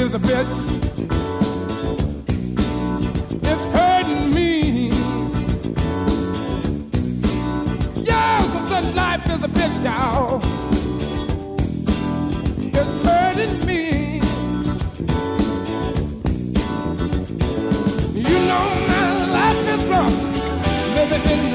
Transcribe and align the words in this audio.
is 0.00 0.14
a 0.14 0.18
bitch. 0.18 0.56
It's 3.42 3.64
hurting 3.74 4.34
me. 4.34 4.90
I 8.08 8.58
said 8.70 8.94
life 8.94 9.26
is 9.28 9.44
a 9.44 9.48
bitch, 9.48 9.84
y'all. 9.84 10.40
It's 12.78 12.94
hurting 13.04 13.66
me. 13.66 14.20
You 18.14 18.38
know 18.48 18.66
my 18.88 19.06
life 19.36 19.68
is 19.74 19.82
rough, 19.92 20.18
living 20.94 21.24
in 21.34 21.49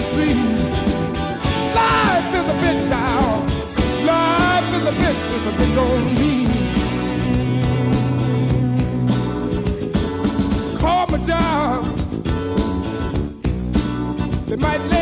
They 14.55 14.62
might 14.62 14.95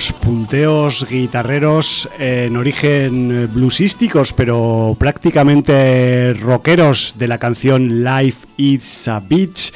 los 0.00 0.12
punteos 0.14 1.06
guitarreros 1.06 2.08
en 2.18 2.56
origen 2.56 3.50
bluesísticos, 3.52 4.32
pero 4.32 4.96
prácticamente 4.98 6.32
rockeros 6.32 7.16
de 7.18 7.28
la 7.28 7.36
canción 7.36 8.02
Life 8.02 8.46
is 8.56 9.08
a 9.08 9.20
Beach 9.20 9.74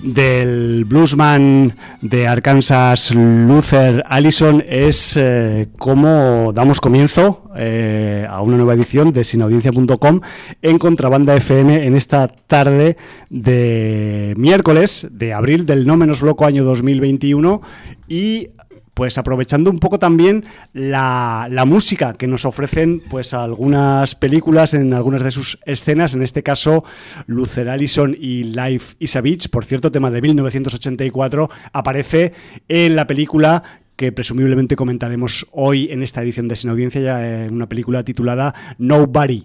del 0.00 0.86
bluesman 0.86 1.76
de 2.00 2.26
Arkansas 2.26 3.14
Luther 3.14 4.02
Allison 4.08 4.64
es 4.66 5.14
eh, 5.18 5.68
como 5.78 6.52
damos 6.54 6.80
comienzo 6.80 7.50
eh, 7.54 8.26
a 8.30 8.40
una 8.40 8.56
nueva 8.56 8.72
edición 8.72 9.12
de 9.12 9.24
sinaudiencia.com 9.24 10.20
en 10.62 10.78
Contrabanda 10.78 11.36
FM 11.36 11.84
en 11.84 11.96
esta 11.96 12.28
tarde 12.28 12.96
de 13.28 14.32
miércoles 14.38 15.08
de 15.10 15.34
abril 15.34 15.66
del 15.66 15.86
no 15.86 15.98
menos 15.98 16.22
loco 16.22 16.46
año 16.46 16.64
2021 16.64 17.60
y 18.08 18.50
pues 18.96 19.18
aprovechando 19.18 19.70
un 19.70 19.78
poco 19.78 19.98
también 19.98 20.46
la, 20.72 21.48
la, 21.50 21.66
música 21.66 22.14
que 22.14 22.26
nos 22.26 22.46
ofrecen 22.46 23.02
pues 23.10 23.34
algunas 23.34 24.14
películas 24.14 24.72
en 24.72 24.94
algunas 24.94 25.22
de 25.22 25.30
sus 25.30 25.58
escenas, 25.66 26.14
en 26.14 26.22
este 26.22 26.42
caso 26.42 26.82
Luther 27.26 27.68
Allison 27.68 28.16
y 28.18 28.44
Life 28.44 28.96
is 28.98 29.14
a 29.14 29.20
Beach, 29.20 29.50
por 29.50 29.66
cierto, 29.66 29.92
tema 29.92 30.10
de 30.10 30.22
1984, 30.22 31.50
aparece 31.74 32.32
en 32.68 32.96
la 32.96 33.06
película 33.06 33.62
que 33.96 34.12
presumiblemente 34.12 34.76
comentaremos 34.76 35.46
hoy 35.52 35.88
en 35.90 36.02
esta 36.02 36.22
edición 36.22 36.48
de 36.48 36.56
Sin 36.56 36.70
Audiencia, 36.70 37.02
ya 37.02 37.44
en 37.44 37.52
una 37.52 37.68
película 37.68 38.02
titulada 38.02 38.54
Nobody. 38.78 39.44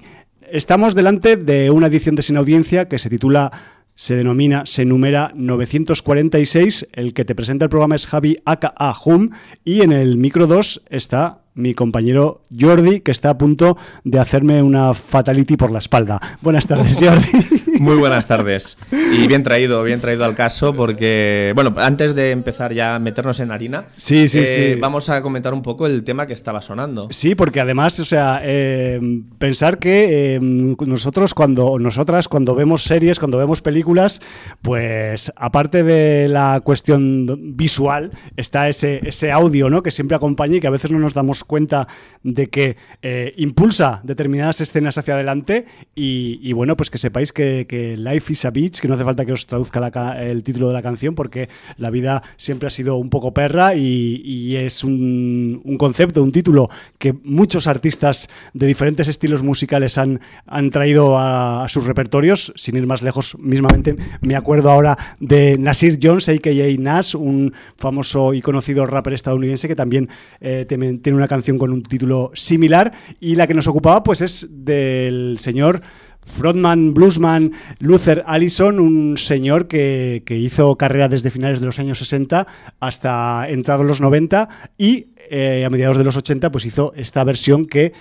Estamos 0.49 0.95
delante 0.95 1.35
de 1.35 1.71
una 1.71 1.87
edición 1.87 2.15
de 2.15 2.21
Sin 2.21 2.37
Audiencia 2.37 2.87
que 2.87 2.99
se 2.99 3.09
titula 3.09 3.51
se 3.95 4.15
denomina, 4.15 4.65
se 4.65 4.85
numera 4.85 5.31
946. 5.35 6.89
El 6.93 7.13
que 7.13 7.25
te 7.25 7.35
presenta 7.35 7.65
el 7.65 7.69
programa 7.69 7.95
es 7.95 8.07
Javi 8.07 8.37
Aka 8.45 8.73
Hum 9.05 9.31
y 9.63 9.81
en 9.81 9.91
el 9.91 10.17
micro 10.17 10.47
2 10.47 10.83
está 10.89 11.40
mi 11.53 11.73
compañero 11.73 12.41
Jordi, 12.57 13.01
que 13.01 13.11
está 13.11 13.31
a 13.31 13.37
punto 13.37 13.77
de 14.03 14.19
hacerme 14.19 14.63
una 14.63 14.93
fatality 14.93 15.57
por 15.57 15.71
la 15.71 15.79
espalda. 15.79 16.19
Buenas 16.41 16.65
tardes, 16.67 16.97
Jordi. 16.99 17.61
Muy 17.79 17.95
buenas 17.95 18.27
tardes. 18.27 18.77
Y 18.91 19.27
bien 19.27 19.43
traído, 19.43 19.83
bien 19.83 19.99
traído 19.99 20.23
al 20.23 20.35
caso, 20.35 20.73
porque, 20.73 21.51
bueno, 21.55 21.73
antes 21.77 22.13
de 22.15 22.31
empezar 22.31 22.73
ya 22.73 22.95
a 22.95 22.99
meternos 22.99 23.39
en 23.39 23.51
harina, 23.51 23.85
sí, 23.97 24.27
sí, 24.27 24.39
eh, 24.39 24.73
sí. 24.75 24.79
vamos 24.79 25.09
a 25.09 25.21
comentar 25.21 25.53
un 25.53 25.61
poco 25.61 25.87
el 25.87 26.03
tema 26.03 26.27
que 26.27 26.33
estaba 26.33 26.61
sonando. 26.61 27.07
Sí, 27.11 27.33
porque 27.33 27.59
además, 27.59 27.99
o 27.99 28.05
sea, 28.05 28.39
eh, 28.43 28.99
pensar 29.39 29.79
que 29.79 30.35
eh, 30.35 30.39
nosotros 30.41 31.33
cuando, 31.33 31.79
nosotras 31.79 32.27
cuando 32.27 32.55
vemos 32.55 32.83
series, 32.83 33.19
cuando 33.19 33.37
vemos 33.37 33.61
películas, 33.61 34.21
pues 34.61 35.31
aparte 35.35 35.83
de 35.83 36.27
la 36.27 36.61
cuestión 36.63 37.55
visual, 37.55 38.11
está 38.37 38.69
ese, 38.69 39.01
ese 39.03 39.31
audio, 39.31 39.69
¿no? 39.69 39.81
Que 39.81 39.91
siempre 39.91 40.15
acompaña 40.15 40.57
y 40.57 40.59
que 40.59 40.67
a 40.67 40.71
veces 40.71 40.91
no 40.91 40.99
nos 40.99 41.13
damos 41.13 41.40
cuenta 41.43 41.87
de 42.23 42.47
que 42.47 42.77
eh, 43.01 43.33
impulsa 43.37 44.01
determinadas 44.03 44.61
escenas 44.61 44.97
hacia 44.97 45.15
adelante 45.15 45.65
y, 45.95 46.53
bueno, 46.53 46.77
pues 46.77 46.89
que 46.89 46.97
sepáis 46.97 47.33
que, 47.33 47.95
Life 47.97 48.33
is 48.33 48.45
a 48.45 48.51
Beach, 48.51 48.79
que 48.79 48.87
no 48.87 48.95
hace 48.95 49.03
falta 49.03 49.25
que 49.25 49.33
os 49.33 49.47
traduzca 49.47 49.81
el 50.21 50.43
título 50.43 50.67
de 50.67 50.73
la 50.73 50.81
canción 50.81 51.15
porque 51.15 51.49
la 51.77 51.89
vida 51.89 52.23
siempre 52.37 52.67
ha 52.67 52.69
sido 52.69 52.97
un 52.97 53.09
poco 53.09 53.33
perra 53.33 53.75
y, 53.75 54.55
es 54.55 54.83
un, 54.83 55.61
concepto, 55.77 56.21
un 56.21 56.31
título 56.31 56.69
que 56.97 57.13
muchos 57.23 57.67
artistas 57.67 58.29
de 58.53 58.67
diferentes 58.67 59.07
estilos 59.07 59.43
musicales 59.43 59.97
han, 59.97 60.21
han 60.45 60.69
traído 60.69 61.17
a, 61.17 61.65
sus 61.67 61.85
repertorios, 61.85 62.53
sin 62.55 62.75
ir 62.75 62.85
más 62.85 63.01
lejos, 63.01 63.37
mismamente 63.39 63.95
me 64.21 64.35
acuerdo 64.35 64.69
ahora 64.69 64.97
de 65.19 65.57
Nasir 65.57 65.99
Jones, 66.01 66.29
a.k.a. 66.29 66.79
Nas, 66.79 67.15
un 67.15 67.53
famoso 67.77 68.33
y 68.33 68.41
conocido 68.41 68.85
rapper 68.85 69.13
estadounidense 69.13 69.67
que 69.67 69.75
también 69.75 70.09
eh, 70.39 70.65
tiene 70.67 71.17
una 71.17 71.27
canción 71.31 71.57
con 71.57 71.71
un 71.71 71.81
título 71.81 72.29
similar 72.33 72.91
y 73.21 73.35
la 73.35 73.47
que 73.47 73.53
nos 73.53 73.65
ocupaba 73.65 74.03
pues 74.03 74.19
es 74.19 74.65
del 74.65 75.37
señor 75.39 75.81
frontman, 76.25 76.93
bluesman 76.93 77.53
Luther 77.79 78.25
Allison, 78.27 78.81
un 78.81 79.17
señor 79.17 79.69
que, 79.69 80.21
hizo 80.27 80.75
carrera 80.75 81.07
desde 81.07 81.31
finales 81.31 81.61
de 81.61 81.67
los 81.67 81.79
años 81.79 81.99
60 81.99 82.47
hasta 82.81 83.45
entrados 83.47 83.85
los 83.85 84.01
90 84.01 84.49
y 84.77 85.13
eh, 85.29 85.63
a 85.63 85.69
mediados 85.69 85.97
de 85.97 86.03
los 86.03 86.17
80 86.17 86.51
pues 86.51 86.65
hizo 86.65 86.91
esta 86.97 87.23
versión 87.23 87.65
que 87.65 87.93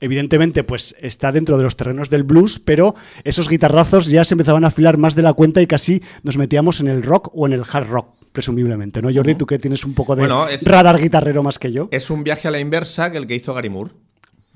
evidentemente 0.00 0.64
pues 0.64 0.96
está 1.02 1.32
dentro 1.32 1.58
de 1.58 1.64
los 1.64 1.76
terrenos 1.76 2.08
del 2.08 2.22
blues, 2.22 2.58
pero 2.60 2.94
esos 3.24 3.50
guitarrazos 3.50 4.06
ya 4.06 4.24
se 4.24 4.32
empezaban 4.32 4.64
a 4.64 4.68
afilar 4.68 4.96
más 4.96 5.14
de 5.14 5.22
la 5.22 5.34
cuenta 5.34 5.60
y 5.60 5.66
casi 5.66 6.02
nos 6.22 6.38
metíamos 6.38 6.80
en 6.80 6.88
el 6.88 7.02
rock 7.02 7.28
o 7.34 7.46
en 7.46 7.52
el 7.52 7.62
hard 7.70 7.88
rock 7.88 8.23
presumiblemente, 8.34 9.00
¿no? 9.00 9.10
Jordi, 9.14 9.36
tú 9.36 9.46
que 9.46 9.60
tienes 9.60 9.84
un 9.84 9.94
poco 9.94 10.16
de 10.16 10.26
radar 10.64 11.00
guitarrero 11.00 11.44
más 11.44 11.60
que 11.60 11.70
yo. 11.70 11.86
Es 11.92 12.10
un 12.10 12.24
viaje 12.24 12.48
a 12.48 12.50
la 12.50 12.58
inversa 12.58 13.12
que 13.12 13.18
el 13.18 13.28
que 13.28 13.36
hizo 13.36 13.54
Gary 13.54 13.70
Moore. 13.70 13.92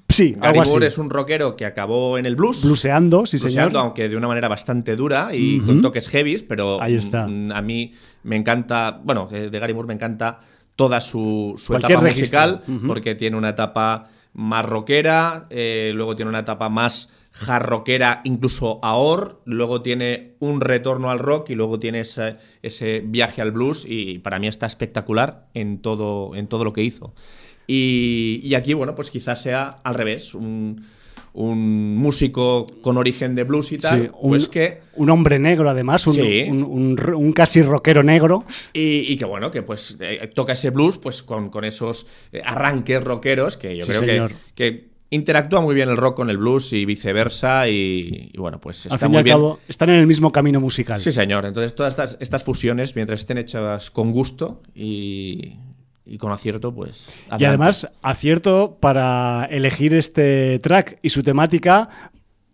Sí, 0.08 0.34
Gary 0.36 0.58
Moore 0.58 0.88
es 0.88 0.98
un 0.98 1.08
rockero 1.08 1.54
que 1.54 1.64
acabó 1.64 2.18
en 2.18 2.26
el 2.26 2.34
blues. 2.34 2.64
Bluseando, 2.64 3.24
sí, 3.24 3.38
señor. 3.38 3.70
aunque 3.76 4.08
de 4.08 4.16
una 4.16 4.26
manera 4.26 4.48
bastante 4.48 4.96
dura 4.96 5.30
y 5.32 5.60
con 5.60 5.80
toques 5.80 6.08
heavies, 6.08 6.42
pero 6.42 6.82
Ahí 6.82 6.96
está. 6.96 7.28
Mm, 7.28 7.52
a 7.52 7.62
mí 7.62 7.92
me 8.24 8.34
encanta, 8.34 9.00
bueno, 9.04 9.28
de 9.30 9.56
Gary 9.56 9.74
Moore 9.74 9.86
me 9.86 9.94
encanta 9.94 10.40
toda 10.74 11.00
su, 11.00 11.54
etapa 11.70 12.00
musical, 12.00 12.62
porque 12.84 13.14
tiene 13.14 13.36
una 13.36 13.50
etapa 13.50 14.08
más 14.32 14.64
rockera, 14.64 15.46
eh, 15.50 15.92
luego 15.94 16.16
tiene 16.16 16.30
una 16.30 16.40
etapa 16.40 16.68
más 16.68 17.10
jarroquera, 17.38 18.20
incluso 18.24 18.80
ahora, 18.82 19.36
luego 19.44 19.80
tiene 19.80 20.32
un 20.40 20.60
retorno 20.60 21.08
al 21.08 21.20
rock 21.20 21.50
y 21.50 21.54
luego 21.54 21.78
tiene 21.78 22.00
ese, 22.00 23.02
viaje 23.04 23.40
al 23.40 23.52
blues 23.52 23.84
y 23.86 24.18
para 24.18 24.40
mí 24.40 24.48
está 24.48 24.66
espectacular 24.66 25.46
en 25.54 25.78
todo, 25.78 26.34
en 26.34 26.48
todo 26.48 26.64
lo 26.64 26.72
que 26.72 26.82
hizo. 26.82 27.14
Y, 27.68 28.52
aquí, 28.56 28.74
bueno, 28.74 28.94
pues 28.94 29.10
quizás 29.10 29.40
sea 29.40 29.78
al 29.84 29.94
revés, 29.94 30.34
un, 30.34 30.84
músico 31.34 32.66
con 32.80 32.96
origen 32.96 33.36
de 33.36 33.44
blues 33.44 33.70
y 33.70 33.78
tal, 33.78 34.10
un, 34.18 34.30
pues 34.30 34.48
que... 34.48 34.80
Un 34.96 35.08
hombre 35.08 35.38
negro 35.38 35.70
además, 35.70 36.04
un, 36.08 37.32
casi 37.36 37.62
rockero 37.62 38.02
negro. 38.02 38.44
Y, 38.72 39.14
que 39.16 39.24
bueno, 39.26 39.52
que 39.52 39.62
pues 39.62 39.96
eh, 40.00 40.28
toca 40.34 40.54
ese 40.54 40.70
blues 40.70 40.98
pues 40.98 41.22
con, 41.22 41.52
esos 41.64 42.08
eh, 42.32 42.40
arranques 42.44 43.04
rockeros 43.04 43.56
que 43.56 43.76
yo 43.76 43.86
creo 43.86 44.00
que, 44.00 44.34
que 44.56 44.87
interactúa 45.10 45.60
muy 45.60 45.74
bien 45.74 45.88
el 45.88 45.96
rock 45.96 46.16
con 46.16 46.30
el 46.30 46.38
blues 46.38 46.72
y 46.72 46.84
viceversa 46.84 47.68
y, 47.68 48.32
bueno, 48.36 48.60
pues 48.60 48.86
está 48.86 48.94
al 48.94 49.00
fin 49.00 49.14
y 49.14 49.16
al 49.16 49.24
Cabo, 49.24 49.58
están 49.68 49.90
en 49.90 50.00
el 50.00 50.06
mismo 50.06 50.32
camino 50.32 50.60
musical. 50.60 51.00
Sí, 51.00 51.12
señor. 51.12 51.46
Entonces 51.46 51.74
todas 51.74 51.92
estas, 51.92 52.16
estas 52.20 52.42
fusiones, 52.42 52.94
mientras 52.94 53.20
estén 53.20 53.38
hechas 53.38 53.90
con 53.90 54.12
gusto 54.12 54.62
y, 54.74 55.56
con 56.18 56.32
acierto, 56.32 56.74
pues... 56.74 57.14
Y 57.38 57.44
además, 57.44 57.92
acierto 58.02 58.76
para 58.80 59.46
elegir 59.50 59.94
este 59.94 60.58
track 60.58 60.98
y 61.02 61.10
su 61.10 61.22
temática 61.22 61.88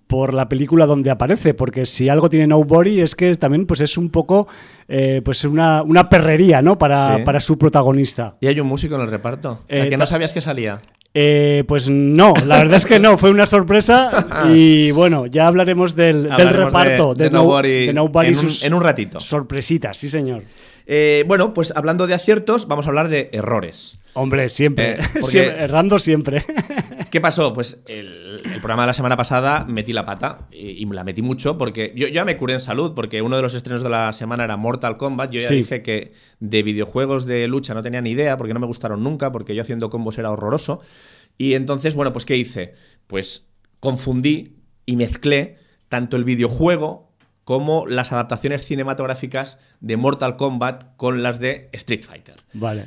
por 0.06 0.34
la 0.34 0.48
película 0.48 0.86
donde 0.86 1.10
aparece, 1.10 1.54
porque 1.54 1.86
si 1.86 2.08
algo 2.08 2.28
tiene 2.28 2.46
Nobody 2.46 3.00
es 3.00 3.14
que 3.14 3.34
también 3.34 3.66
pues 3.66 3.80
es 3.80 3.96
un 3.96 4.10
poco 4.10 4.46
eh, 4.86 5.22
pues 5.24 5.44
una, 5.44 5.82
una 5.82 6.08
perrería, 6.08 6.62
¿no? 6.62 6.78
Para, 6.78 7.24
para, 7.24 7.40
su 7.40 7.58
protagonista. 7.58 8.34
¿Y 8.40 8.46
hay 8.46 8.60
un 8.60 8.66
músico 8.66 8.96
en 8.96 9.00
el 9.00 9.08
reparto? 9.08 9.64
Eh, 9.66 9.88
que 9.88 9.96
no 9.96 10.06
sabías 10.06 10.34
que 10.34 10.40
salía? 10.40 10.80
Eh, 11.16 11.62
pues 11.68 11.88
no, 11.88 12.34
la 12.44 12.58
verdad 12.58 12.76
es 12.76 12.86
que 12.86 12.98
no, 12.98 13.16
fue 13.16 13.30
una 13.30 13.46
sorpresa 13.46 14.46
y 14.52 14.90
bueno, 14.90 15.26
ya 15.26 15.46
hablaremos 15.46 15.94
del, 15.94 16.28
reparto 16.28 17.14
de, 17.14 17.30
Nobody, 17.30 17.88
en, 17.88 18.74
un, 18.74 18.82
ratito. 18.82 19.20
Sorpresitas, 19.20 19.96
sí 19.96 20.08
señor. 20.08 20.42
Eh, 20.86 21.24
bueno, 21.26 21.54
pues 21.54 21.72
hablando 21.74 22.06
de 22.06 22.14
aciertos, 22.14 22.68
vamos 22.68 22.86
a 22.86 22.90
hablar 22.90 23.08
de 23.08 23.30
errores. 23.32 23.98
Hombre, 24.12 24.48
siempre, 24.48 24.92
eh, 24.92 25.56
errando 25.58 25.98
siempre. 25.98 26.44
¿Qué 27.10 27.20
pasó? 27.20 27.52
Pues 27.52 27.82
el, 27.86 28.42
programa 28.60 28.82
de 28.82 28.88
la 28.88 28.92
semana 28.92 29.16
pasada 29.16 29.64
metí 29.64 29.92
la 29.92 30.04
pata 30.04 30.46
y, 30.52 30.84
la 30.86 31.04
metí 31.04 31.22
mucho 31.22 31.58
porque 31.58 31.92
yo, 31.96 32.08
ya 32.08 32.24
me 32.24 32.36
curé 32.36 32.54
en 32.54 32.60
salud 32.60 32.92
porque 32.94 33.22
uno 33.22 33.36
de 33.36 33.42
los 33.42 33.54
estrenos 33.54 33.82
de 33.82 33.88
la 33.88 34.12
semana 34.12 34.44
era 34.44 34.56
Mortal 34.56 34.96
Kombat. 34.96 35.30
Yo 35.30 35.40
ya 35.40 35.48
dije 35.48 35.82
que 35.82 36.12
de 36.40 36.62
videojuegos 36.62 37.26
de 37.26 37.48
lucha 37.48 37.74
no 37.74 37.82
tenía 37.82 38.00
ni 38.00 38.10
idea 38.10 38.36
porque 38.36 38.54
no 38.54 38.60
me 38.60 38.66
gustaron 38.66 39.02
nunca 39.02 39.32
porque 39.32 39.54
yo 39.54 39.62
haciendo 39.62 39.90
combos 39.90 40.18
era 40.18 40.30
horroroso. 40.30 40.80
Y 41.38 41.54
entonces, 41.54 41.94
bueno, 41.94 42.12
pues 42.12 42.24
¿qué 42.26 42.36
hice? 42.36 42.74
Pues 43.06 43.48
confundí 43.80 44.58
y 44.86 44.96
mezclé 44.96 45.56
tanto 45.88 46.16
el 46.16 46.24
videojuego 46.24 47.03
como 47.44 47.86
las 47.86 48.12
adaptaciones 48.12 48.64
cinematográficas 48.64 49.58
de 49.80 49.96
Mortal 49.96 50.36
Kombat 50.36 50.96
con 50.96 51.22
las 51.22 51.38
de 51.38 51.68
Street 51.72 52.02
Fighter. 52.02 52.36
Vale. 52.54 52.86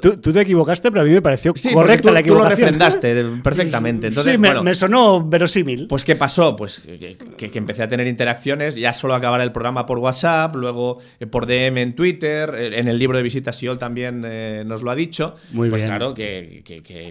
Tú, 0.00 0.32
te 0.32 0.40
equivocaste, 0.40 0.90
pero 0.90 1.02
a 1.02 1.04
mí 1.04 1.10
me 1.10 1.20
pareció 1.20 1.52
correcta 1.52 2.10
la 2.10 2.20
equivocación. 2.20 2.24
Tú 2.24 2.42
lo 2.44 2.48
refrendaste 2.48 3.24
perfectamente. 3.42 4.06
Entonces, 4.06 4.34
sí, 4.34 4.38
me, 4.38 4.74
sonó 4.74 5.22
verosímil. 5.22 5.86
Pues, 5.86 6.02
¿qué 6.02 6.16
pasó? 6.16 6.56
Pues 6.56 6.80
que, 6.80 7.50
empecé 7.52 7.82
a 7.82 7.88
tener 7.88 8.06
interacciones, 8.06 8.74
ya 8.74 8.94
solo 8.94 9.14
acabar 9.14 9.42
el 9.42 9.52
programa 9.52 9.84
por 9.84 9.98
WhatsApp, 9.98 10.56
luego 10.56 10.98
eh, 11.20 11.26
por 11.26 11.44
DM 11.46 11.76
en 11.78 11.94
Twitter, 11.94 12.54
eh, 12.56 12.78
en 12.78 12.88
el 12.88 12.98
libro 12.98 13.18
de 13.18 13.22
visitas 13.22 13.56
Siol 13.56 13.76
también 13.78 14.24
eh, 14.26 14.64
nos 14.64 14.82
lo 14.82 14.90
ha 14.90 14.94
dicho. 14.94 15.34
Muy 15.52 15.68
pues 15.68 15.82
bien. 15.82 15.90
claro, 15.90 16.14
que, 16.14 16.62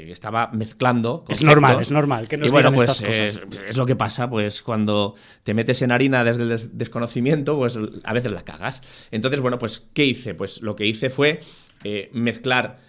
estaba 0.09 0.49
mezclando. 0.53 1.25
Es 1.29 1.43
normal, 1.43 1.81
es 1.81 1.91
normal 1.91 2.27
que 2.27 2.37
nos 2.37 2.49
y 2.49 2.51
bueno, 2.51 2.73
pues 2.73 3.01
Es, 3.01 3.41
es, 3.67 3.77
lo 3.77 3.85
que 3.85 3.95
pasa, 3.95 4.27
pues 4.27 4.63
cuando 4.63 5.13
te 5.43 5.53
metes 5.53 5.83
en 5.83 5.91
harina 5.91 6.23
desde 6.23 6.43
el 6.43 6.77
desconocimiento, 6.77 7.55
pues 7.57 7.77
a 8.03 8.13
veces 8.13 8.31
la 8.31 8.41
cagas. 8.41 8.81
Entonces, 9.11 9.39
bueno, 9.39 9.59
pues, 9.59 9.85
¿qué 9.93 10.05
hice? 10.05 10.33
Pues 10.33 10.63
lo 10.63 10.75
que 10.75 10.87
hice 10.87 11.11
fue 11.11 11.39
eh, 11.83 12.09
mezclar 12.13 12.79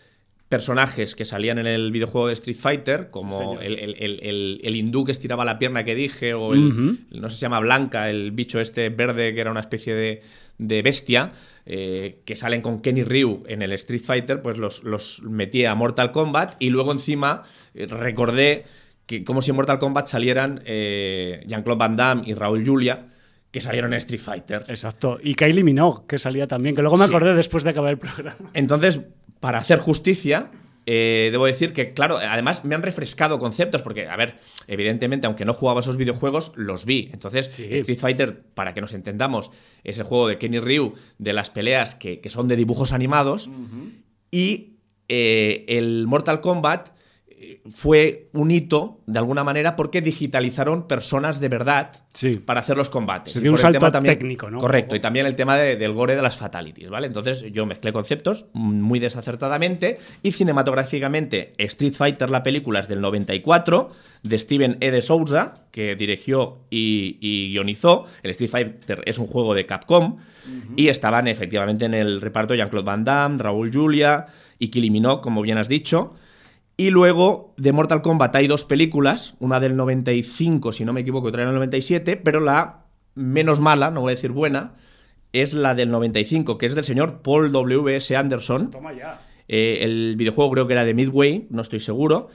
personajes 0.49 1.15
que 1.17 1.25
salían 1.25 1.59
en 1.59 1.67
el 1.67 1.91
videojuego 1.91 2.29
de 2.29 2.35
Street 2.35 2.57
Fighter, 2.57 3.11
como 3.11 3.59
el, 3.61 4.77
hindú 4.77 5.05
que 5.05 5.13
estiraba 5.13 5.45
la 5.45 5.59
pierna 5.59 5.83
que 5.83 5.95
dije, 5.95 6.35
o 6.35 6.53
el, 6.53 6.99
no 7.11 7.29
sé 7.29 7.35
si 7.35 7.41
se 7.41 7.47
llama 7.47 7.61
Blanca, 7.61 8.09
el 8.09 8.31
bicho 8.31 8.61
este 8.61 8.89
verde 8.91 9.35
que 9.35 9.41
era 9.41 9.51
una 9.51 9.61
especie 9.61 9.95
de, 10.59 10.83
bestia, 10.83 11.33
eh, 11.67 12.21
que 12.25 12.37
salen 12.37 12.61
con 12.61 12.81
Kenny 12.81 13.03
Ryu 13.03 13.43
en 13.49 13.63
el 13.63 13.73
Street 13.73 14.03
Fighter, 14.03 14.43
pues 14.43 14.59
los, 14.59 14.85
los 14.85 15.23
metí 15.23 15.65
a 15.65 15.75
Mortal 15.75 16.13
Kombat 16.13 16.55
y 16.61 16.71
luego 16.71 16.93
encima 16.93 17.43
eh, 17.75 17.87
recordé 17.87 18.65
que 19.07 19.25
como 19.25 19.43
si 19.43 19.51
en 19.51 19.57
Mortal 19.57 19.79
Kombat 19.81 20.07
salieran 20.07 20.63
Jean-Claude 20.65 21.79
Van 21.79 21.97
Damme 21.97 22.23
y 22.27 22.35
Raúl 22.35 22.65
Julia, 22.65 23.07
que 23.55 23.61
salieron 23.61 23.93
en 23.93 23.99
Street 23.99 24.21
Fighter. 24.21 24.65
Exacto. 24.67 25.21
Y 25.23 25.37
Kylie 25.37 25.63
Minogue, 25.63 26.09
que 26.09 26.19
salía 26.19 26.49
también, 26.49 26.75
que 26.75 26.83
luego 26.83 26.97
me 26.97 27.05
acordé 27.05 27.37
después 27.37 27.63
de 27.63 27.71
acabar 27.71 27.93
el 27.93 27.99
programa. 27.99 28.51
Entonces, 28.53 29.01
para 29.39 29.59
hacer 29.59 29.79
justicia, 29.79 30.51
eh, 30.87 31.29
debo 31.31 31.47
decir 31.47 31.73
que, 31.73 31.95
claro, 31.95 32.19
además 32.19 32.65
me 32.65 32.75
han 32.75 32.83
refrescado 32.83 33.39
conceptos, 33.39 33.83
porque, 33.83 34.09
a 34.09 34.17
ver, 34.17 34.39
evidentemente, 34.67 35.29
aunque 35.29 35.45
no 35.45 35.55
jugaba 35.55 35.79
esos 35.79 35.97
videojuegos, 35.97 36.51
los 36.57 36.85
vi. 36.85 37.11
Entonces, 37.13 37.47
Street 37.47 37.97
Fighter, 37.97 38.43
para 38.43 38.75
que 38.75 38.81
nos 38.81 38.93
entendamos, 38.93 39.53
es 39.85 39.99
el 39.99 40.05
juego 40.05 40.27
de 40.27 40.37
Kenny 40.37 40.59
Ryu 40.59 40.95
de 41.19 41.33
las 41.33 41.51
peleas 41.51 41.95
que, 41.95 42.21
son 42.27 42.49
de 42.49 42.57
dibujos 42.57 42.91
animados. 42.91 43.51
Y 44.33 44.79
eh, 45.09 45.65
el 45.69 46.09
Mortal 46.09 46.41
Kombat 46.41 46.89
fue 47.67 48.29
un 48.35 48.51
hito, 48.51 49.01
de 49.07 49.19
alguna 49.19 49.43
manera, 49.43 49.75
porque 49.75 50.03
digitalizaron 50.03 50.87
personas 50.87 51.41
de 51.41 51.49
verdad 51.49 51.93
para 52.45 52.61
hacer 52.61 52.77
los 52.77 52.91
combates. 52.91 53.33
Se 53.33 53.41
dio 53.41 53.53
un 53.53 53.59
salto 53.59 53.91
técnico, 53.91 54.51
¿no? 54.51 54.59
Correcto, 54.59 54.95
y 54.95 55.01
también 55.01 55.25
el 55.25 55.35
tema 55.35 55.57
del 55.57 55.93
gore 55.95 56.15
de 56.15 56.21
las 56.21 56.37
fatalities, 56.37 56.91
¿vale? 56.91 57.07
Entonces 57.07 57.45
yo 57.53 57.65
mezclé 57.65 57.93
conceptos 57.93 58.47
muy 58.53 58.99
desacertadamente 58.99 59.99
y 60.23 60.33
cinematográficamente 60.33 61.55
Street 61.57 61.95
Fighter, 61.95 62.29
la 62.29 62.43
película 62.43 62.81
es 62.81 62.89
del 62.89 63.01
94, 63.01 63.91
de 64.23 64.39
Steven 64.39 64.77
E. 64.81 64.91
de 64.91 65.01
Souza, 65.01 65.55
que 65.71 65.97
dirigió 65.97 66.67
y, 66.69 67.51
guionizó. 67.53 68.05
El 68.23 68.31
Street 68.33 68.51
Fighter 68.51 69.03
es 69.07 69.19
un 69.19 69.27
juego 69.27 69.55
de 69.55 69.65
Capcom 69.65 70.19
y 70.77 70.89
estaban 70.89 71.29
efectivamente 71.29 71.87
en 71.87 71.95
el 71.95 72.21
reparto 72.21 72.55
Jean-Claude 72.55 72.85
Van 72.85 73.05
Damme, 73.05 73.43
Raúl 73.43 73.73
Julia 73.73 74.27
y 74.59 74.69
Kylie 74.69 75.03
como 75.23 75.41
bien 75.41 75.57
has 75.57 75.69
dicho. 75.69 76.15
Y 76.77 76.91
luego 76.91 77.55
de 77.57 77.73
Mortal 77.73 78.03
Kombat 78.03 78.35
hay 78.35 78.47
dos 78.49 78.65
películas, 78.65 79.35
una 79.39 79.61
del 79.61 79.77
95, 79.77 80.73
si 80.73 80.85
no 80.85 80.93
me 80.93 81.03
equivoco, 81.03 81.29
otra 81.29 81.45
del 81.45 81.55
97, 81.55 82.17
pero 82.17 82.41
la 82.41 82.85
menos 83.15 83.61
mala, 83.61 83.91
no 83.91 84.01
voy 84.01 84.11
a 84.13 84.17
decir 84.17 84.33
buena, 84.33 84.75
es 85.33 85.55
la 85.55 85.75
del 85.75 85.91
95, 85.91 86.59
que 86.59 86.67
es 86.67 86.75
del 86.75 86.85
señor 86.85 87.23
Paul 87.23 87.53
W.S. 87.53 88.17
Anderson. 88.17 88.71
Toma 88.71 88.93
ya. 88.93 89.21
Eh, 89.47 89.79
el 89.83 90.15
videojuego 90.17 90.51
creo 90.51 90.67
que 90.67 90.73
era 90.73 90.85
de 90.85 90.95
Midway, 90.95 91.47
no 91.51 91.63
estoy 91.63 91.81
seguro. 91.81 92.29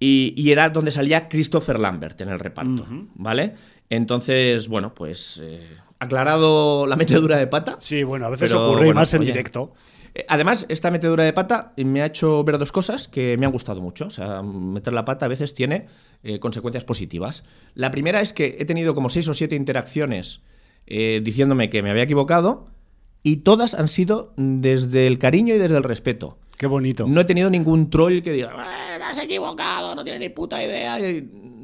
Y, 0.00 0.34
y 0.36 0.50
era 0.50 0.70
donde 0.70 0.90
salía 0.90 1.28
Christopher 1.28 1.78
Lambert 1.78 2.20
en 2.20 2.28
el 2.28 2.38
reparto, 2.38 2.86
¿vale? 3.14 3.54
Entonces, 3.90 4.68
bueno, 4.68 4.94
pues 4.94 5.40
eh, 5.42 5.76
aclarado 5.98 6.86
la 6.86 6.96
metedura 6.96 7.36
de 7.36 7.46
pata. 7.46 7.76
Sí, 7.78 8.02
bueno, 8.02 8.26
a 8.26 8.30
veces 8.30 8.50
Pero, 8.50 8.66
ocurre 8.66 8.86
bueno, 8.86 9.00
más 9.00 9.14
en 9.14 9.20
oye. 9.22 9.32
directo. 9.32 9.72
Eh, 10.14 10.24
Además, 10.28 10.66
esta 10.68 10.90
metedura 10.90 11.24
de 11.24 11.32
pata 11.32 11.72
me 11.76 12.00
ha 12.02 12.06
hecho 12.06 12.44
ver 12.44 12.58
dos 12.58 12.72
cosas 12.72 13.08
que 13.08 13.36
me 13.36 13.46
han 13.46 13.52
gustado 13.52 13.80
mucho. 13.80 14.06
O 14.06 14.10
sea, 14.10 14.42
meter 14.42 14.92
la 14.92 15.04
pata 15.04 15.26
a 15.26 15.28
veces 15.28 15.54
tiene 15.54 15.86
eh, 16.22 16.38
consecuencias 16.38 16.84
positivas. 16.84 17.44
La 17.74 17.90
primera 17.90 18.20
es 18.20 18.32
que 18.32 18.56
he 18.58 18.64
tenido 18.64 18.94
como 18.94 19.08
seis 19.10 19.26
o 19.28 19.34
siete 19.34 19.56
interacciones 19.56 20.42
eh, 20.86 21.20
diciéndome 21.24 21.70
que 21.70 21.82
me 21.82 21.90
había 21.90 22.04
equivocado 22.04 22.66
y 23.22 23.36
todas 23.38 23.74
han 23.74 23.88
sido 23.88 24.32
desde 24.36 25.06
el 25.06 25.18
cariño 25.18 25.54
y 25.54 25.58
desde 25.58 25.76
el 25.76 25.82
respeto. 25.82 26.38
Qué 26.58 26.66
bonito. 26.66 27.06
No 27.08 27.20
he 27.20 27.24
tenido 27.24 27.50
ningún 27.50 27.90
troll 27.90 28.20
que 28.22 28.32
diga, 28.32 28.50
"Eh, 28.52 28.98
te 28.98 29.02
has 29.04 29.18
equivocado, 29.18 29.94
no 29.94 30.04
tienes 30.04 30.20
ni 30.20 30.28
puta 30.28 30.62
idea. 30.62 30.98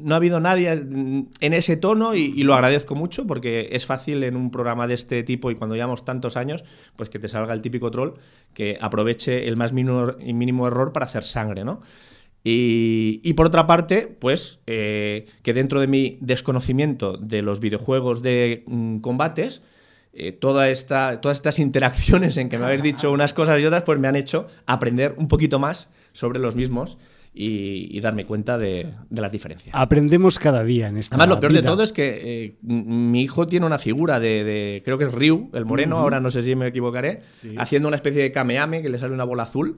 No 0.03 0.15
ha 0.15 0.17
habido 0.17 0.39
nadie 0.39 0.69
en 0.69 1.53
ese 1.53 1.77
tono 1.77 2.15
y, 2.15 2.43
lo 2.43 2.53
agradezco 2.53 2.95
mucho 2.95 3.27
porque 3.27 3.69
es 3.71 3.85
fácil 3.85 4.23
en 4.23 4.35
un 4.35 4.51
programa 4.51 4.87
de 4.87 4.95
este 4.95 5.23
tipo 5.23 5.51
y 5.51 5.55
cuando 5.55 5.75
llevamos 5.75 6.05
tantos 6.05 6.37
años, 6.37 6.63
pues 6.95 7.09
que 7.09 7.19
te 7.19 7.27
salga 7.27 7.53
el 7.53 7.61
típico 7.61 7.91
troll 7.91 8.13
que 8.53 8.77
aproveche 8.81 9.47
el 9.47 9.57
más 9.57 9.73
mínimo, 9.73 10.67
error 10.67 10.93
para 10.93 11.05
hacer 11.05 11.23
sangre, 11.23 11.63
¿no? 11.63 11.81
Y, 12.43 13.33
por 13.33 13.45
otra 13.45 13.67
parte, 13.67 14.07
pues 14.07 14.59
eh, 14.65 15.27
que 15.43 15.53
dentro 15.53 15.79
de 15.79 15.87
mi 15.87 16.17
desconocimiento 16.21 17.17
de 17.17 17.43
los 17.43 17.59
videojuegos 17.59 18.23
de 18.23 18.63
mm, 18.65 18.97
combates, 18.97 19.61
eh, 20.13 20.33
todas 20.33 20.69
estas 20.69 21.59
interacciones 21.59 22.35
en 22.37 22.49
que 22.49 22.57
me 22.57 22.65
habéis 22.65 22.83
dicho 22.83 23.11
unas 23.11 23.33
cosas 23.33 23.61
y 23.61 23.65
otras, 23.65 23.83
pues 23.83 23.99
me 23.99 24.07
han 24.07 24.15
hecho 24.15 24.47
aprender 24.65 25.15
un 25.17 25.27
poquito 25.27 25.59
más 25.59 25.87
sobre 26.11 26.39
los 26.39 26.55
mismos 26.55 26.97
y, 27.33 27.87
y 27.95 28.01
darme 28.01 28.25
cuenta 28.25 28.57
de, 28.57 28.93
de 29.09 29.21
las 29.21 29.31
diferencias. 29.31 29.73
Aprendemos 29.77 30.37
cada 30.37 30.63
día 30.63 30.87
en 30.87 30.97
esta 30.97 31.15
Además, 31.15 31.35
lo 31.35 31.39
peor 31.39 31.53
de 31.53 31.59
vida. 31.61 31.69
todo 31.69 31.83
es 31.83 31.93
que 31.93 32.45
eh, 32.45 32.55
mi 32.61 33.21
hijo 33.21 33.47
tiene 33.47 33.65
una 33.65 33.77
figura 33.77 34.19
de, 34.19 34.43
de- 34.43 34.81
creo 34.83 34.97
que 34.97 35.05
es 35.05 35.11
Ryu, 35.13 35.49
el 35.53 35.65
moreno, 35.65 35.97
ahora 35.97 36.19
no 36.19 36.29
sé 36.29 36.41
si 36.43 36.55
me 36.55 36.67
equivocaré, 36.67 37.21
haciendo 37.57 37.87
una 37.87 37.95
especie 37.95 38.21
de 38.21 38.31
kameame 38.31 38.81
que 38.81 38.89
le 38.89 38.99
sale 38.99 39.13
una 39.13 39.23
bola 39.23 39.43
azul. 39.43 39.77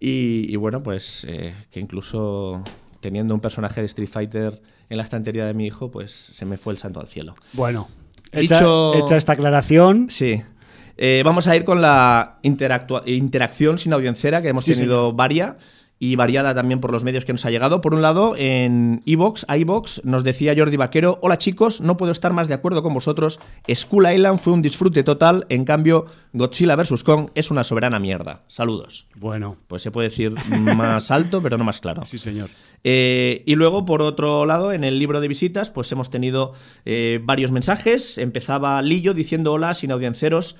Y, 0.00 0.46
y 0.52 0.56
bueno, 0.56 0.82
pues 0.82 1.26
eh, 1.28 1.54
que 1.70 1.78
incluso 1.78 2.64
teniendo 3.00 3.34
un 3.34 3.40
personaje 3.40 3.80
de 3.82 3.86
Street 3.86 4.08
Fighter 4.08 4.60
en 4.88 4.96
la 4.96 5.02
estantería 5.04 5.44
de 5.46 5.54
mi 5.54 5.66
hijo, 5.66 5.90
pues 5.90 6.10
se 6.10 6.44
me 6.46 6.56
fue 6.56 6.72
el 6.72 6.78
santo 6.78 7.00
al 7.00 7.06
cielo. 7.06 7.34
Bueno, 7.52 7.88
Dicho- 8.32 8.94
hecha, 8.94 9.04
hecha 9.04 9.16
esta 9.16 9.32
aclaración, 9.34 10.08
Sí. 10.10 10.42
Eh, 11.02 11.22
vamos 11.24 11.46
a 11.46 11.56
ir 11.56 11.64
con 11.64 11.80
la 11.80 12.40
interacción 12.42 13.78
sin 13.78 13.92
audiencera, 13.94 14.42
que 14.42 14.48
hemos 14.50 14.64
Sí, 14.64 14.74
tenido 14.74 15.12
varia 15.14 15.56
y 16.02 16.16
variada 16.16 16.54
también 16.54 16.80
por 16.80 16.92
los 16.92 17.04
medios 17.04 17.26
que 17.26 17.32
nos 17.32 17.44
ha 17.44 17.50
llegado. 17.50 17.82
Por 17.82 17.92
un 17.92 18.00
lado, 18.00 18.34
en 18.36 19.02
iVox, 19.04 19.44
iVox, 19.54 20.02
nos 20.06 20.24
decía 20.24 20.54
Jordi 20.56 20.78
Vaquero, 20.78 21.18
hola 21.20 21.36
chicos, 21.36 21.82
no 21.82 21.98
puedo 21.98 22.10
estar 22.10 22.32
más 22.32 22.48
de 22.48 22.54
acuerdo 22.54 22.82
con 22.82 22.94
vosotros. 22.94 23.38
Skull 23.72 24.10
Island 24.10 24.38
fue 24.40 24.54
un 24.54 24.62
disfrute 24.62 25.04
total, 25.04 25.44
en 25.50 25.66
cambio, 25.66 26.06
Godzilla 26.32 26.74
vs. 26.74 27.04
Kong 27.04 27.28
es 27.34 27.50
una 27.50 27.64
soberana 27.64 27.98
mierda. 28.00 28.44
Saludos. 28.46 29.06
bueno, 29.14 29.58
Pues 29.68 29.82
se 29.82 29.90
puede 29.90 30.08
decir 30.08 30.34
más 30.48 31.10
alto, 31.10 31.42
pero 31.42 31.58
no 31.58 31.64
más 31.64 31.80
claro. 31.80 32.06
sí 32.06 32.16
señor. 32.16 32.48
Eh, 32.82 33.42
y 33.44 33.54
luego, 33.56 33.84
por 33.84 34.00
otro 34.00 34.46
lado, 34.46 34.72
en 34.72 34.84
el 34.84 34.98
libro 34.98 35.20
de 35.20 35.28
visitas, 35.28 35.70
pues 35.70 35.92
hemos 35.92 36.08
tenido 36.08 36.54
eh, 36.86 37.20
varios 37.22 37.52
mensajes. 37.52 38.16
Empezaba 38.16 38.80
Lillo 38.80 39.12
diciendo 39.12 39.52
hola, 39.52 39.74
sin 39.74 39.92
audienciaros. 39.92 40.56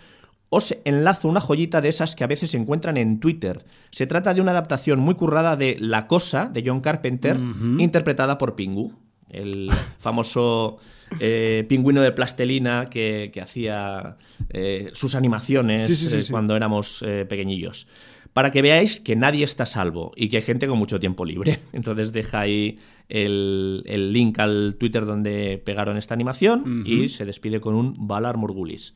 Os 0.50 0.76
enlazo 0.84 1.28
una 1.28 1.40
joyita 1.40 1.80
de 1.80 1.88
esas 1.88 2.16
que 2.16 2.24
a 2.24 2.26
veces 2.26 2.50
se 2.50 2.56
encuentran 2.56 2.96
en 2.96 3.20
Twitter. 3.20 3.64
Se 3.90 4.06
trata 4.06 4.34
de 4.34 4.40
una 4.40 4.50
adaptación 4.50 4.98
muy 4.98 5.14
currada 5.14 5.56
de 5.56 5.76
La 5.78 6.08
Cosa, 6.08 6.50
de 6.52 6.64
John 6.66 6.80
Carpenter, 6.80 7.38
interpretada 7.78 8.36
por 8.36 8.56
Pingu, 8.56 8.92
el 9.30 9.70
famoso 9.98 10.78
eh, 11.20 11.64
pingüino 11.68 12.02
de 12.02 12.10
plastelina 12.10 12.86
que, 12.90 13.30
que 13.32 13.40
hacía 13.40 14.16
eh, 14.48 14.90
sus 14.92 15.14
animaciones 15.14 15.86
Sí, 15.86 15.94
sí, 15.94 16.08
sí, 16.08 16.16
eh, 16.16 16.24
cuando 16.28 16.56
éramos 16.56 17.04
pequeñillos. 17.28 17.86
Para 18.32 18.50
que 18.50 18.62
veáis 18.62 19.00
que 19.00 19.16
nadie 19.16 19.44
está 19.44 19.64
a 19.64 19.66
salvo 19.66 20.12
y 20.14 20.28
que 20.28 20.36
hay 20.36 20.42
gente 20.42 20.68
con 20.68 20.78
mucho 20.78 21.00
tiempo 21.00 21.24
libre. 21.24 21.58
Entonces 21.72 22.12
deja 22.12 22.40
ahí 22.40 22.78
el, 23.10 23.82
el 23.86 24.12
link 24.12 24.38
al 24.38 24.76
Twitter 24.78 25.04
donde 25.04 25.60
pegaron 25.62 25.96
esta 25.96 26.14
animación 26.14 26.84
y 26.86 27.08
se 27.08 27.26
despide 27.26 27.60
con 27.60 27.74
un 27.74 28.06
Valar 28.06 28.36
Morgulis. 28.36 28.94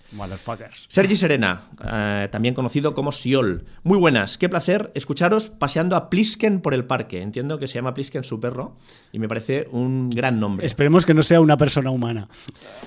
Sergi 0.88 1.16
Serena, 1.16 1.62
eh, 1.84 2.28
también 2.30 2.54
conocido 2.54 2.94
como 2.94 3.12
Siol. 3.12 3.64
Muy 3.82 3.98
buenas, 3.98 4.38
qué 4.38 4.48
placer 4.48 4.92
escucharos 4.94 5.48
paseando 5.48 5.96
a 5.96 6.08
Plisken 6.08 6.60
por 6.60 6.74
el 6.74 6.84
parque. 6.84 7.20
Entiendo 7.20 7.58
que 7.58 7.66
se 7.66 7.74
llama 7.74 7.92
Plisken 7.92 8.24
su 8.24 8.40
perro 8.40 8.72
y 9.12 9.18
me 9.18 9.28
parece 9.28 9.66
un 9.72 10.10
gran 10.10 10.38
nombre. 10.38 10.64
Esperemos 10.64 11.04
que 11.04 11.14
no 11.14 11.22
sea 11.22 11.40
una 11.40 11.56
persona 11.56 11.90
humana. 11.90 12.28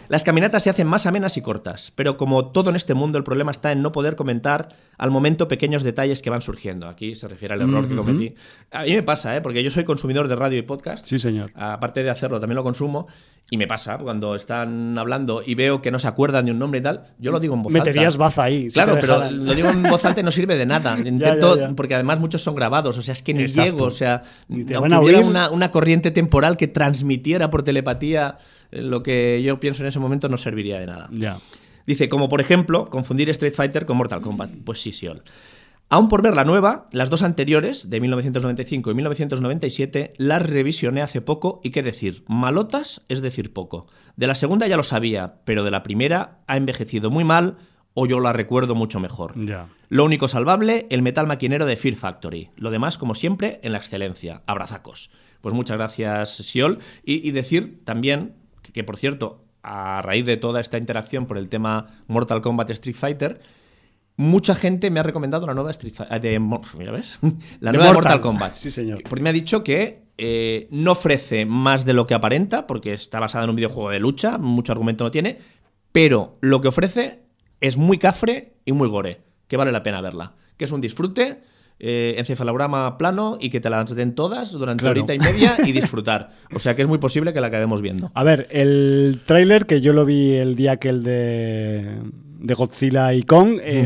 Las 0.07 0.23
caminatas 0.23 0.63
se 0.63 0.69
hacen 0.69 0.87
más 0.87 1.05
amenas 1.05 1.35
y 1.37 1.41
cortas, 1.41 1.91
pero 1.95 2.15
como 2.15 2.47
todo 2.47 2.69
en 2.69 2.77
este 2.77 2.93
mundo, 2.93 3.17
el 3.17 3.25
problema 3.25 3.51
está 3.51 3.71
en 3.73 3.81
no 3.81 3.91
poder 3.91 4.15
comentar 4.15 4.69
al 4.97 5.11
momento 5.11 5.47
pequeños 5.47 5.83
detalles 5.83 6.21
que 6.21 6.29
van 6.29 6.41
surgiendo. 6.41 6.87
Aquí 6.87 7.15
se 7.15 7.27
refiere 7.27 7.53
al 7.53 7.61
error 7.61 7.87
que 7.87 7.95
cometí. 7.95 8.33
A 8.71 8.83
mí 8.83 8.93
me 8.93 9.03
pasa, 9.03 9.35
¿eh? 9.35 9.41
porque 9.41 9.63
yo 9.63 9.69
soy 9.69 9.83
consumidor 9.83 10.27
de 10.27 10.35
radio 10.35 10.57
y 10.57 10.61
podcast. 10.61 11.05
Sí, 11.05 11.16
señor. 11.19 11.51
Aparte 11.55 12.03
de 12.03 12.09
hacerlo, 12.09 12.39
también 12.39 12.55
lo 12.55 12.63
consumo. 12.63 13.07
Y 13.49 13.55
me 13.55 13.65
pasa, 13.65 13.97
cuando 13.97 14.35
están 14.35 14.97
hablando 14.97 15.41
y 15.45 15.55
veo 15.55 15.81
que 15.81 15.89
no 15.89 15.99
se 15.99 16.07
acuerdan 16.09 16.45
de 16.45 16.51
un 16.51 16.59
nombre 16.59 16.81
y 16.81 16.83
tal, 16.83 17.03
yo 17.17 17.31
lo 17.31 17.39
digo 17.39 17.55
en 17.55 17.63
voz 17.63 17.71
Meterías 17.71 18.15
alta. 18.15 18.17
baza 18.17 18.43
ahí. 18.43 18.67
Claro, 18.67 18.97
pero 18.99 19.31
lo 19.31 19.55
digo 19.55 19.69
en 19.69 19.83
voz 19.83 20.03
alta 20.03 20.19
y 20.19 20.23
no 20.23 20.31
sirve 20.31 20.57
de 20.57 20.65
nada. 20.65 20.97
Intento, 21.05 21.57
ya. 21.57 21.69
porque 21.69 21.95
además 21.95 22.19
muchos 22.19 22.41
son 22.41 22.55
grabados, 22.55 22.97
o 22.97 23.01
sea, 23.01 23.13
es 23.13 23.21
que 23.21 23.33
ni 23.33 23.43
Exacto. 23.43 23.71
llego, 23.71 23.85
o 23.85 23.91
sea, 23.91 24.21
aunque 24.49 24.77
hubiera 24.97 25.21
una, 25.21 25.49
una 25.49 25.71
corriente 25.71 26.11
temporal 26.11 26.57
que 26.57 26.67
transmitiera 26.67 27.49
por 27.49 27.63
telepatía 27.63 28.35
eh, 28.71 28.81
lo 28.81 29.01
que 29.01 29.41
yo 29.41 29.61
pienso 29.61 29.81
en 29.83 29.87
ese 29.87 29.99
momento 29.99 30.27
no 30.27 30.35
serviría 30.35 30.79
de 30.79 30.87
nada. 30.87 31.09
Dice, 31.85 32.09
como 32.09 32.27
por 32.27 32.41
ejemplo, 32.41 32.89
confundir 32.89 33.29
Street 33.29 33.53
Fighter 33.53 33.85
con 33.85 33.95
Mortal 33.95 34.19
Kombat. 34.19 34.51
Pues 34.65 34.81
sí, 34.81 34.91
sí. 34.91 35.07
ol. 35.07 35.23
Aún 35.89 36.09
por 36.09 36.21
ver 36.21 36.35
la 36.35 36.43
nueva, 36.43 36.85
las 36.91 37.09
dos 37.09 37.23
anteriores, 37.23 37.89
de 37.89 38.01
1995 38.01 38.91
y 38.91 38.93
1997, 38.93 40.09
las 40.17 40.45
revisioné 40.45 41.01
hace 41.01 41.21
poco 41.21 41.61
y 41.63 41.69
qué 41.69 41.81
decir, 41.81 42.25
malotas 42.27 43.03
es 43.07 43.21
decir 43.21 43.53
poco. 43.53 43.85
De 44.17 44.27
la 44.27 44.35
segunda 44.35 44.67
ya 44.67 44.75
lo 44.75 44.83
sabía, 44.83 45.39
pero 45.45 45.63
de 45.63 45.71
la 45.71 45.83
primera 45.83 46.39
ha 46.45 46.57
envejecido 46.57 47.09
muy 47.09 47.23
mal 47.23 47.55
o 47.93 48.05
yo 48.05 48.19
la 48.19 48.33
recuerdo 48.33 48.75
mucho 48.75 48.99
mejor. 48.99 49.33
Ya. 49.45 49.69
Lo 49.87 50.03
único 50.03 50.27
salvable, 50.27 50.87
el 50.89 51.01
metal 51.01 51.25
maquinero 51.25 51.65
de 51.65 51.77
Fear 51.77 51.95
Factory. 51.95 52.49
Lo 52.57 52.69
demás, 52.69 52.97
como 52.97 53.15
siempre, 53.15 53.61
en 53.63 53.71
la 53.71 53.77
excelencia. 53.77 54.43
Abrazacos. 54.45 55.09
Pues 55.39 55.55
muchas 55.55 55.77
gracias, 55.77 56.35
Siol. 56.35 56.79
Y, 57.05 57.25
y 57.25 57.31
decir 57.31 57.81
también 57.85 58.35
que, 58.61 58.73
que, 58.73 58.83
por 58.83 58.97
cierto, 58.97 59.45
a 59.63 60.01
raíz 60.01 60.25
de 60.25 60.35
toda 60.35 60.59
esta 60.59 60.77
interacción 60.77 61.27
por 61.27 61.37
el 61.37 61.47
tema 61.47 61.85
Mortal 62.07 62.41
Kombat 62.41 62.71
Street 62.71 62.95
Fighter, 62.95 63.39
mucha 64.17 64.55
gente 64.55 64.89
me 64.89 64.99
ha 64.99 65.03
recomendado 65.03 65.47
la 65.47 65.53
nueva 65.53 65.71
Street. 65.71 65.93
De, 66.21 66.39
mira, 66.77 66.91
¿ves? 66.91 67.19
La 67.59 67.71
De 67.71 67.77
nueva 67.77 67.93
Mortal. 67.93 68.13
Mortal 68.13 68.21
Kombat. 68.21 68.55
Sí, 68.55 68.71
señor. 68.71 69.03
Porque 69.07 69.23
me 69.23 69.29
ha 69.29 69.33
dicho 69.33 69.63
que 69.63 70.07
eh, 70.17 70.67
no 70.71 70.91
ofrece 70.93 71.45
más 71.45 71.85
de 71.85 71.93
lo 71.93 72.07
que 72.07 72.15
aparenta, 72.15 72.67
porque 72.67 72.93
está 72.93 73.19
basada 73.19 73.43
en 73.43 73.51
un 73.51 73.55
videojuego 73.55 73.91
de 73.91 73.99
lucha, 73.99 74.37
mucho 74.37 74.71
argumento 74.73 75.03
no 75.03 75.11
tiene, 75.11 75.37
pero 75.91 76.37
lo 76.41 76.59
que 76.61 76.67
ofrece 76.67 77.19
es 77.61 77.77
muy 77.77 77.97
cafre 77.97 78.53
y 78.65 78.71
muy 78.71 78.87
gore, 78.89 79.21
que 79.47 79.57
vale 79.57 79.71
la 79.71 79.83
pena 79.83 80.01
verla. 80.01 80.33
Que 80.57 80.65
es 80.65 80.71
un 80.71 80.81
disfrute, 80.81 81.41
eh, 81.79 82.15
encefalograma 82.17 82.97
plano 82.97 83.37
y 83.39 83.51
que 83.51 83.59
te 83.59 83.69
las 83.69 83.93
den 83.95 84.15
todas 84.15 84.51
durante 84.51 84.81
Claro. 84.81 84.99
horita 84.99 85.13
y 85.13 85.19
media 85.19 85.55
y 85.63 85.71
disfrutar. 85.73 86.31
O 86.51 86.57
sea 86.57 86.75
que 86.75 86.81
es 86.81 86.87
muy 86.87 86.97
posible 86.97 87.33
que 87.33 87.41
la 87.41 87.47
acabemos 87.47 87.83
viendo. 87.83 88.09
A 88.15 88.23
ver, 88.23 88.47
el 88.49 89.21
tráiler 89.27 89.67
que 89.67 89.79
yo 89.81 89.93
lo 89.93 90.03
vi 90.05 90.33
el 90.33 90.55
día 90.55 90.71
aquel 90.73 91.03
de, 91.03 91.99
de 92.39 92.53
Godzilla 92.53 93.13
y 93.13 93.23
Kong, 93.23 93.59
eh, 93.61 93.85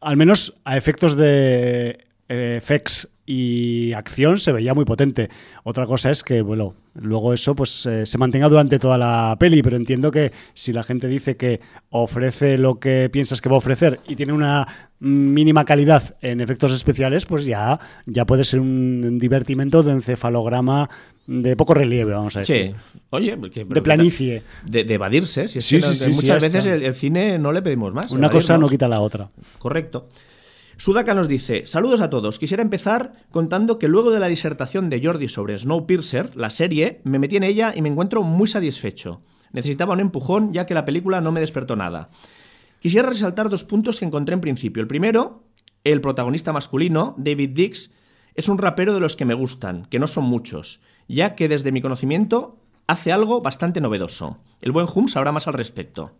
al 0.00 0.16
menos 0.16 0.54
a 0.64 0.76
efectos 0.76 1.16
de 1.16 2.06
eh, 2.28 2.56
effects 2.58 3.08
y 3.26 3.92
acción 3.92 4.38
se 4.38 4.52
veía 4.52 4.72
muy 4.72 4.84
potente. 4.84 5.28
Otra 5.64 5.84
cosa 5.86 6.10
es 6.10 6.22
que, 6.22 6.42
bueno, 6.42 6.74
luego 6.94 7.34
eso 7.34 7.56
pues 7.56 7.84
eh, 7.86 8.06
se 8.06 8.18
mantenga 8.18 8.48
durante 8.48 8.78
toda 8.78 8.96
la 8.96 9.36
peli, 9.38 9.62
pero 9.62 9.76
entiendo 9.76 10.10
que 10.10 10.32
si 10.54 10.72
la 10.72 10.84
gente 10.84 11.08
dice 11.08 11.36
que 11.36 11.60
ofrece 11.90 12.56
lo 12.56 12.78
que 12.78 13.10
piensas 13.12 13.40
que 13.40 13.48
va 13.48 13.56
a 13.56 13.58
ofrecer 13.58 14.00
y 14.06 14.14
tiene 14.14 14.32
una 14.32 14.85
mínima 14.98 15.64
calidad 15.64 16.16
en 16.20 16.40
efectos 16.40 16.72
especiales, 16.72 17.26
pues 17.26 17.44
ya, 17.44 17.78
ya 18.06 18.24
puede 18.24 18.44
ser 18.44 18.60
un 18.60 19.18
divertimento 19.18 19.82
de 19.82 19.92
encefalograma 19.92 20.88
de 21.26 21.56
poco 21.56 21.74
relieve, 21.74 22.12
vamos 22.12 22.36
a 22.36 22.40
decir. 22.40 22.74
Sí. 22.76 23.00
Oye, 23.10 23.36
De 23.36 23.82
planicie. 23.82 24.42
De, 24.64 24.84
de 24.84 24.94
evadirse. 24.94 25.48
Si 25.48 25.58
es 25.58 25.64
Sí, 25.64 25.76
que 25.76 25.82
sí, 25.82 26.10
muchas 26.10 26.42
veces 26.42 26.66
el, 26.66 26.84
el 26.84 26.94
cine 26.94 27.38
no 27.38 27.52
le 27.52 27.62
pedimos 27.62 27.94
más. 27.94 28.12
Una 28.12 28.30
cosa 28.30 28.58
no 28.58 28.68
quita 28.68 28.88
la 28.88 29.00
otra. 29.00 29.30
Correcto. 29.58 30.08
Sudaka 30.78 31.14
nos 31.14 31.26
dice, 31.26 31.64
saludos 31.64 32.00
a 32.02 32.10
todos. 32.10 32.38
Quisiera 32.38 32.62
empezar 32.62 33.12
contando 33.30 33.78
que 33.78 33.88
luego 33.88 34.10
de 34.10 34.20
la 34.20 34.28
disertación 34.28 34.90
de 34.90 35.02
Jordi 35.02 35.26
sobre 35.28 35.56
Snowpiercer, 35.56 36.36
la 36.36 36.50
serie, 36.50 37.00
me 37.02 37.18
metí 37.18 37.36
en 37.36 37.44
ella 37.44 37.72
y 37.74 37.80
me 37.82 37.88
encuentro 37.88 38.22
muy 38.22 38.46
satisfecho. 38.46 39.22
Necesitaba 39.52 39.94
un 39.94 40.00
empujón 40.00 40.52
ya 40.52 40.66
que 40.66 40.74
la 40.74 40.84
película 40.84 41.22
no 41.22 41.32
me 41.32 41.40
despertó 41.40 41.76
nada. 41.76 42.10
Quisiera 42.80 43.08
resaltar 43.08 43.48
dos 43.48 43.64
puntos 43.64 43.98
que 43.98 44.04
encontré 44.06 44.34
en 44.34 44.40
principio. 44.40 44.80
El 44.80 44.86
primero 44.86 45.42
el 45.84 46.00
protagonista 46.00 46.52
masculino, 46.52 47.14
David 47.16 47.50
Dix, 47.50 47.92
es 48.34 48.48
un 48.48 48.58
rapero 48.58 48.92
de 48.92 48.98
los 49.00 49.14
que 49.14 49.24
me 49.24 49.34
gustan, 49.34 49.86
que 49.88 50.00
no 50.00 50.08
son 50.08 50.24
muchos, 50.24 50.80
ya 51.06 51.36
que 51.36 51.48
desde 51.48 51.70
mi 51.70 51.80
conocimiento 51.80 52.56
hace 52.88 53.12
algo 53.12 53.40
bastante 53.40 53.80
novedoso. 53.80 54.38
El 54.60 54.72
buen 54.72 54.86
Hum 54.92 55.06
sabrá 55.06 55.30
más 55.30 55.46
al 55.46 55.54
respecto. 55.54 56.12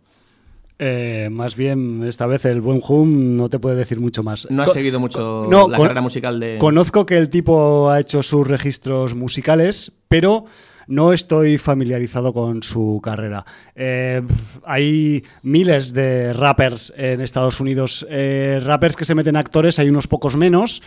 Eh, 0.79 1.27
más 1.31 1.55
bien, 1.55 2.03
esta 2.05 2.27
vez 2.27 2.45
el 2.45 2.61
buen 2.61 2.81
Hum 2.87 3.35
no 3.35 3.49
te 3.49 3.59
puede 3.59 3.75
decir 3.75 3.99
mucho 3.99 4.23
más. 4.23 4.47
No 4.49 4.63
Co- 4.65 4.71
seguido 4.73 4.99
mucho 4.99 5.47
no, 5.49 5.67
la 5.67 5.77
carrera 5.79 6.01
musical 6.01 6.39
de... 6.39 6.57
Conozco 6.59 7.05
que 7.05 7.17
el 7.17 7.29
tipo 7.29 7.89
ha 7.89 7.99
hecho 7.99 8.21
sus 8.23 8.47
registros 8.47 9.15
musicales, 9.15 9.91
pero 10.07 10.45
no 10.87 11.13
estoy 11.13 11.57
familiarizado 11.57 12.33
con 12.33 12.63
su 12.63 12.99
carrera. 13.03 13.45
Eh, 13.75 14.21
hay 14.65 15.23
miles 15.43 15.93
de 15.93 16.33
rappers 16.33 16.93
en 16.97 17.21
Estados 17.21 17.59
Unidos, 17.59 18.05
eh, 18.09 18.59
rappers 18.63 18.95
que 18.95 19.05
se 19.05 19.15
meten 19.15 19.35
actores, 19.35 19.79
hay 19.79 19.89
unos 19.89 20.07
pocos 20.07 20.35
menos. 20.35 20.81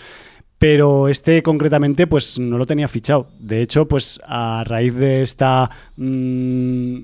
Pero 0.59 1.09
este 1.09 1.42
concretamente, 1.42 2.07
pues 2.07 2.38
no 2.38 2.59
lo 2.59 2.66
tenía 2.66 2.87
fichado. 2.87 3.30
De 3.38 3.62
hecho, 3.62 3.88
pues 3.88 4.21
a 4.26 4.62
raíz 4.66 4.95
de 4.95 5.23
esta 5.23 5.71
mm, 5.97 6.99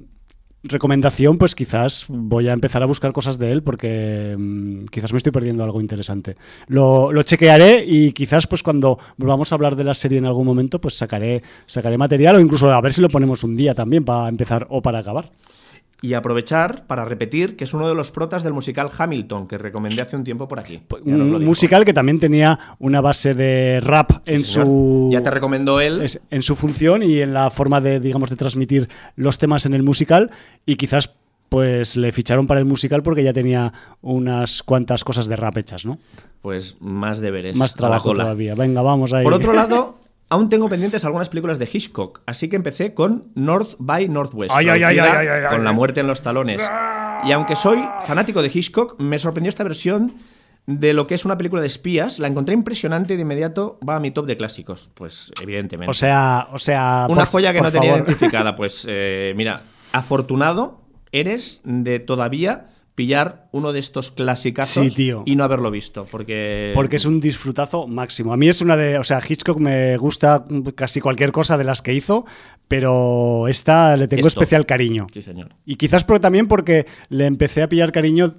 recomendación, 0.69 1.39
pues 1.39 1.55
quizás 1.55 2.07
voy 2.09 2.49
a 2.49 2.53
empezar 2.53 2.83
a 2.83 2.87
buscar 2.87 3.13
cosas 3.13 3.39
de 3.39 3.53
él 3.53 3.63
porque 3.63 4.35
mm, 4.39 4.87
quizás 4.87 5.13
me 5.13 5.19
estoy 5.19 5.33
perdiendo 5.33 5.65
algo 5.65 5.81
interesante. 5.81 6.37
Lo, 6.69 7.11
chequearé 7.23 7.85
y 7.87 8.13
quizás 8.13 8.47
pues 8.47 8.63
cuando 8.63 8.99
volvamos 9.17 9.51
a 9.51 9.55
hablar 9.55 9.77
de 9.77 9.85
la 9.85 9.95
serie 9.95 10.19
en 10.19 10.27
algún 10.27 10.47
momento, 10.47 10.81
pues 10.81 10.95
sacaré, 10.95 11.43
sacaré 11.67 11.99
material 11.99 12.37
o 12.37 12.41
incluso 12.41 12.71
a 12.71 12.81
ver 12.81 12.93
si 12.93 13.01
lo 13.01 13.09
ponemos 13.09 13.43
un 13.45 13.57
día 13.57 13.75
también 13.75 14.05
para 14.05 14.29
empezar 14.29 14.67
o 14.71 14.83
para 14.83 14.99
acabar. 14.99 15.31
Y 16.03 16.13
aprovechar 16.13 16.87
para 16.87 17.05
repetir 17.07 17.57
que 17.57 17.65
es 17.65 17.73
uno 17.73 17.89
de 17.89 17.95
los 17.95 18.11
protas 18.11 18.43
del 18.45 18.53
musical 18.53 18.91
Hamilton, 18.97 19.49
que 19.49 19.57
recomendé 19.57 20.03
hace 20.03 20.15
un 20.17 20.25
tiempo 20.25 20.47
por 20.47 20.61
aquí. 20.61 20.83
Ya 21.05 21.17
lo 21.17 21.39
Un 21.39 21.45
musical 21.45 21.85
que 21.87 21.95
también 21.95 22.21
tenía 22.21 22.77
una 22.79 23.01
base 23.01 23.33
de 23.33 23.81
rap 23.81 24.11
en 24.27 24.45
señor. 24.45 24.67
su 24.67 25.09
Ya 25.11 25.23
te 25.23 25.31
recomendó 25.31 25.81
él. 25.81 26.03
es- 26.03 26.21
en 26.31 26.43
su 26.43 26.55
función 26.55 27.03
y 27.03 27.21
en 27.21 27.33
la 27.33 27.51
forma 27.51 27.81
de 27.81 27.99
digamos 27.99 28.29
de 28.31 28.37
transmitir 28.37 28.89
los 29.17 29.39
temas 29.39 29.65
en 29.65 29.73
el 29.75 29.83
musical 29.83 30.31
y 30.67 30.77
quizás 30.77 31.15
pues 31.49 31.97
le 31.97 32.13
ficharon 32.13 32.47
para 32.47 32.61
el 32.61 32.67
musical 32.67 33.03
porque 33.03 33.23
ya 33.23 33.33
tenía 33.33 33.73
unas 34.03 34.63
cuantas 34.63 35.03
cosas 35.05 35.27
de 35.29 35.37
rap 35.37 35.57
hechas, 35.57 35.87
¿no? 35.87 35.99
Pues 36.43 36.77
más 36.81 37.21
deberes. 37.21 37.57
Más 37.57 37.73
trabajo 37.75 38.13
todavía. 38.13 38.55
Venga, 38.55 38.83
vamos 38.83 39.13
ahí. 39.13 39.25
Por 39.25 39.33
otro 39.35 39.53
lado, 39.53 39.96
aún 40.29 40.49
tengo 40.49 40.69
pendientes 40.69 41.05
algunas 41.05 41.29
películas 41.29 41.59
de 41.59 41.69
Hitchcock, 41.73 42.21
así 42.27 42.49
que 42.49 42.57
empecé 42.57 42.95
con 42.95 43.31
North 43.35 43.75
by 43.79 44.09
Northwest, 44.09 44.53
Ay, 44.55 44.69
ay, 44.69 44.83
ay, 44.83 44.97
traducida 44.97 45.19
ay, 45.21 45.27
ay, 45.29 45.43
ay, 45.45 45.51
con 45.55 45.65
la 45.65 45.73
muerte 45.73 46.01
en 46.01 46.07
los 46.07 46.23
talones. 46.23 46.63
Y 47.25 47.33
aunque 47.33 47.57
soy 47.57 47.83
fanático 48.07 48.43
de 48.43 48.51
Hitchcock, 48.53 49.01
me 49.01 49.19
sorprendió 49.19 49.49
esta 49.49 49.65
versión 49.65 50.15
de 50.67 50.93
lo 50.93 51.07
que 51.07 51.15
es 51.15 51.25
una 51.25 51.37
película 51.39 51.61
de 51.63 51.69
espías. 51.69 52.19
La 52.19 52.29
encontré 52.29 52.55
impresionante 52.55 53.15
y 53.15 53.17
de 53.17 53.23
inmediato 53.23 53.79
va 53.89 53.97
a 53.97 54.01
mi 54.01 54.11
top 54.11 54.27
de 54.27 54.37
clásicos. 54.37 54.91
Pues 54.95 55.33
evidentemente. 55.41 55.91
o 55.91 55.95
sea, 55.95 56.49
o 56.53 56.59
sea, 56.59 57.07
Una 57.09 57.23
por- 57.23 57.29
joya 57.33 57.53
que 57.53 57.61
no 57.61 57.71
tenía 57.73 57.93
favor. 57.93 58.07
identificada. 58.07 58.55
Pues 58.57 58.85
eh, 58.89 59.33
mira, 59.37 59.63
afortunado 59.93 60.81
eres 61.13 61.63
de 61.65 61.99
todavía 62.01 62.67
pillar 62.97 63.49
uno 63.53 63.73
de 63.73 63.79
estos 63.79 64.11
clasicazos 64.11 64.93
Sí, 64.95 65.13
y 65.25 65.37
no 65.37 65.45
haberlo 65.45 65.71
visto. 65.71 66.05
Porque, 66.11 66.73
Porque 66.75 66.97
es 66.97 67.05
un 67.05 67.21
disfrutazo 67.21 67.87
máximo. 67.87 68.33
A 68.33 68.37
mí 68.37 68.49
es 68.49 68.61
una 68.61 68.77
de. 68.77 68.99
O 68.99 69.05
sea, 69.05 69.21
Hitchcock 69.27 69.59
me 69.59 69.97
gusta 69.99 70.47
casi 70.75 71.01
cualquier 71.01 71.31
cosa 71.31 71.57
de 71.57 71.65
las 71.65 71.83
que 71.83 71.93
hizo, 71.93 72.25
pero 72.67 73.47
esta 73.47 73.97
le 73.97 74.09
tengo 74.09 74.27
Esto. 74.27 74.41
especial 74.41 74.67
cariño. 74.67 75.07
Sí, 75.13 75.23
señor. 75.23 75.51
Y 75.65 75.77
quizás 75.77 76.03
pero 76.03 76.21
también 76.21 76.49
porque 76.49 76.87
le 77.11 77.27
empecé 77.27 77.63
a 77.63 77.69
pillar 77.69 77.93
cariño 77.93 78.33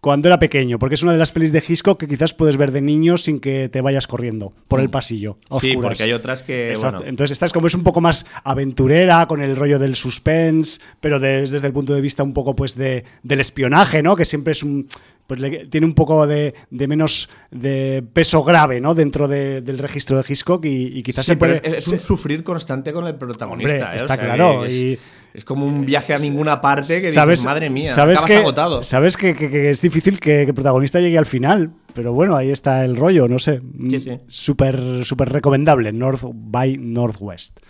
cuando 0.00 0.28
era 0.28 0.38
pequeño, 0.38 0.78
porque 0.78 0.94
es 0.94 1.02
una 1.02 1.12
de 1.12 1.18
las 1.18 1.32
pelis 1.32 1.50
de 1.52 1.62
Hitchcock 1.66 1.98
que 1.98 2.06
quizás 2.06 2.32
puedes 2.32 2.56
ver 2.56 2.70
de 2.70 2.80
niño 2.80 3.16
sin 3.16 3.40
que 3.40 3.68
te 3.68 3.80
vayas 3.80 4.06
corriendo 4.06 4.52
por 4.68 4.80
el 4.80 4.90
pasillo. 4.90 5.38
Mm. 5.50 5.58
Sí, 5.58 5.70
oscuras. 5.70 5.90
porque 5.90 6.02
hay 6.04 6.12
otras 6.12 6.42
que. 6.42 6.74
Bueno, 6.80 7.02
Entonces 7.04 7.32
esta 7.32 7.46
es 7.46 7.52
como 7.52 7.66
es 7.66 7.74
un 7.74 7.82
poco 7.82 8.00
más 8.00 8.24
aventurera, 8.44 9.26
con 9.26 9.40
el 9.42 9.56
rollo 9.56 9.78
del 9.78 9.96
suspense, 9.96 10.80
pero 11.00 11.18
des- 11.18 11.50
desde 11.50 11.66
el 11.66 11.72
punto 11.72 11.94
de 11.94 12.00
vista 12.00 12.22
un 12.22 12.32
poco 12.32 12.54
pues 12.54 12.74
de, 12.76 13.04
del 13.22 13.40
espionaje, 13.40 14.02
¿no? 14.02 14.14
Que 14.16 14.24
siempre 14.24 14.52
es 14.52 14.62
un 14.62 14.86
pues 15.28 15.38
le- 15.40 15.66
tiene 15.66 15.86
un 15.86 15.94
poco 15.94 16.26
de, 16.26 16.54
de 16.70 16.88
menos 16.88 17.28
de 17.50 18.02
peso 18.14 18.42
grave, 18.42 18.80
¿no? 18.80 18.94
Dentro 18.94 19.28
de- 19.28 19.60
del 19.60 19.78
registro 19.78 20.16
de 20.16 20.24
Hitchcock 20.26 20.64
y, 20.64 20.86
y 20.98 21.02
quizás 21.02 21.26
Sí, 21.26 21.32
se 21.32 21.36
puede 21.36 21.60
es, 21.62 21.74
es 21.74 21.86
un 21.86 21.92
se- 21.92 21.98
sufrir 22.04 22.42
constante 22.42 22.92
con 22.94 23.06
el 23.06 23.14
protagonista. 23.14 23.74
Hombre, 23.74 23.90
¿eh? 23.90 23.92
O 23.92 23.96
está 23.96 24.16
sea, 24.16 24.24
claro, 24.24 24.64
Es, 24.64 24.72
y- 24.72 24.98
es 25.34 25.44
como 25.44 25.66
un 25.66 25.84
viaje 25.84 26.14
a 26.14 26.18
ninguna 26.18 26.60
parte 26.62 27.00
que 27.02 27.10
dices, 27.10 27.44
madre 27.44 27.68
mía, 27.68 27.92
sabes 27.94 28.16
acabas 28.18 28.30
que, 28.32 28.36
agotado. 28.38 28.82
Sabes 28.82 29.16
que, 29.18 29.36
que- 29.36 29.50
que 29.50 29.68
es 29.70 29.82
difícil 29.82 30.18
que, 30.18 30.42
el 30.44 30.54
protagonista 30.54 30.98
llegue 30.98 31.18
al 31.18 31.26
final, 31.26 31.72
pero 31.94 32.14
bueno, 32.14 32.34
ahí 32.34 32.50
está 32.50 32.84
el 32.86 32.96
rollo, 32.96 33.28
no 33.28 33.38
sé. 33.38 33.60
Sí, 33.90 33.98
sí. 34.00 34.18
Súper 34.28 35.04
súper 35.04 35.28
recomendable, 35.28 35.92
North 35.92 36.22
by 36.32 36.78
Northwest. 36.78 37.60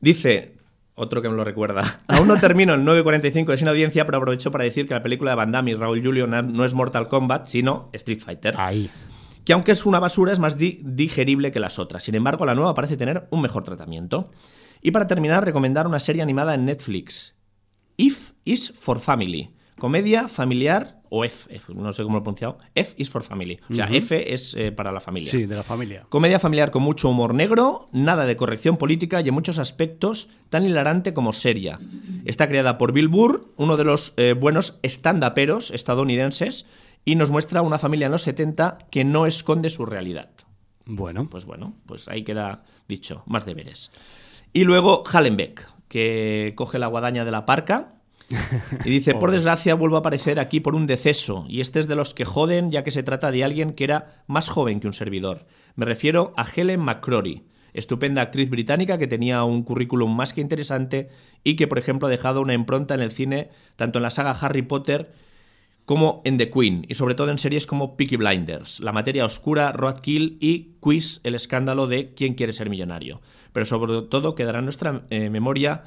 Dice, 0.00 0.54
otro 0.98 1.22
que 1.22 1.28
me 1.28 1.36
lo 1.36 1.44
recuerda, 1.44 1.82
aún 2.08 2.28
no 2.28 2.38
termino 2.38 2.74
el 2.74 2.82
9.45 2.82 3.46
de 3.46 3.56
sin 3.56 3.68
audiencia, 3.68 4.04
pero 4.04 4.18
aprovecho 4.18 4.50
para 4.50 4.64
decir 4.64 4.86
que 4.86 4.94
la 4.94 5.02
película 5.02 5.30
de 5.30 5.36
Van 5.36 5.52
Damme 5.52 5.70
y 5.70 5.74
Raúl 5.74 6.02
Julio 6.04 6.26
no 6.26 6.64
es 6.64 6.74
Mortal 6.74 7.08
Kombat, 7.08 7.46
sino 7.46 7.88
Street 7.92 8.20
Fighter. 8.20 8.54
Ahí. 8.58 8.90
que 9.44 9.52
aunque 9.54 9.72
es 9.72 9.86
una 9.86 9.98
basura 10.00 10.32
es 10.32 10.38
más 10.40 10.58
di- 10.58 10.80
digerible 10.84 11.50
que 11.52 11.60
las 11.60 11.78
otras. 11.78 12.02
Sin 12.02 12.14
embargo, 12.14 12.44
la 12.44 12.54
nueva 12.54 12.74
parece 12.74 12.96
tener 12.98 13.26
un 13.30 13.40
mejor 13.40 13.64
tratamiento. 13.64 14.30
Y 14.82 14.90
para 14.90 15.06
terminar, 15.06 15.44
recomendar 15.44 15.86
una 15.86 15.98
serie 15.98 16.20
animada 16.22 16.54
en 16.54 16.64
Netflix. 16.66 17.34
If 17.96 18.32
is 18.44 18.70
for 18.78 19.00
Family. 19.00 19.50
Comedia 19.78 20.28
familiar, 20.28 20.97
o 21.10 21.24
F, 21.24 21.54
F, 21.54 21.74
no 21.74 21.92
sé 21.92 22.02
cómo 22.02 22.16
lo 22.16 22.20
he 22.20 22.22
pronunciado. 22.22 22.58
F 22.74 22.94
is 22.96 23.10
for 23.10 23.22
Family. 23.22 23.58
O 23.70 23.74
sea, 23.74 23.86
F 23.90 24.32
es 24.32 24.54
eh, 24.54 24.72
para 24.72 24.92
la 24.92 25.00
familia. 25.00 25.30
Sí, 25.30 25.46
de 25.46 25.56
la 25.56 25.62
familia. 25.62 26.04
Comedia 26.08 26.38
familiar 26.38 26.70
con 26.70 26.82
mucho 26.82 27.08
humor 27.08 27.34
negro, 27.34 27.88
nada 27.92 28.26
de 28.26 28.36
corrección 28.36 28.76
política 28.76 29.20
y 29.20 29.28
en 29.28 29.34
muchos 29.34 29.58
aspectos 29.58 30.28
tan 30.50 30.64
hilarante 30.64 31.14
como 31.14 31.32
seria. 31.32 31.78
Está 32.24 32.48
creada 32.48 32.78
por 32.78 32.92
Bill 32.92 33.08
Burr, 33.08 33.46
uno 33.56 33.76
de 33.76 33.84
los 33.84 34.14
eh, 34.16 34.34
buenos 34.38 34.78
stand-uperos 34.82 35.70
estadounidenses, 35.72 36.66
y 37.04 37.14
nos 37.14 37.30
muestra 37.30 37.62
una 37.62 37.78
familia 37.78 38.06
en 38.06 38.12
los 38.12 38.22
70 38.22 38.78
que 38.90 39.04
no 39.04 39.26
esconde 39.26 39.70
su 39.70 39.86
realidad. 39.86 40.30
Bueno, 40.84 41.28
Pues 41.28 41.44
bueno, 41.44 41.74
pues 41.86 42.08
ahí 42.08 42.24
queda 42.24 42.62
dicho, 42.88 43.22
más 43.26 43.44
deberes. 43.44 43.90
Y 44.52 44.64
luego 44.64 45.02
Hallenbeck, 45.04 45.68
que 45.88 46.52
coge 46.56 46.78
la 46.78 46.86
guadaña 46.86 47.24
de 47.24 47.30
la 47.30 47.44
parca 47.46 47.97
y 48.84 48.90
dice, 48.90 49.14
por 49.14 49.30
desgracia 49.30 49.74
vuelvo 49.74 49.96
a 49.96 50.00
aparecer 50.00 50.38
aquí 50.38 50.60
por 50.60 50.74
un 50.74 50.86
deceso, 50.86 51.46
y 51.48 51.60
este 51.60 51.80
es 51.80 51.88
de 51.88 51.96
los 51.96 52.14
que 52.14 52.24
joden 52.24 52.70
ya 52.70 52.84
que 52.84 52.90
se 52.90 53.02
trata 53.02 53.30
de 53.30 53.44
alguien 53.44 53.72
que 53.72 53.84
era 53.84 54.22
más 54.26 54.48
joven 54.50 54.80
que 54.80 54.86
un 54.86 54.92
servidor. 54.92 55.46
Me 55.76 55.86
refiero 55.86 56.34
a 56.36 56.44
Helen 56.44 56.80
McCrory, 56.80 57.44
estupenda 57.72 58.22
actriz 58.22 58.50
británica 58.50 58.98
que 58.98 59.06
tenía 59.06 59.44
un 59.44 59.62
currículum 59.62 60.14
más 60.14 60.32
que 60.32 60.40
interesante 60.40 61.08
y 61.44 61.56
que, 61.56 61.66
por 61.66 61.78
ejemplo, 61.78 62.08
ha 62.08 62.10
dejado 62.10 62.40
una 62.40 62.54
impronta 62.54 62.94
en 62.94 63.00
el 63.00 63.12
cine, 63.12 63.50
tanto 63.76 63.98
en 63.98 64.02
la 64.02 64.10
saga 64.10 64.32
Harry 64.32 64.62
Potter 64.62 65.12
como 65.84 66.20
en 66.26 66.36
The 66.36 66.50
Queen, 66.50 66.84
y 66.86 66.94
sobre 66.94 67.14
todo 67.14 67.30
en 67.30 67.38
series 67.38 67.66
como 67.66 67.96
Peaky 67.96 68.16
Blinders, 68.16 68.80
La 68.80 68.92
materia 68.92 69.24
oscura, 69.24 69.72
Roadkill 69.72 70.36
y 70.38 70.74
Quiz, 70.80 71.20
el 71.24 71.34
escándalo 71.34 71.86
de 71.86 72.12
¿Quién 72.12 72.34
quiere 72.34 72.52
ser 72.52 72.68
millonario? 72.68 73.22
Pero 73.54 73.64
sobre 73.64 74.02
todo 74.02 74.34
quedará 74.34 74.58
en 74.58 74.66
nuestra 74.66 75.06
eh, 75.08 75.30
memoria 75.30 75.84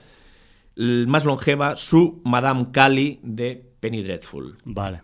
más 0.76 1.26
longeva 1.26 1.76
su 1.76 2.22
Madame 2.26 2.72
Cali 2.72 3.20
de 3.24 3.72
Penny 3.80 4.04
Dreadful. 4.04 4.58
vale. 4.66 5.02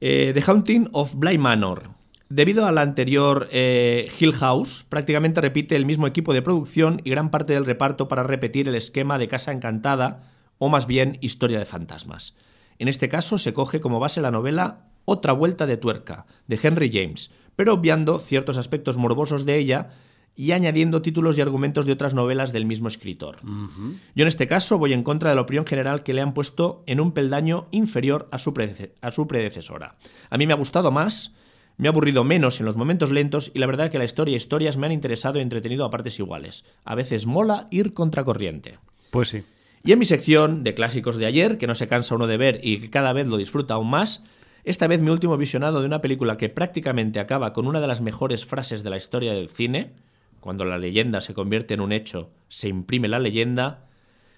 Eh, 0.00 0.32
The 0.32 0.42
Haunting 0.46 0.88
of 0.92 1.16
Bly 1.16 1.38
Manor. 1.38 1.90
Debido 2.28 2.66
a 2.66 2.72
la 2.72 2.82
anterior 2.82 3.48
eh, 3.50 4.08
Hill 4.20 4.32
House, 4.34 4.84
prácticamente 4.88 5.40
repite 5.40 5.76
el 5.76 5.86
mismo 5.86 6.06
equipo 6.06 6.34
de 6.34 6.42
producción 6.42 7.00
y 7.02 7.10
gran 7.10 7.30
parte 7.30 7.54
del 7.54 7.64
reparto 7.64 8.06
para 8.06 8.22
repetir 8.22 8.68
el 8.68 8.74
esquema 8.74 9.18
de 9.18 9.28
Casa 9.28 9.50
Encantada, 9.50 10.30
o 10.58 10.68
más 10.68 10.86
bien 10.86 11.18
Historia 11.22 11.58
de 11.58 11.64
Fantasmas. 11.64 12.36
En 12.78 12.86
este 12.86 13.08
caso 13.08 13.38
se 13.38 13.54
coge 13.54 13.80
como 13.80 13.98
base 13.98 14.20
la 14.20 14.30
novela 14.30 14.90
Otra 15.04 15.32
Vuelta 15.32 15.66
de 15.66 15.78
Tuerca, 15.78 16.26
de 16.46 16.60
Henry 16.62 16.90
James, 16.92 17.30
pero 17.56 17.72
obviando 17.72 18.18
ciertos 18.18 18.58
aspectos 18.58 18.98
morbosos 18.98 19.46
de 19.46 19.56
ella 19.56 19.88
y 20.38 20.52
añadiendo 20.52 21.02
títulos 21.02 21.36
y 21.36 21.42
argumentos 21.42 21.84
de 21.84 21.92
otras 21.92 22.14
novelas 22.14 22.52
del 22.52 22.64
mismo 22.64 22.86
escritor. 22.86 23.38
Yo 23.42 24.22
en 24.22 24.28
este 24.28 24.46
caso 24.46 24.78
voy 24.78 24.92
en 24.92 25.02
contra 25.02 25.30
de 25.30 25.36
la 25.36 25.42
opinión 25.42 25.66
general 25.66 26.04
que 26.04 26.14
le 26.14 26.20
han 26.20 26.32
puesto 26.32 26.84
en 26.86 27.00
un 27.00 27.10
peldaño 27.10 27.66
inferior 27.72 28.28
a 28.30 28.38
su, 28.38 28.54
a 29.00 29.10
su 29.10 29.26
predecesora. 29.26 29.96
A 30.30 30.38
mí 30.38 30.46
me 30.46 30.52
ha 30.52 30.56
gustado 30.56 30.92
más, 30.92 31.34
me 31.76 31.88
ha 31.88 31.90
aburrido 31.90 32.22
menos 32.22 32.60
en 32.60 32.66
los 32.66 32.76
momentos 32.76 33.10
lentos 33.10 33.50
y 33.52 33.58
la 33.58 33.66
verdad 33.66 33.90
que 33.90 33.98
la 33.98 34.04
historia 34.04 34.34
y 34.34 34.36
historias 34.36 34.76
me 34.76 34.86
han 34.86 34.92
interesado 34.92 35.40
y 35.40 35.42
entretenido 35.42 35.84
a 35.84 35.90
partes 35.90 36.20
iguales. 36.20 36.64
A 36.84 36.94
veces 36.94 37.26
mola 37.26 37.66
ir 37.72 37.92
contracorriente. 37.92 38.78
Pues 39.10 39.30
sí. 39.30 39.42
Y 39.82 39.90
en 39.90 39.98
mi 39.98 40.04
sección 40.04 40.62
de 40.62 40.74
clásicos 40.74 41.16
de 41.16 41.26
ayer, 41.26 41.58
que 41.58 41.66
no 41.66 41.74
se 41.74 41.88
cansa 41.88 42.14
uno 42.14 42.28
de 42.28 42.36
ver 42.36 42.60
y 42.62 42.78
que 42.78 42.90
cada 42.90 43.12
vez 43.12 43.26
lo 43.26 43.38
disfruta 43.38 43.74
aún 43.74 43.90
más, 43.90 44.22
esta 44.62 44.86
vez 44.86 45.02
mi 45.02 45.10
último 45.10 45.36
visionado 45.36 45.80
de 45.80 45.86
una 45.86 46.00
película 46.00 46.36
que 46.36 46.48
prácticamente 46.48 47.18
acaba 47.18 47.52
con 47.52 47.66
una 47.66 47.80
de 47.80 47.88
las 47.88 48.02
mejores 48.02 48.46
frases 48.46 48.84
de 48.84 48.90
la 48.90 48.96
historia 48.96 49.32
del 49.32 49.48
cine, 49.48 49.94
cuando 50.40 50.64
la 50.64 50.78
leyenda 50.78 51.20
se 51.20 51.34
convierte 51.34 51.74
en 51.74 51.80
un 51.80 51.92
hecho, 51.92 52.30
se 52.48 52.68
imprime 52.68 53.08
la 53.08 53.18
leyenda. 53.18 53.86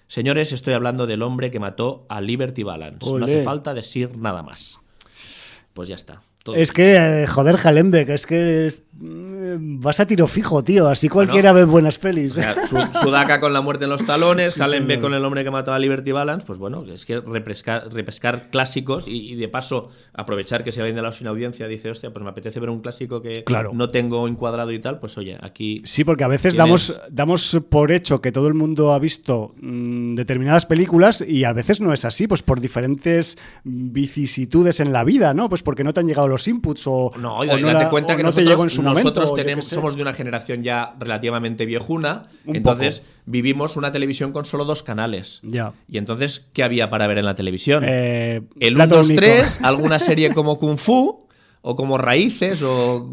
Señores, 0.07 0.51
estoy 0.51 0.73
hablando 0.73 1.07
del 1.07 1.21
hombre 1.21 1.51
que 1.51 1.59
mató 1.59 2.05
a 2.09 2.21
Liberty 2.21 2.63
Balance. 2.63 3.17
No 3.17 3.23
hace 3.23 3.43
falta 3.43 3.73
decir 3.73 4.17
nada 4.17 4.43
más. 4.43 4.79
Pues 5.73 5.87
ya 5.87 5.95
está. 5.95 6.21
Todo 6.43 6.55
Es 6.55 6.71
que, 6.71 6.95
eh, 6.95 7.27
joder, 7.27 7.57
Halenbeck, 7.63 8.09
es 8.09 8.25
que 8.25 8.65
es- 8.67 8.83
mm, 8.93 9.79
vas 9.79 9.99
a 9.99 10.07
tiro 10.07 10.27
fijo, 10.27 10.63
tío. 10.63 10.87
Así 10.87 11.07
cualquiera 11.09 11.51
ve 11.53 11.65
buenas 11.65 11.97
pelis. 11.97 12.31
O 12.31 12.35
sea, 12.35 12.63
Su- 12.63 12.77
Sudaka 13.03 13.39
con 13.39 13.53
la 13.53 13.61
muerte 13.61 13.85
en 13.85 13.91
los 13.91 14.05
talones, 14.05 14.53
Sí, 14.53 14.97
con 14.99 15.13
el 15.13 15.23
hombre 15.25 15.43
que 15.43 15.51
mató 15.51 15.73
a 15.73 15.79
Liberty 15.79 16.11
Balance, 16.11 16.45
pues 16.45 16.57
bueno, 16.59 16.83
es 16.91 17.05
que 17.05 17.19
repescar, 17.21 17.91
repescar 17.93 18.49
clásicos 18.49 19.07
y, 19.07 19.31
y 19.31 19.35
de 19.35 19.47
paso 19.49 19.89
aprovechar 20.13 20.63
que 20.63 20.71
si 20.71 20.79
alguien 20.79 20.95
de 20.95 21.01
la 21.03 21.11
sin 21.11 21.27
audiencia 21.27 21.67
dice, 21.67 21.89
hostia, 21.91 22.11
pues 22.11 22.23
me 22.23 22.29
apetece 22.31 22.59
ver 22.59 22.69
un 22.69 22.81
clásico 22.81 23.21
que 23.21 23.43
Claro. 23.43 23.71
no 23.73 23.89
tengo 23.89 24.27
encuadrado 24.27 24.71
y 24.71 24.79
tal, 24.79 24.99
pues 24.99 25.17
oye, 25.17 25.37
aquí... 25.41 25.81
Sí, 25.85 26.03
porque 26.03 26.23
a 26.23 26.27
veces 26.27 26.55
Tienes- 26.55 26.57
damos, 26.57 27.01
damos 27.11 27.57
por 27.69 27.91
hecho 27.91 28.21
que 28.21 28.31
todo 28.31 28.47
el 28.47 28.53
mundo 28.53 28.93
ha 28.93 28.99
visto 28.99 29.53
mm, 29.61 30.15
determinadas 30.15 30.65
películas 30.65 31.21
y 31.27 31.43
a 31.43 31.53
veces 31.53 31.81
no 31.81 31.93
es 31.93 32.05
así, 32.05 32.27
pues 32.27 32.41
por 32.43 32.59
diferentes 32.61 33.37
vicisitudes 33.63 34.79
en 34.79 34.93
la 34.93 35.03
vida, 35.03 35.33
¿no? 35.33 35.49
Pues 35.49 35.63
porque 35.63 35.83
no 35.83 35.93
te 35.93 35.99
han 35.99 36.07
llegado 36.07 36.27
los 36.31 36.47
inputs 36.47 36.83
o 36.87 37.11
No, 37.19 37.37
o 37.39 37.43
y 37.43 37.47
date 37.61 37.89
cuenta 37.89 38.15
que 38.17 38.23
no 38.23 38.29
te 38.31 38.41
nosotros, 38.41 38.49
llegó 38.49 38.63
en 38.63 38.69
su 38.71 38.81
nosotros 38.81 39.15
momento. 39.29 39.33
tenemos, 39.35 39.65
somos 39.65 39.95
de 39.95 40.01
una 40.01 40.13
generación 40.13 40.63
ya 40.63 40.95
relativamente 40.99 41.65
viejuna, 41.65 42.23
Un 42.45 42.55
entonces 42.55 43.01
poco. 43.01 43.11
vivimos 43.27 43.77
una 43.77 43.91
televisión 43.91 44.31
con 44.31 44.45
solo 44.45 44.65
dos 44.65 44.81
canales. 44.83 45.39
Ya. 45.43 45.73
Y 45.87 45.97
entonces, 45.99 46.47
¿qué 46.53 46.63
había 46.63 46.89
para 46.89 47.05
ver 47.07 47.19
en 47.19 47.25
la 47.25 47.35
televisión? 47.35 47.83
Eh, 47.85 48.41
El 48.59 48.73
1, 48.73 48.83
plato 48.83 48.95
2, 48.97 49.05
único. 49.07 49.19
3, 49.21 49.59
alguna 49.63 49.99
serie 49.99 50.33
como 50.33 50.57
Kung 50.57 50.77
Fu 50.77 51.27
o 51.61 51.75
como 51.75 51.97
Raíces 51.99 52.63
o 52.63 53.09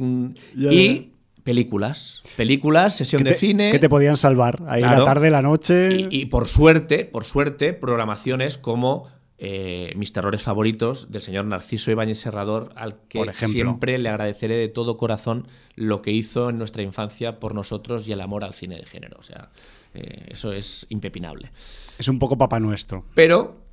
Ya, 0.55 0.73
y 0.73 1.13
películas, 1.43 2.23
películas, 2.37 2.95
sesión 2.97 3.25
de 3.25 3.33
te, 3.33 3.39
cine 3.39 3.71
que 3.73 3.79
te 3.79 3.89
podían 3.89 4.17
salvar 4.17 4.63
ahí 4.69 4.83
Claro. 4.83 4.99
la 5.01 5.05
tarde, 5.05 5.31
la 5.31 5.41
noche. 5.43 6.07
y, 6.11 6.21
y 6.21 6.27
por 6.27 6.47
suerte, 6.47 7.05
por 7.07 7.25
suerte, 7.25 7.73
programaciones 7.73 8.59
como 8.59 9.07
eh, 9.39 9.93
mis 9.95 10.13
terrores 10.13 10.43
favoritos 10.43 11.13
del 11.13 11.23
señor 11.23 11.45
Narciso 11.45 11.93
Ibáñez 11.93 12.19
Serrador, 12.19 12.73
al 12.75 12.99
que 13.09 13.25
siempre 13.47 13.97
le 13.99 14.09
agradeceré 14.09 14.57
de 14.57 14.69
todo 14.69 14.97
corazón 14.97 15.47
lo 15.77 16.03
que 16.03 16.11
hizo 16.11 16.51
en 16.51 16.59
nuestra 16.59 16.83
infancia 16.83 17.39
por 17.39 17.55
nosotros 17.55 18.09
y 18.09 18.13
el 18.13 18.21
amor 18.21 18.43
al 18.43 18.53
cine 18.53 18.77
de 18.77 18.87
género. 18.87 19.17
O 19.21 19.23
sea, 19.23 19.51
eh, 19.95 20.27
eso 20.31 20.53
es 20.53 20.87
impepinable. 20.89 21.53
Es 21.99 22.09
un 22.09 22.19
poco 22.19 22.37
papá 22.37 22.59
nuestro. 22.59 23.05
Pero 23.15 23.68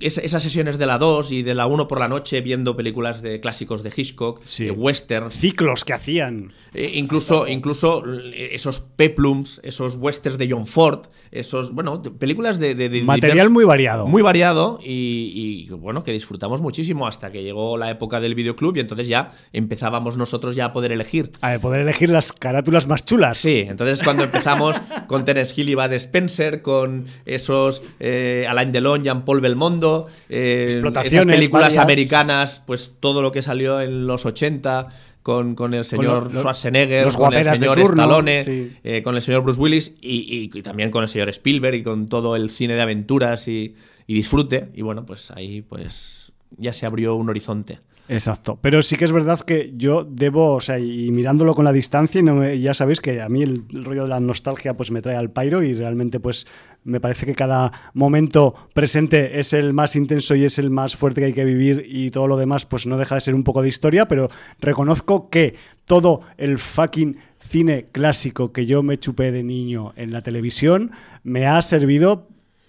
es- 0.00 0.18
esas 0.18 0.42
sesiones 0.42 0.78
de 0.78 0.86
la 0.86 0.98
2 0.98 1.32
y 1.32 1.42
de 1.42 1.54
la 1.54 1.66
1 1.66 1.88
por 1.88 2.00
la 2.00 2.08
noche 2.08 2.40
viendo 2.40 2.76
películas 2.76 3.22
de 3.22 3.40
clásicos 3.40 3.82
de 3.82 3.92
Hitchcock, 3.96 4.40
Sí. 4.44 4.66
de 4.66 4.70
westerns, 4.72 5.34
Ciclos 5.36 5.84
que 5.84 5.92
hacían. 5.92 6.52
eh, 6.74 6.92
incluso, 6.94 7.46
incluso 7.48 8.02
eh, 8.06 8.50
esos 8.52 8.80
peplums, 8.80 9.60
esos 9.64 9.96
westerns 9.96 10.38
de 10.38 10.48
John 10.50 10.66
Ford, 10.66 11.06
esos, 11.30 11.72
bueno, 11.72 12.02
películas 12.02 12.58
de... 12.58 12.74
de- 12.74 12.88
de 12.88 13.02
Material 13.02 13.50
muy 13.50 13.64
variado. 13.64 14.06
Muy 14.06 14.22
variado 14.22 14.78
y, 14.82 15.66
y, 15.66 15.70
bueno, 15.70 16.04
que 16.04 16.12
disfrutamos 16.12 16.60
muchísimo 16.60 17.06
hasta 17.06 17.30
que 17.32 17.42
llegó 17.42 17.76
la 17.76 17.90
época 17.90 18.20
del 18.20 18.34
videoclub 18.34 18.76
y 18.76 18.80
entonces 18.80 19.08
ya 19.08 19.30
empezábamos 19.52 20.16
nosotros 20.16 20.54
ya 20.56 20.66
a 20.66 20.72
poder 20.72 20.92
elegir. 20.92 21.30
A 21.40 21.58
poder 21.58 21.80
elegir 21.80 22.10
las 22.10 22.32
carátulas 22.32 22.86
más 22.86 23.04
chulas. 23.04 23.38
Sí, 23.38 23.64
entonces 23.66 24.02
cuando 24.04 24.24
empezamos 24.24 24.80
con 25.06 25.24
Terence 25.24 25.58
Hill 25.60 25.70
y 25.70 25.74
Bud 25.74 25.92
Spencer, 25.94 26.62
con 26.62 27.04
esos 27.26 27.82
eh, 28.00 28.46
Alain 28.48 28.72
Delon, 28.72 29.02
Jean-Paul 29.04 29.40
Belmondo, 29.40 29.87
eh, 30.28 30.68
Explotaciones 30.70 31.14
esas 31.14 31.26
películas 31.26 31.64
varias. 31.76 31.82
americanas, 31.84 32.62
pues 32.66 32.96
todo 33.00 33.22
lo 33.22 33.32
que 33.32 33.42
salió 33.42 33.80
en 33.80 34.06
los 34.06 34.26
80 34.26 34.88
con, 35.22 35.54
con 35.54 35.74
el 35.74 35.84
señor 35.84 36.30
Schwarzenegger, 36.34 37.04
los 37.06 37.16
con 37.16 37.34
el 37.34 37.44
señor 37.44 37.76
turno, 37.78 38.02
Stallone, 38.04 38.44
sí. 38.44 38.72
eh, 38.82 39.02
con 39.02 39.14
el 39.14 39.20
señor 39.20 39.42
Bruce 39.42 39.60
Willis 39.60 39.92
y, 40.00 40.18
y- 40.52 40.58
y 40.58 40.62
también 40.62 40.90
con 40.90 41.02
el 41.02 41.08
señor 41.08 41.28
Spielberg 41.28 41.74
y 41.76 41.82
con 41.82 42.06
todo 42.06 42.34
el 42.36 42.48
cine 42.50 42.74
de 42.74 42.80
aventuras 42.82 43.46
y, 43.48 43.74
y 44.06 44.14
disfrute. 44.14 44.70
Y 44.74 44.82
bueno, 44.82 45.04
pues 45.04 45.30
ahí 45.32 45.60
pues 45.62 46.32
ya 46.56 46.72
se 46.72 46.86
abrió 46.86 47.14
un 47.16 47.28
horizonte. 47.28 47.80
Exacto. 48.10 48.58
Pero 48.62 48.80
sí 48.80 48.96
que 48.96 49.04
es 49.04 49.12
verdad 49.12 49.38
que 49.40 49.74
yo 49.76 50.02
debo, 50.02 50.54
o 50.54 50.60
sea, 50.60 50.78
y 50.78 51.10
mirándolo 51.10 51.54
con 51.54 51.66
la 51.66 51.74
distancia, 51.74 52.20
y 52.20 52.22
no 52.24 52.36
me- 52.36 52.58
ya 52.58 52.72
sabéis 52.72 53.02
que 53.02 53.20
a 53.20 53.28
mí 53.28 53.42
el, 53.42 53.64
el 53.70 53.84
rollo 53.84 54.04
de 54.04 54.08
la 54.08 54.18
nostalgia 54.20 54.78
pues 54.78 54.90
me 54.90 55.02
trae 55.02 55.14
al 55.16 55.30
pairo 55.30 55.62
y 55.62 55.74
realmente 55.74 56.18
pues 56.20 56.46
me 56.84 57.00
parece 57.00 57.26
que 57.26 57.34
cada 57.34 57.72
momento 57.94 58.54
presente 58.72 59.40
es 59.40 59.52
el 59.52 59.72
más 59.72 59.96
intenso 59.96 60.34
y 60.34 60.44
es 60.44 60.58
el 60.58 60.70
más 60.70 60.96
fuerte 60.96 61.20
que 61.20 61.26
hay 61.26 61.32
que 61.32 61.44
vivir 61.44 61.84
y 61.86 62.10
todo 62.10 62.26
lo 62.26 62.36
demás 62.36 62.64
pues 62.64 62.86
no 62.86 62.96
deja 62.96 63.14
de 63.14 63.20
ser 63.20 63.34
un 63.34 63.44
poco 63.44 63.62
de 63.62 63.68
historia, 63.68 64.08
pero 64.08 64.30
reconozco 64.60 65.28
que 65.28 65.54
todo 65.84 66.22
el 66.36 66.58
fucking 66.58 67.18
cine 67.38 67.86
clásico 67.92 68.52
que 68.52 68.66
yo 68.66 68.82
me 68.82 68.98
chupé 68.98 69.32
de 69.32 69.42
niño 69.42 69.92
en 69.96 70.12
la 70.12 70.22
televisión 70.22 70.92
me 71.22 71.46
ha 71.46 71.60
servido 71.62 72.28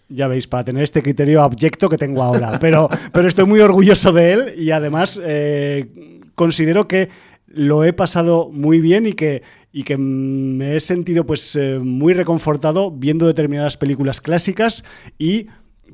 ya 0.10 0.28
veis, 0.28 0.48
para 0.48 0.64
tener 0.64 0.84
este 0.84 1.04
criterio 1.04 1.44
abyecto 1.44 1.88
que 1.88 1.98
tengo 1.98 2.24
ahora. 2.24 2.58
Pero, 2.60 2.90
pero 3.14 3.28
estoy 3.28 3.46
muy 3.46 3.60
orgulloso 3.60 4.12
de 4.12 4.34
él 4.34 4.54
y 4.58 4.72
además 4.72 5.20
eh, 5.24 6.20
considero 6.34 6.88
que 6.88 7.10
lo 7.46 7.84
he 7.84 7.94
pasado 7.94 8.50
muy 8.52 8.82
bien 8.82 9.06
y 9.06 9.14
que, 9.14 9.44
y 9.80 9.84
que 9.84 9.96
me 9.96 10.76
he 10.76 10.80
sentido 10.82 11.26
pues 11.26 11.56
eh, 11.56 11.80
muy 11.80 12.12
reconfortado 12.12 12.92
viendo 12.92 13.26
determinadas 13.26 13.78
películas 13.78 14.20
clásicas 14.20 14.84
y 15.18 15.48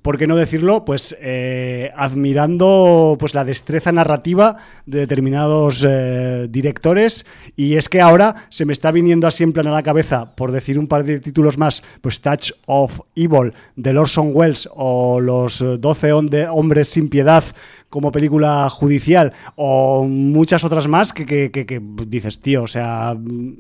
¿por 0.06 0.20
qué 0.20 0.28
no 0.28 0.36
decirlo? 0.36 0.86
Pues 0.86 1.18
eh, 1.20 1.92
admirando 1.98 3.18
pues 3.20 3.34
la 3.34 3.44
destreza 3.44 3.92
narrativa 3.92 4.58
de 4.86 5.00
determinados 5.00 5.84
eh, 5.88 6.46
directores 6.48 7.26
y 7.56 7.74
es 7.74 7.90
que 7.90 8.02
ahora 8.02 8.46
se 8.50 8.66
me 8.66 8.74
está 8.74 8.92
viniendo 8.92 9.26
así 9.26 9.44
en 9.44 9.52
plan 9.52 9.66
a 9.66 9.72
la 9.72 9.82
cabeza, 9.82 10.36
por 10.36 10.52
decir 10.52 10.78
un 10.78 10.86
par 10.88 11.06
de 11.06 11.20
títulos 11.20 11.58
más, 11.58 11.82
pues 12.02 12.22
Touch 12.22 12.52
of 12.68 13.00
Evil 13.16 13.54
de 13.76 13.98
Orson 13.98 14.30
Welles 14.32 14.70
o 14.76 15.20
Los 15.20 15.60
eh, 15.62 15.78
12 15.80 16.14
onde- 16.14 16.48
hombres 16.52 16.88
sin 16.90 17.10
piedad 17.10 17.44
como 17.90 18.12
película 18.12 18.70
judicial 18.70 19.34
o 19.56 20.04
muchas 20.08 20.64
otras 20.64 20.88
más 20.88 21.14
que, 21.14 21.26
que- 21.26 21.50
que- 21.50 21.66
que 21.66 21.82
dices, 22.06 22.42
tío, 22.42 22.62
o 22.64 22.68
sea, 22.68 23.18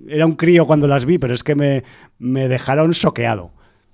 era 0.08 0.27
un 0.27 0.36
crío 0.36 0.67
cuando 0.67 0.88
las 0.88 1.05
vi, 1.05 1.17
pero 1.17 1.34
es 1.34 1.43
que 1.43 1.55
me, 1.55 1.84
me 2.19 2.47
dejaron 2.47 2.93
soqueado. 2.93 3.51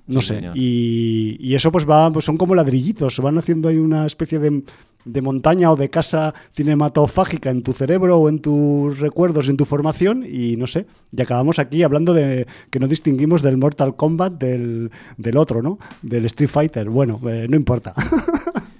No 0.07 0.21
Sí, 0.21 0.29
sé. 0.29 0.51
Y, 0.55 1.37
y 1.39 1.55
eso 1.55 1.71
pues 1.71 1.89
va, 1.89 2.11
pues 2.11 2.25
son 2.25 2.37
como 2.37 2.55
ladrillitos, 2.55 3.19
van 3.19 3.37
haciendo 3.37 3.69
ahí 3.69 3.77
una 3.77 4.05
especie 4.05 4.39
de, 4.39 4.63
de 5.05 5.21
montaña 5.21 5.71
o 5.71 5.75
de 5.75 5.89
casa 5.89 6.33
cinematofágica 6.51 7.49
en 7.49 7.61
tu 7.63 7.73
cerebro 7.73 8.17
o 8.17 8.27
en 8.29 8.39
tus 8.39 8.99
recuerdos, 8.99 9.47
en 9.49 9.57
tu 9.57 9.65
formación, 9.65 10.25
y 10.29 10.57
no 10.57 10.67
sé. 10.67 10.85
Y 11.15 11.21
acabamos 11.21 11.59
aquí 11.59 11.83
hablando 11.83 12.13
de 12.13 12.47
que 12.69 12.79
no 12.79 12.87
distinguimos 12.87 13.41
del 13.41 13.57
Mortal 13.57 13.95
Kombat 13.95 14.33
del, 14.33 14.91
del 15.17 15.37
otro, 15.37 15.61
¿no? 15.61 15.79
Del 16.01 16.25
Street 16.25 16.49
Fighter. 16.49 16.89
Bueno, 16.89 17.19
eh, 17.29 17.47
no 17.49 17.55
importa. 17.55 17.93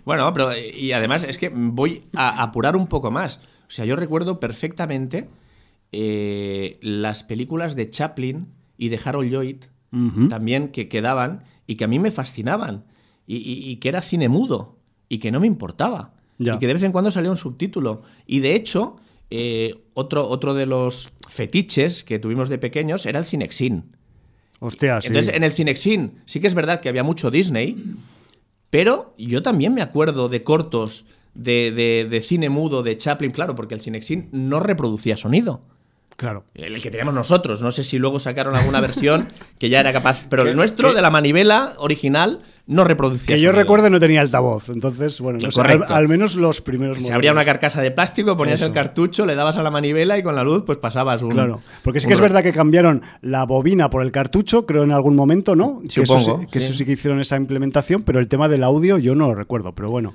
Bueno, 0.04 0.34
pero 0.34 0.50
y 0.58 0.94
además 0.94 1.24
es 1.24 1.38
que 1.38 1.50
voy 1.50 2.02
a 2.16 2.42
apurar 2.42 2.76
un 2.76 2.88
poco 2.88 3.12
más. 3.12 3.38
O 3.38 3.70
sea, 3.70 3.86
yo 3.86 3.96
recuerdo 3.96 4.40
perfectamente 4.40 5.28
eh, 5.92 6.80
las 6.82 7.24
películas 7.24 7.76
de 7.76 7.88
Chaplin 7.90 8.48
y 8.80 8.90
de 8.90 9.00
Harold 9.06 9.30
Lloyd 9.32 9.58
también 10.30 10.70
que 10.70 10.88
quedaban 10.88 11.44
y 11.68 11.76
que 11.76 11.84
a 11.84 11.88
mí 11.88 12.00
me 12.00 12.12
fascinaban 12.12 12.86
y, 13.28 13.36
y- 13.38 13.70
y 13.72 13.76
que 13.78 13.90
era 13.90 14.02
cine 14.02 14.30
mudo 14.30 14.78
y 15.10 15.18
que 15.20 15.32
no 15.32 15.40
me 15.42 15.48
importaba 15.48 16.14
Ya. 16.38 16.56
y 16.56 16.60
que 16.60 16.68
de 16.68 16.74
vez 16.74 16.84
en 16.84 16.92
cuando 16.94 17.12
salía 17.12 17.30
un 17.30 17.36
subtítulo 17.38 18.02
y 18.26 18.40
de 18.40 18.56
hecho 18.56 18.96
eh, 19.30 19.84
otro, 19.94 20.28
otro 20.30 20.54
de 20.54 20.66
los 20.66 21.12
fetiches 21.30 22.04
que 22.06 22.20
tuvimos 22.20 22.48
de 22.50 22.58
pequeños 22.58 23.06
era 23.06 23.20
el 23.20 23.26
Cinexin. 23.26 23.84
Hostia, 24.60 25.02
sí. 25.02 25.08
Entonces, 25.08 25.34
en 25.36 25.44
el 25.44 25.52
Cinexin 25.52 26.14
sí 26.26 26.40
que 26.40 26.48
es 26.48 26.54
verdad 26.54 26.80
que 26.82 26.88
había 26.90 27.04
mucho 27.04 27.32
Disney, 27.32 27.76
pero 28.70 29.14
yo 29.18 29.42
también 29.42 29.74
me 29.74 29.82
acuerdo 29.82 30.30
de 30.30 30.44
cortos 30.44 31.06
de, 31.34 31.72
de- 31.72 32.08
de 32.10 32.22
cine 32.22 32.50
mudo 32.50 32.84
de 32.84 32.96
Chaplin, 32.98 33.32
claro, 33.32 33.56
porque 33.56 33.74
el 33.74 33.82
Cinexin 33.82 34.30
no 34.32 34.60
reproducía 34.60 35.16
sonido. 35.18 35.62
Claro. 36.22 36.46
El 36.54 36.80
que 36.84 36.92
teníamos 36.92 37.16
nosotros. 37.16 37.64
No 37.64 37.72
sé 37.72 37.84
si 37.84 37.98
luego 37.98 38.20
sacaron 38.20 38.56
alguna 38.56 38.80
versión 38.82 39.28
que 39.58 39.70
ya 39.70 39.80
era 39.80 39.92
capaz. 39.92 40.28
Pero 40.30 40.44
el 40.44 40.56
nuestro, 40.56 40.94
de 40.94 41.02
la 41.02 41.10
manivela 41.10 41.74
original, 41.80 42.42
no 42.68 42.84
reproducía 42.84 43.36
Que 43.36 43.42
yo 43.42 43.50
sonido. 43.50 43.64
recuerde 43.64 43.90
no 43.90 44.00
tenía 44.00 44.22
altavoz, 44.22 44.70
entonces, 44.70 45.20
bueno, 45.20 45.40
no 45.42 45.50
sé, 45.50 45.60
al, 45.62 46.08
menos 46.08 46.36
los 46.36 46.62
primeros 46.62 47.00
Se 47.02 47.12
abría 47.12 47.32
una 47.32 47.44
carcasa 47.44 47.82
de 47.82 47.90
plástico, 47.90 48.38
ponías 48.38 48.60
Eso. 48.60 48.68
el 48.68 48.72
cartucho, 48.74 49.26
le 49.26 49.34
dabas 49.34 49.58
a 49.58 49.64
la 49.64 49.72
manivela 49.72 50.18
y 50.20 50.24
con 50.24 50.36
la 50.36 50.44
luz 50.44 50.62
pues 50.64 50.78
pasabas 50.78 51.24
un... 51.24 51.32
Claro, 51.32 51.60
porque 51.84 51.98
un 52.00 52.06
que 52.08 52.14
es 52.14 52.20
verdad 52.20 52.44
que 52.44 52.54
cambiaron 52.54 53.02
la 53.22 53.46
bobina 53.46 53.90
por 53.90 54.04
el 54.04 54.12
cartucho, 54.12 54.68
creo 54.68 54.84
en 54.84 54.92
algún 54.92 55.16
momento, 55.16 55.56
¿no? 55.56 55.82
Que 55.82 56.02
eso 56.04 56.06
Supongo, 56.20 56.40
sí- 56.42 56.46
que 56.52 56.60
sí. 56.62 56.68
eso 56.68 56.76
sí 56.76 56.86
que 56.86 56.92
hicieron 56.92 57.20
esa 57.20 57.36
implementación, 57.36 58.04
pero 58.04 58.20
el 58.20 58.28
tema 58.28 58.48
del 58.48 58.64
audio 58.64 59.00
yo 59.00 59.16
no 59.16 59.28
lo 59.28 59.34
recuerdo, 59.36 59.74
pero 59.74 59.90
bueno. 59.90 60.14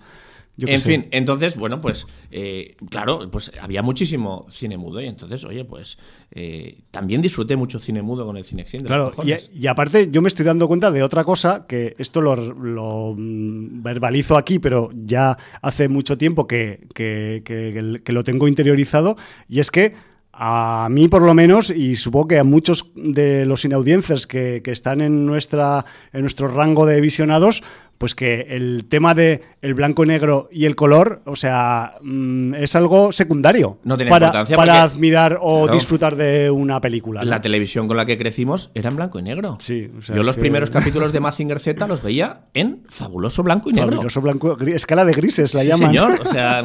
En 0.58 0.78
sé. 0.78 0.90
fin, 0.90 1.08
entonces, 1.10 1.56
bueno, 1.58 1.80
pues 1.82 2.06
eh, 2.30 2.76
claro, 2.88 3.28
pues 3.30 3.52
había 3.60 3.82
muchísimo 3.82 4.46
cine 4.48 4.78
mudo 4.78 5.02
y 5.02 5.06
entonces, 5.06 5.44
oye, 5.44 5.64
pues 5.66 5.98
eh, 6.30 6.78
también 6.90 7.20
disfruté 7.20 7.56
mucho 7.56 7.78
cine 7.78 8.00
mudo 8.00 8.24
con 8.24 8.36
el 8.38 8.44
Cinexin 8.44 8.82
de 8.82 8.88
los 8.88 9.14
Claro, 9.14 9.28
y, 9.52 9.60
y 9.64 9.66
aparte 9.66 10.08
yo 10.10 10.22
me 10.22 10.28
estoy 10.28 10.46
dando 10.46 10.66
cuenta 10.66 10.90
de 10.90 11.02
otra 11.02 11.24
cosa, 11.24 11.66
que 11.68 11.94
esto 11.98 12.22
lo, 12.22 12.36
lo, 12.36 13.14
verbalizo 13.16 14.36
aquí, 14.36 14.58
pero 14.58 14.90
ya 14.94 15.36
hace 15.60 15.88
mucho 15.88 16.16
tiempo 16.16 16.46
que, 16.46 16.86
que- 16.94 17.42
que- 17.44 18.00
que 18.02 18.12
lo 18.12 18.24
tengo 18.24 18.48
interiorizado, 18.48 19.16
y 19.48 19.60
es 19.60 19.70
que 19.70 19.94
a 20.38 20.88
mí 20.90 21.08
por 21.08 21.22
lo 21.22 21.32
menos, 21.32 21.70
y 21.70 21.96
supongo 21.96 22.28
que 22.28 22.38
a 22.38 22.44
muchos 22.44 22.90
de 22.94 23.46
los 23.46 23.64
inaudiencers 23.64 24.26
que, 24.26 24.60
que 24.62 24.70
están 24.70 25.00
en, 25.00 25.24
nuestra, 25.24 25.86
en 26.12 26.20
nuestro 26.20 26.48
rango 26.48 26.84
de 26.84 27.00
visionados, 27.00 27.62
pues 27.98 28.14
que 28.14 28.46
el 28.50 28.86
tema 28.88 29.14
de 29.14 29.42
el 29.62 29.74
blanco 29.74 30.04
y 30.04 30.06
negro 30.06 30.48
y 30.52 30.64
el 30.66 30.76
color, 30.76 31.22
o 31.24 31.34
sea, 31.36 31.94
mm, 32.02 32.54
es 32.54 32.76
algo 32.76 33.10
secundario 33.12 33.78
No 33.84 33.96
tiene 33.96 34.10
para, 34.10 34.26
importancia 34.26 34.56
para 34.56 34.82
admirar 34.82 35.38
o 35.40 35.62
Claro. 35.64 35.74
disfrutar 35.78 36.16
de 36.16 36.50
una 36.50 36.80
película. 36.80 37.22
¿no? 37.24 37.30
La 37.30 37.40
televisión 37.40 37.86
con 37.86 37.96
la 37.96 38.04
que 38.04 38.16
crecimos 38.18 38.70
era 38.74 38.90
en 38.90 38.96
blanco 38.96 39.18
y 39.18 39.22
negro. 39.22 39.56
Sí, 39.60 39.90
o 39.98 40.02
sea, 40.02 40.14
Yo 40.14 40.22
los 40.22 40.36
que- 40.36 40.40
primeros 40.42 40.70
capítulos 40.70 41.12
de 41.12 41.20
Mazinger 41.20 41.58
Z 41.58 41.86
los 41.88 42.02
veía 42.02 42.42
en 42.54 42.82
fabuloso 42.88 43.42
blanco 43.42 43.70
y 43.70 43.72
negro. 43.72 43.92
Fabuloso 43.92 44.20
blanco, 44.20 44.56
escala 44.66 45.04
de 45.04 45.12
grises 45.14 45.52
la 45.54 45.62
Sí, 45.62 45.68
llaman. 45.68 45.88
señor. 45.90 46.18
O 46.20 46.24
sea, 46.30 46.62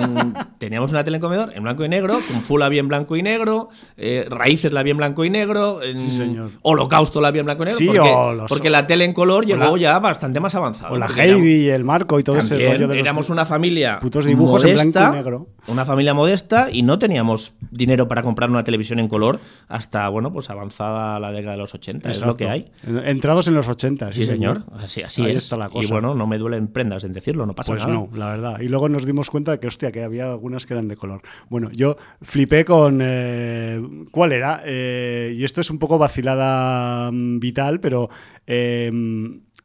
teníamos 0.58 0.92
una 0.92 1.04
tele 1.04 1.18
en 1.18 1.22
comedor 1.22 1.52
en 1.56 1.64
blanco 1.64 1.84
y 1.86 1.90
negro, 1.90 2.20
Kung 2.28 2.42
Fu 2.42 2.58
la 2.58 2.70
vi 2.70 2.80
en 2.80 2.88
blanco 2.88 3.16
y 3.16 3.24
negro, 3.24 3.70
eh, 3.98 4.26
Raíces 4.30 4.72
la 4.74 4.84
vi 4.84 4.92
en 4.92 4.98
blanco 4.98 5.26
y 5.26 5.30
negro, 5.30 5.82
en 5.82 6.00
Sí, 6.00 6.12
señor. 6.12 6.50
Holocausto 6.62 7.22
la 7.22 7.32
vi 7.32 7.40
en 7.40 7.46
blanco 7.46 7.64
y 7.64 7.66
negro. 7.68 7.78
Sí, 7.80 7.86
porque, 7.88 8.00
o 8.02 8.34
los- 8.34 8.50
porque 8.50 8.70
la 8.70 8.86
tele 8.86 9.06
en 9.06 9.14
color 9.14 9.46
llegó 9.46 9.76
la- 9.78 9.82
ya 9.82 10.00
bastante 10.00 10.40
más 10.40 10.54
avanzada. 10.56 10.92
O 10.92 10.98
la 10.98 11.08
Heidi 11.22 11.66
y 11.66 11.70
el 11.70 11.84
Marco 11.84 12.20
y 12.20 12.24
todo 12.24 12.38
ese 12.38 12.56
rollo 12.68 12.88
de 12.88 12.96
los 12.96 13.06
éramos 13.08 13.30
una 13.30 13.46
familia 13.46 14.00
putos 14.00 14.26
dibujos 14.26 14.64
en 14.64 14.74
blanco 14.74 15.00
y 15.00 15.16
negro. 15.16 15.48
una 15.68 15.86
familia 15.86 16.14
modesta 16.14 16.70
y 16.72 16.84
no 16.84 16.98
teníamos 17.00 17.54
dinero 17.72 18.08
para 18.08 18.22
comprar 18.22 18.50
una 18.50 18.64
televisión 18.64 19.00
en 19.00 19.08
color 19.08 19.40
hasta 19.68 20.08
bueno 20.10 20.32
pues 20.34 20.50
avanzada 20.50 21.20
la 21.20 21.32
década 21.32 21.54
de 21.54 21.60
los 21.60 21.74
80 21.74 22.12
es 22.12 22.22
lo 22.26 22.36
que 22.38 22.48
hay 22.50 22.72
Entrados 23.06 23.48
en 23.48 23.54
los 23.56 23.68
80. 23.68 24.14
sí, 24.14 24.26
señor 24.26 24.64
así, 24.78 25.02
así 25.04 25.24
Ahí 25.24 25.32
es 25.32 25.44
está 25.44 25.58
la 25.58 25.68
y 25.68 25.70
cosa. 25.70 25.94
bueno 25.94 26.16
no 26.16 26.28
me 26.28 26.38
duelen 26.38 26.68
prendas 26.68 27.04
en 27.04 27.14
decirlo 27.14 27.46
no 27.46 27.54
pasa 27.56 27.74
Pues 27.74 27.84
nada 27.88 27.94
no, 27.94 28.10
la 28.18 28.28
verdad. 28.30 28.60
Y 28.60 28.68
luego 28.68 28.90
nos 28.90 29.06
dimos 29.06 29.30
cuenta 29.30 29.52
de 29.52 29.60
que, 29.60 29.68
hostia, 29.68 29.92
que 29.92 30.04
había 30.04 30.26
algunas 30.32 30.66
que 30.66 30.74
eran 30.74 30.88
de 30.88 30.96
color. 30.96 31.22
Bueno, 31.50 31.70
yo 31.72 31.98
flipé 32.22 32.66
con... 32.66 33.00
eh, 33.04 33.82
¿Cuál 34.12 34.32
era? 34.32 34.62
Eh, 34.66 35.34
y 35.38 35.44
esto 35.44 35.62
es 35.62 35.70
un 35.70 35.80
poco 35.80 35.98
vacilada 35.98 37.10
mm, 37.12 37.40
vital, 37.40 37.80
pero... 37.80 38.10
eh, 38.48 38.92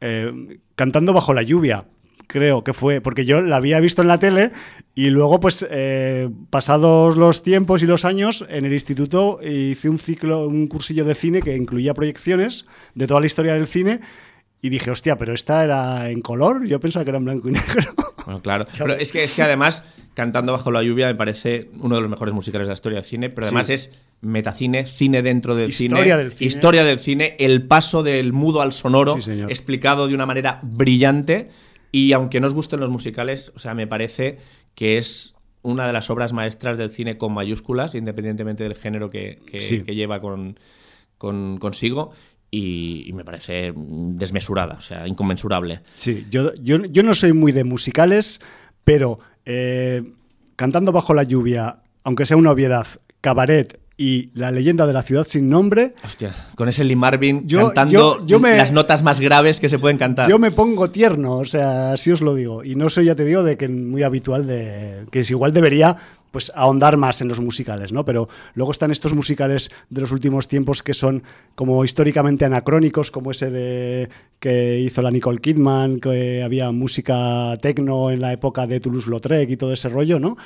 eh, 0.01 0.59
cantando 0.77 1.11
bajo 1.11 1.33
la 1.33 1.43
lluvia. 1.43 1.85
Creo 2.27 2.63
que 2.63 2.73
fue, 2.73 3.01
porque 3.01 3.25
yo 3.25 3.41
la 3.41 3.55
había 3.55 3.79
visto 3.79 4.01
en 4.01 4.09
la 4.09 4.19
tele 4.19 4.51
y 4.95 5.09
luego, 5.09 5.39
pues, 5.39 5.65
eh, 5.69 6.29
pasados 6.49 7.17
los 7.17 7.41
tiempos 7.41 7.83
y 7.83 7.85
los 7.85 8.05
años, 8.05 8.45
en 8.49 8.65
el 8.65 8.73
instituto 8.73 9.39
hice 9.41 9.89
un 9.89 9.97
ciclo, 9.97 10.47
un 10.47 10.67
cursillo 10.67 11.03
de 11.05 11.15
cine 11.15 11.41
que 11.41 11.55
incluía 11.55 11.93
proyecciones 11.93 12.65
de 12.95 13.07
toda 13.07 13.21
la 13.21 13.25
historia 13.25 13.53
del 13.53 13.65
cine 13.65 14.01
y 14.61 14.69
dije, 14.69 14.89
hostia, 14.91 15.17
pero 15.17 15.33
esta 15.33 15.63
era 15.63 16.09
en 16.09 16.21
color, 16.21 16.65
yo 16.65 16.79
pensaba 16.79 17.03
que 17.05 17.09
era 17.11 17.17
en 17.19 17.25
blanco 17.25 17.49
y 17.49 17.53
negro. 17.53 17.81
Bueno, 18.27 18.41
claro. 18.41 18.65
Pero 18.77 18.93
es 18.93 19.13
que, 19.13 19.23
es 19.23 19.33
que 19.33 19.41
además, 19.41 19.85
Cantando 20.13 20.51
bajo 20.51 20.69
la 20.69 20.83
lluvia 20.83 21.07
me 21.07 21.15
parece 21.15 21.69
uno 21.79 21.95
de 21.95 22.01
los 22.01 22.09
mejores 22.09 22.33
musicales 22.33 22.67
de 22.67 22.71
la 22.71 22.73
historia 22.73 22.97
del 22.97 23.05
cine, 23.05 23.29
pero 23.29 23.47
además 23.47 23.67
Sí. 23.67 23.73
es 23.73 23.91
metacine, 24.19 24.85
cine 24.85 25.21
dentro 25.21 25.55
del 25.55 25.69
Historia 25.69 26.03
cine, 26.03 26.17
del 26.17 26.31
cine. 26.33 26.47
historia 26.47 26.83
del 26.83 26.99
cine, 26.99 27.35
el 27.39 27.65
paso 27.67 28.03
del 28.03 28.33
mudo 28.33 28.61
al 28.61 28.73
sonoro, 28.73 29.21
Sí, 29.21 29.31
explicado 29.47 30.09
de 30.09 30.13
una 30.15 30.25
manera 30.25 30.59
brillante. 30.63 31.47
Y 31.93 32.11
aunque 32.11 32.41
no 32.41 32.47
os 32.47 32.53
gusten 32.53 32.81
los 32.81 32.89
musicales, 32.89 33.53
o 33.55 33.59
sea, 33.59 33.73
me 33.75 33.87
parece 33.87 34.39
que 34.75 34.97
es 34.97 35.33
una 35.61 35.87
de 35.87 35.93
las 35.93 36.09
obras 36.09 36.33
maestras 36.33 36.77
del 36.77 36.89
cine 36.89 37.15
con 37.17 37.31
mayúsculas, 37.33 37.95
independientemente 37.95 38.63
del 38.65 38.75
género 38.75 39.09
que, 39.09 39.39
que- 39.49 39.61
Sí. 39.61 39.83
que 39.83 39.95
lleva 39.95 40.19
con, 40.19 40.59
con- 41.17 41.59
consigo. 41.59 42.11
Y, 42.59 43.03
y 43.07 43.13
me 43.13 43.23
parece 43.23 43.71
desmesurada, 43.75 44.75
o 44.77 44.81
sea, 44.81 45.07
inconmensurable. 45.07 45.81
Sí, 45.93 46.25
yo, 46.31 46.53
yo, 46.55 46.77
yo 46.83 47.03
no 47.03 47.13
soy 47.13 47.33
muy 47.33 47.51
de 47.51 47.63
musicales, 47.63 48.39
pero 48.83 49.19
eh, 49.45 50.01
Cantando 50.55 50.91
bajo 50.91 51.13
la 51.13 51.21
lluvia, 51.21 51.81
aunque 52.03 52.25
sea 52.25 52.35
una 52.35 52.49
obviedad, 52.49 52.87
Cabaret 53.21 53.79
y 53.95 54.29
La 54.33 54.49
leyenda 54.51 54.85
de 54.87 54.93
la 54.93 55.01
ciudad 55.03 55.25
sin 55.27 55.49
nombre, 55.49 55.93
Hostia, 56.03 56.31
con 56.55 56.67
ese 56.69 56.83
Lee 56.83 56.95
Marvin 56.95 57.47
Yo- 57.47 57.65
cantando 57.67 58.19
yo- 58.19 58.25
yo 58.27 58.39
me- 58.39 58.57
las 58.57 58.71
notas 58.71 59.03
más 59.03 59.19
graves 59.19 59.59
que 59.59 59.69
se 59.69 59.77
pueden 59.79 59.97
cantar. 59.99 60.27
yo 60.29 60.37
me 60.39 60.49
pongo 60.51 60.89
tierno, 60.89 61.37
o 61.37 61.45
sea, 61.45 61.91
así 61.93 62.11
os 62.11 62.21
lo 62.21 62.33
digo. 62.35 62.63
Y 62.63 62.75
no 62.75 62.89
soy, 62.89 63.05
ya 63.05 63.15
te 63.15 63.23
digo, 63.25 63.43
de 63.43 63.55
que 63.57 63.67
muy 63.69 64.01
habitual 64.03 64.47
de 64.47 65.05
que 65.11 65.19
es 65.21 65.29
igual 65.31 65.51
debería 65.53 65.97
pues 66.37 66.51
ahondar 66.53 66.97
más 66.97 67.19
en 67.21 67.29
los 67.29 67.39
musicales, 67.39 67.91
¿no? 67.91 68.05
Pero 68.05 68.29
luego 68.53 68.71
están 68.71 68.91
estos 68.91 69.15
musicales 69.15 69.71
de 69.89 70.01
los 70.01 70.11
últimos 70.11 70.47
tiempos 70.47 70.83
que 70.83 70.93
son 70.93 71.23
como 71.55 71.83
históricamente 71.83 72.45
anacrónicos, 72.45 73.09
como 73.09 73.31
ese 73.31 73.49
de 73.49 74.07
que 74.39 74.77
hizo 74.77 75.01
la 75.01 75.09
Nicole 75.09 75.39
Kidman, 75.39 75.99
que 75.99 76.43
había 76.43 76.71
música 76.71 77.57
tecno 77.59 78.11
en 78.11 78.21
la 78.21 78.33
época 78.33 78.67
de 78.67 78.79
Toulouse-Lautrec 78.79 79.49
y 79.49 79.57
todo 79.57 79.73
ese 79.73 79.89
rollo, 79.89 80.19
¿no? 80.19 80.37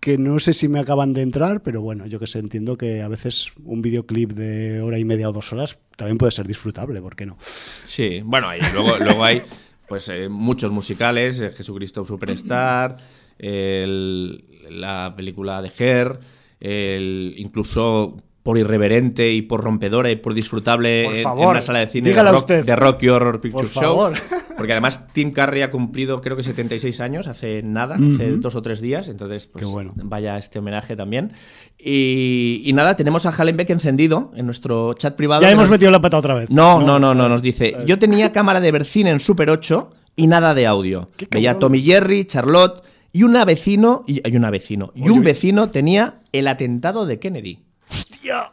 Que 0.00 0.18
no 0.18 0.40
sé 0.40 0.52
si 0.52 0.66
me 0.66 0.80
acaban 0.80 1.12
de 1.12 1.22
entrar, 1.22 1.62
pero 1.62 1.80
bueno, 1.80 2.06
yo 2.06 2.18
que 2.18 2.26
sé, 2.26 2.40
entiendo 2.40 2.76
que 2.76 3.02
a 3.02 3.08
veces 3.08 3.52
un 3.64 3.82
videoclip 3.82 4.32
de 4.32 4.80
hora 4.80 4.98
y 4.98 5.04
media 5.04 5.28
o 5.28 5.32
dos 5.32 5.52
horas 5.52 5.78
también 5.94 6.18
puede 6.18 6.32
ser 6.32 6.48
disfrutable, 6.48 7.00
¿por 7.00 7.14
qué 7.14 7.24
no? 7.24 7.38
Sí, 7.84 8.20
bueno, 8.24 8.48
y 8.52 8.58
luego, 8.72 8.96
luego 8.98 9.22
hay 9.22 9.42
pues 9.86 10.08
eh, 10.08 10.28
muchos 10.28 10.72
musicales, 10.72 11.40
eh, 11.40 11.52
Jesucristo 11.52 12.04
Superstar, 12.04 12.96
el- 13.38 14.44
la 14.70 15.14
película 15.16 15.62
de 15.62 15.70
Her, 15.78 16.18
el, 16.60 17.34
incluso 17.36 18.16
por 18.42 18.58
irreverente 18.58 19.32
y 19.32 19.42
por 19.42 19.62
rompedora 19.64 20.08
y 20.10 20.16
por 20.16 20.32
disfrutable 20.32 21.04
Por 21.04 21.14
en- 21.16 21.20
en, 21.42 21.48
una 21.48 21.60
sala 21.60 21.80
de 21.80 21.88
cine 21.88 22.10
de 22.12 22.22
rock, 22.22 22.34
usted. 22.36 22.64
de 22.64 22.76
Rocky 22.76 23.08
Horror 23.08 23.40
Picture 23.40 23.64
Por 23.64 23.72
Show. 23.72 23.82
favor. 23.96 24.12
Porque 24.56 24.72
además 24.72 25.08
Tim 25.12 25.32
Curry 25.32 25.62
ha 25.62 25.70
cumplido 25.70 26.20
creo 26.22 26.34
que 26.36 26.42
76 26.42 27.00
años, 27.00 27.26
hace 27.26 27.62
nada, 27.62 27.96
hace 27.96 28.36
dos 28.38 28.54
o 28.54 28.62
tres 28.62 28.80
días, 28.80 29.08
entonces 29.08 29.48
pues 29.48 29.66
bueno. 29.66 29.90
vaya 29.96 30.38
este 30.38 30.60
homenaje 30.60 30.96
también. 30.96 31.32
Y, 31.78 32.62
y 32.64 32.72
nada, 32.72 32.96
tenemos 32.96 33.26
a 33.26 33.30
Hallenbeck 33.30 33.68
encendido 33.70 34.32
en 34.34 34.46
nuestro 34.46 34.94
chat 34.94 35.14
privado. 35.14 35.42
Ya 35.42 35.50
hemos 35.50 35.64
nos- 35.64 35.70
metido 35.72 35.90
la 35.90 36.00
pata 36.00 36.16
otra 36.16 36.34
vez. 36.34 36.48
no, 36.50 36.80
no, 36.80 36.98
no, 36.98 37.14
no, 37.14 37.28
nos 37.28 37.42
dice. 37.42 37.76
Yo 37.84 37.98
tenía 37.98 38.32
cámara 38.32 38.60
de 38.60 38.72
ver 38.72 38.84
cine 38.84 39.10
en 39.10 39.20
Super 39.20 39.50
8 39.50 39.90
y 40.16 40.26
nada 40.26 40.54
de 40.54 40.66
audio. 40.66 41.10
Veía 41.30 41.50
a. 41.50 41.58
Tommy 41.58 41.82
Jerry, 41.82 42.24
Charlotte 42.24 42.82
y 43.16 43.22
una 43.22 43.44
vecino 43.44 44.04
y 44.06 44.20
hay 44.24 44.36
una 44.36 44.50
vecino 44.50 44.92
y 44.94 45.02
Oye, 45.02 45.10
un 45.10 45.18
oye. 45.18 45.26
vecino 45.26 45.70
tenía 45.70 46.20
el 46.32 46.48
atentado 46.48 47.06
de 47.06 47.18
Kennedy. 47.18 47.60
Hostia. 47.90 48.50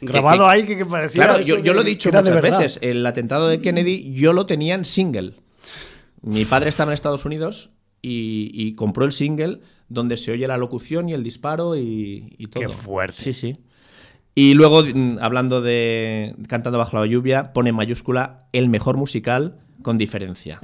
Grabado 0.00 0.44
que- 0.46 0.50
ahí 0.52 0.62
que, 0.64 0.76
que 0.76 0.86
parecía. 0.86 1.24
Claro, 1.24 1.40
yo, 1.40 1.72
lo 1.72 1.80
he 1.80 1.84
dicho 1.84 2.10
muchas 2.12 2.42
veces. 2.42 2.78
El 2.82 3.04
atentado 3.06 3.48
de 3.48 3.60
Kennedy 3.60 4.12
yo 4.12 4.32
lo 4.32 4.46
tenía 4.46 4.74
en 4.74 4.84
single. 4.84 5.34
Mi 6.22 6.44
padre 6.44 6.68
estaba 6.68 6.90
en 6.90 6.94
Estados 6.94 7.24
Unidos 7.24 7.70
y, 8.02 8.50
y 8.52 8.74
compró 8.74 9.04
el 9.04 9.12
single 9.12 9.60
donde 9.88 10.16
se 10.16 10.32
oye 10.32 10.46
la 10.46 10.58
locución 10.58 11.08
y 11.08 11.14
el 11.14 11.22
disparo 11.22 11.76
y, 11.76 12.34
y 12.38 12.46
todo. 12.48 12.62
Qué 12.62 12.68
fuerte. 12.68 13.22
Sí, 13.22 13.32
sí. 13.32 13.56
Y 14.34 14.52
luego, 14.54 14.82
mm, 14.84 15.16
hablando 15.20 15.62
de 15.62 16.34
Cantando 16.48 16.78
bajo 16.78 16.98
la 17.00 17.06
lluvia, 17.06 17.52
pone 17.54 17.70
en 17.70 17.76
mayúscula 17.76 18.48
el 18.52 18.68
mejor 18.68 18.96
musical 18.98 19.60
con 19.86 19.98
diferencia. 19.98 20.58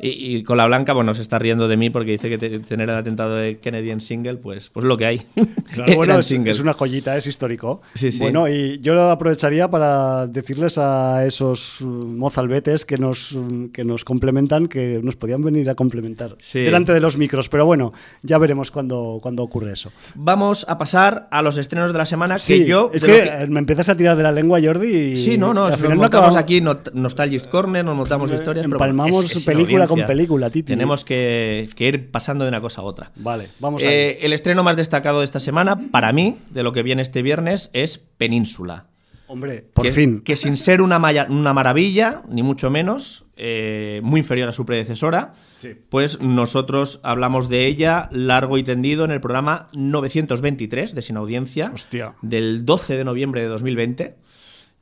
y, 0.00 0.36
y 0.36 0.42
con 0.44 0.56
la 0.58 0.66
blanca, 0.66 0.92
bueno, 0.92 1.12
se 1.12 1.22
está 1.22 1.40
riendo 1.40 1.66
de 1.66 1.76
mí 1.76 1.90
porque 1.90 2.12
dice 2.12 2.28
que 2.28 2.38
te- 2.38 2.60
tener 2.60 2.88
el 2.88 2.94
atentado 2.96 3.34
de 3.34 3.58
Kennedy 3.58 3.90
en 3.90 4.00
single, 4.00 4.36
pues, 4.36 4.70
pues 4.70 4.84
lo 4.86 4.96
que 4.96 5.06
hay. 5.06 5.22
Claro, 5.76 5.94
bueno, 5.96 6.18
es, 6.20 6.60
una 6.60 6.72
joyita, 6.72 7.16
es 7.18 7.26
histórico. 7.26 7.82
Sí, 7.94 8.10
sí. 8.12 8.20
Bueno, 8.20 8.48
y 8.48 8.78
yo 8.80 8.94
lo 8.94 9.10
aprovecharía 9.10 9.68
para 9.68 10.26
decirles 10.28 10.78
a 10.78 11.26
esos 11.26 11.80
uh, 11.82 11.86
mozalbetes 11.86 12.84
que 12.86 12.96
nos, 12.96 13.32
um, 13.32 13.68
que 13.70 13.84
nos 13.84 14.04
complementan 14.04 14.68
que 14.68 15.00
nos 15.02 15.16
podían 15.16 15.42
venir 15.42 15.68
a 15.68 15.74
complementar 15.74 16.36
Sí. 16.38 16.60
delante 16.60 16.94
de 16.94 17.00
los 17.00 17.18
micros. 17.18 17.48
Pero 17.50 17.66
bueno, 17.66 17.92
ya 18.22 18.38
veremos 18.38 18.70
cuando, 18.70 19.18
cuando 19.20 19.42
ocurre 19.42 19.72
eso. 19.72 19.90
Vamos 20.14 20.64
a 20.68 20.78
pasar 20.78 21.26
a 21.32 21.42
los 21.42 21.58
estrenos 21.58 21.92
de 21.92 21.98
la 21.98 22.06
semana 22.06 22.38
que 22.38 22.64
yo... 22.64 22.90
es 22.94 23.02
que 23.04 23.46
me 23.48 23.58
empiezas 23.58 23.88
a 23.90 23.96
tirar 23.96 24.16
de 24.16 24.22
la 24.22 24.32
lengua, 24.32 24.58
Jordi. 24.62 24.86
Y 24.88 25.16
Sí, 25.16 25.36
no, 25.36 25.52
no, 25.52 25.64
al 25.66 25.74
final 25.76 25.98
no 25.98 26.04
acabamos- 26.04 26.36
aquí 26.36 26.60
not- 26.62 26.92
Nostalgic 26.94 27.48
Corner, 27.50 27.84
nos 27.84 27.95
montamos 27.96 28.30
historias, 28.30 28.64
pero 28.66 28.76
empalmamos 28.76 29.24
es- 29.24 29.36
es 29.36 29.44
película 29.44 29.86
con 29.88 30.06
película, 30.06 30.50
Titi. 30.50 30.68
Tenemos 30.72 31.04
que, 31.04 31.68
que 31.74 31.88
ir 31.88 32.10
pasando 32.10 32.44
de 32.44 32.48
una 32.50 32.60
cosa 32.60 32.82
a 32.82 32.84
otra. 32.84 33.10
Vale, 33.16 33.48
vamos 33.58 33.82
a 33.82 33.86
Eh, 33.86 34.18
el 34.22 34.32
estreno 34.32 34.62
más 34.62 34.76
destacado 34.76 35.18
de 35.20 35.24
esta 35.24 35.40
semana, 35.40 35.76
para 35.90 36.12
mí, 36.12 36.38
de 36.50 36.62
lo 36.62 36.72
que 36.72 36.82
viene 36.82 37.02
este 37.02 37.22
viernes, 37.22 37.70
es 37.72 37.98
Península. 37.98 38.86
Hombre, 39.28 39.64
por 39.74 39.84
que, 39.84 39.90
fin. 39.90 40.20
Que 40.20 40.36
sin 40.36 40.56
ser 40.56 40.80
una, 40.80 41.00
maya- 41.00 41.26
una 41.28 41.52
maravilla, 41.52 42.22
ni 42.28 42.44
mucho 42.44 42.70
menos, 42.70 43.24
eh, 43.36 44.00
muy 44.04 44.20
inferior 44.20 44.48
a 44.48 44.52
su 44.52 44.64
predecesora, 44.64 45.32
Sí. 45.56 45.70
pues 45.88 46.20
nosotros 46.20 47.00
hablamos 47.02 47.48
de 47.48 47.66
ella 47.66 48.08
largo 48.12 48.56
y 48.56 48.62
tendido 48.62 49.04
en 49.04 49.10
el 49.10 49.20
programa 49.20 49.68
923 49.72 50.94
de 50.94 51.02
Sin 51.02 51.16
Audiencia, 51.16 51.72
Hostia. 51.74 52.14
del 52.22 52.64
12 52.64 52.96
de 52.96 53.04
noviembre 53.04 53.40
de 53.42 53.48
2020. 53.48 54.14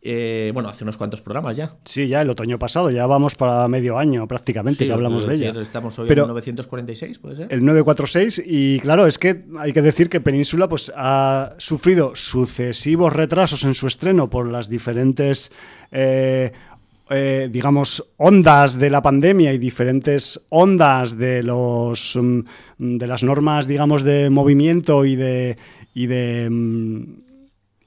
Eh, 0.06 0.50
bueno, 0.52 0.68
hace 0.68 0.84
unos 0.84 0.98
cuantos 0.98 1.22
programas 1.22 1.56
ya. 1.56 1.76
Sí, 1.86 2.06
ya 2.08 2.20
el 2.20 2.28
otoño 2.28 2.58
pasado, 2.58 2.90
ya 2.90 3.06
vamos 3.06 3.34
para 3.36 3.66
medio 3.68 3.96
año 3.96 4.28
prácticamente 4.28 4.80
Sí, 4.80 4.86
que 4.86 4.92
hablamos 4.92 5.22
es 5.22 5.28
de 5.28 5.32
decir, 5.32 5.48
ella. 5.48 5.62
Estamos 5.62 5.98
hoy 5.98 6.08
Pero 6.08 6.24
en 6.24 6.28
946, 6.28 7.18
¿puede 7.18 7.36
ser? 7.36 7.46
el 7.50 7.64
946 7.64 8.42
y 8.44 8.80
claro, 8.80 9.06
es 9.06 9.16
que 9.16 9.44
hay 9.58 9.72
que 9.72 9.80
decir 9.80 10.10
que 10.10 10.20
Península 10.20 10.68
pues 10.68 10.92
ha 10.94 11.54
sufrido 11.56 12.14
sucesivos 12.16 13.14
retrasos 13.14 13.64
en 13.64 13.74
su 13.74 13.86
estreno 13.86 14.28
por 14.28 14.46
las 14.46 14.68
diferentes 14.68 15.50
eh, 15.90 16.52
eh, 17.08 17.48
digamos 17.50 18.04
ondas 18.18 18.78
de 18.78 18.90
la 18.90 19.00
pandemia 19.02 19.54
y 19.54 19.58
diferentes 19.58 20.44
ondas 20.50 21.16
de 21.16 21.42
los 21.42 22.18
mm, 22.20 22.40
de 22.76 23.06
las 23.06 23.22
normas 23.22 23.66
digamos 23.66 24.02
de 24.02 24.28
movimiento 24.28 25.06
y 25.06 25.16
de 25.16 25.56
y 25.94 26.08
de 26.08 26.48
mm, 26.50 27.04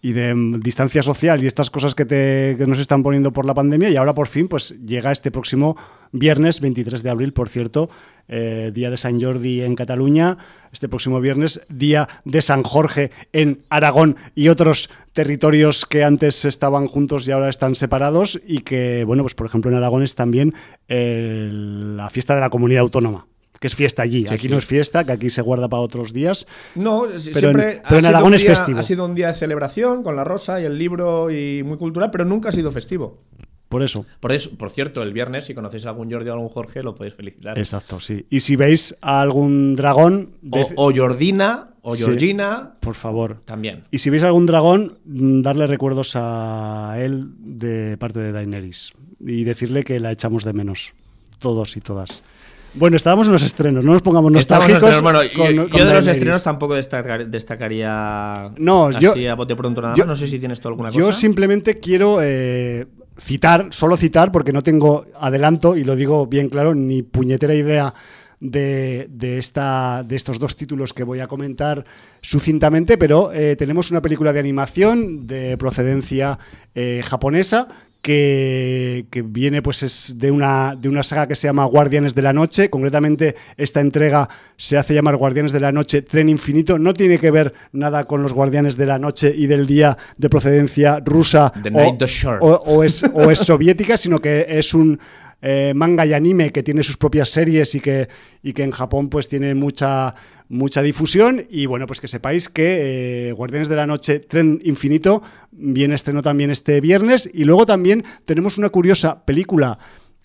y 0.01 0.13
de 0.13 0.33
mm, 0.33 0.59
distancia 0.59 1.03
social 1.03 1.43
y 1.43 1.47
estas 1.47 1.69
cosas 1.69 1.95
que, 1.95 2.05
te, 2.05 2.55
que 2.57 2.67
nos 2.67 2.79
están 2.79 3.03
poniendo 3.03 3.33
por 3.33 3.45
la 3.45 3.53
pandemia 3.53 3.89
y 3.89 3.95
ahora 3.95 4.13
por 4.13 4.27
fin 4.27 4.47
pues 4.47 4.75
llega 4.85 5.11
este 5.11 5.31
próximo 5.31 5.77
viernes 6.11 6.61
23 6.61 7.03
de 7.03 7.09
abril, 7.09 7.33
por 7.33 7.49
cierto, 7.49 7.89
eh, 8.27 8.71
día 8.73 8.89
de 8.89 8.97
San 8.97 9.21
Jordi 9.21 9.61
en 9.61 9.75
Cataluña, 9.75 10.37
este 10.71 10.87
próximo 10.87 11.19
viernes, 11.19 11.61
día 11.69 12.07
de 12.25 12.41
San 12.41 12.63
Jorge 12.63 13.11
en 13.33 13.63
Aragón 13.69 14.17
y 14.35 14.49
otros 14.49 14.89
territorios 15.13 15.85
que 15.85 16.03
antes 16.03 16.45
estaban 16.45 16.87
juntos 16.87 17.27
y 17.27 17.31
ahora 17.31 17.49
están 17.49 17.75
separados 17.75 18.39
y 18.45 18.59
que, 18.59 19.03
bueno, 19.05 19.23
pues 19.23 19.35
por 19.35 19.47
ejemplo 19.47 19.71
en 19.71 19.77
Aragón 19.77 20.03
es 20.03 20.15
también 20.15 20.53
la 20.87 22.09
fiesta 22.09 22.35
de 22.35 22.41
la 22.41 22.49
comunidad 22.49 22.81
autónoma 22.81 23.27
que 23.59 23.67
es 23.67 23.75
fiesta 23.75 24.01
allí. 24.03 24.25
Sí, 24.27 24.33
aquí 24.33 24.43
sí. 24.43 24.49
no 24.49 24.57
es 24.57 24.65
fiesta, 24.65 25.03
que 25.03 25.11
aquí 25.13 25.29
se 25.29 25.41
guarda 25.41 25.67
para 25.67 25.81
otros 25.81 26.13
días. 26.13 26.47
No, 26.75 27.03
Pero 27.07 27.19
siempre 27.19 27.71
en- 27.77 27.81
pero 27.87 28.07
Aragón 28.07 28.33
es 28.33 28.45
festivo. 28.45 28.79
Ha 28.79 28.83
sido 28.83 29.05
un 29.05 29.15
día 29.15 29.27
de 29.29 29.33
celebración 29.35 30.03
con 30.03 30.15
la 30.15 30.23
rosa 30.23 30.61
y 30.61 30.65
el 30.65 30.77
libro 30.77 31.29
y 31.31 31.63
muy 31.63 31.77
cultural, 31.77 32.11
pero 32.11 32.25
nunca 32.25 32.49
ha 32.49 32.51
sido 32.51 32.71
festivo. 32.71 33.21
Por 33.69 33.83
eso. 33.83 34.05
Por 34.21 34.31
eso, 34.31 34.51
por 34.57 34.69
cierto, 34.69 35.01
el 35.03 35.11
viernes, 35.11 35.43
si 35.45 35.53
conocéis 35.53 35.85
a 35.85 35.89
algún 35.89 36.09
Jordi 36.09 36.29
o 36.29 36.33
algún 36.33 36.47
Jorge, 36.47 36.83
lo 36.83 36.95
podéis 36.95 37.15
felicitar. 37.15 37.57
Exacto, 37.59 37.99
sí. 37.99 38.25
Y 38.29 38.39
si 38.39 38.55
veis 38.55 38.95
a 39.01 39.19
algún 39.19 39.75
dragón, 39.75 40.31
O, 40.77 40.93
Jordina, 40.95 41.71
o 41.81 41.93
Sí. 41.93 42.03
Georgina, 42.05 42.75
por 42.79 42.95
favor. 42.95 43.41
también. 43.43 43.83
Y 43.91 43.97
si 43.97 44.09
veis 44.09 44.23
algún 44.23 44.45
dragón, 44.45 44.99
mm, 45.03 45.41
darle 45.41 45.67
recuerdos 45.67 46.13
a 46.15 46.95
él 46.97 47.27
de 47.39 47.97
parte 47.97 48.19
de 48.19 48.31
Daenerys 48.31 48.93
y 49.19 49.43
decirle 49.43 49.83
que 49.83 49.99
la 49.99 50.13
echamos 50.13 50.45
de 50.45 50.53
menos, 50.53 50.93
todos 51.39 51.75
y 51.75 51.81
todas. 51.81 52.23
Bueno, 52.73 52.95
estábamos 52.95 53.27
en 53.27 53.33
los 53.33 53.41
estrenos, 53.43 53.83
no 53.83 53.93
nos 53.93 54.01
pongamos 54.03 54.31
nostálgicos. 54.31 54.75
estrenos. 54.83 55.01
Bueno, 55.01 55.19
con- 55.35 55.51
yo, 55.51 55.69
con 55.69 55.79
yo 55.79 55.85
de 55.85 55.93
los 55.93 56.07
estrenos 56.07 56.43
tampoco 56.43 56.75
destacar- 56.75 57.25
destacaría 57.27 58.51
No, 58.57 58.87
así 58.87 58.99
yo- 58.99 59.31
a 59.31 59.35
bote 59.35 59.55
pronto 59.55 59.81
nada 59.81 59.95
yo- 59.95 60.03
más. 60.03 60.07
No 60.09 60.15
sé 60.15 60.27
si 60.27 60.37
tienes 60.37 60.59
tú 60.61 60.67
alguna 60.67 60.91
Yo 60.91 61.07
cosa. 61.07 61.19
simplemente 61.19 61.79
quiero 61.79 62.19
eh, 62.21 62.85
citar, 63.17 63.67
solo 63.71 63.97
citar, 63.97 64.31
porque 64.31 64.53
no 64.53 64.61
tengo 64.61 65.05
adelanto, 65.19 65.75
y 65.75 65.83
lo 65.83 65.95
digo 65.95 66.27
bien 66.27 66.49
claro, 66.49 66.75
ni 66.75 67.01
puñetera 67.01 67.55
idea 67.55 67.93
de, 68.39 69.07
de 69.09 69.39
esta, 69.39 70.03
de 70.07 70.15
estos 70.15 70.37
dos 70.37 70.55
títulos 70.55 70.93
que 70.93 71.03
voy 71.03 71.19
a 71.21 71.27
comentar 71.27 71.83
sucintamente, 72.21 72.95
pero 72.99 73.31
eh, 73.33 73.55
tenemos 73.55 73.89
una 73.89 74.03
película 74.03 74.31
de 74.33 74.39
animación 74.39 75.25
de 75.25 75.57
procedencia 75.57 76.37
eh, 76.75 77.01
japonesa. 77.03 77.67
Que, 78.07 79.05
que 79.11 79.21
viene 79.21 79.61
pues 79.61 79.83
es 79.83 80.15
de 80.17 80.31
una, 80.31 80.77
de 80.79 80.87
una 80.87 81.03
saga 81.03 81.27
que 81.27 81.35
se 81.35 81.45
llama 81.49 81.65
Guardianes 81.65 82.15
de 82.15 82.21
la 82.21 82.31
Noche. 82.31 82.69
Concretamente, 82.69 83.35
esta 83.57 83.81
entrega 83.81 84.29
se 84.55 84.77
hace 84.77 84.93
llamar 84.93 85.17
Guardianes 85.17 85.51
de 85.51 85.59
la 85.59 85.73
Noche 85.73 86.03
Tren 86.03 86.29
Infinito. 86.29 86.79
No 86.79 86.93
tiene 86.93 87.19
que 87.19 87.31
ver 87.31 87.53
nada 87.73 88.05
con 88.05 88.23
los 88.23 88.31
Guardianes 88.31 88.77
de 88.77 88.85
la 88.85 88.97
Noche 88.97 89.33
y 89.35 89.47
del 89.47 89.67
día 89.67 89.97
de 90.17 90.29
procedencia 90.29 91.01
rusa 91.03 91.51
The 91.61 91.67
o, 91.67 91.71
Night 91.73 91.97
the 91.99 92.07
Shore. 92.07 92.37
o- 92.39 92.57
o 92.65 92.81
es, 92.85 93.03
o 93.13 93.29
es 93.29 93.39
soviética, 93.39 93.97
sino 93.97 94.19
que 94.19 94.45
es 94.47 94.73
un 94.73 94.97
eh, 95.41 95.73
manga 95.75 96.05
y 96.05 96.13
anime 96.13 96.51
que 96.53 96.63
tiene 96.63 96.83
sus 96.83 96.95
propias 96.95 97.27
series 97.29 97.75
y 97.75 97.81
que, 97.81 98.07
y 98.41 98.53
que 98.53 98.63
en 98.63 98.71
Japón 98.71 99.09
pues 99.09 99.27
tiene 99.27 99.53
mucha, 99.53 100.15
mucha 100.49 100.81
difusión. 100.81 101.43
Y 101.49 101.65
bueno, 101.65 101.87
pues 101.87 102.01
que 102.01 102.07
sepáis 102.07 102.49
que 102.49 103.29
eh, 103.29 103.31
Guardianes 103.31 103.69
de 103.69 103.75
la 103.75 103.87
Noche 103.87 104.19
Tren 104.19 104.59
Infinito 104.63 105.23
viene 105.51 105.95
estreno 105.95 106.21
también 106.21 106.51
este 106.51 106.81
viernes. 106.81 107.29
Y 107.33 107.43
luego 107.43 107.65
también 107.65 108.03
tenemos 108.25 108.57
una 108.57 108.69
curiosa 108.69 109.25
película 109.25 109.79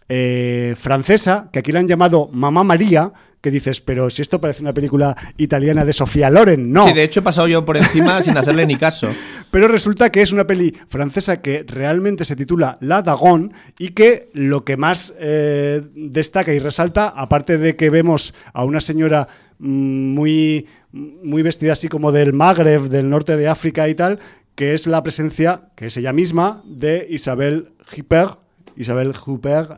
eh, 0.09 0.75
francesa, 0.79 1.49
que 1.53 1.61
aquí 1.61 1.73
la 1.73 1.81
han 1.81 1.89
llamado 1.89 2.29
Mamá 2.33 2.65
María, 2.65 3.13
que 3.43 3.51
dices, 3.51 3.81
pero 3.81 4.09
si 4.09 4.23
esto 4.23 4.41
parece 4.41 4.63
una 4.63 4.73
película 4.73 5.17
italiana 5.37 5.85
de 5.85 5.93
Sofía 5.93 6.31
Loren, 6.31 6.73
no. 6.73 6.87
Sí, 6.87 6.95
de 6.95 7.03
hecho 7.03 7.21
he 7.21 7.23
pasado 7.25 7.49
yo 7.49 7.65
por 7.65 7.77
encima 7.77 8.23
sin 8.23 8.37
hacerle 8.37 8.67
ni 8.67 8.77
caso. 8.77 9.09
Pero 9.51 9.69
resulta 9.69 10.11
que 10.11 10.23
es 10.23 10.33
una 10.33 10.47
peli 10.47 10.75
francesa 10.89 11.43
que 11.43 11.65
realmente 11.67 12.25
se 12.25 12.37
titula 12.37 12.79
La 12.81 13.03
Dagon 13.03 13.53
y 13.79 13.89
que 13.89 14.31
lo 14.33 14.65
que 14.65 14.77
más 14.77 15.15
eh, 15.19 15.83
destaca 15.95 16.55
y 16.55 16.59
resalta, 16.59 17.09
aparte 17.09 17.59
de 17.59 17.75
que 17.77 17.91
vemos 17.91 18.33
a 18.55 18.65
una 18.65 18.81
señora 18.81 19.29
muy, 19.63 20.67
muy 20.91 21.43
vestida 21.43 21.73
así 21.73 21.89
como 21.89 22.13
del 22.13 22.33
Magreb, 22.33 22.89
del 22.89 23.09
norte 23.09 23.37
de 23.37 23.49
África 23.49 23.89
y 23.89 23.95
tal, 23.95 24.19
que 24.55 24.75
es 24.75 24.87
la 24.87 25.03
presencia, 25.03 25.69
que 25.77 25.87
es 25.87 25.97
ella 25.97 26.13
misma, 26.13 26.63
de 26.67 27.07
Isabel 27.09 27.71
Huppert, 27.97 28.39
Isabel 28.77 29.13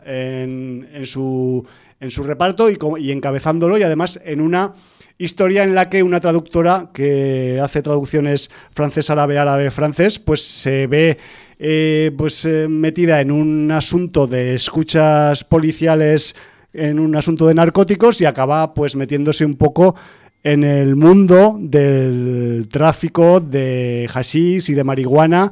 en, 0.07 0.89
en 0.93 1.07
su, 1.07 1.67
en 2.01 2.11
su 2.11 2.23
reparto 2.23 2.71
y, 2.71 2.79
y 2.99 3.13
encabezándolo 3.13 3.77
y 3.77 3.83
además 3.83 4.21
en 4.25 4.41
una 4.41 4.73
historia 5.19 5.63
en 5.63 5.75
la 5.75 5.91
que 5.91 6.03
una 6.03 6.21
traductora 6.21 6.91
que 6.93 7.61
hace 7.63 7.83
traducciones 7.83 8.51
francés, 8.73 9.11
árabe, 9.11 9.39
árabe, 9.39 9.71
francés, 9.71 10.19
pues 10.19 10.43
se 10.43 10.87
ve 10.87 11.19
eh, 11.59 12.11
pues 12.17 12.45
eh, 12.45 12.67
metida 12.69 13.21
en 13.21 13.31
un 13.31 13.71
asunto 13.71 14.27
de 14.27 14.55
escuchas 14.55 15.45
policiales, 15.45 16.35
en 16.75 16.99
un 16.99 17.17
asunto 17.17 17.47
de 17.47 17.55
narcóticos 17.55 18.21
y 18.21 18.27
acaba 18.27 18.75
pues 18.75 18.97
metiéndose 18.97 19.45
un 19.45 19.55
poco 19.55 19.95
en 20.43 20.63
el 20.65 20.97
mundo 20.97 21.57
del 21.59 22.69
tráfico 22.71 23.41
de 23.41 24.09
hashish 24.13 24.71
y 24.71 24.75
de 24.75 24.85
marihuana 24.85 25.51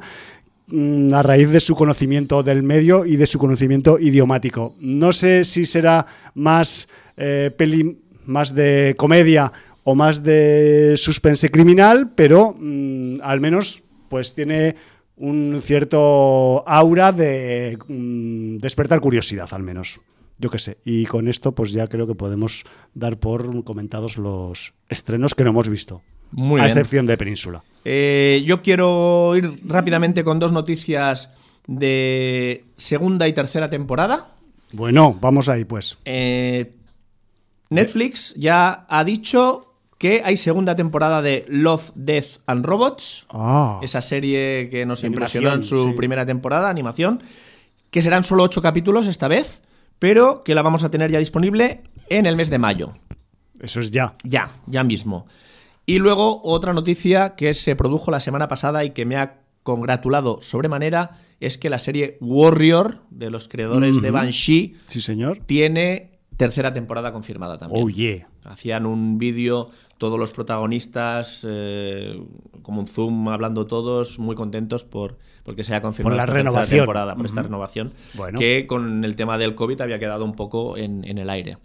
mm, 0.67 1.13
a 1.13 1.23
raíz 1.23 1.49
de 1.49 1.59
su 1.59 1.75
conocimiento 1.75 2.43
del 2.43 2.61
medio 2.61 3.05
y 3.05 3.15
de 3.15 3.25
su 3.25 3.39
conocimiento 3.39 3.97
idiomático. 3.99 4.75
No 4.79 5.11
sé 5.13 5.45
si 5.45 5.65
será 5.65 6.05
más 6.35 6.87
eh, 7.17 7.51
peli 7.57 7.97
más 8.25 8.53
de 8.53 8.95
comedia 8.97 9.51
o 9.83 9.95
más 9.95 10.23
de 10.23 10.93
suspense 10.95 11.49
criminal, 11.49 12.11
pero 12.15 12.55
mm, 12.57 13.17
al 13.21 13.41
menos 13.41 13.83
pues 14.09 14.35
tiene 14.35 14.75
un 15.17 15.61
cierto 15.63 16.67
aura 16.67 17.11
de 17.11 17.77
mm, 17.87 18.57
despertar 18.57 18.99
curiosidad, 18.99 19.47
al 19.51 19.63
menos. 19.63 19.99
Yo 20.43 20.49
qué 20.49 20.59
sé. 20.59 20.77
Y 20.83 21.05
con 21.05 21.29
esto, 21.29 21.53
pues 21.53 21.71
ya 21.71 21.87
creo 21.87 22.05
que 22.05 22.15
podemos 22.15 22.65
dar 22.93 23.17
por 23.17 23.63
comentados 23.63 24.17
los 24.17 24.73
estrenos 24.89 25.35
que 25.35 25.45
no 25.45 25.51
hemos 25.51 25.69
visto. 25.69 26.01
Muy 26.31 26.59
a 26.59 26.65
bien. 26.65 26.77
excepción 26.77 27.05
de 27.05 27.17
Península. 27.17 27.63
Eh, 27.85 28.43
yo 28.45 28.61
quiero 28.61 29.37
ir 29.37 29.61
rápidamente 29.63 30.25
con 30.25 30.39
dos 30.39 30.51
noticias 30.51 31.31
de 31.65 32.65
segunda 32.75 33.25
y 33.29 33.31
tercera 33.31 33.69
temporada. 33.69 34.27
Bueno, 34.73 35.17
vamos 35.21 35.47
ahí, 35.47 35.63
pues. 35.63 35.97
Eh, 36.03 36.73
Netflix 37.69 38.35
ya 38.35 38.85
ha 38.89 39.05
dicho 39.05 39.75
que 39.97 40.23
hay 40.25 40.35
segunda 40.35 40.75
temporada 40.75 41.21
de 41.21 41.45
Love, 41.47 41.91
Death 41.95 42.39
and 42.47 42.65
Robots. 42.65 43.27
Ah, 43.29 43.79
Esa 43.81 44.01
serie 44.01 44.67
que 44.69 44.85
nos 44.85 45.05
impresionó 45.05 45.53
en 45.53 45.63
su 45.63 45.87
sí. 45.87 45.93
primera 45.95 46.25
temporada, 46.25 46.69
animación, 46.69 47.23
que 47.89 48.01
serán 48.01 48.25
solo 48.25 48.43
ocho 48.43 48.61
capítulos 48.61 49.07
esta 49.07 49.29
vez, 49.29 49.61
pero 50.03 50.43
que 50.43 50.53
la 50.53 50.61
vamos 50.63 50.83
a 50.83 50.91
tener 50.91 51.11
ya 51.11 51.19
disponible 51.19 51.79
en 52.09 52.25
el 52.25 52.35
mes 52.35 52.49
de 52.49 52.59
mayo. 52.59 52.91
eso 53.61 53.79
es 53.79 53.89
ya. 53.89 54.15
Ya, 54.25 54.49
ya 54.67 54.83
mismo. 54.83 55.27
Y 55.85 55.97
luego 55.99 56.41
otra 56.43 56.73
noticia 56.73 57.35
que 57.37 57.53
se 57.53 57.77
produjo 57.77 58.11
la 58.11 58.19
semana 58.19 58.49
pasada 58.49 58.83
y 58.83 58.89
que 58.89 59.05
me 59.05 59.15
ha 59.15 59.39
congratulado 59.63 60.39
sobremanera 60.41 61.11
es 61.39 61.57
que 61.57 61.69
la 61.69 61.79
serie 61.79 62.17
Warrior 62.19 62.97
de 63.11 63.29
los 63.29 63.47
creadores 63.47 64.01
de 64.01 64.11
Banshee 64.11 64.75
Sí, 64.89 64.99
señor. 64.99 65.39
tiene 65.45 66.19
tercera 66.35 66.73
temporada 66.73 67.13
confirmada 67.13 67.57
también. 67.57 67.81
Oh, 67.81 67.89
yeah. 67.89 68.27
Hacían 68.43 68.85
un 68.85 69.17
vídeo 69.17 69.69
todos 69.97 70.19
los 70.19 70.33
protagonistas, 70.33 71.47
eh, 71.49 72.21
como 72.61 72.81
un 72.81 72.87
zoom, 72.87 73.29
hablando 73.29 73.67
todos, 73.67 74.19
muy 74.19 74.35
contentos 74.35 74.83
por 74.83 75.17
porque 75.43 75.63
se 75.63 75.73
haya 75.73 75.81
confirmado 75.81 76.11
Por 76.11 76.17
la 76.17 76.23
esta 76.23 76.33
renovación. 76.33 76.79
temporada, 76.79 77.15
por 77.15 77.25
esta 77.25 77.41
renovación, 77.43 77.91
Bueno. 78.13 78.39
que 78.39 78.65
con 78.65 79.03
el 79.03 79.15
tema 79.15 79.37
del 79.37 79.55
COVID 79.55 79.81
había 79.81 79.99
quedado 79.99 80.23
un 80.25 80.33
poco 80.35 80.77
en, 80.77 81.03
en 81.05 81.17
el 81.17 81.29
aire. 81.29 81.57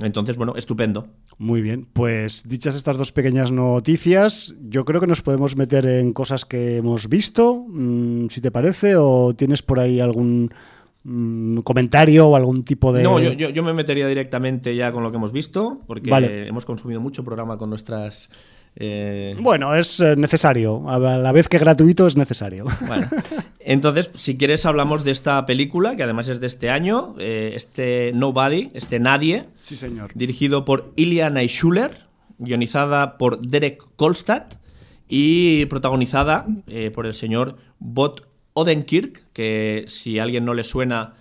Entonces, 0.00 0.36
bueno, 0.36 0.54
estupendo. 0.56 1.08
Muy 1.38 1.62
bien, 1.62 1.86
pues 1.92 2.48
dichas 2.48 2.74
estas 2.74 2.96
dos 2.98 3.12
pequeñas 3.12 3.50
noticias, 3.50 4.56
yo 4.68 4.84
creo 4.84 5.00
que 5.00 5.06
nos 5.06 5.22
podemos 5.22 5.56
meter 5.56 5.86
en 5.86 6.12
cosas 6.12 6.44
que 6.44 6.76
hemos 6.78 7.08
visto, 7.08 7.64
mm, 7.68 8.28
si 8.28 8.40
te 8.40 8.50
parece, 8.50 8.96
o 8.96 9.34
tienes 9.34 9.62
por 9.62 9.80
ahí 9.80 10.00
algún 10.00 10.52
mm, 11.02 11.58
comentario 11.60 12.28
o 12.28 12.36
algún 12.36 12.62
tipo 12.62 12.92
de... 12.92 13.02
No, 13.02 13.18
yo, 13.20 13.32
yo- 13.32 13.48
yo 13.48 13.62
me 13.62 13.72
metería 13.72 14.06
directamente 14.06 14.76
ya 14.76 14.92
con 14.92 15.02
lo 15.02 15.10
que 15.10 15.16
hemos 15.16 15.32
visto, 15.32 15.80
porque 15.86 16.10
Vale. 16.10 16.46
hemos 16.46 16.66
consumido 16.66 17.00
mucho 17.00 17.24
programa 17.24 17.56
con 17.56 17.70
nuestras... 17.70 18.28
eh, 18.76 19.36
Bueno, 19.40 19.74
es 19.74 20.00
eh, 20.00 20.16
necesario, 20.16 20.88
a 20.88 20.98
la 20.98 21.32
vez 21.32 21.48
que 21.48 21.58
gratuito 21.58 22.06
es 22.06 22.16
necesario. 22.16 22.66
Bueno, 22.86 23.08
entonces, 23.60 24.10
si 24.14 24.36
quieres, 24.36 24.66
hablamos 24.66 25.04
de 25.04 25.10
esta 25.10 25.44
película, 25.46 25.96
que 25.96 26.02
además 26.02 26.28
es 26.28 26.40
de 26.40 26.46
este 26.46 26.70
año, 26.70 27.14
eh, 27.18 27.52
este 27.54 28.12
Nobody, 28.14 28.70
este 28.74 28.98
Nadie, 28.98 29.44
Sí, 29.60 29.76
señor. 29.76 30.10
dirigido 30.14 30.64
por 30.64 30.92
Ilya 30.96 31.30
Naishuller, 31.30 31.90
guionizada 32.38 33.18
por 33.18 33.40
Derek 33.40 33.82
Kolstad 33.96 34.44
y 35.08 35.66
protagonizada 35.66 36.46
eh, 36.68 36.90
por 36.90 37.06
el 37.06 37.12
señor 37.12 37.56
Bot 37.78 38.28
Odenkirk, 38.54 39.22
que 39.32 39.84
si 39.88 40.18
a 40.18 40.22
alguien 40.22 40.44
no 40.44 40.54
le 40.54 40.62
suena, 40.62 41.14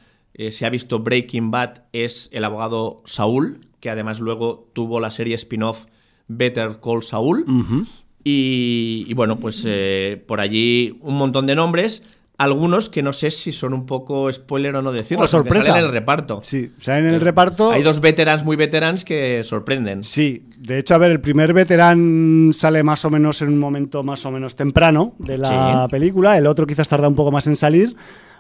se 0.51 0.65
ha 0.65 0.69
visto 0.69 0.99
Breaking 0.99 1.51
Bad, 1.51 1.84
es 1.91 2.30
el 2.32 2.45
abogado 2.45 3.01
Saúl, 3.05 3.67
que 3.82 3.89
además 3.89 4.19
luego 4.21 4.69
tuvo 4.74 4.99
la 4.99 5.09
serie 5.11 5.36
spin-off 5.36 5.86
Better 6.30 6.77
Call 6.82 7.03
Saul. 7.03 7.45
Y, 8.23 9.05
y 9.07 9.13
bueno, 9.13 9.39
pues 9.39 9.63
eh, 9.67 10.23
por 10.27 10.39
allí 10.39 10.97
un 11.01 11.15
montón 11.15 11.45
de 11.47 11.55
nombres. 11.55 12.03
Algunos 12.38 12.89
que 12.89 13.03
no 13.03 13.11
sé 13.11 13.32
si 13.32 13.51
son 13.51 13.73
un 13.73 13.86
poco 13.86 14.32
spoiler 14.32 14.73
o 14.77 14.82
no 14.82 14.93
decirlo. 14.93 15.25
O 15.25 15.27
sorpresa. 15.27 15.67
Salen 15.67 15.82
en 15.82 15.88
el 15.88 15.91
reparto. 15.93 16.39
Sí, 16.41 16.71
salen 16.80 17.07
en 17.07 17.15
el 17.15 17.19
reparto. 17.19 17.71
Hay 17.71 17.84
dos 17.84 17.99
veterans 17.99 18.45
muy 18.45 18.55
veterans 18.55 19.03
que 19.03 19.43
sorprenden. 19.43 20.05
Sí, 20.05 20.45
de 20.57 20.80
hecho, 20.80 20.95
a 20.95 20.99
ver, 20.99 21.11
el 21.11 21.19
primer 21.19 21.51
veterán 21.51 22.51
sale 22.53 22.82
más 22.82 23.03
o 23.03 23.09
menos 23.09 23.41
en 23.41 23.49
un 23.49 23.59
momento 23.59 24.03
más 24.03 24.25
o 24.25 24.32
menos 24.32 24.55
temprano 24.55 25.15
de 25.19 25.38
la 25.38 25.84
Sí. 25.88 25.91
película, 25.91 26.38
el 26.38 26.47
otro 26.47 26.65
quizás 26.65 26.88
tarda 26.88 27.09
un 27.09 27.15
poco 27.15 27.30
más 27.30 27.45
en 27.47 27.57
salir, 27.57 27.93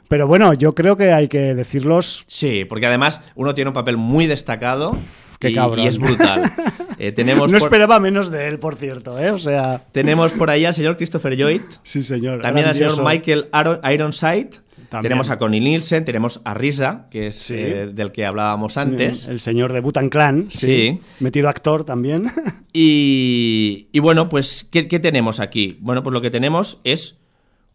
pero 0.07 0.27
bueno, 0.27 0.53
yo 0.53 0.73
creo 0.75 0.95
que 0.95 1.11
hay 1.11 1.27
que 1.27 1.53
decirlos. 1.53 2.23
Sí, 2.25 2.63
porque 2.63 2.85
además 2.85 3.21
uno 3.35 3.53
tiene 3.53 3.67
un 3.69 3.73
papel 3.73 3.97
muy 3.97 4.27
destacado 4.27 4.95
Qué 5.39 5.51
y, 5.51 5.55
cabrón. 5.55 5.85
y 5.85 5.87
es 5.87 5.97
brutal. 5.99 6.51
Eh, 7.01 7.13
tenemos, 7.13 7.49
No 7.53 7.59
por, 7.59 7.67
esperaba 7.67 7.97
menos 8.01 8.29
de 8.29 8.49
él, 8.49 8.59
por 8.59 8.75
cierto, 8.75 9.17
¿eh? 9.17 9.31
O 9.31 9.37
sea, 9.37 9.85
tenemos 9.93 10.33
por 10.33 10.49
ahí 10.49 10.65
al 10.65 10.73
señor 10.73 10.97
Christopher 10.97 11.37
Lloyd, 11.37 11.61
sí, 11.83 12.03
señor. 12.03 12.41
también 12.41 12.67
al 12.67 12.75
señor. 12.75 13.01
Michael 13.05 13.47
Ironside, 13.89 14.49
También. 14.89 15.03
tenemos 15.03 15.29
a 15.29 15.37
Connie 15.37 15.61
Nielsen, 15.61 16.03
tenemos 16.03 16.41
a 16.43 16.53
Risa, 16.55 17.07
que 17.09 17.27
es 17.27 17.35
Sí. 17.35 17.53
eh, 17.57 17.89
del 17.93 18.11
que 18.11 18.25
hablábamos 18.25 18.75
antes. 18.75 19.29
El 19.29 19.39
señor 19.39 19.71
de 19.71 19.79
Butan 19.79 20.09
Clan, 20.09 20.47
sí. 20.49 20.59
Sí. 20.59 21.01
Metido 21.21 21.47
actor 21.47 21.85
también. 21.85 22.29
Y, 22.73 23.87
y 23.93 23.99
bueno, 23.99 24.27
pues, 24.29 24.67
¿qué, 24.69 24.87
qué 24.87 24.99
tenemos 24.99 25.39
aquí? 25.39 25.77
Bueno, 25.81 26.03
pues 26.03 26.13
lo 26.13 26.21
que 26.21 26.29
tenemos 26.29 26.79
es 26.83 27.17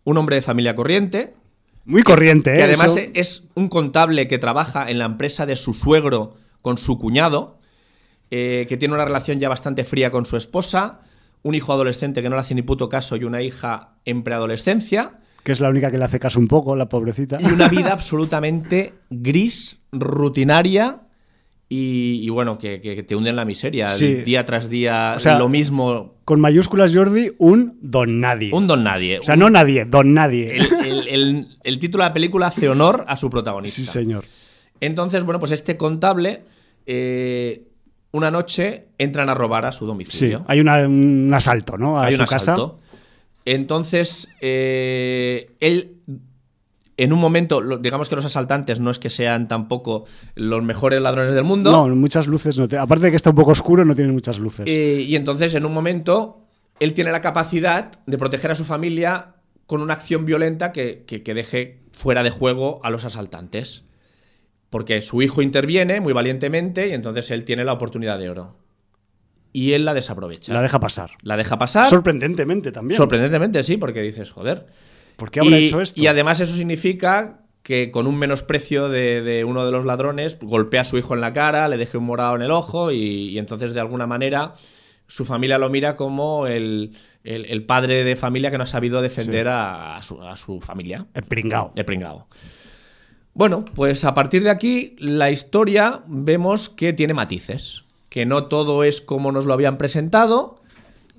un 0.05 0.19
hombre 0.19 0.37
de 0.37 0.43
familia 0.43 0.75
corriente, 0.75 1.33
Muy 1.87 2.03
corriente, 2.03 2.53
¿eh? 2.53 2.57
que 2.59 2.63
además 2.65 2.97
Eso- 2.97 3.11
es 3.15 3.45
un 3.55 3.69
contable 3.69 4.29
que 4.29 4.39
trabaja 4.39 4.91
en 4.91 4.99
la 4.99 5.07
empresa 5.07 5.47
de 5.47 5.57
su 5.57 5.73
suegro 5.75 6.37
con 6.65 6.79
su 6.79 6.97
cuñado, 6.99 7.59
eh, 8.31 8.65
que 8.67 8.79
tiene 8.79 8.95
una 8.95 9.05
relación 9.05 9.39
ya 9.39 9.51
bastante 9.51 9.85
fría 9.85 10.11
con 10.11 10.25
su 10.25 10.39
esposa, 10.39 11.03
un 11.43 11.55
hijo 11.55 11.75
adolescente 11.75 12.23
que 12.23 12.31
no 12.31 12.37
le 12.37 12.41
hace 12.41 12.55
ni 12.55 12.63
puto 12.63 12.89
caso 12.89 13.17
y 13.17 13.25
una 13.25 13.43
hija 13.43 13.97
en 14.07 14.23
preadolescencia, 14.23 15.21
que 15.43 15.53
es 15.53 15.61
la 15.61 15.69
única 15.69 15.91
que 15.91 15.99
le 15.99 16.05
hace 16.05 16.19
caso 16.19 16.39
un 16.41 16.49
poco, 16.49 16.75
la 16.75 16.89
pobrecita. 16.89 17.37
y 17.39 17.45
una 17.53 17.69
vida 17.69 17.93
absolutamente 17.99 18.95
gris, 19.11 19.79
rutinaria. 19.93 21.03
Y, 21.69 22.21
y 22.23 22.29
bueno, 22.31 22.57
que, 22.59 22.81
que- 22.81 23.03
te 23.03 23.15
hunde 23.17 23.29
en 23.31 23.37
la 23.37 23.45
miseria. 23.45 23.89
Sí. 23.91 24.17
Día 24.23 24.45
tras 24.47 24.69
día, 24.71 25.15
O 25.17 25.19
sea, 25.19 25.39
lo 25.39 25.49
mismo. 25.49 26.15
Con 26.25 26.41
mayúsculas, 26.41 26.95
Jordi, 26.95 27.33
un 27.39 27.79
don 27.83 28.21
nadie. 28.21 28.51
Un 28.55 28.67
don 28.67 28.85
nadie. 28.85 29.19
o 29.19 29.23
sea, 29.23 29.37
no 29.37 29.51
nadie, 29.51 29.85
don 29.85 30.15
nadie. 30.15 30.57
El, 30.57 30.73
el- 30.85 31.09
el- 31.09 31.49
el 31.63 31.79
título 31.79 32.05
de 32.05 32.11
la 32.11 32.13
película 32.15 32.47
hace 32.47 32.69
honor 32.69 33.05
a 33.09 33.17
su 33.17 33.29
protagonista. 33.29 33.77
Sí, 33.77 33.87
señor. 33.87 34.25
Entonces, 34.81 35.25
bueno, 35.25 35.39
pues 35.41 35.53
este 35.53 35.77
contable, 35.77 36.45
eh, 36.87 37.69
una 38.13 38.31
noche 38.31 38.89
entran 38.99 39.29
a 39.29 39.35
robar 39.35 39.67
a 39.67 39.73
su 39.73 39.85
Sí, 39.85 39.87
domicilio. 39.87 40.45
hay 40.47 40.61
una- 40.61 40.87
un 40.87 41.31
asalto, 41.35 41.77
¿no? 41.79 41.99
A 41.99 42.05
Hay 42.07 42.15
su 42.15 42.21
un 42.21 42.27
casa. 42.27 42.37
asalto. 42.53 42.79
Entonces, 43.45 44.29
eh, 44.41 45.51
él, 45.61 45.97
en 46.97 47.13
un 47.13 47.19
momento, 47.21 47.61
digamos 47.79 48.09
que 48.09 48.17
los 48.17 48.25
asaltantes 48.25 48.81
no 48.81 48.91
es 48.91 48.99
que 48.99 49.11
sean 49.11 49.49
tampoco 49.49 50.05
los 50.37 50.63
mejores 50.63 51.01
ladrones 51.03 51.35
del 51.35 51.45
mundo. 51.45 51.71
No, 51.73 51.95
muchas 51.95 52.27
luces 52.27 52.57
no 52.57 52.69
te- 52.69 52.79
Aparte 52.79 53.07
de 53.07 53.11
que 53.11 53.17
está 53.17 53.31
un 53.31 53.37
poco 53.37 53.51
oscuro, 53.51 53.85
no 53.85 53.95
tiene 53.95 54.13
muchas 54.13 54.39
luces. 54.39 54.65
Eh, 54.69 55.05
y 55.07 55.17
entonces, 55.17 55.55
en 55.55 55.67
un 55.67 55.75
momento, 55.75 56.41
él 56.81 56.95
tiene 56.95 57.11
la 57.13 57.21
capacidad 57.21 57.91
de 58.07 58.17
proteger 58.19 58.53
a 58.53 58.55
su 58.55 58.65
familia 58.65 59.35
con 59.67 59.81
una 59.81 59.95
acción 59.95 60.25
violenta 60.25 60.73
que, 60.73 61.05
que- 61.07 61.23
que 61.23 61.35
deje 61.35 61.81
fuera 61.93 62.23
de 62.23 62.31
juego 62.31 62.81
a 62.85 62.91
los 62.91 63.05
asaltantes. 63.05 63.85
Porque 64.75 65.01
su 65.03 65.23
hijo 65.23 65.41
interviene 65.41 66.01
muy 66.01 66.13
valientemente 66.13 66.89
y 66.89 66.93
entonces 66.95 67.31
él 67.31 67.45
tiene 67.45 67.63
la 67.65 67.73
oportunidad 67.75 68.19
de 68.19 68.29
oro. 68.29 68.57
Y 69.53 69.75
él 69.75 69.85
la 69.85 69.95
desaprovecha. 69.95 70.53
La 70.53 70.63
deja 70.63 70.81
pasar. 70.81 71.13
La 71.23 71.37
deja 71.37 71.57
pasar. 71.57 71.87
Sorprendentemente 71.87 72.73
también. 72.73 72.97
Sorprendentemente, 72.97 73.63
sí, 73.63 73.77
porque 73.77 74.03
dices, 74.03 74.33
joder. 74.33 74.67
¿Por 75.15 75.31
qué 75.31 75.39
habrá 75.39 75.61
y, 75.61 75.67
hecho 75.67 75.81
esto? 75.81 76.01
y 76.01 76.09
además 76.09 76.41
eso 76.41 76.57
significa 76.57 77.43
que 77.63 77.93
con 77.93 78.09
un 78.09 78.17
menosprecio 78.19 78.89
de, 78.89 79.23
de 79.23 79.45
uno 79.45 79.65
de 79.65 79.71
los 79.71 79.85
ladrones 79.85 80.39
golpea 80.43 80.81
a 80.81 80.85
su 80.85 80.99
hijo 80.99 81.15
en 81.15 81.21
la 81.21 81.33
cara, 81.33 81.69
le 81.69 81.77
deje 81.77 81.97
un 81.99 82.05
morado 82.07 82.35
en 82.35 82.43
el 82.43 82.51
ojo 82.51 82.91
y, 82.91 82.97
y 83.29 83.39
entonces 83.39 83.75
de 83.75 83.81
alguna 83.81 84.09
manera 84.09 84.55
su 85.07 85.25
familia 85.25 85.57
lo 85.59 85.71
mira 85.71 85.95
como 85.95 86.49
el, 86.49 86.91
el- 87.23 87.45
el 87.45 87.65
padre 87.65 88.03
de 88.03 88.17
familia 88.17 88.51
que 88.51 88.59
no 88.59 88.65
ha 88.65 88.67
sabido 88.67 89.01
defender 89.03 89.47
a, 89.47 89.95
a 89.95 90.03
su, 90.03 90.21
a 90.21 90.37
su 90.37 90.61
familia. 90.61 91.07
El 91.15 91.23
pringao. 91.23 91.71
De 91.77 91.85
pringao. 91.85 92.27
Bueno, 93.35 93.65
pues 93.75 94.05
a 94.05 94.15
partir 94.15 94.45
de 94.45 94.51
aquí 94.51 94.95
la 94.99 95.31
historia 95.31 96.03
vemos 96.07 96.71
que 96.71 96.93
tiene 96.93 97.15
matices, 97.15 97.83
que 98.09 98.27
no 98.27 98.47
todo 98.47 98.85
es 98.85 99.01
como 99.01 99.33
nos 99.33 99.45
lo 99.45 99.53
habían 99.53 99.77
presentado 99.77 100.63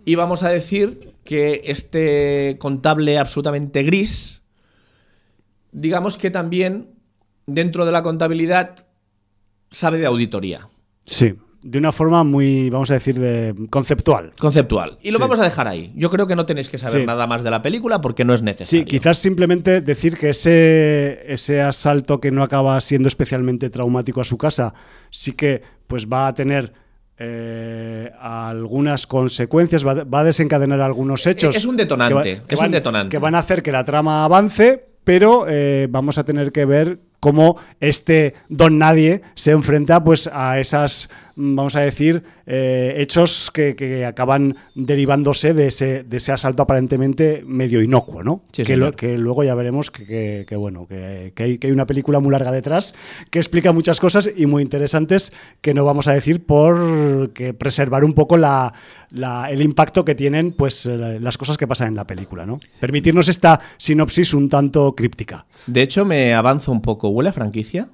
y 0.05 0.15
vamos 0.15 0.43
a 0.43 0.49
decir 0.49 1.13
que 1.25 1.61
este 1.65 2.57
contable 2.59 3.17
absolutamente 3.17 3.83
gris, 3.83 4.41
digamos 5.73 6.17
que 6.17 6.31
también 6.31 6.95
dentro 7.47 7.85
de 7.85 7.91
la 7.91 8.01
contabilidad 8.01 8.87
sabe 9.69 9.97
de 9.97 10.05
auditoría, 10.05 10.69
Sí. 11.05 11.35
De 11.67 11.79
una 11.79 11.91
forma 11.91 12.23
muy, 12.23 12.69
vamos 12.69 12.91
a 12.91 12.93
decir, 12.93 13.17
de 13.19 13.55
conceptual. 13.71 14.33
conceptual. 14.39 14.99
Y 15.01 15.09
lo 15.09 15.17
Sí. 15.17 15.21
vamos 15.21 15.39
a 15.39 15.43
dejar 15.45 15.67
ahí. 15.67 15.91
Yo 15.95 16.11
creo 16.11 16.27
que 16.27 16.35
no 16.35 16.45
tenéis 16.45 16.69
que 16.69 16.77
saber 16.77 17.01
Sí. 17.01 17.07
nada 17.07 17.25
más 17.25 17.41
de 17.43 17.49
la 17.49 17.63
película 17.63 18.01
porque 18.01 18.23
no 18.23 18.35
es 18.35 18.43
necesario. 18.43 18.81
Sí, 18.81 18.85
quizás 18.85 19.17
simplemente 19.17 19.81
decir 19.81 20.15
que 20.15 20.29
ese, 20.29 21.23
ese 21.27 21.63
asalto 21.63 22.21
que 22.21 22.29
no 22.29 22.43
acaba 22.43 22.79
siendo 22.81 23.07
especialmente 23.07 23.71
traumático 23.71 24.21
a 24.21 24.25
su 24.25 24.37
casa, 24.37 24.75
sí 25.09 25.31
que 25.31 25.63
pues 25.87 26.05
va 26.07 26.27
a 26.27 26.33
tener 26.35 26.71
eh, 27.17 28.11
algunas 28.19 29.07
consecuencias, 29.07 29.85
va, 29.87 29.93
a- 29.93 30.03
va 30.03 30.19
a 30.19 30.23
desencadenar 30.25 30.81
algunos 30.81 31.25
hechos. 31.25 31.55
Es 31.55 31.65
un 31.65 31.77
detonante, 31.77 32.13
que 32.23 32.35
va- 32.41 32.45
que 32.47 32.55
es 32.55 32.61
un 32.61 32.71
detonante. 32.71 33.09
Que 33.09 33.19
van 33.19 33.35
a 33.35 33.39
hacer 33.39 33.63
que 33.63 33.71
la 33.71 33.83
trama 33.85 34.25
avance, 34.25 34.85
pero 35.03 35.45
eh, 35.47 35.87
vamos 35.89 36.17
a 36.17 36.25
tener 36.25 36.51
que 36.51 36.65
ver 36.65 36.99
cómo 37.21 37.57
este 37.79 38.35
don 38.49 38.77
nadie 38.77 39.21
se 39.33 39.51
enfrenta 39.51 40.03
pues 40.03 40.29
a 40.31 40.59
esas 40.59 41.09
vamos 41.37 41.75
a 41.75 41.81
decir 41.81 42.23
eh, 42.45 42.93
hechos 42.97 43.51
que, 43.53 43.75
que 43.75 44.05
acaban 44.05 44.55
derivándose 44.73 45.53
de 45.53 45.67
ese, 45.67 46.03
de 46.03 46.17
ese 46.17 46.31
asalto 46.31 46.63
aparentemente 46.63 47.43
medio 47.45 47.81
inocuo 47.81 48.23
no 48.23 48.43
Sí, 48.53 48.63
que, 48.63 48.77
lo- 48.77 48.85
señor. 48.85 48.95
que 48.95 49.17
luego 49.17 49.43
ya 49.43 49.53
veremos 49.53 49.91
que, 49.91 50.45
que- 50.47 50.55
bueno 50.55 50.87
que, 50.87 51.33
que 51.35 51.43
hay, 51.43 51.57
que 51.57 51.67
hay 51.67 51.73
una 51.73 51.85
película 51.85 52.19
muy 52.21 52.31
larga 52.31 52.51
detrás 52.51 52.95
que 53.31 53.39
explica 53.39 53.73
muchas 53.73 53.99
cosas 53.99 54.29
y 54.33 54.45
muy 54.45 54.63
interesantes 54.63 55.33
que 55.59 55.73
no 55.73 55.83
vamos 55.83 56.07
a 56.07 56.13
decir 56.13 56.45
por 56.45 57.31
que 57.33 57.53
preservar 57.53 58.05
un 58.05 58.13
poco 58.13 58.37
la, 58.37 58.73
la- 59.11 59.51
el 59.51 59.61
impacto 59.61 60.05
que 60.05 60.15
tienen 60.15 60.53
pues 60.53 60.85
eh, 60.85 61.19
las 61.19 61.37
cosas 61.37 61.57
que 61.57 61.67
pasan 61.67 61.89
en 61.89 61.95
la 61.95 62.07
película 62.07 62.45
no 62.45 62.59
permitirnos 62.79 63.27
esta 63.27 63.59
sinopsis 63.77 64.33
un 64.33 64.47
tanto 64.47 64.95
críptica 64.95 65.45
De 65.67 65.81
hecho, 65.81 66.05
me 66.05 66.33
avanzo 66.33 66.71
un 66.71 66.81
poco. 66.81 67.09
¿Huele 67.09 67.29
a 67.29 67.33
franquicia? 67.33 67.87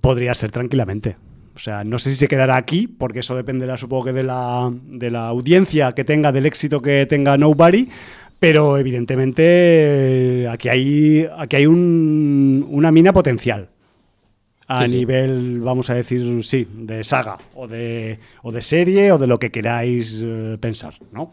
Podría 0.00 0.34
ser 0.34 0.50
tranquilamente. 0.50 1.16
O 1.54 1.58
sea, 1.58 1.84
no 1.84 1.98
sé 1.98 2.10
si 2.10 2.16
se 2.16 2.28
quedará 2.28 2.56
aquí, 2.56 2.86
porque 2.86 3.20
eso 3.20 3.36
dependerá, 3.36 3.76
supongo 3.76 4.04
que 4.06 4.12
de 4.12 4.22
la, 4.22 4.72
de 4.86 5.10
la 5.10 5.26
audiencia 5.28 5.92
que 5.92 6.04
tenga, 6.04 6.32
del 6.32 6.46
éxito 6.46 6.80
que 6.80 7.06
tenga 7.06 7.36
Nobody. 7.36 7.88
Pero 8.38 8.76
evidentemente 8.76 9.42
eh, 9.46 10.48
aquí 10.48 10.68
hay, 10.68 11.28
aquí 11.38 11.56
hay 11.56 11.66
un- 11.66 12.66
una 12.70 12.90
mina 12.90 13.12
potencial. 13.12 13.68
A 14.66 14.78
Sí, 14.86 14.90
sí. 14.90 14.96
nivel, 14.96 15.60
vamos 15.60 15.90
a 15.90 15.94
decir, 15.94 16.42
sí, 16.42 16.66
de 16.74 17.04
saga, 17.04 17.36
o 17.54 17.68
de, 17.68 18.18
o 18.42 18.50
de 18.52 18.62
serie, 18.62 19.12
o 19.12 19.18
de 19.18 19.26
lo 19.26 19.38
que 19.38 19.50
queráis 19.50 20.22
eh, 20.24 20.56
pensar, 20.58 20.94
¿no? 21.12 21.30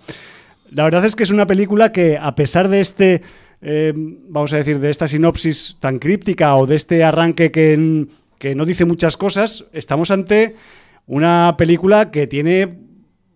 La 0.71 0.83
verdad 0.83 1.05
es 1.05 1.15
que 1.15 1.23
es 1.23 1.31
una 1.31 1.47
película 1.47 1.91
que, 1.91 2.17
a 2.17 2.35
pesar 2.35 2.67
de 2.67 2.81
este, 2.81 3.21
eh, 3.61 3.93
vamos 3.95 4.51
a 4.53 4.57
decir, 4.57 4.79
de 4.79 4.89
esta 4.89 5.07
sinopsis 5.07 5.77
tan 5.79 5.99
críptica 5.99 6.55
o 6.55 6.67
de 6.67 6.75
este 6.75 7.03
arranque 7.03 7.49
que, 7.51 8.05
que 8.39 8.55
no 8.55 8.65
dice 8.65 8.85
muchas 8.85 9.15
cosas, 9.17 9.65
estamos 9.73 10.09
ante 10.09 10.55
una 11.05 11.55
película 11.57 12.09
que 12.09 12.25
tiene, 12.25 12.79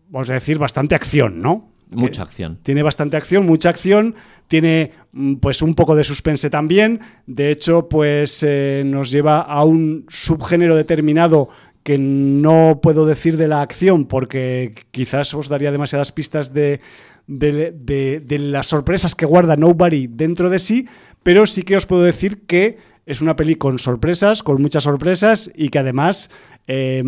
vamos 0.10 0.30
a 0.32 0.34
decir, 0.34 0.58
bastante 0.58 0.96
acción, 0.96 1.42
¿no? 1.42 1.72
Mucha 1.90 2.24
Que 2.24 2.30
acción. 2.30 2.60
Tiene 2.64 2.82
bastante 2.82 3.18
acción, 3.18 3.46
mucha 3.46 3.70
acción. 3.70 4.16
Tiene 4.48 4.92
mm, 5.12 5.36
pues 5.36 5.62
un 5.62 5.76
poco 5.76 5.96
de 5.96 6.04
suspense 6.04 6.50
también. 6.50 7.02
De 7.28 7.52
hecho, 7.52 7.88
pues 7.88 8.42
eh, 8.42 8.82
nos 8.84 9.12
lleva 9.12 9.42
a 9.42 9.64
un 9.64 10.06
subgénero 10.10 10.76
determinado 10.76 11.50
que 11.84 11.98
no 12.00 12.80
puedo 12.82 13.06
decir 13.06 13.38
de 13.38 13.48
la 13.48 13.62
acción 13.62 14.06
porque 14.06 14.74
quizás 14.92 15.34
os 15.36 15.50
daría 15.50 15.72
demasiadas 15.72 16.12
pistas 16.12 16.54
de, 16.54 16.80
de- 17.28 17.72
de- 17.72 18.22
de 18.26 18.40
las 18.40 18.68
sorpresas 18.68 19.14
que 19.16 19.26
guarda 19.26 19.56
Nobody 19.58 20.08
dentro 20.08 20.50
de 20.50 20.60
sí, 20.60 20.88
pero 21.22 21.46
sí 21.46 21.62
que 21.64 21.76
os 21.78 21.86
puedo 21.86 22.02
decir 22.04 22.46
que 22.48 22.78
es 23.06 23.22
una 23.22 23.36
peli 23.36 23.56
con 23.56 23.80
sorpresas, 23.80 24.44
con 24.44 24.62
muchas 24.62 24.84
sorpresas 24.84 25.52
y 25.56 25.70
que 25.70 25.80
además 25.80 26.30
eh, 26.68 27.04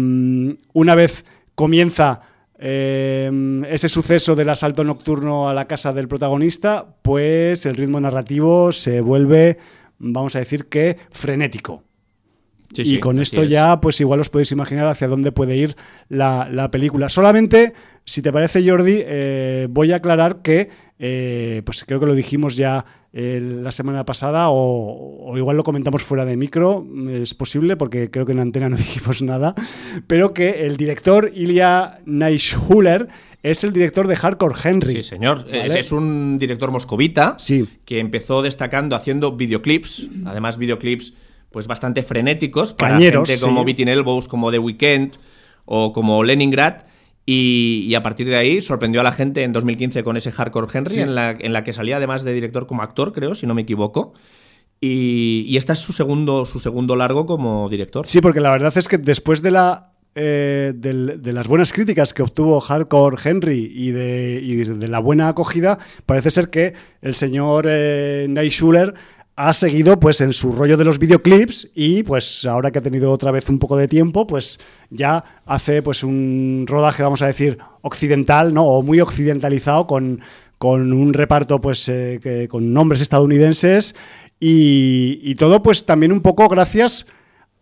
una 0.74 0.96
vez 0.96 1.26
comienza 1.56 2.22
eh, 2.58 3.64
ese 3.70 3.89
suceso 3.89 4.36
del 4.36 4.50
asalto 4.50 4.84
nocturno 4.84 5.50
a 5.50 5.54
la 5.54 5.68
casa 5.68 5.93
del 5.93 6.08
protagonista, 6.08 6.96
pues 7.02 7.66
el 7.66 7.76
ritmo 7.76 8.00
narrativo 8.00 8.72
se 8.72 9.02
vuelve, 9.02 9.58
vamos 10.00 10.36
a 10.36 10.39
decir 10.39 10.68
que 10.68 10.98
frenético. 11.12 11.84
Sí, 12.76 12.82
y 12.84 12.86
sí, 12.86 12.99
con 12.99 13.19
esto 13.19 13.43
es. 13.43 13.49
ya, 13.49 13.80
pues 13.82 13.99
igual 14.01 14.19
os 14.19 14.30
podéis 14.30 14.51
imaginar 14.51 14.86
hacia 14.88 15.07
dónde 15.07 15.32
puede 15.32 15.55
ir 15.55 15.76
la, 16.09 16.47
la 16.51 16.69
película. 16.71 17.09
Solamente, 17.09 17.73
si 18.05 18.21
te 18.21 18.32
parece, 18.34 18.67
Jordi, 18.67 18.99
eh, 19.05 19.67
voy 19.69 19.91
a 19.93 19.97
aclarar 19.97 20.41
que, 20.41 20.69
eh, 20.99 21.61
pues 21.65 21.84
creo 21.86 21.99
que 21.99 22.05
lo 22.05 22.15
dijimos 22.15 22.55
ya 22.55 22.86
eh, 23.13 23.39
la 23.41 23.71
semana 23.71 24.05
pasada, 24.05 24.49
o, 24.49 25.26
o 25.32 25.38
igual 25.38 25.55
lo 25.57 25.63
comentamos 25.63 26.03
fuera 26.03 26.26
de 26.26 26.36
micro, 26.38 26.86
es 27.09 27.34
posible, 27.34 27.78
porque 27.78 28.11
creo 28.11 28.26
que 28.26 28.34
en 28.34 28.39
antena 28.39 28.67
no 28.69 28.76
dijimos 28.78 29.21
nada, 29.21 29.55
pero 30.07 30.34
que 30.34 30.65
el 30.65 30.76
director 30.78 31.32
Ilya 31.34 31.99
Neishuller 32.05 33.07
es 33.43 33.63
el 33.63 33.73
director 33.73 34.07
de 34.07 34.15
Hardcore 34.15 34.55
Henry. 34.63 34.93
Sí, 34.93 35.01
señor. 35.03 35.45
¿Vale? 35.45 35.67
Es, 35.67 35.76
es 35.76 35.91
un 35.91 36.39
director 36.39 36.71
moscovita 36.71 37.36
Sí. 37.38 37.67
que 37.86 37.99
empezó 37.99 38.41
destacando 38.41 38.95
haciendo 38.95 39.34
videoclips, 39.34 40.09
además 40.26 40.57
videoclips 40.57 41.13
pues 41.56 41.68
bastante 41.68 42.03
frenéticos 42.03 42.74
para 42.74 42.95
Cañeros, 42.95 43.30
gente 43.30 43.41
como 43.41 43.62
sí. 43.62 43.66
Beating 43.68 43.88
Elbows, 43.88 44.28
como 44.28 44.51
The 44.51 44.60
Weeknd 44.60 45.14
o 45.64 45.93
como 45.93 46.22
Leningrad. 46.22 46.82
Y, 47.26 47.86
y 47.88 47.95
a 47.95 48.03
partir 48.03 48.28
de 48.28 48.36
ahí 48.36 48.60
sorprendió 48.60 48.99
a 48.99 49.06
la 49.06 49.14
gente 49.14 49.41
en 49.43 49.53
2015 49.53 50.03
con 50.03 50.18
ese 50.18 50.34
Hardcore 50.34 50.68
Henry, 50.74 50.95
Sí. 50.95 50.99
en, 50.99 51.16
la, 51.16 51.32
en 51.32 51.53
la 51.53 51.64
que 51.64 51.72
salía 51.72 51.95
además 51.95 52.26
de 52.26 52.34
director 52.34 52.68
como 52.68 52.82
actor, 52.82 53.14
creo, 53.14 53.36
si 53.36 53.47
no 53.47 53.53
me 53.53 53.62
equivoco. 53.62 54.12
Y, 54.82 55.45
y 55.47 55.56
este 55.56 55.72
es 55.72 55.80
su 55.80 55.93
segundo, 55.93 56.43
su 56.43 56.60
segundo 56.60 56.97
largo 56.97 57.26
como 57.26 57.70
director. 57.70 58.06
Sí, 58.06 58.20
porque 58.20 58.41
la 58.41 58.51
verdad 58.51 58.78
es 58.78 58.89
que 58.89 58.97
después 58.97 59.41
de 59.41 59.51
la 59.51 59.93
eh, 60.18 60.74
de, 60.76 61.34
las 61.34 61.47
buenas 61.47 61.74
críticas 61.74 62.14
que 62.14 62.22
obtuvo 62.22 62.62
Hardcore 62.62 63.18
Henry 63.24 63.72
y 63.74 63.91
de, 63.91 64.41
y 64.43 64.56
de 64.56 64.88
la 64.88 64.99
buena 64.99 65.28
acogida, 65.28 65.78
parece 66.06 66.32
ser 66.32 66.49
que 66.49 66.74
el 67.01 67.16
señor 67.16 67.66
eh, 67.70 68.26
Nate 68.30 68.49
Schuller 68.49 68.93
ha 69.38 69.51
seguido 69.53 69.99
pues 69.99 70.21
en 70.21 70.31
su 70.31 70.51
rollo 70.53 70.77
de 70.77 70.86
los 70.86 70.97
videoclips 70.97 71.69
y 71.75 72.03
pues 72.03 72.45
ahora 72.45 72.71
que 72.71 72.79
ha 72.79 72.81
tenido 72.81 73.11
otra 73.11 73.31
vez 73.31 73.49
un 73.49 73.59
poco 73.59 73.75
de 73.75 73.88
tiempo, 73.89 74.25
pues 74.25 74.59
ya 74.89 75.23
hace 75.45 75.81
pues 75.81 76.03
un 76.03 76.63
rodaje, 76.67 77.03
vamos 77.03 77.21
a 77.21 77.27
decir, 77.27 77.57
occidental, 77.81 78.53
¿no? 78.53 78.63
O 78.65 78.81
muy 78.81 79.01
occidentalizado 79.01 79.88
con, 79.88 80.21
con 80.57 80.93
un 80.93 81.13
reparto 81.13 81.59
pues 81.59 81.89
eh, 81.89 82.19
que- 82.23 82.47
con 82.47 82.71
nombres 82.73 83.01
estadounidenses 83.01 83.95
y, 84.39 85.19
y 85.23 85.36
todo 85.36 85.61
pues 85.61 85.86
también 85.86 86.11
un 86.11 86.21
poco 86.21 86.47
gracias 86.47 87.05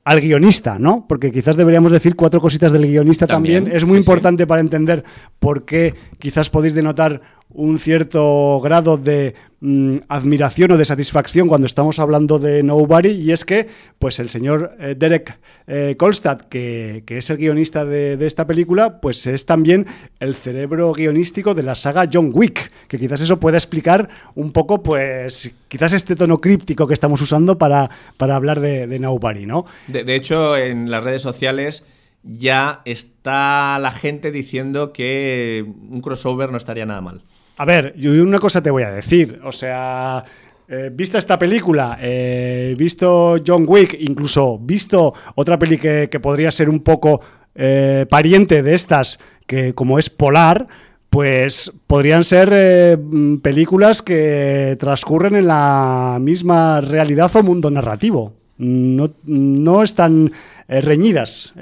al 0.04 0.20
guionista, 0.22 0.78
¿no? 0.80 1.06
Porque 1.08 1.32
quizás 1.32 1.56
deberíamos 1.56 1.92
decir 1.92 2.16
cuatro 2.16 2.42
cositas 2.42 2.72
del 2.74 2.86
guionista 2.86 3.26
también. 3.26 3.64
También, 3.64 3.78
Es 3.78 3.86
muy 3.86 3.96
sí, 3.96 4.00
importante 4.02 4.46
para 4.46 4.62
entender 4.62 5.04
por 5.40 5.66
qué 5.66 5.96
quizás 6.20 6.50
podéis 6.50 6.74
denotar 6.76 7.22
un 7.50 7.80
cierto 7.80 8.60
grado 8.62 8.98
de 8.98 9.34
mm, 9.64 9.98
admiración 10.08 10.72
o 10.72 10.78
de 10.78 10.86
satisfacción 10.86 11.48
cuando 11.48 11.66
estamos 11.66 11.98
hablando 11.98 12.38
de 12.38 12.62
Nobody 12.62 13.10
y 13.10 13.32
es 13.32 13.46
que 13.46 13.68
pues 13.98 14.20
el 14.20 14.30
señor 14.30 14.76
eh, 14.80 14.96
Derek 14.98 15.40
eh, 15.68 15.96
Kolstad 15.98 16.42
que, 16.42 17.04
que 17.08 17.18
es 17.18 17.30
el 17.30 17.38
guionista 17.38 17.86
de, 17.86 18.18
de 18.18 18.28
esta 18.28 18.46
película 18.46 19.00
pues 19.00 19.26
es 19.26 19.46
también 19.46 19.88
el 20.20 20.36
cerebro 20.36 20.92
guionístico 20.94 21.56
de 21.56 21.64
la 21.64 21.76
saga 21.76 22.10
John 22.12 22.32
Wick 22.34 22.72
que 22.88 23.00
quizás 23.00 23.22
eso 23.22 23.40
pueda 23.40 23.58
explicar 23.58 24.10
un 24.36 24.52
poco 24.52 24.84
pues 24.84 25.52
quizás 25.68 25.94
este 25.94 26.16
tono 26.16 26.38
críptico 26.38 26.86
que 26.86 26.94
estamos 26.94 27.22
usando 27.22 27.58
para, 27.58 27.90
para 28.18 28.36
hablar 28.36 28.60
de, 28.60 28.88
de 28.88 29.00
Nobody, 29.00 29.46
¿no? 29.46 29.66
De, 29.88 30.04
de 30.04 30.16
hecho, 30.16 30.56
en 30.58 30.92
las 30.92 31.04
redes 31.04 31.22
sociales 31.22 31.86
ya 32.24 32.82
está 32.86 33.80
la 33.80 33.92
gente 33.92 34.32
diciendo 34.32 34.94
que 34.94 35.66
un 35.90 36.02
crossover 36.02 36.52
no 36.52 36.58
estaría 36.58 36.86
nada 36.86 37.02
mal. 37.02 37.22
A 37.58 37.66
ver, 37.66 37.94
yo 37.98 38.12
una 38.24 38.40
cosa 38.40 38.62
te 38.62 38.72
voy 38.72 38.84
a 38.84 38.92
decir. 38.92 39.40
O 39.44 39.52
sea, 39.52 40.24
eh, 40.68 40.90
vista 40.94 41.18
esta 41.18 41.38
película, 41.38 41.98
eh, 42.02 42.74
visto 42.78 43.36
John 43.46 43.66
Wick, 43.68 43.96
incluso 44.00 44.58
visto 44.58 45.14
otra 45.36 45.60
peli 45.60 45.78
que, 45.78 46.08
podría 46.22 46.52
ser 46.52 46.70
un 46.70 46.80
poco 46.80 47.22
eh, 47.54 48.06
pariente 48.10 48.64
de 48.64 48.74
estas, 48.74 49.20
que 49.46 49.74
como 49.76 50.00
es 50.00 50.10
Polar, 50.10 50.68
pues 51.10 51.72
podrían 51.86 52.24
ser 52.24 53.00
películas 53.44 54.02
que 54.02 54.76
transcurren 54.80 55.36
en 55.36 55.46
la 55.46 56.18
misma 56.20 56.82
realidad 56.82 57.30
o 57.36 57.44
mundo 57.44 57.70
narrativo. 57.70 58.34
No, 58.58 59.12
no 59.26 59.84
están 59.84 60.32
reñidas 60.68 61.54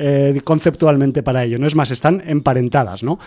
conceptualmente 0.46 1.22
para 1.22 1.44
ello, 1.44 1.60
no 1.60 1.68
es 1.68 1.76
más, 1.76 1.92
están 1.92 2.24
emparentadas, 2.26 3.04
¿no? 3.04 3.20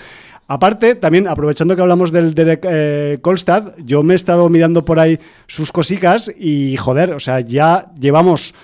Aparte, 0.47 0.95
también 0.95 1.27
aprovechando 1.27 1.75
que 1.75 1.83
hablamos 1.83 2.13
del 2.13 2.35
Derek 2.35 2.67
eh, 2.69 3.19
Kolstad, 3.23 3.75
yo 3.85 4.03
me 4.03 4.13
he 4.13 4.17
estado 4.17 4.49
mirando 4.51 4.85
por 4.85 5.01
ahí 5.01 5.19
sus 5.47 5.73
cosicas 5.73 6.31
y 6.39 6.77
joder, 6.77 7.13
o 7.15 7.21
sea, 7.21 7.41
ya 7.41 7.87
llevamos 7.99 8.55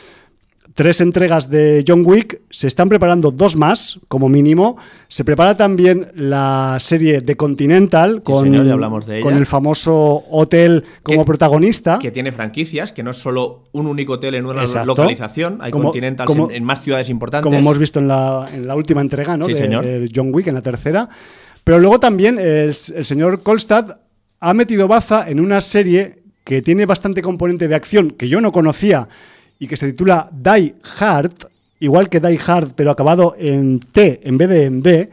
tres 0.75 1.01
entregas 1.01 1.51
de 1.51 1.85
John 1.87 2.03
Wick, 2.07 2.43
se 2.51 2.67
están 2.67 2.89
preparando 2.89 3.31
dos 3.31 3.57
más, 3.57 3.99
como 4.09 4.29
mínimo. 4.29 4.77
Se 5.09 5.25
prepara 5.25 5.57
también 5.57 6.11
la 6.15 6.77
serie 6.81 7.23
The 7.23 7.37
Continental 7.37 8.23
con, 8.23 8.45
señor, 8.45 9.05
de 9.05 9.21
el 9.21 9.47
famoso 9.47 10.25
hotel 10.31 10.85
como 11.03 11.21
Que- 11.23 11.27
protagonista. 11.27 11.99
Que 11.99 12.11
tiene 12.11 12.31
franquicias, 12.31 12.93
que 12.93 13.03
no 13.03 13.11
es 13.11 13.17
solo 13.17 13.65
un 13.73 13.87
único 13.89 14.15
hotel 14.15 14.37
en 14.37 14.47
una 14.47 14.61
Exacto. 14.63 14.89
localización, 14.89 15.59
hay 15.61 15.71
Como- 15.71 15.85
continentals 15.85 16.27
como- 16.27 16.51
en, 16.51 16.57
en 16.57 16.65
más 16.65 16.83
ciudades 16.83 17.11
importantes. 17.11 17.45
como 17.45 17.59
hemos 17.59 17.79
visto 17.79 17.99
en 17.99 18.09
la, 18.09 18.47
en 18.55 18.67
la 18.67 18.75
última 18.77 19.01
entrega 19.01 19.37
¿no? 19.37 19.47
Sí, 19.47 19.53
de, 19.53 19.59
señor. 19.59 19.85
de 19.85 20.11
John 20.15 20.31
Wick, 20.33 20.47
en 20.47 20.55
la 20.55 20.63
tercera. 20.63 21.09
Pero 21.65 21.79
luego 21.79 22.01
también 22.01 22.39
el, 22.39 22.75
el 22.95 23.05
señor 23.05 23.43
Kolstad 23.43 23.99
ha 24.41 24.55
metido 24.55 24.89
baza 24.89 25.29
en 25.29 25.41
una 25.41 25.61
serie 25.61 26.21
que 26.45 26.63
tiene 26.63 26.87
bastante 26.87 27.23
componente 27.23 27.69
de 27.69 27.75
acción 27.75 28.11
que 28.11 28.29
yo 28.29 28.41
no 28.41 28.51
conocía 28.51 29.09
y 29.59 29.69
que 29.69 29.77
se 29.77 29.87
titula 29.87 30.31
Die 30.33 30.75
Hard, 30.99 31.33
igual 31.79 32.09
que 32.09 32.19
Die 32.19 32.41
Hard, 32.45 32.73
pero 32.75 32.91
acabado 32.91 33.37
en 33.39 33.79
T 33.79 34.21
en 34.25 34.39
vez 34.39 34.49
de 34.49 34.65
en 34.65 34.83
D. 34.83 35.11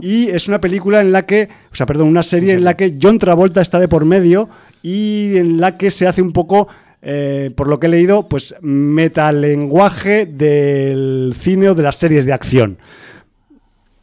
Y 0.00 0.28
es 0.28 0.48
una 0.48 0.60
película 0.60 1.00
en 1.00 1.12
la 1.12 1.26
que, 1.26 1.48
o 1.70 1.74
sea, 1.74 1.86
perdón, 1.86 2.08
una 2.08 2.22
serie 2.22 2.54
en 2.54 2.64
la 2.64 2.76
que 2.76 2.96
John 3.00 3.18
Travolta 3.18 3.60
está 3.60 3.78
de 3.78 3.88
por 3.88 4.04
medio 4.06 4.48
y 4.82 5.36
en 5.36 5.60
la 5.60 5.76
que 5.76 5.90
se 5.90 6.06
hace 6.06 6.22
un 6.22 6.32
poco, 6.32 6.66
eh, 7.02 7.50
por 7.54 7.68
lo 7.68 7.78
que 7.78 7.86
he 7.86 7.90
leído, 7.90 8.26
pues 8.26 8.56
metalenguaje 8.62 10.24
del 10.24 11.34
cine 11.38 11.68
o 11.68 11.74
de 11.74 11.82
las 11.82 11.96
series 11.96 12.24
de 12.24 12.32
acción. 12.32 12.78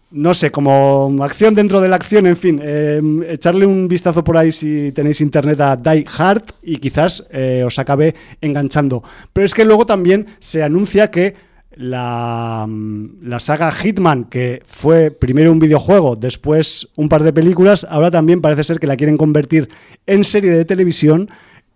No 0.10 0.34
sé, 0.34 0.52
como 0.52 1.14
acción 1.22 1.54
dentro 1.54 1.82
de 1.82 1.90
la 1.90 1.98
acción, 1.98 2.28
en 2.28 2.38
fin, 2.38 2.62
eh, 2.64 3.02
echarle 3.28 3.66
un 3.66 3.90
vistazo 3.90 4.24
por 4.24 4.38
ahí 4.38 4.54
si 4.54 4.94
tenéis 4.94 5.20
internet 5.20 5.60
a 5.60 5.76
Die 5.76 6.06
Hard 6.18 6.44
y 6.64 6.78
quizás 6.78 7.28
eh, 7.30 7.64
os 7.66 7.78
acabe 7.78 8.16
enganchando. 8.40 9.04
Pero 9.34 9.46
es 9.46 9.54
que 9.54 9.66
luego 9.66 9.86
también 9.86 10.28
se 10.40 10.64
anuncia 10.64 11.12
que 11.12 11.36
la, 11.76 12.66
mm, 12.70 13.24
la 13.24 13.40
saga 13.42 13.70
Hitman, 13.70 14.24
que 14.26 14.64
fue 14.66 15.12
primero 15.12 15.52
un 15.52 15.60
videojuego, 15.60 16.16
después 16.16 16.88
un 16.96 17.10
par 17.10 17.24
de 17.24 17.34
películas, 17.34 17.86
ahora 17.90 18.10
también 18.10 18.40
parece 18.40 18.64
ser 18.64 18.80
que 18.80 18.88
la 18.88 18.96
quieren 18.96 19.18
convertir 19.18 19.68
en 20.06 20.24
serie 20.24 20.52
de 20.52 20.64
televisión. 20.64 21.30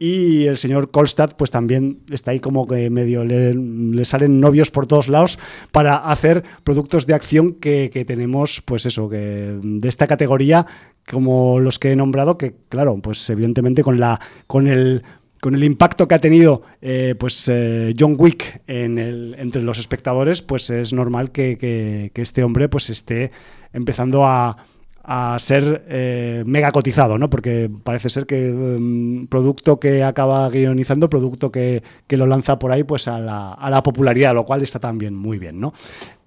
Y 0.03 0.47
el 0.47 0.57
señor 0.57 0.89
Kolstad, 0.89 1.35
pues 1.37 1.51
también 1.51 1.99
está 2.09 2.31
ahí 2.31 2.39
como 2.39 2.65
que 2.65 2.89
medio 2.89 3.23
le, 3.23 3.53
le 3.53 4.03
salen 4.03 4.39
novios 4.39 4.71
por 4.71 4.87
todos 4.87 5.07
lados 5.07 5.37
para 5.71 5.95
hacer 5.97 6.43
productos 6.63 7.05
de 7.05 7.13
acción 7.13 7.53
que, 7.53 7.91
que 7.93 8.03
tenemos, 8.03 8.63
pues 8.65 8.87
eso, 8.87 9.07
que 9.09 9.59
de 9.61 9.87
esta 9.87 10.07
categoría, 10.07 10.65
como 11.07 11.59
los 11.59 11.77
que 11.77 11.91
he 11.91 11.95
nombrado, 11.95 12.39
que 12.39 12.55
claro, 12.67 12.97
pues 12.99 13.29
evidentemente 13.29 13.83
con 13.83 13.99
la, 13.99 14.19
con 14.47 14.65
el 14.65 15.03
con 15.39 15.53
el 15.55 15.63
impacto 15.63 16.07
que 16.07 16.13
ha 16.15 16.21
tenido 16.21 16.61
eh, 16.81 17.15
pues 17.19 17.47
eh, 17.47 17.95
John 17.99 18.15
Wick 18.17 18.61
en 18.67 18.97
el, 18.99 19.35
entre 19.39 19.61
los 19.63 19.77
espectadores, 19.79 20.41
pues 20.43 20.69
es 20.71 20.93
normal 20.93 21.31
que, 21.31 21.57
que- 21.59 22.11
que 22.13 22.21
este 22.23 22.43
hombre 22.43 22.69
pues 22.69 22.89
esté 22.91 23.31
empezando 23.73 24.25
a, 24.25 24.57
a 25.03 25.37
ser 25.39 25.85
eh, 25.87 26.43
mega 26.45 26.71
cotizado, 26.71 27.17
¿no? 27.17 27.29
Porque 27.29 27.69
parece 27.83 28.09
ser 28.09 28.25
que 28.25 28.51
mm, 28.51 29.27
producto 29.27 29.79
que 29.79 30.03
acaba 30.03 30.49
guionizando, 30.49 31.09
producto 31.09 31.51
que, 31.51 31.83
que 32.07 32.17
lo 32.17 32.25
lanza 32.25 32.59
por 32.59 32.71
ahí, 32.71 32.83
pues 32.83 33.07
a 33.07 33.19
la, 33.19 33.53
a 33.53 33.69
la 33.69 33.81
popularidad, 33.83 34.33
lo 34.33 34.45
cual 34.45 34.61
está 34.61 34.79
también 34.79 35.15
muy 35.15 35.39
bien, 35.39 35.59
¿no? 35.59 35.73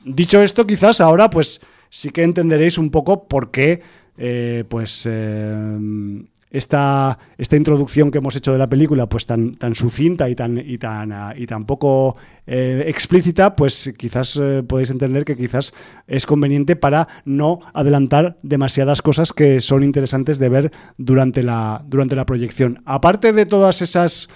Dicho 0.04 0.42
esto, 0.42 0.66
quizás 0.66 1.00
ahora, 1.00 1.30
pues 1.30 1.60
sí 1.88 2.10
que 2.10 2.24
entenderéis 2.24 2.76
un 2.76 2.90
poco 2.90 3.24
por 3.28 3.50
qué, 3.50 3.80
eh, 4.18 4.64
pues 4.68 5.06
eh, 5.10 5.78
esta, 6.54 7.18
esta 7.36 7.56
introducción 7.56 8.12
que 8.12 8.18
hemos 8.18 8.36
hecho 8.36 8.52
de 8.52 8.58
la 8.58 8.68
película, 8.68 9.08
pues 9.08 9.26
tan, 9.26 9.56
tan 9.56 9.74
sucinta 9.74 10.28
y 10.28 10.36
tan, 10.36 10.56
y 10.56 10.78
tan, 10.78 11.10
ah, 11.10 11.34
y 11.36 11.46
tan 11.46 11.66
poco 11.66 12.16
eh, 12.46 12.84
explícita, 12.86 13.56
pues 13.56 13.92
quizás 13.98 14.38
eh, 14.40 14.62
podéis 14.62 14.90
entender 14.90 15.24
que 15.24 15.36
quizás 15.36 15.74
es 16.06 16.26
conveniente 16.26 16.76
para 16.76 17.08
no 17.24 17.58
adelantar 17.72 18.38
demasiadas 18.44 19.02
cosas 19.02 19.32
que 19.32 19.58
son 19.58 19.82
interesantes 19.82 20.38
de 20.38 20.48
ver 20.48 20.72
durante 20.96 21.42
la, 21.42 21.82
durante 21.88 22.14
la 22.14 22.24
proyección. 22.24 22.82
Aparte 22.84 23.32
de 23.32 23.46
todas 23.46 23.82
esas 23.82 24.28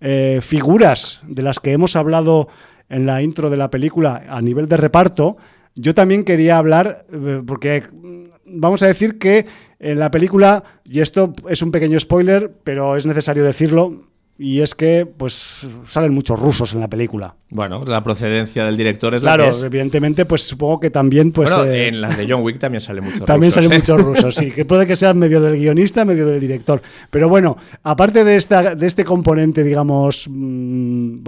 eh, 0.00 0.38
figuras 0.40 1.20
de 1.28 1.42
las 1.42 1.60
que 1.60 1.72
hemos 1.72 1.94
hablado 1.94 2.48
en 2.88 3.04
la 3.04 3.20
intro 3.20 3.50
de 3.50 3.58
la 3.58 3.70
película 3.70 4.24
a 4.30 4.40
nivel 4.40 4.66
de 4.66 4.78
reparto, 4.78 5.36
yo 5.74 5.94
también 5.94 6.24
quería 6.24 6.56
hablar, 6.56 7.04
porque 7.46 7.82
mm, 7.92 8.16
vamos 8.46 8.82
a 8.82 8.86
decir 8.86 9.18
que 9.18 9.44
en 9.78 9.98
la 9.98 10.10
película, 10.10 10.64
y 10.84 11.00
esto 11.00 11.32
es 11.48 11.62
un 11.62 11.70
pequeño 11.70 11.98
spoiler, 12.00 12.52
pero 12.64 12.96
es 12.96 13.06
necesario 13.06 13.44
decirlo, 13.44 14.06
y 14.38 14.60
es 14.60 14.74
que 14.74 15.06
pues 15.06 15.66
salen 15.86 16.12
muchos 16.12 16.38
rusos 16.38 16.74
en 16.74 16.80
la 16.80 16.88
película. 16.88 17.34
Bueno, 17.48 17.84
la 17.86 18.02
procedencia 18.02 18.66
del 18.66 18.76
director 18.76 19.14
es 19.14 19.22
claro, 19.22 19.44
la 19.44 19.50
que 19.50 19.56
es. 19.56 19.62
evidentemente, 19.62 20.26
pues 20.26 20.42
supongo 20.42 20.80
que 20.80 20.90
también 20.90 21.32
pues 21.32 21.54
bueno, 21.54 21.70
eh, 21.70 21.88
en 21.88 22.00
las 22.00 22.16
de 22.16 22.26
John 22.28 22.42
Wick 22.42 22.58
también 22.58 22.80
sale 22.80 23.00
mucho 23.00 23.24
también 23.24 23.50
rusos, 23.50 23.54
salen 23.54 23.72
¿eh? 23.72 23.76
muchos 23.76 24.02
rusos, 24.02 24.34
sí, 24.34 24.50
que 24.50 24.64
puede 24.64 24.86
que 24.86 24.96
sea 24.96 25.14
medio 25.14 25.40
del 25.40 25.56
guionista, 25.56 26.04
medio 26.04 26.26
del 26.26 26.40
director. 26.40 26.82
Pero 27.10 27.28
bueno, 27.28 27.56
aparte 27.82 28.24
de 28.24 28.36
esta 28.36 28.74
de 28.74 28.86
este 28.86 29.04
componente, 29.04 29.64
digamos, 29.64 30.26
mm, 30.28 31.18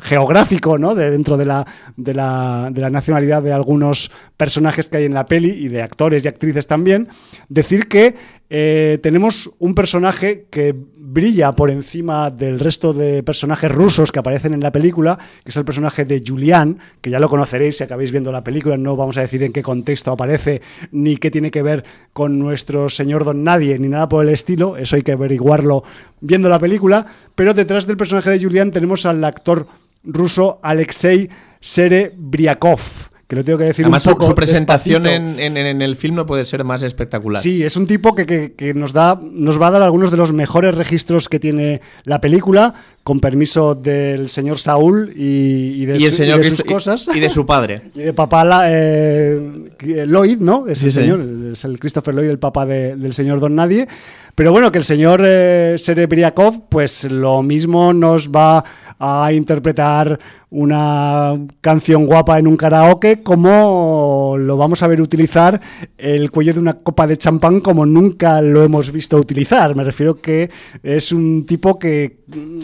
geográfico, 0.00 0.78
¿no? 0.78 0.94
De 0.94 1.10
dentro 1.10 1.36
de 1.36 1.46
la, 1.46 1.66
de 1.96 2.14
la 2.14 2.70
de 2.72 2.80
la 2.80 2.90
nacionalidad 2.90 3.42
de 3.42 3.52
algunos 3.52 4.10
personajes 4.36 4.88
que 4.88 4.98
hay 4.98 5.04
en 5.04 5.14
la 5.14 5.26
peli 5.26 5.50
y 5.50 5.68
de 5.68 5.82
actores 5.82 6.24
y 6.24 6.28
actrices 6.28 6.66
también, 6.66 7.08
decir 7.48 7.88
que 7.88 8.14
eh, 8.50 8.98
tenemos 9.02 9.50
un 9.58 9.74
personaje 9.74 10.46
que 10.50 10.74
brilla 10.96 11.52
por 11.52 11.70
encima 11.70 12.30
del 12.30 12.58
resto 12.58 12.94
de 12.94 13.22
personajes 13.22 13.70
rusos 13.70 14.10
que 14.10 14.18
aparecen 14.18 14.54
en 14.54 14.60
la 14.60 14.72
película, 14.72 15.18
que 15.44 15.50
es 15.50 15.56
el 15.56 15.64
personaje 15.64 16.04
de 16.04 16.22
Julian, 16.26 16.78
que 17.00 17.10
ya 17.10 17.20
lo 17.20 17.28
conoceréis 17.28 17.76
si 17.76 17.84
acabáis 17.84 18.10
viendo 18.10 18.32
la 18.32 18.44
película, 18.44 18.76
no 18.78 18.96
vamos 18.96 19.18
a 19.18 19.22
decir 19.22 19.42
en 19.42 19.52
qué 19.52 19.62
contexto 19.62 20.12
aparece, 20.12 20.62
ni 20.92 21.16
qué 21.16 21.30
tiene 21.30 21.50
que 21.50 21.62
ver 21.62 21.84
con 22.12 22.38
nuestro 22.38 22.88
señor 22.88 23.24
Don 23.24 23.44
Nadie, 23.44 23.78
ni 23.78 23.88
nada 23.88 24.08
por 24.08 24.24
el 24.24 24.30
estilo, 24.30 24.76
eso 24.76 24.96
hay 24.96 25.02
que 25.02 25.12
averiguarlo 25.12 25.84
viendo 26.20 26.48
la 26.48 26.58
película, 26.58 27.06
pero 27.34 27.52
detrás 27.52 27.86
del 27.86 27.96
personaje 27.96 28.30
de 28.30 28.42
Julian 28.42 28.72
tenemos 28.72 29.04
al 29.04 29.22
actor 29.24 29.66
ruso 30.04 30.58
Alexei 30.62 31.28
Serebriakov, 31.60 32.80
que 33.26 33.36
lo 33.36 33.44
tengo 33.44 33.58
que 33.58 33.64
decir 33.64 33.84
Además, 33.84 34.06
un 34.06 34.12
su, 34.12 34.16
poco 34.16 34.26
su 34.26 34.34
presentación 34.34 35.06
en, 35.06 35.38
en- 35.38 35.56
en 35.58 35.82
el 35.82 35.96
film 35.96 36.14
no 36.14 36.24
puede 36.24 36.46
ser 36.46 36.64
más 36.64 36.82
espectacular. 36.82 37.42
Sí, 37.42 37.62
es 37.62 37.76
un 37.76 37.86
tipo 37.86 38.14
que, 38.14 38.24
que- 38.24 38.54
que 38.54 38.72
nos 38.72 38.94
da, 38.94 39.20
nos 39.22 39.60
va 39.60 39.66
a 39.66 39.70
dar 39.72 39.82
algunos 39.82 40.10
de 40.10 40.16
los 40.16 40.32
mejores 40.32 40.74
registros 40.74 41.28
que 41.28 41.38
tiene 41.38 41.82
la 42.04 42.22
película, 42.22 42.72
con 43.04 43.20
permiso 43.20 43.74
del 43.74 44.28
señor 44.30 44.58
Saúl 44.58 45.12
y, 45.14 45.82
y 45.82 45.86
de, 45.86 45.98
y 45.98 46.04
el 46.06 46.10
su- 46.12 46.16
señor 46.16 46.40
y 46.40 46.42
de 46.44 46.50
sus 46.50 46.62
cosas. 46.62 47.08
y 47.14 47.20
de 47.20 47.28
su 47.28 47.44
padre. 47.44 47.82
Y 47.94 48.00
de 48.00 48.12
papá 48.14 48.44
la- 48.46 48.66
eh, 48.70 49.72
Lloyd, 50.06 50.38
¿no? 50.38 50.66
Es 50.66 50.78
Sí, 50.78 50.86
el 50.86 50.92
sí. 50.92 51.00
señor, 51.00 51.20
es 51.52 51.64
el 51.66 51.78
Christopher 51.78 52.14
Lloyd, 52.14 52.30
el 52.30 52.38
papá 52.38 52.64
de- 52.64 52.96
del 52.96 53.12
señor 53.12 53.40
Don 53.40 53.54
Nadie. 53.54 53.88
Pero 54.34 54.52
bueno, 54.52 54.70
que 54.72 54.78
el 54.78 54.84
señor 54.84 55.20
eh, 55.26 55.74
Serebriakov, 55.76 56.68
pues 56.70 57.04
lo 57.10 57.42
mismo 57.42 57.92
nos 57.92 58.30
va 58.30 58.64
a 58.98 59.32
interpretar 59.32 60.18
una 60.50 61.34
canción 61.60 62.06
guapa 62.06 62.38
en 62.38 62.46
un 62.46 62.56
karaoke, 62.56 63.22
como 63.22 64.36
lo 64.38 64.56
vamos 64.56 64.82
a 64.82 64.86
ver 64.86 65.00
utilizar 65.00 65.60
el 65.96 66.30
cuello 66.30 66.54
de 66.54 66.60
una 66.60 66.74
copa 66.74 67.06
de 67.06 67.16
champán 67.16 67.60
como 67.60 67.86
nunca 67.86 68.40
lo 68.40 68.62
hemos 68.62 68.90
visto 68.90 69.16
utilizar. 69.18 69.76
Me 69.76 69.84
refiero 69.84 70.20
que 70.20 70.50
es 70.82 71.12
un 71.12 71.44
tipo 71.46 71.78
que 71.78 72.20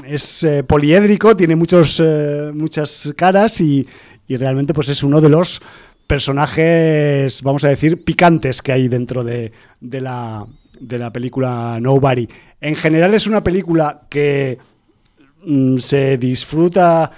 es 0.07 0.43
eh, 0.43 0.65
poliédrico, 0.65 1.37
tiene 1.37 1.57
muchos, 1.57 2.01
eh, 2.03 2.51
muchas 2.55 3.13
caras 3.17 3.61
y, 3.61 3.87
y 4.27 4.37
realmente 4.37 4.75
pues 4.75 4.89
es 4.89 5.03
uno 5.03 5.21
de 5.21 5.29
los 5.29 5.61
personajes, 6.07 7.43
vamos 7.43 7.65
a 7.65 7.69
decir, 7.69 8.05
picantes 8.05 8.61
que 8.61 8.73
hay 8.73 8.89
dentro 8.89 9.25
de, 9.25 9.53
de 9.81 10.01
la, 10.01 10.47
de 10.81 10.99
la 10.99 11.13
película 11.13 11.79
Nobody. 11.81 12.29
En 12.61 12.77
general 12.77 13.15
es 13.15 13.27
una 13.27 13.43
película 13.43 14.03
que 14.09 14.59
se 15.79 16.19
disfruta 16.19 17.11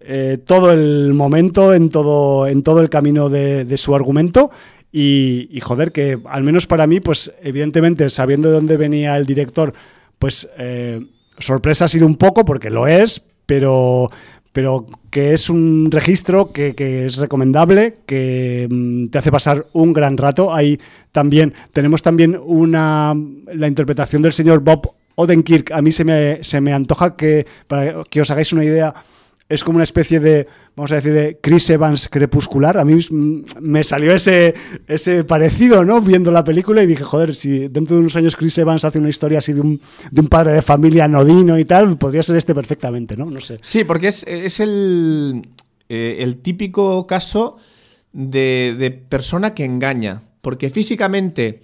eh, 0.00 0.38
todo 0.44 0.72
el 0.72 1.14
momento, 1.14 1.72
en 1.74 1.88
todo, 1.88 2.46
en 2.46 2.62
todo 2.62 2.80
el 2.80 2.90
camino 2.90 3.28
de, 3.28 3.76
su 3.76 3.94
argumento. 3.94 4.50
Y, 4.90 5.48
y, 5.50 5.60
joder, 5.60 5.92
que 5.92 6.18
al 6.26 6.42
menos 6.42 6.66
para 6.66 6.86
mí, 6.86 7.00
pues 7.00 7.32
evidentemente, 7.42 8.10
sabiendo 8.10 8.48
de 8.48 8.54
dónde 8.54 8.76
venía 8.76 9.16
el 9.16 9.26
director, 9.26 9.72
pues 10.18 10.50
eh, 10.58 11.00
sorpresa 11.38 11.86
ha 11.86 11.88
sido 11.88 12.06
un 12.06 12.16
poco, 12.16 12.44
porque 12.44 12.68
lo 12.68 12.86
es, 12.86 13.22
pero, 13.46 14.10
pero 14.52 14.86
que 15.10 15.32
es 15.32 15.48
un 15.48 15.88
registro 15.90 16.52
que, 16.52 16.74
que 16.74 17.06
es 17.06 17.16
recomendable, 17.16 17.98
que 18.04 18.68
mm, 18.70 19.08
te 19.08 19.18
hace 19.18 19.32
pasar 19.32 19.66
un 19.72 19.92
gran 19.92 20.16
rato. 20.16 20.52
Ahí 20.52 20.78
también 21.10 21.54
tenemos 21.72 22.02
también 22.02 22.38
una 22.42 23.14
la 23.52 23.68
interpretación 23.68 24.20
del 24.20 24.32
señor 24.32 24.60
Bob 24.60 24.94
Odenkirk. 25.14 25.72
A 25.72 25.82
mí 25.82 25.92
se 25.92 26.04
me, 26.04 26.42
se 26.42 26.60
me 26.60 26.72
antoja 26.72 27.16
que, 27.16 27.46
para 27.66 28.04
que 28.04 28.20
os 28.20 28.30
hagáis 28.30 28.52
una 28.52 28.64
idea, 28.64 28.94
es 29.48 29.64
como 29.64 29.76
una 29.76 29.84
especie 29.84 30.18
de, 30.18 30.46
vamos 30.74 30.92
a 30.92 30.96
decir, 30.96 31.12
de 31.12 31.38
Chris 31.40 31.68
Evans 31.70 32.08
crepuscular. 32.08 32.78
A 32.78 32.84
mí 32.84 32.98
me 33.60 33.84
salió 33.84 34.12
ese, 34.12 34.54
ese 34.86 35.24
parecido, 35.24 35.84
¿no? 35.84 36.00
Viendo 36.00 36.32
la 36.32 36.42
película 36.42 36.82
y 36.82 36.86
dije, 36.86 37.04
joder, 37.04 37.34
si 37.34 37.68
dentro 37.68 37.96
de 37.96 38.00
unos 38.00 38.16
años 38.16 38.34
Chris 38.36 38.56
Evans 38.58 38.84
hace 38.84 38.98
una 38.98 39.10
historia 39.10 39.38
así 39.38 39.52
de 39.52 39.60
un, 39.60 39.80
de 40.10 40.20
un 40.20 40.28
padre 40.28 40.52
de 40.52 40.62
familia 40.62 41.04
anodino 41.04 41.58
y 41.58 41.64
tal, 41.64 41.98
podría 41.98 42.22
ser 42.22 42.36
este 42.36 42.54
perfectamente, 42.54 43.16
¿no? 43.16 43.26
No 43.26 43.40
sé. 43.40 43.58
Sí, 43.60 43.84
porque 43.84 44.08
es, 44.08 44.24
es 44.26 44.60
el, 44.60 45.42
eh, 45.88 46.16
el 46.20 46.38
típico 46.38 47.06
caso 47.06 47.58
de, 48.12 48.74
de 48.78 48.90
persona 48.90 49.54
que 49.54 49.64
engaña. 49.64 50.22
Porque 50.40 50.70
físicamente 50.70 51.62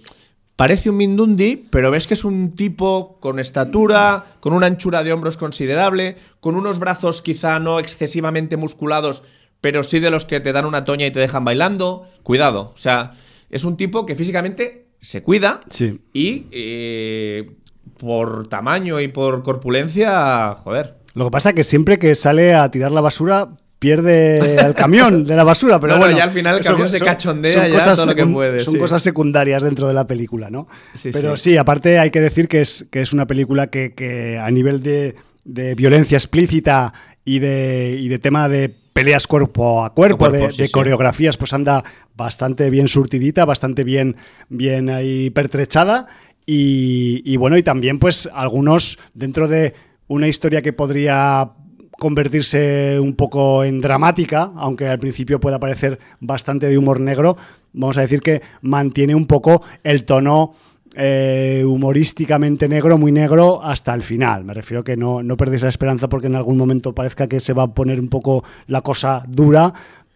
parece 0.59 0.89
un 0.89 0.97
Mindundi, 0.97 1.55
pero 1.55 1.89
ves 1.89 2.05
que 2.05 2.15
es 2.15 2.25
un 2.25 2.51
tipo 2.51 3.17
con 3.21 3.39
estatura, 3.39 4.25
con 4.41 4.51
una 4.51 4.65
anchura 4.67 5.05
de 5.05 5.13
hombros 5.13 5.37
considerable, 5.37 6.17
con 6.41 6.55
unos 6.57 6.79
brazos 6.79 7.21
quizá 7.21 7.59
no 7.59 7.79
excesivamente 7.79 8.57
musculados, 8.57 9.23
pero 9.61 9.83
sí 9.83 9.99
de 9.99 10.11
los 10.11 10.25
que 10.25 10.41
te 10.41 10.51
dan 10.51 10.65
una 10.65 10.83
toña 10.83 11.05
y 11.07 11.11
te 11.11 11.21
dejan 11.21 11.45
bailando. 11.45 12.05
Cuidado, 12.23 12.73
o 12.73 12.77
sea, 12.77 13.13
es 13.49 13.63
un 13.63 13.77
tipo 13.77 14.05
que 14.05 14.15
físicamente 14.15 14.87
se 14.99 15.23
cuida 15.23 15.61
Sí. 15.69 16.01
y 16.11 16.47
eh, 16.51 17.51
por 17.97 18.49
tamaño 18.49 18.99
y 18.99 19.07
por 19.07 19.43
corpulencia, 19.43 20.55
joder. 20.55 20.97
Lo 21.13 21.23
que 21.23 21.31
pasa 21.31 21.49
es 21.51 21.55
que 21.55 21.63
siempre 21.63 21.99
que 21.99 22.15
sale 22.15 22.53
a 22.53 22.69
tirar 22.69 22.91
la 22.91 22.99
basura 22.99 23.55
pierde 23.79 24.59
al 24.59 24.75
camión 24.75 25.23
de 25.23 25.35
la 25.35 25.43
basura, 25.43 25.79
pero 25.79 25.93
No, 25.93 25.99
no, 25.99 26.05
bueno, 26.05 26.17
ya 26.17 26.25
al 26.25 26.31
final 26.31 26.57
el 26.57 26.63
son- 26.63 26.73
camión 26.73 26.89
se 26.89 26.99
cachondea 26.99 27.53
son 27.53 27.63
ya 27.67 27.73
cosas 27.73 27.97
todo 27.97 28.05
lo 28.07 28.15
que 28.15 28.25
puede, 28.25 28.59
Son 28.61 28.73
sí. 28.73 28.79
cosas 28.79 29.01
secundarias 29.01 29.63
dentro 29.63 29.87
de 29.87 29.93
la 29.93 30.05
película, 30.05 30.49
¿no? 30.49 30.67
Sí, 30.93 31.09
pero 31.13 31.37
sí. 31.37 31.51
sí. 31.51 31.57
aparte 31.57 31.97
hay 31.97 32.11
que 32.11 32.19
decir 32.19 32.47
que 32.47 32.59
es, 32.61 32.85
que 32.91 33.01
es 33.01 33.13
una 33.13 33.25
película 33.25 33.67
que, 33.67 33.93
que 33.93 34.37
a 34.37 34.51
nivel 34.51 34.83
de, 34.83 35.15
de 35.45 35.75
violencia 35.75 36.17
explícita 36.17 36.93
y 37.23 37.39
de, 37.39 37.95
y 37.99 38.09
de 38.09 38.19
tema 38.19 38.49
de 38.49 38.69
peleas 38.91 39.27
cuerpo 39.27 39.85
a 39.85 39.93
cuerpo, 39.93 40.29
de, 40.29 40.51
sí, 40.51 40.63
de 40.63 40.67
sí. 40.67 40.71
coreografías, 40.73 41.37
pues 41.37 41.53
anda 41.53 41.83
bastante 42.17 42.69
bien 42.69 42.89
surtidita, 42.89 43.45
bastante 43.45 43.85
bien, 43.85 44.17
bien 44.49 44.89
ahí 44.89 45.29
pertrechada. 45.29 46.07
Y, 46.45 47.21
y 47.25 47.37
bueno, 47.37 47.57
y 47.57 47.63
también 47.63 47.99
pues 47.99 48.27
algunos 48.33 48.97
dentro 49.13 49.47
de 49.47 49.73
una 50.07 50.27
historia 50.27 50.61
que 50.61 50.73
podría 50.73 51.51
convertirse 51.99 52.99
un 52.99 53.13
poco 53.13 53.63
en 53.63 53.81
dramática, 53.81 54.51
aunque 54.55 54.87
al 54.87 54.97
principio 54.99 55.39
pueda 55.39 55.59
parecer 55.59 55.99
bastante 56.19 56.67
de 56.67 56.77
humor 56.77 56.99
negro, 56.99 57.37
vamos 57.73 57.97
a 57.97 58.01
decir 58.01 58.21
que 58.21 58.41
mantiene 58.61 59.13
un 59.13 59.27
poco 59.27 59.61
el 59.83 60.05
tono 60.05 60.53
eh, 60.95 61.63
humorísticamente 61.67 62.67
negro, 62.67 62.97
muy 62.97 63.11
negro, 63.11 63.61
hasta 63.63 63.93
el 63.93 64.01
final. 64.01 64.43
Me 64.43 64.53
refiero 64.55 64.83
que 64.83 64.97
no, 64.97 65.21
no 65.21 65.37
perdéis 65.37 65.61
la 65.61 65.69
esperanza 65.69 66.09
porque 66.09 66.27
en 66.27 66.35
algún 66.35 66.57
momento 66.57 66.93
parezca 66.95 67.27
que 67.27 67.39
se 67.39 67.53
va 67.53 67.63
a 67.63 67.67
poner 67.73 67.99
un 67.99 68.09
poco 68.09 68.43
la 68.67 68.81
cosa 68.81 69.23
dura, 69.27 69.71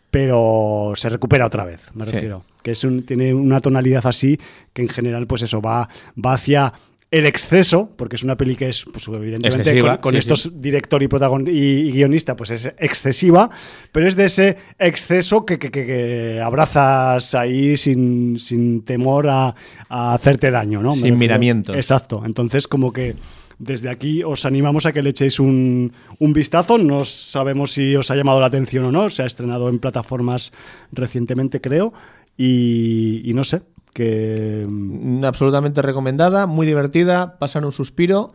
pero 0.10 0.94
se 0.96 1.10
recupera 1.10 1.46
otra 1.46 1.66
vez, 1.66 1.90
me 1.94 2.06
Sí. 2.06 2.14
refiero. 2.14 2.44
Que 2.62 2.72
es 2.72 2.84
un- 2.84 3.04
tiene 3.06 3.34
una 3.34 3.60
tonalidad 3.60 4.06
así 4.08 4.40
que 4.74 4.82
en 4.84 4.90
general, 4.90 5.28
pues 5.28 5.42
eso, 5.42 5.62
va, 5.62 5.90
va 6.24 6.34
hacia 6.34 6.74
el 7.14 7.28
exceso, 7.28 7.92
porque 7.96 8.16
es 8.16 8.24
una 8.24 8.36
peli 8.36 8.56
que 8.56 8.70
es, 8.70 8.86
pues 8.92 9.08
evidentemente, 9.08 9.60
Excesiva, 9.62 9.92
con, 9.98 10.02
con 10.02 10.12
sí, 10.14 10.18
estos 10.18 10.42
sí. 10.44 10.52
director 10.56 11.04
y 11.04 11.08
y, 11.48 11.50
y 11.88 11.92
guionista, 11.92 12.36
pues 12.36 12.50
es 12.50 12.66
excesiva, 12.80 13.52
pero 13.92 14.08
es 14.08 14.16
de 14.16 14.26
ese 14.26 14.58
exceso 14.80 15.46
que, 15.46 15.60
que- 15.60 15.70
que- 15.70 15.86
que 15.86 16.42
abrazas 16.42 17.36
ahí 17.36 17.78
sin, 17.78 18.40
sin 18.40 18.84
temor 18.84 19.30
a, 19.30 19.54
a 19.90 20.14
hacerte 20.16 20.50
daño, 20.50 20.82
¿no? 20.82 20.94
Sin 20.94 21.18
miramientos. 21.20 21.76
Exacto. 21.76 22.24
Entonces, 22.26 22.68
como 22.68 22.92
que 22.92 23.16
desde 23.60 23.90
aquí 23.92 24.24
os 24.24 24.46
animamos 24.46 24.88
a 24.88 24.92
que 24.92 25.04
le 25.04 25.12
echéis 25.12 25.40
un, 25.40 25.94
un 26.18 26.34
vistazo. 26.34 26.80
No 26.80 27.06
sabemos 27.06 27.74
si 27.74 27.96
os 27.96 28.10
ha 28.10 28.16
llamado 28.16 28.40
la 28.40 28.48
atención 28.48 28.86
o 28.86 28.92
no. 28.92 29.12
Se 29.12 29.22
ha 29.22 29.28
estrenado 29.28 29.70
en 29.70 29.78
plataformas 29.78 30.52
recientemente, 30.92 31.62
creo. 31.62 31.94
Y, 32.36 33.22
y 33.24 33.34
no 33.36 33.44
sé, 33.44 33.62
que... 33.94 34.66
Mm, 34.68 35.24
Absolutamente 35.24 35.82
recomendada, 35.82 36.48
muy 36.48 36.68
divertida, 36.68 37.38
pasan 37.40 37.66
un 37.66 37.72
suspiro. 37.72 38.34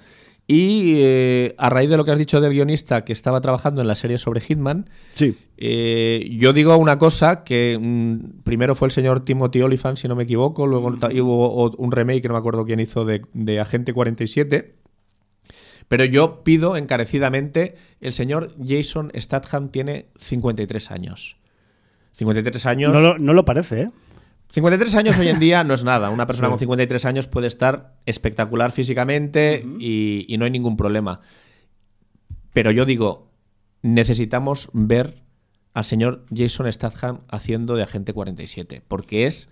Y 0.51 0.95
eh, 1.03 1.55
a 1.59 1.69
raíz 1.69 1.91
de 1.91 1.99
lo 1.99 2.07
que 2.07 2.11
has 2.11 2.17
dicho 2.17 2.41
del 2.41 2.53
guionista 2.55 3.05
que 3.05 3.13
estaba 3.13 3.43
trabajando 3.43 3.83
en 3.83 3.87
la 3.87 3.95
serie 3.95 4.17
sobre 4.17 4.41
Hitman, 4.41 4.89
Sí, 5.13 5.37
eh, 5.59 6.27
yo 6.39 6.55
digo 6.55 6.75
una 6.79 6.99
cosa 6.99 7.45
que 7.45 7.79
mm, 7.79 8.45
primero 8.45 8.75
fue 8.75 8.89
el 8.89 8.93
señor 8.93 9.27
Timothy 9.27 9.61
Olyphant, 9.61 9.99
si 9.99 10.09
no 10.09 10.17
me 10.17 10.23
equivoco, 10.23 10.67
luego 10.67 10.89
hubo 10.89 11.71
un 11.77 11.93
remake, 11.93 12.23
que 12.23 12.29
no 12.29 12.35
me 12.35 12.39
acuerdo 12.39 12.65
quién 12.65 12.81
hizo, 12.81 13.05
de, 13.05 13.21
de 13.35 13.61
Agente 13.61 13.93
47. 13.93 14.75
Pero 15.89 16.05
yo 16.07 16.43
pido 16.45 16.79
encarecidamente, 16.79 17.75
el 18.01 18.15
señor 18.15 18.55
Jason 18.65 19.13
Statham 19.15 19.69
tiene 19.69 20.07
53 20.17 20.91
años. 20.91 21.37
53 22.13 22.67
años. 22.67 22.93
no 22.93 23.01
lo, 23.01 23.19
no 23.19 23.35
lo 23.35 23.45
parece, 23.45 23.83
¿eh? 23.83 23.91
53 24.51 24.95
años 24.95 25.19
hoy 25.19 25.29
en 25.29 25.39
día 25.39 25.63
no 25.65 25.75
es 25.75 25.85
nada. 25.85 26.11
Una 26.11 26.27
persona 26.27 26.49
Sí. 26.49 26.53
con 26.53 26.59
53 26.59 27.05
años 27.05 27.27
puede 27.29 27.47
estar 27.47 27.95
espectacular 28.07 28.73
físicamente 28.73 29.65
y, 29.79 30.25
y 30.33 30.39
no 30.39 30.45
hay 30.47 30.51
ningún 30.51 30.77
problema. 30.77 31.21
Pero 32.53 32.71
yo 32.71 32.85
digo, 32.87 33.31
necesitamos 33.83 34.71
ver 34.73 35.23
al 35.75 35.85
señor 35.85 36.25
Jason 36.35 36.71
Statham 36.73 37.21
haciendo 37.29 37.77
de 37.77 37.83
Agente 37.83 38.13
47, 38.13 38.83
porque 38.89 39.27
es 39.27 39.51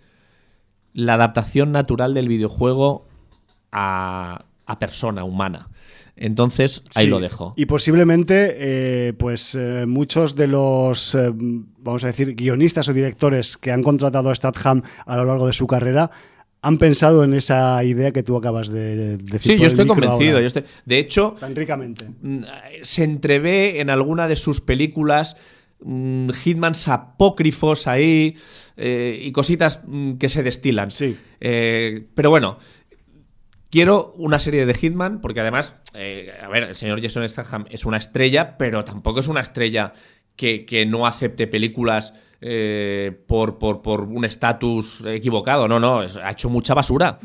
la 0.92 1.14
adaptación 1.14 1.72
natural 1.72 2.14
del 2.14 2.26
videojuego 2.28 3.06
a, 3.70 4.46
a 4.66 4.78
persona 4.78 5.24
humana. 5.24 5.68
Entonces, 6.18 6.82
ahí 6.94 7.04
Sí, 7.04 7.10
lo 7.10 7.20
dejo. 7.20 7.52
Y 7.56 7.66
posiblemente, 7.66 8.56
eh, 8.58 9.12
pues 9.12 9.54
eh, 9.54 9.84
muchos 9.86 10.34
de 10.34 10.46
los, 10.46 11.14
eh, 11.14 11.30
vamos 11.34 12.04
a 12.04 12.06
decir, 12.08 12.34
guionistas 12.34 12.88
o 12.88 12.92
directores 12.94 13.56
que 13.56 13.70
han 13.70 13.82
contratado 13.82 14.30
a 14.30 14.34
Statham 14.34 14.82
a 15.04 15.16
lo 15.16 15.24
largo 15.26 15.46
de 15.46 15.52
su 15.52 15.66
carrera 15.66 16.10
han 16.62 16.78
pensado 16.78 17.22
en 17.22 17.34
esa 17.34 17.84
idea 17.84 18.12
que 18.12 18.22
tú 18.22 18.36
acabas 18.36 18.68
de, 18.70 18.96
de 18.96 19.16
decir. 19.18 19.52
Sí, 19.52 19.58
yo 19.60 19.66
estoy 19.66 19.86
convencido. 19.86 20.40
yo 20.40 20.46
estoy- 20.46 20.64
De 20.86 20.98
hecho, 20.98 21.36
Tan 21.38 21.54
ricamente. 21.54 22.06
mm, 22.22 22.38
se 22.82 23.04
entrevé 23.04 23.80
en 23.80 23.90
alguna 23.90 24.26
de 24.26 24.36
sus 24.36 24.60
películas 24.62 25.36
mm, 25.80 26.30
Hitmans 26.44 26.88
apócrifos 26.88 27.86
ahí 27.86 28.34
eh, 28.78 29.20
y 29.22 29.30
cositas 29.32 29.82
mm, 29.86 30.14
que 30.14 30.28
se 30.30 30.42
destilan. 30.42 30.90
Sí. 30.90 31.16
Eh, 31.40 32.06
pero 32.14 32.30
bueno, 32.30 32.58
quiero 33.70 34.12
una 34.16 34.38
serie 34.38 34.66
de 34.66 34.74
Hitman 34.74 35.20
porque 35.20 35.40
además, 35.40 35.76
eh, 35.94 36.32
a 36.42 36.48
ver, 36.48 36.64
el 36.64 36.76
señor 36.76 37.00
Jason 37.02 37.28
Statham 37.28 37.66
es 37.70 37.84
una 37.84 37.96
estrella, 37.96 38.56
pero 38.58 38.84
tampoco 38.84 39.20
es 39.20 39.28
una 39.28 39.40
estrella 39.40 39.92
que, 40.36 40.64
que 40.66 40.86
no 40.86 41.06
acepte 41.06 41.46
películas 41.46 42.12
eh, 42.42 43.18
por, 43.26 43.58
por- 43.58 43.80
por 43.80 44.02
un 44.02 44.24
estatus 44.24 45.02
equivocado. 45.06 45.66
No, 45.68 45.80
no, 45.80 46.00
ha 46.00 46.30
hecho 46.30 46.50
mucha 46.50 46.74
basura. 46.74 47.18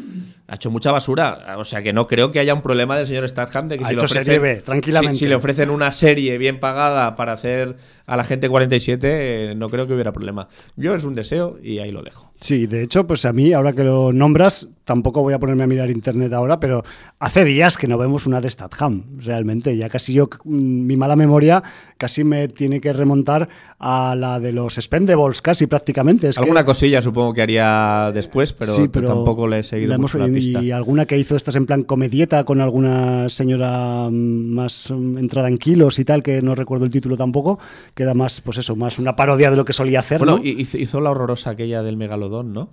Ha 0.47 0.55
hecho 0.55 0.71
mucha 0.71 0.91
basura. 0.93 1.55
O 1.57 1.65
sea 1.65 1.83
que 1.83 1.91
no 1.91 2.07
creo 2.07 2.31
que 2.31 2.39
haya 2.39 2.53
un 2.53 2.61
problema 2.61 2.97
del 2.97 3.05
señor 3.05 3.27
Statham 3.27 3.67
de 3.67 3.77
que 3.77 3.83
Ha 3.83 3.87
si 3.87 3.93
le 3.93 3.97
hecho 3.97 4.05
ofrecen, 4.05 4.23
serie 4.25 4.39
B, 4.39 4.61
tranquilamente. 4.61 5.13
Si, 5.15 5.19
si 5.19 5.27
le 5.27 5.35
ofrecen 5.35 5.69
una 5.69 5.91
serie 5.91 6.37
bien 6.37 6.59
pagada 6.61 7.17
para 7.17 7.33
hacer 7.33 7.75
a 8.05 8.17
la 8.17 8.23
gente 8.23 8.49
47, 8.49 9.51
eh, 9.51 9.55
no 9.55 9.69
creo 9.69 9.87
que 9.87 9.93
hubiera 9.93 10.11
problema. 10.11 10.47
Yo 10.75 10.93
es 10.93 11.05
un 11.05 11.15
deseo 11.15 11.57
y 11.61 11.79
ahí 11.79 11.91
lo 11.91 12.01
dejo. 12.03 12.31
Sí, 12.39 12.65
de 12.65 12.81
hecho, 12.83 13.05
pues 13.05 13.25
a 13.25 13.33
mí, 13.33 13.53
ahora 13.53 13.73
que 13.73 13.83
lo 13.83 14.11
nombras, 14.13 14.67
tampoco 14.83 15.21
voy 15.21 15.33
a 15.33 15.39
ponerme 15.39 15.63
a 15.63 15.67
mirar 15.67 15.91
internet 15.91 16.33
ahora, 16.33 16.59
pero 16.59 16.83
hace 17.19 17.45
días 17.45 17.77
que 17.77 17.87
no 17.87 17.97
vemos 17.97 18.25
una 18.25 18.41
de 18.41 18.49
Statham, 18.49 19.03
realmente. 19.17 19.77
Ya 19.77 19.89
casi 19.89 20.13
yo, 20.13 20.27
mm, 20.43 20.85
mi 20.87 20.97
mala 20.97 21.15
memoria 21.15 21.61
casi 21.97 22.23
me 22.23 22.47
tiene 22.47 22.81
que 22.81 22.91
remontar 22.93 23.47
a 23.79 24.15
la 24.15 24.39
de 24.39 24.51
los 24.51 24.75
Spendables, 24.75 25.41
casi 25.41 25.67
prácticamente. 25.67 26.29
Es 26.29 26.35
que- 26.35 26.41
Alguna 26.41 26.65
cosilla 26.65 27.01
supongo 27.01 27.33
que 27.33 27.41
haría 27.43 28.11
después, 28.13 28.53
pero, 28.53 28.73
Sí, 28.73 28.87
tampoco 28.87 29.47
le 29.47 29.59
he 29.59 29.63
seguido 29.63 29.97
mucho 29.99 30.17
la 30.17 30.27
pista. 30.27 30.61
Y 30.63 30.71
alguna 30.71 31.05
que 31.05 31.17
hizo 31.17 31.35
estas 31.35 31.55
en 31.55 31.65
plan 31.65 31.83
comedieta 31.83 32.43
con 32.43 32.59
alguna 32.61 33.29
señora 33.29 34.09
mm, 34.09 34.13
más 34.53 34.89
mm, 34.91 35.17
entrada 35.19 35.47
en 35.47 35.57
kilos 35.57 35.99
y 35.99 36.05
tal, 36.05 36.23
que 36.23 36.41
no 36.41 36.55
recuerdo 36.55 36.85
el 36.85 36.91
título 36.91 37.15
tampoco, 37.17 37.59
que 37.95 38.03
era 38.03 38.13
más, 38.13 38.41
pues 38.41 38.57
eso, 38.57 38.75
más 38.75 38.99
una 38.99 39.15
parodia 39.15 39.49
de 39.51 39.57
lo 39.57 39.65
que 39.65 39.73
solía 39.73 39.99
hacer. 39.99 40.19
Bueno, 40.19 40.37
¿no? 40.37 40.43
hi- 40.43 40.67
hizo, 40.79 41.01
la 41.01 41.11
horrorosa 41.11 41.49
aquella 41.51 41.83
del 41.83 41.97
megalodón, 41.97 42.53
¿no? 42.53 42.69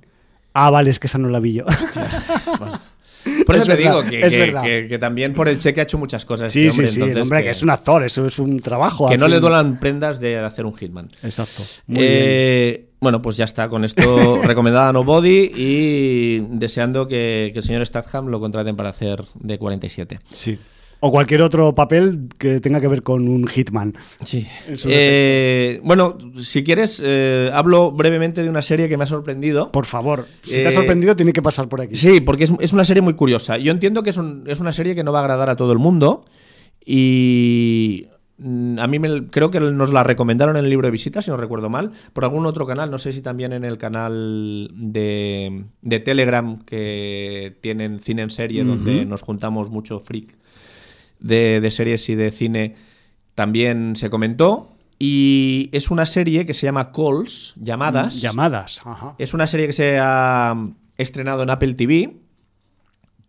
Ah, 0.55 0.71
vale, 0.71 0.91
es 0.91 0.99
que 1.01 1.07
esa 1.07 1.19
no 1.19 1.29
la 1.29 1.41
vi 1.41 1.55
yo. 1.55 1.65
Por 3.45 3.57
eso 3.57 3.65
Es 3.65 3.69
te 3.69 3.83
verdad, 3.85 3.91
digo 4.03 4.11
que, 4.11 4.27
es 4.27 4.33
que- 4.33 4.41
verdad. 4.41 4.63
que- 4.63 4.87
que 4.89 4.99
también 4.99 5.35
por 5.35 5.49
el 5.49 5.59
cheque 5.59 5.81
ha 5.81 5.83
hecho 5.83 5.99
muchas 5.99 6.25
cosas. 6.25 6.51
Sí, 6.51 6.67
este 6.67 6.71
hombre, 6.73 6.87
sí, 6.87 6.95
sí, 6.95 7.01
entonces 7.01 7.23
hombre, 7.25 7.43
que... 7.45 7.51
es 7.51 7.63
un 7.63 7.71
actor, 7.71 8.03
eso 8.05 8.27
es 8.27 8.39
un 8.39 8.61
trabajo. 8.61 9.09
que 9.09 9.19
no 9.19 9.29
le 9.29 9.41
duelan 9.41 9.79
prendas 9.81 10.19
de 10.21 10.39
hacer 10.39 10.65
un 10.65 10.75
Hitman. 10.75 11.11
Exacto. 11.23 11.63
Muy 11.89 11.99
bien. 11.99 12.09
Eh, 12.15 12.89
bueno, 13.01 13.21
pues 13.21 13.37
ya 13.37 13.45
está, 13.45 13.69
con 13.69 13.85
esto 13.85 14.41
recomendada 14.43 14.93
Nobody 14.93 15.51
y 15.55 16.39
deseando 16.51 17.07
que, 17.07 17.51
que 17.53 17.59
el 17.59 17.65
señor 17.65 17.85
Statham 17.85 18.29
lo 18.29 18.41
contraten 18.41 18.77
para 18.77 18.91
hacer 18.91 19.23
de 19.35 19.59
47. 19.59 20.21
Sí. 20.31 20.59
O 21.01 21.13
cualquier 21.13 21.43
otro 21.43 21.75
papel 21.75 22.29
que 22.39 22.59
tenga 22.61 22.81
que 22.81 22.89
ver 22.89 23.03
con 23.05 23.29
un 23.29 23.47
hitman. 23.47 23.95
Sí. 24.25 24.47
Eh, 24.87 25.81
bueno, 25.85 26.19
si 26.43 26.65
quieres, 26.65 27.01
eh, 27.05 27.51
hablo 27.53 27.93
brevemente 27.93 28.43
de 28.43 28.51
una 28.51 28.63
serie 28.63 28.89
que 28.89 28.97
me 28.97 29.05
ha 29.05 29.07
sorprendido. 29.07 29.71
Por 29.71 29.87
favor, 29.87 30.27
si 30.43 30.55
te 30.55 30.63
Eh, 30.65 30.67
ha 30.67 30.73
sorprendido, 30.73 31.15
tiene 31.15 31.33
que 31.33 31.41
pasar 31.43 31.69
por 31.69 31.81
aquí. 31.81 31.95
Sí, 31.95 32.21
porque 32.21 32.45
es, 32.45 32.53
es 32.59 32.73
una 32.73 32.83
serie 32.83 33.01
muy 33.01 33.15
curiosa. 33.15 33.59
Yo 33.59 33.71
entiendo 33.71 34.03
que 34.03 34.11
es, 34.11 34.17
un- 34.17 34.43
es 34.49 34.59
una 34.59 34.73
serie 34.73 34.97
que 34.97 35.05
no 35.05 35.13
va 35.13 35.21
a 35.21 35.23
agradar 35.23 35.51
a 35.51 35.57
todo 35.57 35.71
el 35.73 35.79
mundo. 35.79 36.25
Y 36.85 38.07
mm, 38.39 38.79
a 38.79 38.87
mí 38.87 38.99
me- 38.99 39.29
creo 39.29 39.51
que 39.51 39.61
nos 39.61 39.93
la 39.93 40.03
recomendaron 40.03 40.57
en 40.57 40.65
el 40.65 40.71
libro 40.71 40.87
de 40.87 40.91
visitas, 40.93 41.25
si 41.25 41.31
no 41.31 41.37
recuerdo 41.37 41.69
mal, 41.71 41.93
por 42.13 42.25
algún 42.25 42.45
otro 42.47 42.67
canal. 42.67 42.91
No 42.91 42.99
sé 42.99 43.13
si 43.13 43.21
también 43.23 43.53
en 43.53 43.65
el 43.65 43.79
canal 43.79 44.71
de, 44.75 45.65
de 45.83 46.01
Telegram 46.01 46.59
que 46.65 47.57
tienen 47.61 47.99
cine 48.01 48.23
en 48.23 48.31
serie, 48.31 48.65
donde 48.65 49.05
nos 49.05 49.23
juntamos 49.23 49.71
mucho 49.71 50.01
freak 50.01 50.37
de, 51.21 51.61
de 51.61 51.71
series 51.71 52.09
y 52.09 52.15
de 52.15 52.31
cine, 52.31 52.75
también 53.35 53.97
se 53.97 54.11
comentó. 54.11 54.75
Y 54.99 55.71
es 55.73 55.91
una 55.91 56.07
serie 56.07 56.45
que 56.45 56.55
se 56.55 56.67
llama 56.67 56.91
Calls, 56.91 57.55
llamadas. 57.57 58.21
Llamadas. 58.21 58.81
Ajá. 58.85 59.15
Es 59.19 59.33
una 59.33 59.47
serie 59.47 59.67
que 59.67 59.73
se 59.73 59.99
ha 60.01 60.57
estrenado 60.97 61.45
en 61.45 61.51
Apple 61.51 61.75
TV 61.75 62.17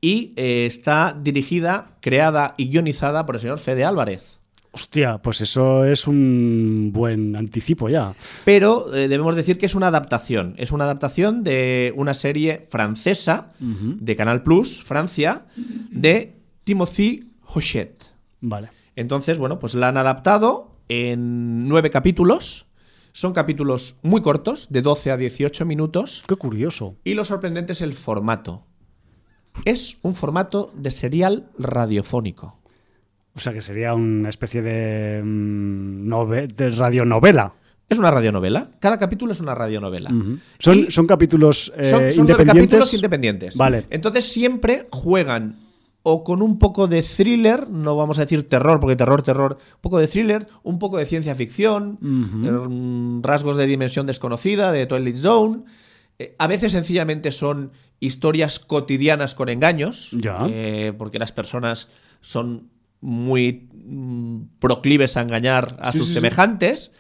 y 0.01 0.33
eh, 0.35 0.65
está 0.65 1.15
dirigida, 1.19 1.97
creada 2.01 2.55
y 2.57 2.69
guionizada 2.69 3.25
por 3.25 3.35
el 3.35 3.41
señor 3.41 3.59
Fede 3.59 3.85
Álvarez. 3.85 4.39
Hostia, 4.71 5.17
pues 5.17 5.41
eso 5.41 5.83
es 5.83 6.07
un 6.07 6.91
buen 6.93 7.35
anticipo 7.35 7.89
ya. 7.89 8.13
Pero 8.45 8.93
eh, 8.93 9.07
debemos 9.07 9.35
decir 9.35 9.57
que 9.57 9.65
es 9.65 9.73
una 9.73 9.87
adaptación. 9.87 10.53
Es 10.57 10.71
una 10.71 10.83
adaptación 10.83 11.43
de 11.43 11.91
una 11.95 12.13
serie 12.13 12.61
francesa 12.69 13.51
de 13.59 14.15
Canal 14.15 14.43
Plus, 14.43 14.83
Francia, 14.83 15.45
de 15.55 16.35
Timothy 16.63 17.28
Hochet. 17.53 18.05
Vale. 18.41 18.69
Entonces, 18.95 19.37
bueno, 19.37 19.59
pues 19.59 19.75
la 19.75 19.87
han 19.89 19.97
adaptado 19.97 20.71
en 20.89 21.67
nueve 21.67 21.89
capítulos. 21.89 22.65
Son 23.11 23.33
capítulos 23.33 23.95
muy 24.03 24.21
cortos, 24.21 24.67
de 24.69 24.81
12 24.81 25.11
a 25.11 25.17
18 25.17 25.65
minutos. 25.65 26.23
Qué 26.27 26.35
curioso. 26.35 26.95
Y 27.03 27.13
lo 27.15 27.25
sorprendente 27.25 27.73
es 27.73 27.81
el 27.81 27.93
formato. 27.93 28.65
Es 29.65 29.97
un 30.03 30.15
formato 30.15 30.71
de 30.75 30.91
serial 30.91 31.49
radiofónico. 31.57 32.59
O 33.35 33.39
sea 33.39 33.53
que 33.53 33.61
sería 33.61 33.93
una 33.93 34.29
especie 34.29 34.61
de, 34.61 35.21
mm, 35.23 36.07
de 36.55 36.69
radionovela. 36.71 37.53
Es 37.87 37.97
una 37.97 38.11
radionovela. 38.11 38.69
Cada 38.79 38.99
capítulo 38.99 39.31
es 39.33 39.39
una 39.39 39.55
radionovela. 39.55 40.11
Son, 40.59 40.77
Y 40.77 40.91
son 40.91 41.07
capítulos 41.07 41.73
eh, 41.75 41.85
son- 41.85 42.11
son 42.13 42.21
independientes. 42.21 42.45
capítulos 42.55 42.93
independientes. 42.93 43.57
Vale. 43.57 43.85
Entonces 43.89 44.25
siempre 44.31 44.87
juegan 44.91 45.57
o 46.03 46.23
con 46.23 46.41
un 46.41 46.57
poco 46.59 46.87
de 46.87 47.01
thriller, 47.03 47.69
no 47.69 47.95
vamos 47.95 48.19
a 48.19 48.21
decir 48.23 48.47
terror, 48.47 48.79
porque 48.79 48.95
terror, 48.95 49.21
terror, 49.21 49.57
un 49.59 49.81
poco 49.81 49.99
de 49.99 50.07
thriller, 50.07 50.47
un 50.63 50.79
poco 50.79 50.97
de 50.97 51.05
ciencia 51.05 51.35
ficción, 51.35 51.99
eh, 52.01 53.19
rasgos 53.21 53.57
de 53.57 53.65
dimensión 53.67 54.07
desconocida, 54.07 54.71
de 54.71 54.85
Twilight 54.85 55.17
Zone. 55.17 55.63
Eh, 56.17 56.35
a 56.39 56.47
veces 56.47 56.71
sencillamente 56.71 57.31
son 57.31 57.71
historias 57.99 58.59
cotidianas 58.59 59.35
con 59.35 59.49
engaños, 59.49 60.11
Ya. 60.19 60.47
eh, 60.49 60.93
porque 60.97 61.19
las 61.19 61.31
personas 61.33 61.89
son 62.21 62.69
muy 63.01 63.69
mm, 63.73 64.41
proclives 64.59 65.15
a 65.17 65.21
engañar 65.21 65.77
a 65.81 65.91
Sí, 65.91 65.97
sus 65.99 66.07
sí, 66.07 66.13
sí. 66.13 66.19
semejantes. 66.19 66.91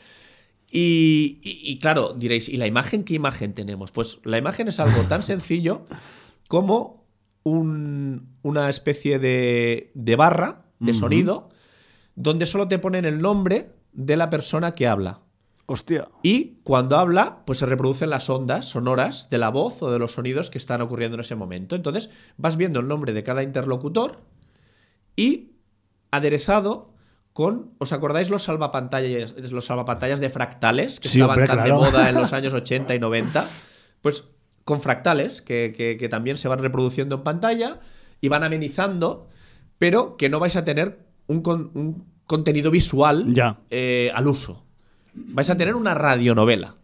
Y, 0.71 1.39
y- 1.41 1.71
y 1.71 1.79
claro, 1.79 2.13
diréis, 2.15 2.47
¿y 2.47 2.57
la 2.57 2.67
imagen 2.67 3.03
qué 3.03 3.15
imagen 3.15 3.53
tenemos? 3.53 3.91
Pues 3.91 4.19
la 4.23 4.37
imagen 4.37 4.67
es 4.67 4.79
algo 4.79 5.01
tan 5.03 5.23
sencillo 5.23 5.85
como 6.47 6.98
un- 7.49 8.37
una 8.41 8.69
especie 8.69 9.19
de, 9.19 9.91
de 9.95 10.15
barra 10.15 10.63
de 10.79 10.93
sonido 10.93 11.49
donde 12.15 12.45
solo 12.45 12.67
te 12.67 12.79
ponen 12.79 13.05
el 13.05 13.21
nombre 13.21 13.69
de 13.93 14.15
la 14.17 14.29
persona 14.29 14.73
que 14.73 14.87
habla. 14.87 15.19
Hostia. 15.65 16.07
Y 16.23 16.55
cuando 16.63 16.97
habla, 16.97 17.43
pues 17.45 17.59
se 17.59 17.65
reproducen 17.65 18.09
las 18.09 18.29
ondas 18.29 18.65
sonoras 18.67 19.29
de 19.29 19.37
la 19.37 19.49
voz 19.49 19.81
o 19.83 19.91
de 19.91 19.99
los 19.99 20.13
sonidos 20.13 20.49
que 20.49 20.57
están 20.57 20.81
ocurriendo 20.81 21.15
en 21.15 21.21
ese 21.21 21.35
momento. 21.35 21.75
Entonces 21.75 22.09
vas 22.37 22.57
viendo 22.57 22.79
el 22.79 22.87
nombre 22.87 23.13
de 23.13 23.23
cada 23.23 23.43
interlocutor 23.43 24.19
y 25.15 25.51
aderezado 26.11 26.93
con, 27.33 27.71
¿os 27.77 27.93
acordáis 27.93 28.29
los 28.29 28.43
salvapantallas, 28.43 29.35
los 29.51 29.65
salvapantallas 29.65 30.19
de 30.19 30.29
fractales 30.29 30.99
que 30.99 31.07
estaban 31.07 31.37
tan 31.45 31.57
claro. 31.57 31.63
de 31.63 31.73
moda 31.73 32.09
en 32.09 32.15
los 32.15 32.33
años 32.33 32.53
80 32.53 32.95
y 32.95 32.99
90? 32.99 33.47
Pues 34.01 34.25
con 34.69 34.81
fractales 34.81 35.41
que, 35.41 35.73
que- 35.75 35.97
que 35.97 36.09
también 36.09 36.37
se 36.37 36.47
van 36.47 36.59
reproduciendo 36.59 37.15
en 37.15 37.23
pantalla 37.23 37.79
y 38.21 38.27
van 38.29 38.43
amenizando, 38.43 39.27
pero 39.79 40.15
que 40.15 40.29
no 40.29 40.39
vais 40.39 40.55
a 40.55 40.63
tener 40.63 40.99
un, 41.25 41.41
con- 41.41 41.71
un 41.73 42.05
contenido 42.27 42.69
visual 42.69 43.33
Ya. 43.33 43.57
eh, 43.71 44.11
al 44.13 44.27
uso. 44.27 44.63
Vais 45.15 45.49
a 45.49 45.57
tener 45.57 45.73
una 45.75 45.95
radionovela. 45.95 46.75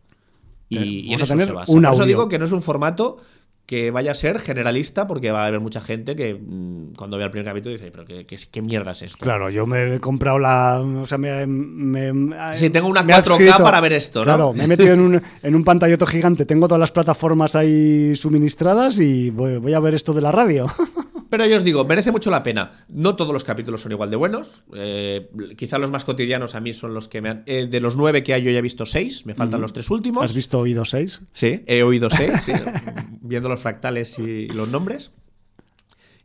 Y, 0.68 0.78
y 0.80 1.14
en 1.14 1.22
a 1.22 1.24
eso 1.24 1.34
tener 1.34 1.46
se 1.48 1.54
basa. 1.54 1.72
un 1.72 1.84
Por 1.84 1.94
eso 1.94 2.06
digo 2.06 2.28
que 2.28 2.40
no 2.40 2.46
es 2.46 2.52
un 2.52 2.64
formato 2.64 3.18
que 3.66 3.90
vaya 3.92 4.12
a 4.12 4.14
ser 4.14 4.40
generalista, 4.40 5.08
porque 5.08 5.32
va 5.32 5.44
a 5.44 5.48
haber 5.48 5.60
mucha 5.60 5.82
gente 5.82 6.16
que 6.16 6.36
mm, 6.36 6.94
cuando 6.96 7.18
vea 7.18 7.26
el 7.26 7.32
primer 7.32 7.48
capítulo 7.48 7.74
dice, 7.74 7.90
pero 7.92 8.06
¿qué, 8.06 8.26
qué, 8.26 8.38
qué 8.52 8.62
mierda 8.62 8.92
es 8.92 9.02
esto? 9.02 9.18
Claro, 9.24 9.50
yo 9.50 9.66
me 9.66 9.96
he 9.96 10.00
comprado 10.00 10.38
la. 10.40 10.80
O 10.82 11.06
sea, 11.06 11.18
me. 11.18 11.46
me- 11.48 12.36
Sí, 12.56 12.70
tengo 12.70 12.88
una 12.88 13.02
me 13.02 13.14
he 13.14 13.16
4K 13.18 13.62
para 13.62 13.82
ver 13.82 13.94
esto, 13.94 14.20
¿no? 14.20 14.26
Claro, 14.26 14.54
me 14.54 14.66
he 14.66 14.68
metido 14.68 14.94
en 14.94 15.00
un, 15.00 15.22
en 15.42 15.56
un 15.56 15.64
pantalloto 15.64 16.06
gigante, 16.06 16.46
tengo 16.46 16.68
todas 16.68 16.80
las 16.80 16.92
plataformas 16.92 17.56
ahí 17.56 18.16
suministradas 18.16 19.00
y 19.00 19.30
voy, 19.32 19.58
voy 19.58 19.74
a 19.74 19.80
ver 19.80 19.94
esto 19.96 20.14
de 20.14 20.22
la 20.22 20.32
radio. 20.32 20.72
Pero 21.36 21.48
yo 21.48 21.58
os 21.58 21.66
digo, 21.66 21.84
merece 21.84 22.14
mucho 22.14 22.32
la 22.32 22.44
pena. 22.44 22.72
No 22.88 23.18
todos 23.18 23.34
los 23.34 23.44
capítulos 23.44 23.82
son 23.82 23.92
igual 23.92 24.10
de 24.10 24.16
buenos. 24.16 24.64
Eh, 24.74 25.30
quizá 25.58 25.78
los 25.78 25.92
más 25.92 26.06
cotidianos 26.06 26.56
a 26.56 26.62
mí 26.62 26.72
son 26.72 26.94
los 26.94 27.10
que 27.10 27.20
me 27.20 27.28
han. 27.28 27.44
eh, 27.46 27.68
de 27.70 27.82
los 27.82 27.98
nueve 27.98 28.24
que 28.24 28.34
hay, 28.34 28.42
yo 28.42 28.52
ya 28.52 28.60
he 28.60 28.62
visto 28.62 28.86
seis. 28.86 29.26
Me 29.26 29.36
faltan 29.36 29.60
los 29.60 29.74
tres 29.74 29.90
últimos. 29.90 30.24
¿Has 30.24 30.34
visto 30.34 30.58
oído 30.58 30.86
6? 30.86 31.24
Sí, 31.34 31.62
he 31.68 31.84
oído 31.84 32.10
seis, 32.10 32.44
sí, 32.44 32.54
viendo 33.22 33.50
los 33.50 33.60
fractales 33.60 34.18
y 34.18 34.48
los 34.48 34.70
nombres. 34.70 35.12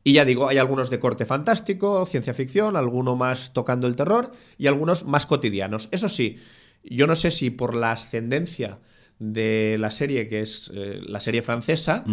Y 0.04 0.12
ya 0.12 0.24
digo, 0.24 0.46
hay 0.46 0.58
algunos 0.58 0.90
de 0.90 1.00
corte 1.00 1.26
fantástico, 1.26 2.06
ciencia 2.06 2.32
ficción, 2.32 2.76
alguno 2.76 3.16
más 3.16 3.52
tocando 3.52 3.88
el 3.88 3.96
terror 3.96 4.30
y 4.58 4.68
algunos 4.68 5.06
más 5.06 5.26
cotidianos. 5.26 5.88
Eso 5.90 6.08
sí, 6.08 6.36
yo 6.84 7.08
no 7.08 7.16
sé 7.16 7.32
si 7.32 7.50
por 7.50 7.74
la 7.74 7.90
ascendencia 7.90 8.78
de 9.20 9.76
la 9.78 9.90
serie, 9.90 10.26
que 10.28 10.40
es 10.40 10.72
eh, 10.74 10.98
la 11.06 11.20
serie 11.20 11.42
francesa, 11.42 12.04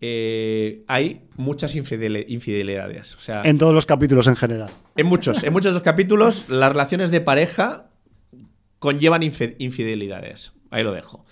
eh, 0.00 0.82
hay 0.88 1.26
muchas 1.36 1.76
infidel- 1.76 2.24
infidelidades. 2.28 3.14
O 3.16 3.20
sea, 3.20 3.42
En 3.44 3.58
todos 3.58 3.74
los 3.74 3.84
capítulos 3.86 4.26
en 4.26 4.34
general. 4.36 4.70
en 4.96 5.06
muchos, 5.06 5.44
en 5.44 5.52
muchos 5.52 5.70
de 5.72 5.74
los 5.74 5.82
capítulos, 5.82 6.46
las 6.48 6.72
relaciones 6.72 7.10
de 7.10 7.20
pareja 7.20 7.90
conllevan 8.78 9.22
infidelidades. 9.22 10.52
Ahí 10.70 10.82
lo 10.82 10.92
dejo. 10.92 11.24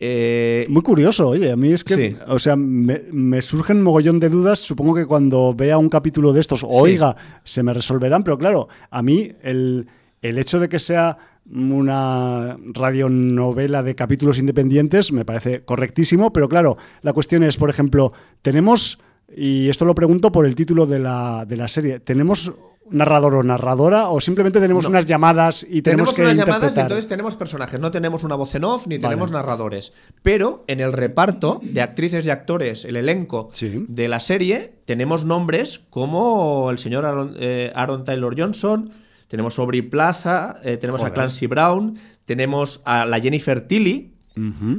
Eh, 0.00 0.64
Muy 0.68 0.82
curioso, 0.82 1.28
oye, 1.28 1.50
a 1.50 1.56
mí 1.56 1.72
es 1.72 1.82
que, 1.82 1.94
Sí. 1.94 2.16
o 2.28 2.38
sea, 2.38 2.54
me, 2.56 3.02
me 3.10 3.42
surgen 3.42 3.82
mogollón 3.82 4.20
de 4.20 4.28
dudas, 4.28 4.60
supongo 4.60 4.94
que 4.94 5.06
cuando 5.06 5.54
vea 5.54 5.76
un 5.76 5.88
capítulo 5.88 6.32
de 6.32 6.40
estos, 6.40 6.64
oiga, 6.66 7.16
se 7.44 7.62
me 7.64 7.74
resolverán, 7.74 8.22
pero 8.22 8.38
claro, 8.38 8.68
a 8.90 9.02
mí 9.02 9.32
el, 9.42 9.88
el 10.22 10.38
hecho 10.38 10.60
de 10.60 10.68
que 10.68 10.78
sea 10.78 11.18
una 11.50 12.56
radionovela 12.74 13.82
de 13.82 13.94
capítulos 13.94 14.38
independientes 14.38 15.12
me 15.12 15.24
parece 15.24 15.62
correctísimo, 15.64 16.32
pero 16.32 16.48
claro, 16.48 16.76
la 17.02 17.12
cuestión 17.12 17.42
es, 17.42 17.56
por 17.56 17.70
ejemplo, 17.70 18.12
tenemos, 18.42 18.98
y 19.34 19.68
esto 19.68 19.84
lo 19.84 19.94
pregunto 19.94 20.32
por 20.32 20.46
el 20.46 20.54
título 20.54 20.86
de 20.86 20.98
la, 20.98 21.44
de 21.46 21.56
la 21.56 21.68
serie, 21.68 22.00
¿tenemos 22.00 22.52
narrador 22.90 23.34
o 23.34 23.42
narradora 23.42 24.08
o 24.08 24.18
simplemente 24.18 24.60
tenemos 24.60 24.84
No. 24.84 24.90
unas 24.90 25.04
llamadas 25.04 25.62
y 25.62 25.82
tenemos, 25.82 26.14
tenemos 26.14 26.14
que 26.14 26.22
unas 26.22 26.36
llamadas 26.36 26.48
y 26.48 26.64
interpretar? 26.64 26.84
entonces 26.84 27.06
tenemos 27.08 27.36
personajes. 27.36 27.80
No 27.80 27.90
tenemos 27.90 28.24
una 28.24 28.34
voz 28.34 28.54
en 28.54 28.64
off 28.64 28.86
ni 28.86 28.96
Vale. 28.96 29.08
tenemos 29.14 29.30
narradores. 29.30 29.92
Pero 30.22 30.64
en 30.68 30.80
el 30.80 30.94
reparto 30.94 31.60
de 31.62 31.82
actrices 31.82 32.26
y 32.26 32.30
actores, 32.30 32.86
el 32.86 32.96
elenco 32.96 33.50
Sí. 33.52 33.84
de 33.88 34.08
la 34.08 34.20
serie, 34.20 34.72
tenemos 34.86 35.26
nombres 35.26 35.80
como 35.90 36.70
el 36.70 36.78
señor 36.78 37.04
Aaron, 37.04 37.34
eh, 37.38 37.70
Aaron 37.74 38.06
Taylor 38.06 38.34
Johnson, 38.40 38.90
tenemos 39.28 39.58
a 39.58 39.62
Aubrey 39.62 39.82
Plaza, 39.82 40.56
eh, 40.64 40.76
tenemos 40.76 41.02
a. 41.04 41.12
Clancy 41.12 41.46
Brown, 41.46 41.96
tenemos 42.26 42.80
a 42.84 43.04
la 43.06 43.20
Jennifer 43.20 43.60
Tilly, 43.60 44.14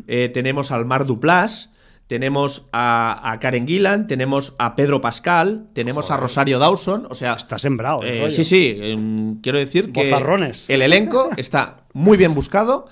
eh, 0.08 0.30
tenemos 0.34 0.72
al 0.72 0.86
Mar 0.86 1.06
Duplass. 1.06 1.70
Tenemos 2.08 2.68
a, 2.72 3.32
a 3.32 3.39
Karen 3.39 3.68
Gillan, 3.68 4.08
tenemos 4.08 4.56
a 4.58 4.74
Pedro 4.76 5.00
Pascal, 5.00 5.68
tenemos 5.74 6.10
a 6.10 6.18
Rosario 6.18 6.58
Dawson, 6.58 7.06
o 7.08 7.14
sea, 7.14 7.34
Está 7.34 7.60
sembrado. 7.60 8.02
eh, 8.02 8.22
rollo. 8.22 8.32
sí, 8.32 8.43
sí, 8.43 8.74
em, 8.80 9.39
quiero 9.41 9.60
decir 9.60 9.91
que 9.91 10.06
Bozarrones. 10.06 10.72
el 10.72 10.82
elenco 10.82 11.30
está 11.38 11.86
muy 11.93 12.18
bien 12.18 12.34
buscado 12.34 12.88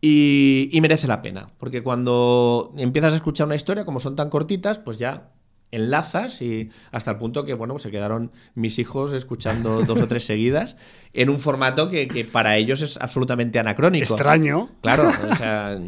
y, 0.00 0.68
y 0.70 0.80
merece 0.80 1.08
la 1.08 1.20
pena. 1.20 1.48
Porque 1.58 1.82
cuando 1.82 2.72
empiezas 2.78 3.12
a 3.12 3.16
escuchar 3.16 3.46
una 3.46 3.56
historia, 3.56 3.84
como 3.84 3.98
son 3.98 4.14
tan 4.14 4.30
cortitas, 4.30 4.78
pues 4.78 5.00
ya 5.00 5.30
enlazas 5.72 6.42
y 6.42 6.70
hasta 6.90 7.12
el 7.12 7.16
punto 7.18 7.44
que, 7.44 7.54
bueno, 7.54 7.74
pues 7.74 7.84
se 7.84 7.90
quedaron 7.90 8.32
mis 8.54 8.78
hijos 8.78 9.12
escuchando 9.12 9.82
dos 9.86 10.00
o 10.00 10.08
tres 10.08 10.24
seguidas 10.24 10.76
en 11.12 11.30
un 11.30 11.38
formato 11.38 11.90
que, 11.90 12.08
que 12.08 12.24
para 12.24 12.56
ellos 12.56 12.82
es 12.82 12.96
absolutamente 13.00 13.58
anacrónico. 13.58 14.14
Extraño. 14.14 14.70
Claro, 14.80 15.10
o 15.30 15.34
sea, 15.34 15.78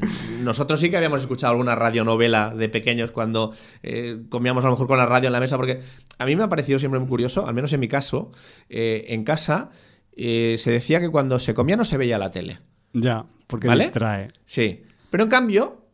nosotros 0.40 0.80
sí 0.80 0.90
que 0.90 0.96
habíamos 0.96 1.20
escuchado 1.20 1.52
alguna 1.52 1.74
radionovela 1.74 2.54
de 2.54 2.68
pequeños 2.68 3.12
cuando 3.12 3.52
eh, 3.82 4.22
comíamos 4.28 4.64
a 4.64 4.68
lo 4.68 4.72
mejor 4.72 4.86
con 4.86 4.98
la 4.98 5.06
radio 5.06 5.28
en 5.28 5.32
la 5.32 5.40
mesa, 5.40 5.56
porque 5.56 5.80
a 6.18 6.26
mí 6.26 6.36
me 6.36 6.44
ha 6.44 6.48
parecido 6.48 6.78
siempre 6.78 7.00
muy 7.00 7.08
curioso, 7.08 7.46
al 7.46 7.54
menos 7.54 7.72
en 7.72 7.80
mi 7.80 7.88
caso, 7.88 8.32
eh, 8.68 9.06
en 9.08 9.24
casa 9.24 9.70
eh, 10.16 10.56
se 10.58 10.70
decía 10.70 11.00
que 11.00 11.10
cuando 11.10 11.38
se 11.38 11.54
comía 11.54 11.76
no 11.76 11.84
se 11.84 11.96
veía 11.96 12.18
la 12.18 12.30
tele. 12.30 12.60
Ya, 12.92 13.26
porque 13.46 13.68
¿Vale? 13.68 13.84
distrae. 13.84 14.28
Sí. 14.44 14.82
Pero 15.10 15.24
en 15.24 15.30
cambio, 15.30 15.86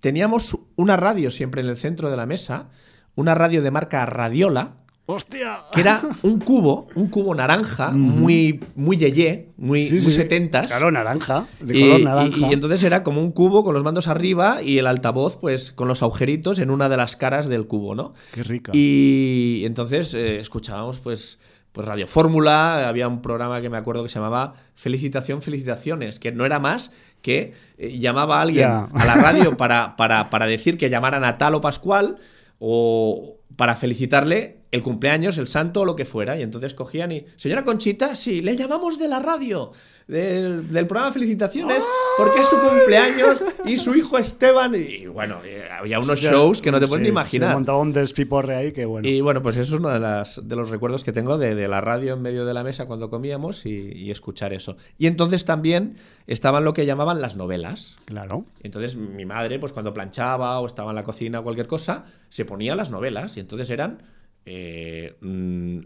teníamos 0.00 0.58
una 0.76 0.96
radio 0.96 1.30
siempre 1.30 1.62
en 1.62 1.68
el 1.68 1.76
centro 1.76 2.10
de 2.10 2.16
la 2.16 2.26
mesa, 2.26 2.70
una 3.14 3.34
radio 3.34 3.62
de 3.62 3.70
marca 3.70 4.04
Radiola, 4.06 4.70
¡Hostia! 5.06 5.64
que 5.72 5.80
era 5.80 6.00
un 6.22 6.38
cubo, 6.38 6.86
un 6.94 7.08
cubo 7.08 7.34
naranja, 7.34 7.90
muy, 7.90 8.64
muy 8.76 8.96
yeye, 8.96 9.48
muy, 9.56 9.84
Sí, 9.84 9.94
muy 9.94 10.00
sí. 10.00 10.12
setentas. 10.12 10.70
Claro, 10.70 10.90
naranja. 10.92 11.46
De 11.60 11.76
Y, 11.76 11.80
color 11.82 12.00
y- 12.00 12.04
naranja. 12.04 12.38
y 12.38 12.52
entonces 12.52 12.82
era 12.84 13.02
como 13.02 13.20
un 13.20 13.32
cubo 13.32 13.64
con 13.64 13.74
los 13.74 13.82
mandos 13.82 14.06
arriba 14.06 14.62
y 14.62 14.78
el 14.78 14.86
altavoz, 14.86 15.36
pues, 15.38 15.72
con 15.72 15.88
los 15.88 16.02
agujeritos 16.02 16.60
en 16.60 16.70
una 16.70 16.88
de 16.88 16.96
las 16.96 17.16
caras 17.16 17.48
del 17.48 17.66
cubo, 17.66 17.94
¿no? 17.96 18.14
Qué 18.32 18.44
rica. 18.44 18.70
Y 18.74 19.62
entonces 19.66 20.14
eh, 20.14 20.38
escuchábamos, 20.38 21.00
pues, 21.00 21.40
pues 21.72 21.86
Radio 21.86 22.06
Fórmula, 22.06 22.88
había 22.88 23.08
un 23.08 23.22
programa 23.22 23.60
que 23.60 23.70
me 23.70 23.78
acuerdo 23.78 24.02
que 24.04 24.08
se 24.08 24.16
llamaba 24.20 24.52
Felicitación, 24.74 25.42
Felicitaciones, 25.42 26.20
que 26.20 26.30
no 26.30 26.44
era 26.46 26.58
más 26.60 26.92
que 27.22 27.54
eh, 27.78 27.98
llamaba 27.98 28.38
a 28.38 28.42
alguien 28.42 28.68
a 28.68 28.88
la 29.06 29.14
radio 29.14 29.56
para, 29.56 29.96
para, 29.96 30.30
para 30.30 30.46
decir 30.46 30.76
que 30.78 30.90
llamaran 30.90 31.24
a 31.24 31.38
tal 31.38 31.54
o 31.56 31.60
Pascual 31.60 32.18
o 32.64 33.40
para 33.56 33.74
felicitarle 33.74 34.61
el 34.72 34.82
cumpleaños, 34.82 35.38
el 35.38 35.46
santo 35.46 35.82
o 35.82 35.84
lo 35.84 35.94
que 35.94 36.04
fuera. 36.04 36.36
Y 36.38 36.42
entonces 36.42 36.74
cogían 36.74 37.12
y, 37.12 37.26
señora 37.36 37.62
Conchita, 37.62 38.16
sí, 38.16 38.40
le 38.40 38.56
llamamos 38.56 38.98
de 38.98 39.06
la 39.06 39.20
radio, 39.20 39.70
del, 40.08 40.66
del 40.72 40.86
programa 40.86 41.12
Felicitaciones, 41.12 41.84
porque 42.16 42.40
es 42.40 42.46
su 42.46 42.56
cumpleaños 42.58 43.44
y 43.66 43.76
su 43.76 43.94
hijo 43.94 44.16
Esteban. 44.16 44.74
Y 44.74 45.06
bueno, 45.06 45.40
había 45.78 46.00
unos 46.00 46.20
shows 46.20 46.62
que 46.62 46.72
no 46.72 46.80
te 46.80 46.86
puedes 46.86 47.02
ni 47.02 47.10
imaginar. 47.10 47.50
Se 47.50 47.54
montaba 47.54 47.78
un 47.78 47.92
despiporre 47.92 48.56
ahí 48.56 48.72
que 48.72 48.86
bueno. 48.86 49.06
Y 49.06 49.20
bueno, 49.20 49.42
pues 49.42 49.56
eso 49.56 49.74
es 49.74 49.80
uno 49.80 49.90
de, 49.90 50.00
las, 50.00 50.40
de 50.42 50.56
los 50.56 50.70
recuerdos 50.70 51.04
que 51.04 51.12
tengo 51.12 51.36
de, 51.36 51.54
de 51.54 51.68
la 51.68 51.82
radio 51.82 52.14
en 52.14 52.22
medio 52.22 52.46
de 52.46 52.54
la 52.54 52.64
mesa 52.64 52.86
cuando 52.86 53.10
comíamos 53.10 53.66
y, 53.66 53.92
y 53.92 54.10
escuchar 54.10 54.54
eso. 54.54 54.76
Y 54.96 55.06
entonces 55.06 55.44
también 55.44 55.96
estaban 56.26 56.64
lo 56.64 56.72
que 56.72 56.86
llamaban 56.86 57.20
las 57.20 57.36
novelas. 57.36 57.96
Claro. 58.06 58.46
Entonces 58.62 58.96
mi 58.96 59.26
madre, 59.26 59.58
pues 59.58 59.74
cuando 59.74 59.92
planchaba 59.92 60.58
o 60.60 60.66
estaba 60.66 60.92
en 60.92 60.96
la 60.96 61.04
cocina 61.04 61.40
o 61.40 61.42
cualquier 61.42 61.66
cosa, 61.66 62.04
se 62.30 62.46
ponía 62.46 62.74
las 62.74 62.90
novelas 62.90 63.36
y 63.36 63.40
entonces 63.40 63.68
eran 63.68 63.98
eh, 64.46 65.16
mm, 65.20 65.78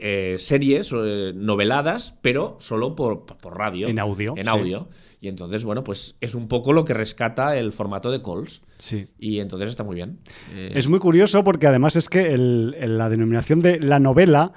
eh, 0.00 0.36
series 0.38 0.92
eh, 0.94 1.32
noveladas, 1.34 2.14
pero 2.22 2.56
solo 2.60 2.94
por, 2.94 3.26
por 3.26 3.58
radio. 3.58 3.88
En 3.88 3.98
audio, 3.98 4.34
En 4.36 4.44
sí. 4.44 4.48
audio. 4.50 4.88
Y 5.20 5.28
entonces, 5.28 5.64
bueno, 5.64 5.82
pues 5.82 6.16
es 6.20 6.34
un 6.34 6.48
poco 6.48 6.72
lo 6.72 6.84
que 6.84 6.92
rescata 6.94 7.56
el 7.56 7.72
formato 7.72 8.10
de 8.10 8.20
calls. 8.22 8.62
Sí. 8.78 9.06
Y 9.18 9.40
entonces 9.40 9.70
está 9.70 9.82
muy 9.82 9.96
bien. 9.96 10.18
Eh, 10.52 10.72
Es 10.74 10.86
muy 10.86 10.98
curioso 10.98 11.42
porque 11.42 11.66
además 11.66 11.96
es 11.96 12.08
que 12.08 12.32
el- 12.34 12.76
el- 12.78 12.98
la 12.98 13.08
denominación 13.08 13.60
de 13.60 13.80
la 13.80 13.98
novela 13.98 14.52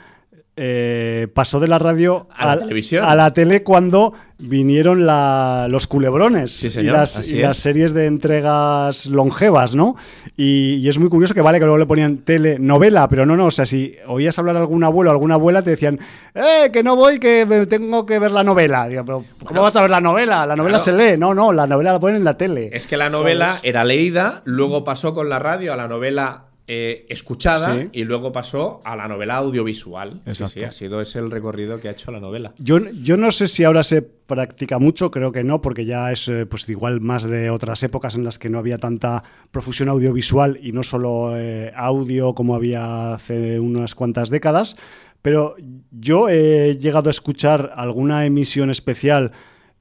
eh, 0.57 1.27
pasó 1.33 1.59
de 1.59 1.67
la 1.67 1.77
radio 1.77 2.27
A 2.35 2.47
la 2.47 2.57
televisión. 2.57 3.05
a 3.05 3.15
la 3.15 3.31
tele 3.31 3.61
cuando 3.63 4.13
vinieron 4.39 5.05
la- 5.05 5.67
los 5.69 5.87
culebrones 5.87 6.51
Sí, 6.51 6.67
y, 6.79 6.83
las, 6.83 7.27
y 7.31 7.43
series 7.53 7.93
de 7.93 8.05
entregas 8.07 9.05
longevas, 9.07 9.75
¿no? 9.75 9.95
Y, 10.35 10.75
y 10.75 10.89
es 10.89 10.97
muy 10.99 11.09
curioso 11.09 11.33
que 11.33 11.41
vale 11.41 11.57
que 11.59 11.65
luego 11.65 11.77
le 11.77 11.85
ponían 11.85 12.17
telenovela, 12.19 13.07
pero 13.09 13.25
no, 13.25 13.35
no, 13.37 13.45
o 13.47 13.51
sea, 13.51 13.65
si 13.65 13.95
oías 14.07 14.37
hablar 14.37 14.55
a 14.57 14.59
algún 14.59 14.83
abuelo 14.83 15.09
o 15.11 15.13
alguna 15.13 15.35
abuela, 15.35 15.61
te 15.61 15.71
decían, 15.71 15.99
¡eh, 16.35 16.69
que 16.71 16.83
no 16.83 16.95
voy, 16.95 17.19
que 17.19 17.45
me 17.45 17.65
tengo 17.65 18.05
que 18.05 18.19
ver 18.19 18.31
la 18.31 18.43
novela! 18.43 18.87
Digo, 18.87 19.05
pero 19.05 19.25
¿cómo 19.45 19.61
vas 19.61 19.75
a 19.75 19.81
ver 19.81 19.89
la 19.91 20.01
novela? 20.01 20.45
La 20.45 20.55
novela 20.55 20.77
Claro. 20.79 20.97
se 20.99 21.11
lee, 21.11 21.17
no, 21.17 21.33
no, 21.33 21.53
la 21.53 21.65
novela 21.67 21.93
la 21.93 21.99
ponen 21.99 22.17
en 22.17 22.23
la 22.23 22.37
tele. 22.37 22.69
Es 22.73 22.85
que 22.87 22.97
la 22.97 23.09
novela 23.09 23.47
¿Sabes? 23.47 23.61
era 23.63 23.83
leída, 23.83 24.41
luego 24.45 24.83
pasó 24.83 25.13
con 25.13 25.29
la 25.29 25.39
radio 25.39 25.73
a 25.73 25.77
la 25.77 25.87
novela 25.87 26.45
eh, 26.67 27.05
escuchada 27.09 27.75
Sí. 27.75 27.89
y 27.93 28.03
luego 28.03 28.31
pasó 28.33 28.81
a 28.83 28.95
la 28.97 29.07
novela 29.07 29.37
audiovisual. 29.37 30.19
Sí, 30.25 30.29
Exacto. 30.31 30.59
sí, 30.59 30.65
ha 30.65 30.71
sido 30.71 30.99
ese 30.99 31.19
el 31.19 31.31
recorrido 31.31 31.79
que 31.79 31.87
ha 31.87 31.91
hecho 31.91 32.11
la 32.11 32.19
novela. 32.19 32.53
Yo, 32.57 32.79
yo 33.03 33.15
no 33.15 33.31
sé 33.31 33.47
si 33.47 33.63
ahora 33.63 33.83
se 33.83 34.01
practica 34.01 34.77
mucho, 34.77 35.09
creo 35.09 35.31
que 35.31 35.43
no, 35.45 35.61
porque 35.61 35.85
ya 35.85 36.11
es 36.11 36.27
eh, 36.27 36.45
pues 36.45 36.67
igual 36.67 36.99
más 36.99 37.23
de 37.23 37.49
otras 37.49 37.81
épocas 37.83 38.15
en 38.15 38.25
las 38.25 38.37
que 38.37 38.49
no 38.49 38.59
había 38.59 38.77
tanta 38.77 39.23
profusión 39.51 39.87
audiovisual 39.87 40.59
y 40.61 40.73
no 40.73 40.83
solo 40.83 41.37
eh, 41.37 41.71
audio 41.75 42.35
como 42.35 42.53
había 42.53 43.13
hace 43.13 43.59
unas 43.59 43.95
cuantas 43.95 44.29
décadas. 44.29 44.75
Pero 45.21 45.55
yo 45.91 46.29
he 46.29 46.77
llegado 46.77 47.09
a 47.09 47.11
escuchar 47.11 47.73
alguna 47.75 48.25
emisión 48.25 48.69
especial 48.69 49.31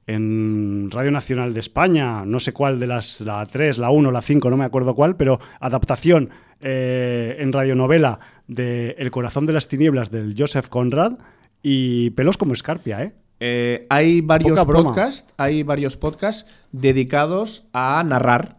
en 0.07 0.89
Radio 0.89 1.11
Nacional 1.11 1.53
de 1.53 1.59
España, 1.59 2.25
no 2.25 2.39
sé 2.39 2.53
cuál 2.53 2.79
de 2.79 2.87
las, 2.87 3.21
la 3.21 3.45
3, 3.45 3.77
la 3.77 3.91
1, 3.91 4.09
la 4.09 4.21
5, 4.21 4.49
no 4.49 4.57
me 4.57 4.65
acuerdo 4.65 4.95
cuál, 4.95 5.17
pero 5.17 5.39
adaptación 5.59 6.29
eh, 6.61 7.35
en 7.39 7.53
radionovela 7.53 8.19
de 8.47 8.95
El 8.97 9.11
corazón 9.11 9.45
de 9.45 9.53
las 9.53 9.67
tinieblas 9.67 10.09
del 10.09 10.33
Joseph 10.35 10.69
Conrad 10.69 11.13
y 11.61 12.11
pelos 12.11 12.37
como 12.37 12.53
escarpia, 12.53 13.03
¿eh? 13.03 13.13
Eh, 13.39 13.85
hay 13.89 14.21
varios 14.21 14.65
podcasts, 14.65 15.33
hay 15.37 15.61
varios 15.61 15.95
podcasts 15.97 16.49
dedicados 16.71 17.67
a 17.73 18.03
narrar 18.03 18.57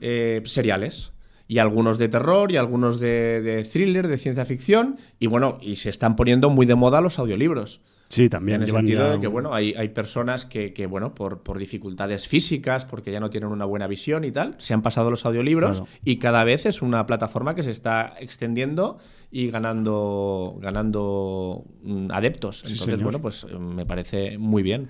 eh, 0.00 0.42
seriales. 0.44 1.12
Y 1.50 1.58
algunos 1.58 1.96
de 1.96 2.10
terror 2.10 2.52
y 2.52 2.58
algunos 2.58 3.00
de, 3.00 3.40
de 3.40 3.64
thriller, 3.64 4.06
de 4.06 4.18
ciencia 4.18 4.44
ficción. 4.44 4.98
Y 5.18 5.28
bueno, 5.28 5.56
y 5.62 5.76
se 5.76 5.88
están 5.88 6.14
poniendo 6.14 6.50
muy 6.50 6.66
de 6.66 6.74
moda 6.74 7.00
los 7.00 7.18
audiolibros. 7.18 7.80
Sí, 8.10 8.30
también. 8.30 8.56
En 8.56 8.62
el 8.62 8.70
sentido 8.70 9.04
ya 9.06 9.12
de 9.12 9.20
que, 9.20 9.26
bueno, 9.26 9.52
hay, 9.52 9.74
hay 9.74 9.88
personas 9.90 10.46
que, 10.46 10.72
que, 10.72 10.86
bueno, 10.86 11.14
por, 11.14 11.42
por 11.42 11.58
dificultades 11.58 12.26
físicas, 12.26 12.86
porque 12.86 13.12
ya 13.12 13.20
no 13.20 13.28
tienen 13.28 13.50
una 13.50 13.66
buena 13.66 13.86
visión 13.86 14.24
y 14.24 14.30
tal, 14.32 14.54
se 14.58 14.72
han 14.72 14.80
pasado 14.80 15.10
los 15.10 15.26
audiolibros 15.26 15.80
Claro. 15.82 15.92
y 16.04 16.16
cada 16.16 16.42
vez 16.44 16.64
es 16.64 16.80
una 16.80 17.04
plataforma 17.04 17.54
que 17.54 17.62
se 17.62 17.70
está 17.70 18.14
extendiendo 18.18 18.96
y 19.30 19.50
ganando, 19.50 20.56
ganando 20.60 21.64
mm, 21.82 22.10
adeptos. 22.10 22.62
Entonces, 22.64 22.80
señor. 22.84 23.02
bueno, 23.02 23.20
pues 23.20 23.44
eh, 23.50 23.58
me 23.58 23.84
parece 23.84 24.38
muy 24.38 24.62
bien. 24.62 24.88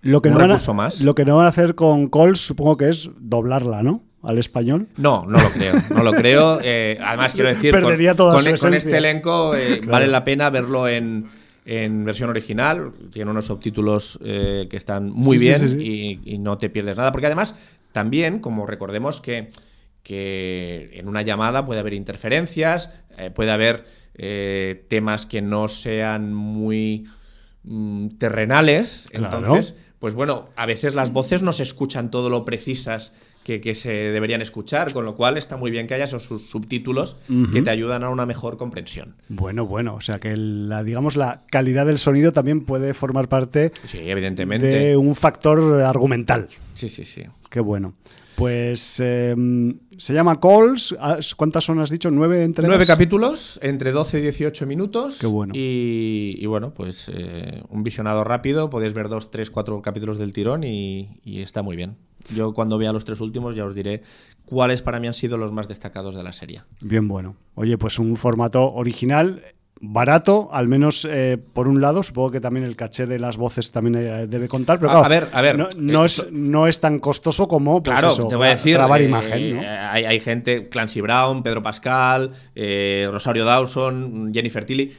Lo 0.00 0.20
que, 0.22 0.28
un 0.28 0.34
no 0.34 0.40
van 0.40 0.50
a, 0.50 0.54
recurso 0.54 0.74
más. 0.74 1.00
lo 1.00 1.14
que 1.14 1.24
no 1.24 1.36
van 1.36 1.46
a 1.46 1.48
hacer 1.50 1.74
con 1.74 2.08
Calls, 2.08 2.40
supongo 2.40 2.76
que 2.76 2.88
es 2.88 3.10
doblarla, 3.18 3.82
¿no? 3.82 4.02
Al 4.22 4.38
español. 4.38 4.88
No, 4.96 5.26
no 5.26 5.38
lo 5.38 5.50
creo. 5.50 5.74
No 5.94 6.02
lo 6.02 6.12
creo. 6.12 6.58
Eh, 6.64 6.98
además, 7.02 7.34
quiero 7.34 7.50
decir, 7.50 7.72
con, 7.72 7.82
Perdería 7.82 8.14
toda 8.14 8.34
con- 8.42 8.56
su 8.56 8.64
con 8.64 8.72
este 8.74 8.96
elenco 8.96 9.54
eh, 9.54 9.78
Claro. 9.80 9.92
vale 9.92 10.06
la 10.06 10.24
pena 10.24 10.48
verlo 10.48 10.88
en, 10.88 11.26
en 11.64 12.04
versión 12.04 12.30
original. 12.30 12.92
Tiene 13.12 13.30
unos 13.30 13.46
subtítulos 13.46 14.18
eh, 14.22 14.66
que 14.68 14.76
están 14.76 15.10
muy 15.10 15.38
Sí, 15.38 15.44
bien 15.44 15.60
sí, 15.60 15.68
sí. 15.70 16.20
Y, 16.24 16.34
y 16.34 16.38
no 16.38 16.58
te 16.58 16.70
pierdes 16.70 16.96
nada. 16.96 17.12
Porque 17.12 17.26
además, 17.26 17.54
también, 17.92 18.40
como 18.40 18.66
recordemos 18.66 19.20
que, 19.20 19.50
que 20.02 20.90
en 20.94 21.08
una 21.08 21.22
llamada 21.22 21.64
puede 21.64 21.80
haber 21.80 21.94
interferencias, 21.94 22.92
eh, 23.16 23.30
puede 23.30 23.50
haber 23.50 23.84
eh, 24.14 24.84
temas 24.88 25.26
que 25.26 25.42
no 25.42 25.68
sean 25.68 26.34
muy 26.34 27.06
mm, 27.64 28.08
terrenales. 28.18 29.08
Claro. 29.10 29.38
Entonces, 29.38 29.76
pues 29.98 30.14
bueno, 30.14 30.50
a 30.56 30.66
veces 30.66 30.94
las 30.94 31.12
voces 31.12 31.42
no 31.42 31.52
se 31.52 31.62
escuchan 31.62 32.10
todo 32.10 32.30
lo 32.30 32.44
precisas 32.44 33.12
que, 33.44 33.60
que 33.60 33.74
se 33.74 33.92
deberían 33.92 34.40
escuchar, 34.42 34.92
con 34.92 35.04
lo 35.04 35.14
cual 35.14 35.36
está 35.36 35.56
muy 35.56 35.70
bien 35.70 35.86
que 35.86 35.94
haya 35.94 36.04
esos 36.04 36.24
subtítulos 36.24 37.16
que 37.52 37.62
te 37.62 37.70
ayudan 37.70 38.02
a 38.02 38.08
una 38.10 38.26
mejor 38.26 38.56
comprensión. 38.56 39.14
Bueno, 39.28 39.66
bueno, 39.66 39.94
o 39.94 40.00
sea 40.00 40.18
que 40.18 40.36
la, 40.36 40.82
digamos, 40.82 41.14
la 41.14 41.42
calidad 41.50 41.86
del 41.86 41.98
sonido 41.98 42.32
también 42.32 42.62
puede 42.64 42.94
formar 42.94 43.28
parte 43.28 43.70
Sí, 43.84 43.98
evidentemente. 44.02 44.66
de 44.66 44.96
un 44.96 45.14
factor 45.14 45.82
argumental. 45.82 46.48
Sí, 46.72 46.88
sí, 46.88 47.04
sí. 47.04 47.22
Qué 47.50 47.60
bueno. 47.60 47.92
Pues 48.36 49.00
eh, 49.00 49.34
se 49.96 50.14
llama 50.14 50.40
Calls. 50.40 50.94
Ah, 50.98 51.18
¿Cuántas 51.36 51.64
son, 51.64 51.78
has 51.80 51.90
dicho? 51.90 52.10
¿Nueve 52.10 52.42
entre 52.42 52.66
Nueve 52.66 52.86
capítulos, 52.86 53.58
entre 53.62 53.92
12 53.92 54.18
y 54.18 54.22
18 54.22 54.66
minutos. 54.66 55.18
Qué 55.20 55.26
bueno. 55.26 55.52
Y, 55.54 56.36
y 56.38 56.46
bueno, 56.46 56.74
pues 56.74 57.10
eh, 57.14 57.62
un 57.68 57.82
visionado 57.82 58.24
rápido. 58.24 58.70
Podéis 58.70 58.94
ver 58.94 59.08
dos, 59.08 59.30
tres, 59.30 59.50
cuatro 59.50 59.80
capítulos 59.82 60.18
del 60.18 60.32
tirón 60.32 60.64
y, 60.64 61.20
y 61.22 61.42
está 61.42 61.62
muy 61.62 61.76
bien. 61.76 61.96
Yo 62.34 62.54
cuando 62.54 62.78
vea 62.78 62.92
los 62.92 63.04
tres 63.04 63.20
últimos 63.20 63.54
ya 63.54 63.64
os 63.64 63.74
diré 63.74 64.02
cuáles 64.44 64.82
para 64.82 64.98
mí 64.98 65.06
han 65.06 65.14
sido 65.14 65.36
los 65.36 65.52
más 65.52 65.68
destacados 65.68 66.14
de 66.14 66.22
la 66.22 66.32
serie. 66.32 66.62
Bien 66.80 67.06
bueno. 67.06 67.36
Oye, 67.54 67.78
pues 67.78 67.98
un 67.98 68.16
formato 68.16 68.72
original, 68.72 69.42
barato, 69.80 70.48
al 70.52 70.68
menos 70.68 71.06
eh, 71.10 71.38
por 71.52 71.68
un 71.68 71.80
lado. 71.80 72.02
Supongo 72.02 72.30
que 72.30 72.40
también 72.40 72.64
el 72.64 72.76
caché 72.76 73.06
de 73.06 73.18
las 73.18 73.36
voces 73.36 73.70
también 73.72 73.94
eh, 73.96 74.26
debe 74.26 74.48
contar. 74.48 74.78
Pero 74.78 74.90
claro, 74.90 75.04
a 75.04 75.08
ver, 75.08 75.28
a 75.32 75.40
ver, 75.42 75.58
No, 75.58 75.68
no 75.76 76.02
eh, 76.02 76.06
es, 76.06 76.28
no 76.32 76.66
es 76.66 76.80
tan 76.80 76.98
costoso 77.00 77.46
como 77.46 77.82
pues 77.82 77.98
Claro, 77.98 78.12
eso, 78.12 78.28
te 78.28 78.36
voy 78.36 78.46
a 78.48 78.50
decir. 78.50 78.74
grabar 78.74 79.00
eh, 79.00 79.04
imagen, 79.04 79.56
¿no? 79.56 79.62
hay, 79.62 80.04
hay 80.04 80.20
gente, 80.20 80.68
Clancy 80.68 81.00
Brown, 81.00 81.42
Pedro 81.42 81.62
Pascal, 81.62 82.30
Rosario 83.10 83.44
Dawson, 83.44 84.32
Jennifer 84.32 84.64
Tilly. 84.64 84.92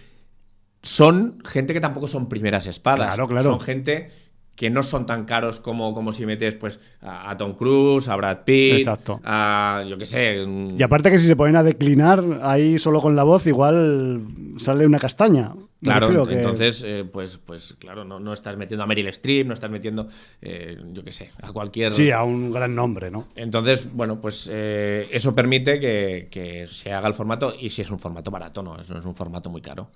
Son 0.82 1.40
gente 1.44 1.74
que 1.74 1.82
tampoco 1.82 2.08
son 2.08 2.30
primeras 2.30 2.68
espadas. 2.68 3.08
Claro, 3.16 3.28
claro. 3.28 3.50
Son 3.50 3.60
gente 3.60 4.12
que 4.56 4.70
no 4.70 4.84
son 4.84 5.06
tan 5.06 5.26
caros 5.26 5.60
como, 5.60 5.94
como 5.94 6.14
si 6.14 6.26
metes 6.26 6.56
pues 6.56 6.80
a, 7.02 7.30
a 7.30 7.38
Tom 7.38 7.54
Cruise, 7.56 8.08
a 8.08 8.16
Brad 8.16 8.40
Pitt, 8.46 8.76
Exacto. 8.80 9.20
a 9.24 9.84
yo 9.88 9.98
qué 9.98 10.06
sé. 10.06 10.46
Y 10.78 10.82
aparte 10.82 11.12
que 11.12 11.18
si 11.20 11.28
se 11.28 11.36
ponen 11.36 11.56
a 11.58 11.64
declinar 11.64 12.24
ahí 12.42 12.80
solo 12.80 13.02
con 13.02 13.16
la 13.16 13.24
voz, 13.24 13.46
igual 13.48 14.26
sale 14.58 14.86
una 14.86 15.00
castaña. 15.00 15.54
Me 15.82 15.92
Claro, 15.92 16.26
que- 16.26 16.36
entonces, 16.38 16.84
eh, 16.88 17.04
pues, 17.12 17.38
pues 17.38 17.76
claro, 17.78 18.06
no, 18.06 18.20
no 18.20 18.34
estás 18.34 18.56
metiendo 18.58 18.84
a 18.84 18.88
Meryl 18.88 19.08
Streep, 19.10 19.46
no 19.46 19.54
estás 19.54 19.70
metiendo, 19.70 20.08
eh, 20.42 20.78
yo 20.94 21.04
qué 21.04 21.12
sé, 21.12 21.30
a 21.44 21.52
cualquier. 21.52 21.92
Sí, 21.92 22.10
a 22.10 22.24
un 22.24 22.52
gran 22.52 22.74
nombre, 22.74 23.12
¿no? 23.12 23.28
Entonces, 23.36 23.90
bueno, 23.94 24.20
pues 24.20 24.50
eh, 24.52 25.08
eso 25.12 25.36
permite 25.36 25.80
que, 25.80 26.28
que 26.32 26.66
se 26.66 26.92
haga 26.94 27.08
el 27.08 27.14
formato 27.14 27.54
y 27.60 27.70
si 27.70 27.82
es 27.82 27.92
un 27.92 28.00
formato 28.00 28.32
barato, 28.32 28.64
no, 28.64 28.80
eso 28.80 28.94
no 28.94 29.00
es 29.02 29.06
un 29.06 29.16
formato 29.16 29.50
muy 29.50 29.62
caro. 29.62 29.92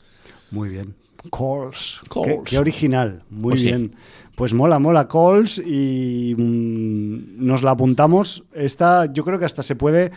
Muy 0.52 0.70
bien. 0.70 0.96
Calls. 1.32 2.02
Calls. 2.10 2.28
Qué, 2.28 2.40
qué 2.46 2.58
original. 2.60 3.24
Muy 3.30 3.50
Pues 3.52 3.62
sí. 3.62 3.92
Pues 4.40 4.54
mola, 4.54 4.80
mola 4.80 5.06
Calls 5.10 5.58
y 5.60 6.34
mm, 6.38 7.46
nos 7.46 7.62
la 7.62 7.72
apuntamos. 7.72 8.46
Esta 8.54 9.12
yo 9.12 9.26
creo 9.26 9.38
que 9.38 9.44
hasta 9.44 9.64
se 9.64 9.76
puede 9.76 10.12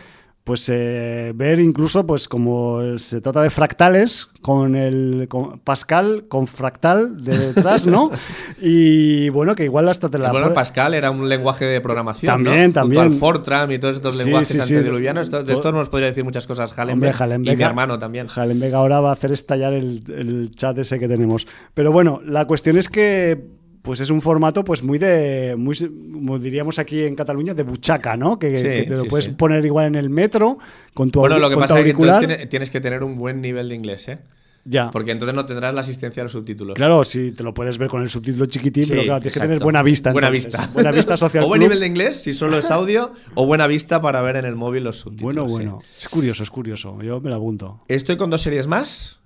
pues 0.45 0.69
eh, 0.69 1.33
ver 1.35 1.59
incluso 1.59 2.07
pues 2.07 2.29
como 2.29 2.97
se 2.99 3.19
trata 3.19 3.41
de 3.41 3.49
fractales 3.49 4.29
con 4.41 4.77
el 4.77 5.27
con 5.27 5.59
Pascal 5.59 6.23
con 6.29 6.47
fractal 6.47 7.21
de 7.21 7.37
detrás, 7.37 7.85
¿no? 7.85 8.11
y 8.61 9.27
bueno, 9.27 9.55
que 9.55 9.65
igual 9.65 9.89
hasta 9.89 10.07
te 10.09 10.17
la 10.19 10.31
bueno, 10.31 10.45
puede- 10.45 10.55
Pascal 10.55 10.93
era 10.93 11.11
un 11.11 11.27
lenguaje 11.27 11.65
de 11.65 11.81
programación. 11.81 12.33
También, 12.33 12.55
¿no? 12.55 12.63
Junto 12.63 12.79
también. 12.79 13.01
al 13.01 13.11
Fortran 13.11 13.71
y 13.73 13.77
todos 13.79 13.97
estos 13.97 14.15
Sí, 14.17 14.23
lenguajes 14.23 14.47
sí, 14.47 14.61
sí. 14.61 14.73
antediluvianos. 14.73 15.31
De 15.31 15.39
Todo- 15.43 15.51
esto 15.51 15.71
nos 15.73 15.89
podría 15.89 16.07
decir 16.07 16.23
muchas 16.23 16.47
cosas 16.47 16.71
Hombre, 16.71 16.83
Hallenbeck, 17.09 17.21
Hallenbeck, 17.21 17.53
y 17.55 17.57
mi 17.57 17.63
hermano 17.63 17.99
también. 17.99 18.27
Hallenbeck 18.33 18.73
ahora 18.73 19.01
va 19.01 19.09
a 19.09 19.13
hacer 19.13 19.33
estallar 19.33 19.73
el, 19.73 19.99
el 20.07 20.51
chat 20.55 20.77
ese 20.77 20.97
que 20.97 21.09
tenemos. 21.09 21.45
Pero 21.73 21.91
bueno, 21.91 22.21
la 22.25 22.47
cuestión 22.47 22.77
es 22.77 22.87
que 22.87 23.61
pues 23.83 23.99
es 23.99 24.09
un 24.09 24.21
formato 24.21 24.63
pues 24.63 24.81
muy 24.81 24.97
de 24.97 25.55
muy 25.57 25.75
como 25.77 26.39
diríamos 26.39 26.79
aquí 26.79 27.03
en 27.03 27.15
Cataluña 27.15 27.53
de 27.53 27.63
buchaca, 27.63 28.17
¿no? 28.17 28.39
Que, 28.39 28.57
Sí, 28.57 28.63
que 28.63 28.83
te 28.83 28.95
lo 28.95 29.03
sí, 29.03 29.09
puedes 29.09 29.25
sí. 29.25 29.31
poner 29.31 29.63
igual 29.65 29.87
en 29.87 29.95
el 29.95 30.09
metro 30.09 30.57
con 30.93 31.11
tu, 31.11 31.19
Bueno, 31.19 31.37
lo 31.37 31.49
que 31.49 31.55
con 31.55 31.63
pasa 31.63 31.79
es 31.79 31.93
que 31.93 32.47
tienes 32.47 32.71
que 32.71 32.81
tener 32.81 33.03
un 33.03 33.17
buen 33.17 33.41
nivel 33.41 33.69
de 33.69 33.75
inglés, 33.75 34.07
¿eh? 34.07 34.19
Ya. 34.65 34.91
Porque 34.91 35.11
entonces 35.11 35.35
no 35.35 35.45
tendrás 35.45 35.73
la 35.73 35.81
asistencia 35.81 36.21
a 36.21 36.25
los 36.25 36.31
subtítulos. 36.31 36.75
Claro, 36.75 37.03
sí, 37.03 37.31
te 37.31 37.43
lo 37.43 37.53
puedes 37.53 37.77
ver 37.77 37.89
con 37.89 38.01
el 38.01 38.09
subtítulo 38.09 38.45
chiquitín, 38.45 38.83
Sí, 38.83 38.89
pero 38.91 39.03
claro, 39.03 39.21
tienes 39.21 39.33
que 39.33 39.39
tener 39.39 39.59
buena 39.59 39.83
vista. 39.83 40.11
Buena 40.11 40.29
entonces. 40.29 40.51
vista. 40.51 40.73
Buena 40.73 40.91
vista 40.91 41.17
social. 41.17 41.43
o 41.45 41.47
buen 41.47 41.59
Club. 41.59 41.69
nivel 41.69 41.79
de 41.81 41.87
inglés, 41.87 42.21
si 42.21 42.33
solo 42.33 42.57
es 42.57 42.71
audio, 42.71 43.11
o 43.35 43.45
buena 43.45 43.67
vista 43.67 44.01
para 44.01 44.21
ver 44.21 44.37
en 44.37 44.45
el 44.45 44.55
móvil 44.55 44.85
los 44.85 44.99
subtítulos. 44.99 45.33
Bueno, 45.33 45.47
sí. 45.47 45.53
bueno. 45.53 45.79
Es 45.99 46.09
curioso, 46.09 46.43
es 46.43 46.49
curioso. 46.49 47.01
Yo 47.01 47.19
me 47.19 47.29
lo 47.29 47.35
apunto. 47.35 47.81
Estoy 47.87 48.15
con 48.15 48.29
dos 48.29 48.41
series 48.41 48.67
más. 48.67 49.19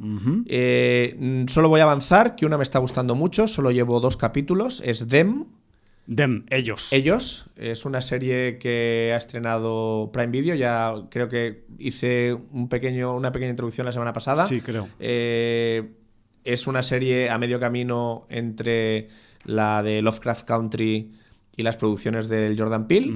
Eh, 0.47 1.15
mm, 1.19 1.47
solo 1.47 1.69
voy 1.69 1.81
a 1.81 1.83
avanzar, 1.83 2.35
que 2.35 2.45
una 2.45 2.57
me 2.57 2.63
está 2.63 2.79
gustando 2.79 3.15
mucho, 3.15 3.47
solo 3.47 3.71
llevo 3.71 3.99
dos 3.99 4.17
capítulos. 4.17 4.81
Es 4.85 5.07
Them, 6.07 6.45
Dem, 6.45 6.45
ellos. 6.49 6.93
Ellos. 6.93 7.49
Es 7.57 7.85
una 7.85 8.01
serie 8.01 8.57
que 8.57 9.11
ha 9.13 9.17
estrenado 9.17 10.09
Prime 10.11 10.27
Video. 10.31 10.55
Ya 10.55 10.93
creo 11.09 11.27
que 11.29 11.65
hice 11.77 12.33
un 12.51 12.69
pequeño, 12.69 13.15
una 13.15 13.31
pequeña 13.31 13.51
introducción 13.51 13.85
la 13.85 13.91
semana 13.91 14.13
pasada. 14.13 14.45
Sí, 14.45 14.61
creo. 14.61 14.87
Eh, 14.99 15.91
es 16.43 16.65
una 16.65 16.81
serie 16.81 17.29
a 17.29 17.37
medio 17.37 17.59
camino 17.59 18.25
entre 18.29 19.09
la 19.43 19.83
de 19.83 20.01
Lovecraft 20.01 20.47
Country 20.47 21.11
y 21.57 21.63
las 21.63 21.75
producciones 21.75 22.29
del 22.29 22.57
Jordan 22.57 22.87
Peele. 22.87 23.11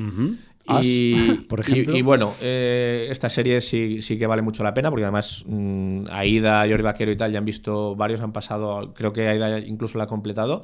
As, 0.78 0.86
por 1.50 1.60
ejemplo. 1.60 1.94
y- 1.96 2.00
y 2.00 2.02
bueno, 2.02 2.34
eh, 2.42 3.08
esta 3.10 3.30
serie 3.30 3.62
sí, 3.62 4.02
sí 4.02 4.18
que 4.18 4.28
vale 4.28 4.42
mucho 4.42 4.64
la 4.64 4.74
pena 4.74 4.90
porque 4.90 5.04
además 5.06 5.44
mm, 5.48 6.06
Aida, 6.10 6.66
Yori 6.68 6.84
Vaquero 6.84 7.12
y 7.12 7.18
tal 7.18 7.32
ya 7.32 7.40
han 7.40 7.46
visto 7.46 7.96
varios, 7.96 8.22
han 8.22 8.34
pasado, 8.34 8.94
creo 8.94 9.14
que 9.14 9.28
Aida 9.28 9.60
incluso 9.60 9.98
la 9.98 10.06
ha 10.06 10.08
completado 10.08 10.64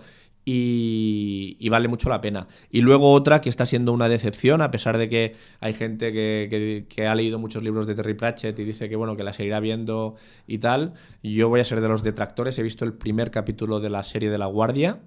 y, 0.50 1.58
y 1.60 1.68
vale 1.70 1.88
mucho 1.90 2.08
la 2.10 2.22
pena. 2.22 2.48
Y 2.72 2.80
luego 2.82 3.12
otra 3.12 3.42
que 3.42 3.50
está 3.50 3.66
siendo 3.66 3.92
una 3.92 4.08
decepción, 4.08 4.62
a 4.62 4.72
pesar 4.72 4.98
de 4.98 5.10
que 5.10 5.36
hay 5.60 5.74
gente 5.74 6.14
que, 6.14 6.48
que- 6.50 6.86
que 6.88 7.06
ha 7.08 7.14
leído 7.16 7.38
muchos 7.38 7.64
libros 7.64 7.86
de 7.86 7.96
Terry 7.96 8.14
Pratchett 8.14 8.58
y 8.60 8.64
dice 8.64 8.88
que 8.88 8.96
bueno, 8.96 9.18
que 9.18 9.24
la 9.26 9.34
seguirá 9.34 9.60
viendo 9.60 10.16
y 10.48 10.60
tal. 10.60 10.94
Yo 11.22 11.50
voy 11.50 11.60
a 11.60 11.64
ser 11.66 11.82
de 11.82 11.90
los 11.90 12.02
detractores, 12.02 12.58
he 12.60 12.64
visto 12.64 12.86
el 12.86 12.94
primer 12.94 13.30
capítulo 13.30 13.80
de 13.82 13.90
la 13.90 14.04
serie 14.04 14.30
de 14.30 14.38
La 14.38 14.46
Guardia 14.46 15.00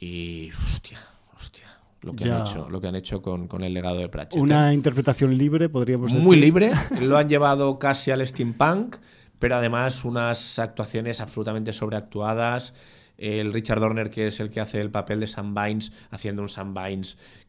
y 0.00 0.50
hostia, 0.52 0.98
hostia. 1.36 1.66
Lo 2.08 2.16
que, 2.16 2.30
han 2.30 2.40
hecho, 2.40 2.68
lo 2.70 2.80
que 2.80 2.86
han 2.88 2.94
hecho 2.96 3.22
con, 3.22 3.48
con 3.48 3.62
el 3.62 3.74
legado 3.74 3.96
de 3.96 4.08
Pratchett. 4.08 4.38
¿eh? 4.38 4.42
Una 4.42 4.72
interpretación 4.72 5.36
libre, 5.36 5.68
podríamos 5.68 6.10
decir. 6.10 6.24
muy 6.24 6.36
libre, 6.36 6.72
lo 7.02 7.18
han 7.18 7.28
llevado 7.28 7.78
casi 7.78 8.10
al 8.10 8.26
steampunk, 8.26 8.96
pero 9.38 9.56
además 9.56 10.04
unas 10.04 10.58
actuaciones 10.58 11.20
absolutamente 11.20 11.72
sobreactuadas. 11.72 12.74
El 13.18 13.52
Richard 13.52 13.80
Dorner, 13.80 14.10
que 14.10 14.28
es 14.28 14.38
el 14.38 14.48
que 14.48 14.60
hace 14.60 14.80
el 14.80 14.92
papel 14.92 15.18
de 15.18 15.26
Sam 15.26 15.52
haciendo 16.10 16.40
un 16.40 16.48
Sam 16.48 16.72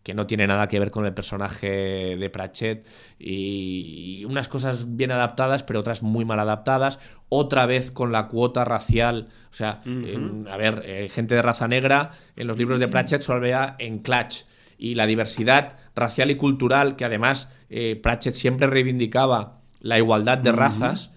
que 0.02 0.16
no 0.16 0.26
tiene 0.26 0.48
nada 0.48 0.68
que 0.68 0.80
ver 0.80 0.90
con 0.90 1.06
el 1.06 1.14
personaje 1.14 2.16
de 2.18 2.30
Pratchett. 2.32 2.88
Y, 3.20 4.26
unas 4.26 4.48
cosas 4.48 4.96
bien 4.96 5.12
adaptadas, 5.12 5.62
pero 5.62 5.82
otras 5.82 6.02
muy 6.02 6.26
mal 6.26 6.40
adaptadas. 6.40 7.00
Otra 7.30 7.68
vez 7.68 7.92
con 7.92 8.12
la 8.12 8.28
cuota 8.30 8.66
racial. 8.66 9.28
O 9.52 9.54
sea, 9.54 9.82
en- 9.86 10.48
a 10.50 10.58
ver, 10.58 10.82
eh, 10.86 11.08
gente 11.08 11.36
de 11.36 11.44
raza 11.44 11.68
negra 11.68 12.10
en 12.36 12.48
los 12.48 12.58
libros 12.58 12.80
de 12.80 12.88
Pratchett 12.88 13.22
solo 13.22 13.40
vea 13.40 13.76
en 13.78 14.00
Clutch 14.00 14.46
y 14.80 14.96
la 14.96 15.06
diversidad 15.06 15.78
racial 15.94 16.32
y 16.32 16.36
cultural, 16.36 16.96
que 16.96 17.06
además 17.06 17.50
eh, 17.70 18.00
Pratchett 18.02 18.34
siempre 18.34 18.66
reivindicaba 18.66 19.60
la 19.82 19.98
igualdad 20.00 20.38
de 20.38 20.54
razas 20.54 21.12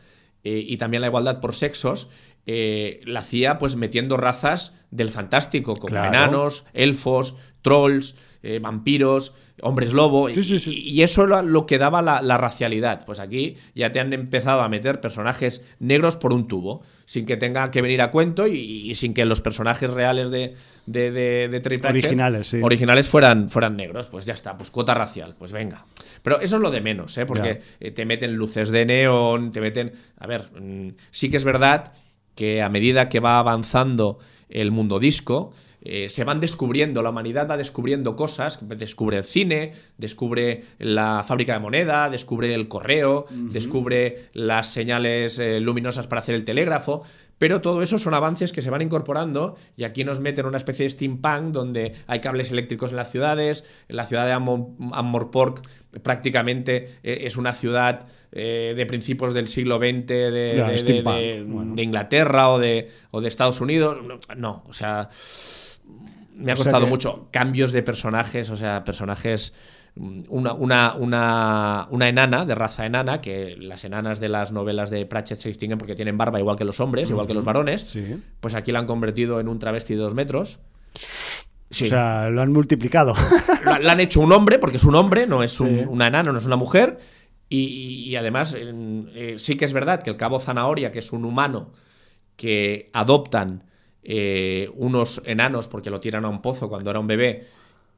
eh, 0.45 0.63
y 0.67 0.77
también 0.77 1.01
la 1.01 1.07
igualdad 1.07 1.41
por 1.41 1.55
sexos, 1.55 2.11
eh, 2.45 3.01
la 3.05 3.21
hacía 3.21 3.59
pues 3.59 3.77
metiendo 3.77 4.17
razas 4.17 4.75
del 4.91 5.11
fantástico, 5.11 5.77
como 5.77 5.93
Claro. 5.93 6.09
enanos, 6.09 6.67
elfos, 6.75 7.37
trolls, 7.63 8.17
eh, 8.43 8.59
vampiros, 8.61 9.35
hombres 9.63 9.93
lobo, 9.93 10.29
Sí, 10.31 10.43
sí, 10.43 10.55
y- 10.55 10.59
sí. 10.59 10.83
y 10.85 11.03
eso 11.03 11.27
lo, 11.27 11.41
lo 11.43 11.65
que 11.67 11.79
daba 11.79 12.03
la, 12.03 12.21
la 12.23 12.37
racialidad. 12.37 13.05
Pues 13.07 13.21
aquí 13.21 13.55
ya 13.75 13.93
te 13.93 14.01
han 14.01 14.13
empezado 14.13 14.63
a 14.63 14.69
meter 14.69 15.01
personajes 15.01 15.63
negros 15.79 16.17
por 16.17 16.33
un 16.33 16.49
tubo, 16.49 16.83
sin 17.05 17.25
que 17.25 17.37
tenga 17.37 17.71
que 17.71 17.81
venir 17.83 18.03
a 18.03 18.11
cuento 18.11 18.49
y, 18.49 18.59
y 18.91 18.95
sin 18.97 19.15
que 19.15 19.25
los 19.25 19.41
personajes 19.41 19.91
reales 19.93 20.31
de, 20.33 20.55
de, 20.87 21.11
de, 21.13 21.49
de 21.49 21.61
Pratchett 21.61 21.85
Originales, 22.07 22.49
sí. 22.49 22.61
originales 22.63 23.09
fueran, 23.09 23.49
fueran 23.49 23.77
negros. 23.77 24.09
Pues 24.11 24.25
ya 24.27 24.35
está, 24.35 24.57
pues 24.57 24.71
cuota 24.73 24.95
racial, 24.95 25.37
pues 25.39 25.53
venga. 25.53 25.87
Pero 26.23 26.41
eso 26.41 26.57
es 26.57 26.63
lo 26.63 26.71
de 26.73 26.81
menos, 26.81 27.17
¿eh? 27.19 27.27
porque 27.27 27.61
eh, 27.79 27.91
te 27.93 28.05
meten 28.05 28.35
luces 28.35 28.71
de 28.71 28.85
neón, 28.85 29.53
te 29.53 29.61
meten... 29.61 29.93
A 30.19 30.27
ver, 30.27 30.51
mm, 30.61 30.89
sí 31.13 31.31
que 31.31 31.37
es 31.37 31.45
verdad 31.45 31.93
que 32.35 32.61
a 32.63 32.69
medida 32.69 33.09
que 33.09 33.21
va 33.21 33.39
avanzando 33.39 34.19
el 34.49 34.71
mundo 34.73 34.99
disco, 34.99 35.53
eh, 35.85 36.09
se 36.09 36.25
van 36.25 36.41
descubriendo, 36.41 37.03
la 37.03 37.11
humanidad 37.11 37.49
va 37.51 37.57
descubriendo 37.57 38.15
cosas, 38.17 38.59
descubre 38.79 39.17
el 39.19 39.25
cine, 39.25 39.73
descubre 39.99 40.63
la 40.79 41.25
fábrica 41.27 41.55
de 41.55 41.59
moneda, 41.59 42.09
descubre 42.09 42.55
el 42.55 42.69
correo, 42.69 43.27
descubre 43.31 44.29
las 44.33 44.69
señales 44.69 45.39
eh, 45.39 45.61
luminosas 45.61 46.07
para 46.07 46.21
hacer 46.21 46.35
el 46.35 46.45
telégrafo, 46.45 47.03
pero 47.39 47.61
todo 47.61 47.83
eso 47.83 47.99
son 47.99 48.15
avances 48.15 48.53
que 48.53 48.63
se 48.63 48.71
van 48.71 48.83
incorporando 48.83 49.57
y 49.77 49.83
aquí 49.83 50.05
nos 50.05 50.21
meten 50.21 50.47
una 50.47 50.59
especie 50.59 50.85
de 50.85 50.91
steampunk 50.91 51.53
donde 51.53 51.93
hay 52.07 52.21
cables 52.21 52.53
eléctricos 52.53 52.91
en 52.93 52.97
las 52.99 53.11
ciudades, 53.11 53.65
la 53.89 54.07
ciudad 54.07 54.27
de 54.27 54.33
Ammorpork 54.33 55.63
prácticamente 56.05 56.89
eh, 57.03 57.23
es 57.23 57.37
una 57.37 57.53
ciudad 57.53 58.07
eh, 58.31 58.75
de 58.77 58.87
principios 58.87 59.35
del 59.35 59.49
siglo 59.49 59.79
XX 59.79 60.07
de, 60.07 60.55
Ya, 60.57 60.69
de- 60.69 60.75
de- 61.19 61.43
bueno. 61.47 61.75
Inglaterra 61.83 62.49
o 62.51 62.59
de, 62.61 62.89
o 63.11 63.21
de 63.21 63.29
Estados 63.29 63.61
Unidos. 63.61 63.99
No, 64.37 64.63
o 64.69 64.73
sea, 64.73 65.09
me 66.43 66.53
ha 66.53 66.55
O 66.55 66.57
sea 66.59 66.65
costado 66.65 66.85
que- 66.85 66.91
mucho. 66.91 67.29
Cambios 67.31 67.73
de 67.73 67.83
personajes, 67.83 68.51
o 68.51 68.57
sea, 68.57 68.85
personajes. 68.85 69.53
mm, 69.95 70.23
Una, 70.29 70.53
una, 70.55 70.95
una, 70.95 71.87
una 71.91 72.09
enana, 72.09 72.45
de 72.47 72.55
raza 72.55 72.87
enana, 72.87 73.21
que 73.21 73.57
las 73.59 73.85
enanas 73.85 74.21
de 74.21 74.29
las 74.29 74.51
novelas 74.53 74.91
de 74.91 75.05
Pratchett 75.07 75.39
se 75.39 75.49
distinguen 75.49 75.79
porque 75.79 75.95
tienen 75.95 76.17
barba 76.19 76.39
igual 76.39 76.57
que 76.57 76.65
los 76.65 76.81
hombres, 76.81 77.11
igual 77.11 77.27
que 77.27 77.35
los 77.35 77.45
varones. 77.45 77.83
Sí. 77.83 78.17
Pues 78.41 78.55
aquí 78.55 78.73
la 78.73 78.79
han 78.81 78.87
convertido 78.87 79.39
en 79.41 79.49
un 79.49 79.59
travesti 79.59 79.95
de 79.95 80.01
dos 80.01 80.15
metros. 80.15 80.61
Sí. 81.71 81.85
O 81.87 81.89
sea, 81.89 82.29
lo 82.31 82.43
han 82.43 82.53
multiplicado. 82.53 83.15
la, 83.83 83.93
han 83.93 84.01
hecho 84.01 84.21
un 84.21 84.33
hombre, 84.33 84.59
porque 84.59 84.77
es 84.77 84.85
un 84.85 84.95
hombre, 84.95 85.27
no 85.27 85.43
es 85.43 85.59
un- 85.61 85.69
Sí. 85.69 85.85
una 85.89 86.07
enana, 86.09 86.33
no 86.33 86.39
es 86.39 86.47
una 86.47 86.57
mujer. 86.57 86.99
Y, 87.55 88.17
además, 88.17 88.55
eh, 88.57 89.35
sí 89.39 89.57
que 89.57 89.67
es 89.67 89.75
verdad 89.75 90.03
que 90.03 90.09
el 90.09 90.17
cabo 90.17 90.39
Zanahoria, 90.41 90.91
que 90.91 91.01
es 91.01 91.13
un 91.13 91.27
humano 91.27 91.71
que 92.37 92.89
adoptan 92.95 93.65
eh, 94.05 94.69
unos 94.75 95.23
enanos 95.25 95.69
porque 95.69 95.91
lo 95.91 96.01
tiran 96.01 96.25
a 96.25 96.29
un 96.29 96.43
pozo 96.43 96.69
cuando 96.69 96.91
era 96.91 96.99
un 97.01 97.07
bebé 97.07 97.45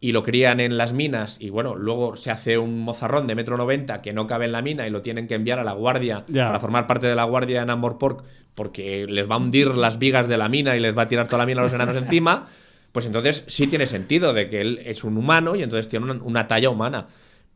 y 0.00 0.12
lo 0.12 0.22
crían 0.22 0.60
en 0.60 0.76
las 0.76 0.92
minas 0.92 1.38
y 1.40 1.48
bueno, 1.50 1.76
luego 1.76 2.14
se 2.16 2.30
hace 2.30 2.58
un 2.58 2.80
mozarrón 2.80 3.26
de 3.26 3.34
metro 3.34 3.56
noventa 3.56 4.02
que 4.02 4.12
no 4.12 4.26
cabe 4.26 4.44
en 4.44 4.52
la 4.52 4.60
mina 4.60 4.86
y 4.86 4.90
lo 4.90 5.00
tienen 5.00 5.26
que 5.28 5.34
enviar 5.34 5.58
a 5.58 5.64
la 5.64 5.72
guardia 5.72 6.24
para 6.48 6.60
formar 6.60 6.86
parte 6.86 7.06
de 7.06 7.14
la 7.14 7.24
guardia 7.24 7.62
en 7.62 7.70
Amorpork 7.70 8.22
porque 8.54 9.06
les 9.08 9.30
va 9.30 9.36
a 9.36 9.38
hundir 9.38 9.68
las 9.76 9.98
vigas 9.98 10.28
de 10.28 10.36
la 10.36 10.48
mina 10.48 10.76
y 10.76 10.80
les 10.80 10.96
va 10.96 11.02
a 11.02 11.06
tirar 11.06 11.26
toda 11.26 11.38
la 11.38 11.46
mina 11.46 11.60
a 11.60 11.64
los 11.64 11.72
enanos 11.72 11.96
encima, 11.96 12.46
pues 12.92 13.06
entonces 13.06 13.44
sí 13.46 13.66
tiene 13.66 13.86
sentido 13.86 14.32
de 14.34 14.48
que 14.48 14.60
él 14.60 14.80
es 14.84 15.04
un 15.04 15.16
humano 15.16 15.56
y 15.56 15.62
entonces 15.62 15.88
tiene 15.88 16.04
una, 16.10 16.22
una 16.22 16.46
talla 16.46 16.70
humana. 16.70 17.06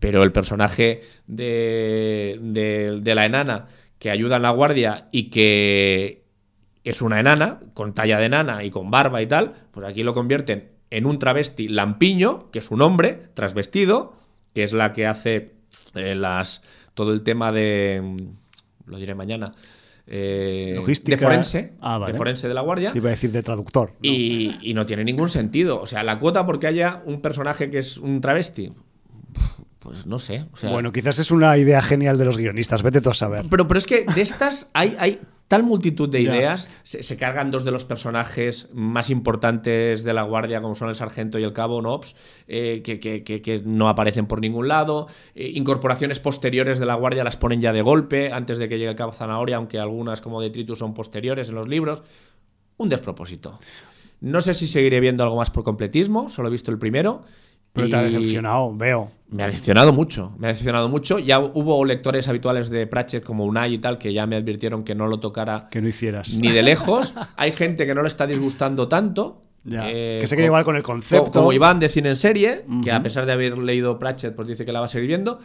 Pero 0.01 0.23
el 0.23 0.33
personaje 0.33 1.01
de, 1.27 2.39
de- 2.41 2.99
de 3.03 3.15
la 3.15 3.27
enana 3.27 3.67
que 3.99 4.11
ayuda 4.11 4.37
en 4.37 4.43
la 4.43 4.51
guardia 4.51 5.09
y 5.13 5.25
que 5.31 6.18
es 6.91 7.03
una 7.03 7.21
enana, 7.21 7.61
con 7.75 7.95
talla 7.95 8.19
de 8.19 8.27
enana 8.27 8.65
y 8.65 8.71
con 8.71 8.91
barba 8.91 9.21
y 9.23 9.27
tal, 9.27 9.53
pues 9.71 9.87
aquí 9.87 10.03
lo 10.03 10.15
convierten 10.15 10.71
en 10.91 11.07
un 11.07 11.19
travesti 11.19 11.69
lampiño, 11.69 12.51
que 12.51 12.61
es 12.61 12.71
un 12.71 12.81
hombre 12.83 13.23
trasvestido, 13.35 14.15
que 14.55 14.63
es 14.63 14.73
la 14.73 14.93
que 14.93 15.07
hace 15.07 15.55
eh, 15.95 16.15
las 16.15 16.63
todo 16.95 17.13
el 17.13 17.23
tema 17.23 17.53
de 17.53 18.01
mm, 18.03 18.91
lo 18.91 18.97
diré 18.99 19.15
mañana 19.15 19.53
eh, 20.07 20.73
Logística. 20.77 21.17
de 21.17 21.23
forense 21.23 21.75
Ah, 21.81 21.99
vale. 21.99 22.13
de 22.13 22.19
forense 22.19 22.49
de 22.49 22.55
la 22.55 22.63
guardia 22.63 22.93
Te 22.93 22.99
iba 22.99 23.09
a 23.09 23.11
decir 23.11 23.31
de 23.31 23.43
traductor. 23.43 23.91
¿no? 23.91 23.97
y, 24.03 24.59
y 24.63 24.73
no 24.73 24.87
tiene 24.87 25.05
ningún 25.05 25.29
sentido 25.29 25.79
o 25.81 25.85
sea 25.87 26.03
la 26.03 26.19
cuota 26.19 26.47
porque 26.47 26.67
haya 26.67 27.03
un 27.05 27.21
personaje 27.21 27.71
que 27.71 27.79
es 27.79 27.99
un 27.99 28.21
travesti 28.23 28.73
pues 29.79 30.07
no 30.07 30.19
sé 30.19 30.47
o 30.53 30.57
sea, 30.57 30.71
Bueno, 30.71 30.93
quizás 30.93 31.19
es 31.19 31.31
una 31.31 31.57
idea 31.59 31.83
genial 31.83 32.19
de 32.19 32.25
los 32.25 32.39
guionistas, 32.39 32.83
vete 32.83 33.01
tú 33.01 33.11
a 33.11 33.15
saber. 33.15 33.45
pero, 33.51 33.69
pero 33.69 33.79
es 33.79 33.87
que 33.87 34.05
de 34.15 34.23
estas 34.23 34.71
hay, 34.73 34.97
hay 34.99 35.21
tal 35.49 35.63
multitud 35.63 36.09
de 36.09 36.21
ideas. 36.21 36.69
Se, 36.83 37.03
se 37.03 37.17
cargan 37.17 37.51
dos 37.51 37.65
de 37.65 37.71
los 37.71 37.85
personajes 37.87 38.69
más 38.75 39.09
importantes 39.11 40.05
de 40.05 40.13
la 40.15 40.23
guardia, 40.23 40.61
como 40.61 40.75
son 40.75 40.91
el 40.91 40.95
sargento 40.95 41.39
y 41.39 41.43
el 41.43 41.53
cabo 41.53 41.81
Nobs, 41.83 42.15
eh, 42.47 42.83
que, 42.85 43.01
que- 43.01 43.25
que- 43.25 43.41
que 43.43 43.63
no 43.65 43.89
aparecen 43.89 44.27
por 44.27 44.41
ningún 44.41 44.69
lado. 44.69 45.07
Eh, 45.35 45.51
incorporaciones 45.55 46.21
posteriores 46.21 46.79
de 46.79 46.87
la 46.87 46.95
guardia 46.95 47.25
las 47.25 47.37
ponen 47.37 47.61
ya 47.61 47.73
de 47.73 47.83
golpe, 47.83 48.31
antes 48.33 48.59
de 48.59 48.69
que 48.69 48.79
llegue 48.79 48.91
el 48.91 48.97
cabo 48.97 49.13
Zanahoria, 49.13 49.57
aunque 49.57 49.79
algunas 49.79 50.21
como 50.21 50.41
Detritus 50.41 50.79
son 50.79 50.93
posteriores 50.95 51.49
en 51.49 51.55
los 51.55 51.67
libros. 51.67 52.03
Un 52.77 52.89
despropósito. 52.91 53.59
No 54.21 54.41
sé 54.41 54.53
si 54.53 54.67
seguiré 54.67 55.01
viendo 55.01 55.23
algo 55.25 55.37
más 55.37 55.51
por 55.51 55.65
completismo, 55.65 56.29
solo 56.29 56.49
he 56.49 56.51
visto 56.51 56.71
el 56.71 56.79
primero. 56.79 57.23
Pero 57.73 57.89
te 57.89 57.97
ha 57.97 58.03
decepcionado, 58.03 58.75
veo. 58.77 59.11
me 59.31 59.43
ha 59.43 59.47
decepcionado 59.47 59.93
mucho, 59.93 60.33
me 60.39 60.47
ha 60.47 60.51
decepcionado 60.51 60.89
mucho. 60.89 61.19
Ya 61.19 61.39
hubo 61.39 61.85
lectores 61.85 62.27
habituales 62.29 62.71
de 62.71 62.87
Pratchett 62.87 63.23
como 63.23 63.45
Unai 63.45 63.75
y 63.75 63.79
tal 63.79 63.99
que 63.99 64.13
ya 64.13 64.27
me 64.27 64.37
advirtieron 64.37 64.83
que 64.85 64.95
no 64.95 65.07
lo 65.07 65.21
tocara 65.21 65.69
Que 65.71 65.81
no 65.81 65.89
hicieras. 65.89 66.39
ni 66.39 66.51
de 66.51 66.63
lejos. 66.63 67.15
Hay 67.37 67.53
gente 67.53 67.87
que 67.87 67.95
no 67.95 68.03
le 68.03 68.09
está 68.09 68.27
disgustando 68.27 68.89
tanto. 68.89 69.43
Ya, 69.65 69.91
eh, 69.91 70.19
que 70.21 70.27
se 70.27 70.35
queda 70.37 70.47
igual 70.47 70.65
con 70.65 70.77
el 70.77 70.83
co- 70.83 70.93
concepto. 70.93 71.31
Como 71.33 71.53
Iván 71.53 71.79
de 71.79 71.89
cine 71.91 72.09
en 72.09 72.17
serie, 72.17 72.65
que 72.83 72.91
a 72.91 73.03
pesar 73.03 73.27
de 73.27 73.33
haber 73.33 73.59
leído 73.59 73.99
Pratchett, 73.99 74.35
pues 74.35 74.49
dice 74.49 74.65
que 74.65 74.73
la 74.73 74.81
va 74.81 74.87
a 74.87 74.89
seguir 74.89 75.09
viendo. 75.09 75.39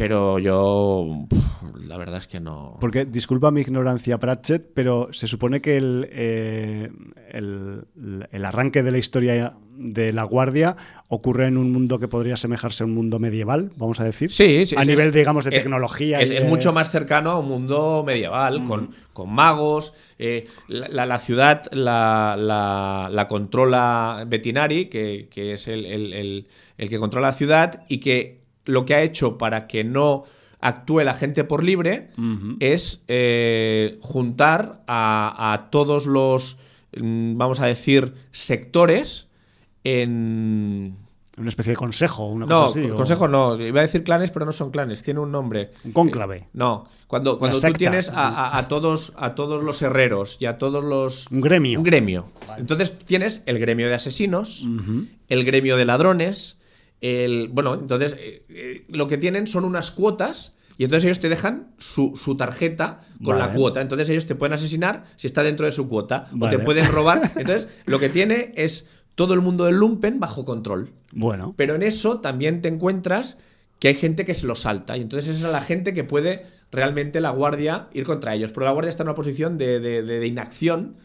Pero 0.00 0.38
yo, 0.38 1.26
la 1.86 1.98
verdad 1.98 2.16
es 2.16 2.26
que 2.26 2.40
no. 2.40 2.72
Porque, 2.80 3.04
disculpa 3.04 3.50
mi 3.50 3.60
ignorancia, 3.60 4.16
Pratchett, 4.18 4.70
pero 4.72 5.08
se 5.12 5.26
supone 5.26 5.60
que 5.60 5.76
el, 5.76 6.08
eh, 6.10 6.88
el, 7.30 7.84
el 8.32 8.44
arranque 8.46 8.82
de 8.82 8.90
la 8.92 8.96
historia 8.96 9.52
de 9.76 10.14
la 10.14 10.24
Guardia 10.24 10.74
ocurre 11.08 11.48
en 11.48 11.58
un 11.58 11.70
mundo 11.70 11.98
que 11.98 12.08
podría 12.08 12.32
asemejarse 12.34 12.82
a 12.82 12.86
un 12.86 12.94
mundo 12.94 13.18
medieval, 13.18 13.72
vamos 13.76 14.00
a 14.00 14.04
decir. 14.04 14.32
Sí, 14.32 14.64
sí, 14.64 14.74
A 14.78 14.82
sí, 14.84 14.88
nivel, 14.90 15.08
es- 15.08 15.14
digamos, 15.14 15.44
de 15.44 15.54
es- 15.54 15.62
tecnología. 15.62 16.18
Es, 16.22 16.30
de- 16.30 16.44
mucho 16.48 16.72
más 16.72 16.90
cercano 16.90 17.32
a 17.32 17.38
un 17.38 17.48
mundo 17.48 18.02
medieval, 18.06 18.64
con, 18.64 18.92
con 19.12 19.30
magos. 19.30 19.92
eh, 20.18 20.46
la, 20.68 20.88
la- 20.88 21.04
la 21.06 21.18
ciudad 21.18 21.62
la, 21.72 22.36
la- 22.38 23.10
la 23.12 23.28
controla 23.28 24.24
Bettinari, 24.26 24.86
que, 24.86 25.28
que 25.30 25.52
es 25.52 25.68
el- 25.68 25.84
el 25.84 26.88
que 26.88 26.98
controla 26.98 27.28
la 27.28 27.32
ciudad, 27.34 27.84
y 27.88 27.98
que 27.98 28.39
lo 28.66 28.84
que 28.84 28.94
ha 28.94 29.02
hecho 29.02 29.38
para 29.38 29.66
que 29.66 29.84
no 29.84 30.24
actúe 30.60 31.00
la 31.00 31.14
gente 31.14 31.44
por 31.44 31.64
libre 31.64 32.10
es 32.60 33.02
eh, 33.08 33.98
juntar 34.02 34.82
a, 34.86 35.52
a 35.54 35.70
todos 35.70 36.06
los, 36.06 36.58
mm, 36.96 37.36
vamos 37.38 37.60
a 37.60 37.66
decir, 37.66 38.12
sectores 38.30 39.28
en 39.84 40.96
Una 41.38 41.48
especie 41.48 41.72
de 41.72 41.76
consejo, 41.76 42.26
una 42.26 42.44
no, 42.46 42.66
cosa 42.66 42.78
así. 42.80 42.90
o- 42.90 42.94
consejo 42.94 43.26
no. 43.28 43.58
Iba 43.60 43.80
a 43.80 43.82
decir 43.82 44.04
clanes, 44.04 44.30
pero 44.30 44.44
no 44.44 44.52
son 44.52 44.70
clanes. 44.70 45.02
Tiene 45.02 45.20
un 45.20 45.32
nombre. 45.32 45.70
Un 45.84 45.92
cónclave. 45.92 46.36
Eh, 46.36 46.46
no. 46.52 46.86
Cuando, 47.06 47.38
cuando 47.38 47.58
tú 47.60 47.72
tienes 47.72 48.10
a, 48.10 48.28
a- 48.28 48.58
a 48.58 48.68
todos, 48.68 49.14
a 49.16 49.34
todos 49.34 49.64
los 49.64 49.80
herreros 49.82 50.36
y 50.40 50.46
a 50.46 50.58
todos 50.58 50.84
los. 50.84 51.26
Un 51.30 51.40
gremio. 51.40 51.78
Un 51.78 51.84
gremio. 51.84 52.26
Entonces 52.58 52.96
tienes 52.98 53.42
el 53.46 53.58
gremio 53.58 53.88
de 53.88 53.94
asesinos, 53.94 54.66
el 55.28 55.44
gremio 55.44 55.76
de 55.78 55.84
ladrones. 55.86 56.58
El, 57.00 57.48
bueno, 57.48 57.74
entonces 57.74 58.16
eh, 58.18 58.44
eh, 58.48 58.84
lo 58.88 59.06
que 59.06 59.16
tienen 59.18 59.46
son 59.46 59.64
unas 59.64 59.90
cuotas. 59.90 60.52
Y 60.78 60.84
entonces 60.84 61.04
ellos 61.04 61.20
te 61.20 61.28
dejan 61.28 61.72
su, 61.76 62.12
su 62.16 62.36
tarjeta 62.38 63.00
con 63.22 63.38
la 63.38 63.52
cuota. 63.54 63.80
Entonces 63.82 64.08
ellos 64.08 64.24
te 64.24 64.34
pueden 64.34 64.54
asesinar 64.54 65.04
si 65.16 65.26
está 65.26 65.42
dentro 65.42 65.66
de 65.66 65.72
su 65.72 65.88
cuota. 65.88 66.24
O 66.34 66.48
te 66.48 66.56
pueden 66.64 66.90
robar. 66.90 67.32
Entonces 67.36 67.68
lo 67.84 67.98
que 67.98 68.08
tiene 68.08 68.52
es 68.56 68.86
todo 69.14 69.34
el 69.34 69.42
mundo 69.42 69.66
del 69.66 69.76
lumpen 69.76 70.20
bajo 70.20 70.46
control. 70.46 70.90
Bueno, 71.12 71.52
Pero 71.56 71.74
en 71.74 71.82
eso 71.82 72.20
también 72.20 72.62
te 72.62 72.68
encuentras 72.70 73.36
que 73.78 73.88
hay 73.88 73.94
gente 73.94 74.24
que 74.24 74.34
se 74.34 74.46
lo 74.46 74.54
salta. 74.54 74.96
Y 74.96 75.02
entonces 75.02 75.36
esa 75.36 75.48
es 75.48 75.52
la 75.52 75.60
gente 75.60 75.92
que 75.92 76.02
puede 76.04 76.46
realmente 76.72 77.20
la 77.20 77.30
guardia 77.30 77.88
ir 77.92 78.04
contra 78.04 78.34
ellos. 78.34 78.52
Pero 78.52 78.64
la 78.64 78.72
guardia 78.72 78.88
está 78.88 79.02
en 79.02 79.08
una 79.10 79.14
posición 79.16 79.58
de, 79.58 79.80
de- 79.80 80.02
de- 80.02 80.18
de 80.20 80.26
inacción, 80.26 80.96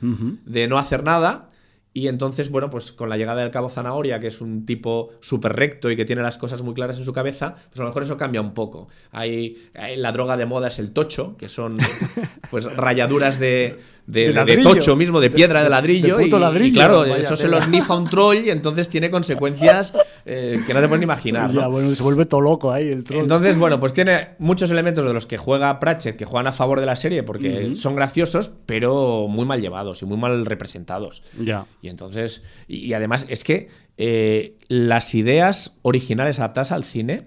de 0.46 0.68
no 0.70 0.78
hacer 0.78 1.04
nada. 1.04 1.50
Y 1.98 2.10
entonces, 2.10 2.50
bueno, 2.52 2.70
pues 2.70 2.92
con 2.92 3.08
la 3.08 3.16
llegada 3.16 3.42
del 3.42 3.52
cabo 3.52 3.70
Zanahoria, 3.70 4.20
que 4.20 4.28
es 4.28 4.42
un 4.42 4.66
tipo 4.66 5.12
súper 5.22 5.54
recto 5.56 5.90
y 5.90 5.96
que 5.96 6.04
tiene 6.04 6.22
las 6.22 6.38
cosas 6.38 6.62
muy 6.62 6.74
claras 6.74 6.98
en 6.98 7.06
su 7.06 7.14
cabeza, 7.14 7.56
pues 7.70 7.80
a 7.80 7.84
lo 7.84 7.88
mejor 7.90 8.04
eso 8.04 8.18
cambia 8.18 8.42
un 8.42 8.54
poco. 8.54 8.90
Hay, 9.12 9.56
hay- 9.74 9.96
la 9.96 10.12
droga 10.12 10.36
de 10.36 10.46
moda 10.46 10.68
es 10.68 10.78
el 10.80 10.92
tocho, 10.92 11.38
que 11.38 11.48
son 11.48 11.78
pues 12.52 12.66
rayaduras 12.76 13.40
de, 13.40 13.78
de- 14.08 14.32
De 14.32 14.44
de- 14.46 14.58
tocho 14.64 14.96
mismo, 14.96 15.20
de 15.20 15.30
piedra 15.32 15.64
de, 15.64 15.70
ladrillo. 15.70 16.18
de 16.18 16.24
puto 16.26 16.36
y- 16.36 16.40
y, 16.40 16.42
ladrillo, 16.42 16.74
claro, 16.76 17.00
vaya 17.00 17.18
eso 17.18 17.36
se 17.36 17.48
lo 17.48 17.60
snifa 17.62 17.96
un 17.96 18.10
troll 18.10 18.38
y 18.46 18.50
entonces 18.52 18.88
tiene 18.88 19.10
consecuencias 19.10 19.94
eh, 20.26 20.60
que 20.68 20.74
no 20.74 20.82
te 20.82 20.88
puedes 20.88 21.00
ni 21.00 21.06
imaginar. 21.06 21.52
¿no? 21.54 21.62
ya, 21.62 21.68
bueno, 21.68 21.90
se 21.90 22.04
vuelve 22.04 22.26
todo 22.26 22.42
loco 22.42 22.72
ahí 22.72 22.88
el 22.90 23.04
troll. 23.04 23.22
Entonces, 23.22 23.58
bueno, 23.58 23.80
pues 23.80 23.94
tiene 23.94 24.30
muchos 24.40 24.70
elementos 24.72 25.06
de 25.06 25.14
los 25.14 25.26
que 25.26 25.38
juega 25.38 25.80
Pratchett 25.80 26.16
que 26.18 26.26
juegan 26.26 26.48
a 26.48 26.52
favor 26.52 26.80
de 26.80 26.86
la 26.86 26.96
serie 26.96 27.24
porque 27.24 27.74
son 27.76 27.96
graciosos, 27.96 28.52
pero 28.66 29.28
muy 29.28 29.46
mal 29.46 29.60
llevados 29.62 30.02
y 30.02 30.06
muy 30.06 30.18
mal 30.18 30.46
representados. 30.46 31.24
ya. 31.40 31.66
Y 31.82 31.90
entonces, 31.90 32.44
y, 32.68 32.78
y 32.86 32.94
además 32.94 33.26
es 33.30 33.44
que 33.44 33.70
eh, 33.98 34.58
las 34.68 35.16
ideas 35.16 35.78
originales 35.82 36.40
adaptadas 36.40 36.72
al 36.72 36.84
cine, 36.84 37.26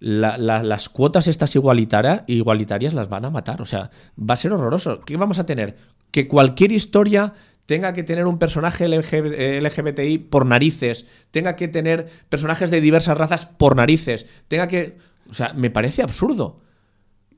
la- 0.00 0.36
la- 0.38 0.62
las 0.62 0.88
cuotas 0.88 1.28
estas 1.28 1.54
igualitarias, 1.54 2.22
igualitarias 2.26 2.94
las 2.94 3.08
van 3.08 3.24
a 3.26 3.30
matar. 3.30 3.60
O 3.62 3.64
sea, 3.64 3.90
va 4.18 4.34
a 4.34 4.36
ser 4.36 4.52
horroroso. 4.52 5.00
¿Qué 5.02 5.16
vamos 5.16 5.38
a 5.38 5.46
tener? 5.46 5.76
Que 6.10 6.26
cualquier 6.26 6.72
historia 6.72 7.32
tenga 7.66 7.92
que 7.92 8.02
tener 8.02 8.26
un 8.26 8.38
personaje 8.38 8.88
LGB- 8.88 9.32
eh, 9.36 9.60
LGBTI 9.60 10.18
por 10.18 10.44
narices, 10.44 11.06
tenga 11.30 11.54
que 11.54 11.68
tener 11.68 12.08
personajes 12.28 12.70
de 12.72 12.80
diversas 12.80 13.16
razas 13.16 13.46
por 13.46 13.76
narices, 13.76 14.26
tenga 14.48 14.66
que... 14.66 14.96
O 15.30 15.34
sea, 15.34 15.52
me 15.52 15.70
parece 15.70 16.02
absurdo. 16.02 16.60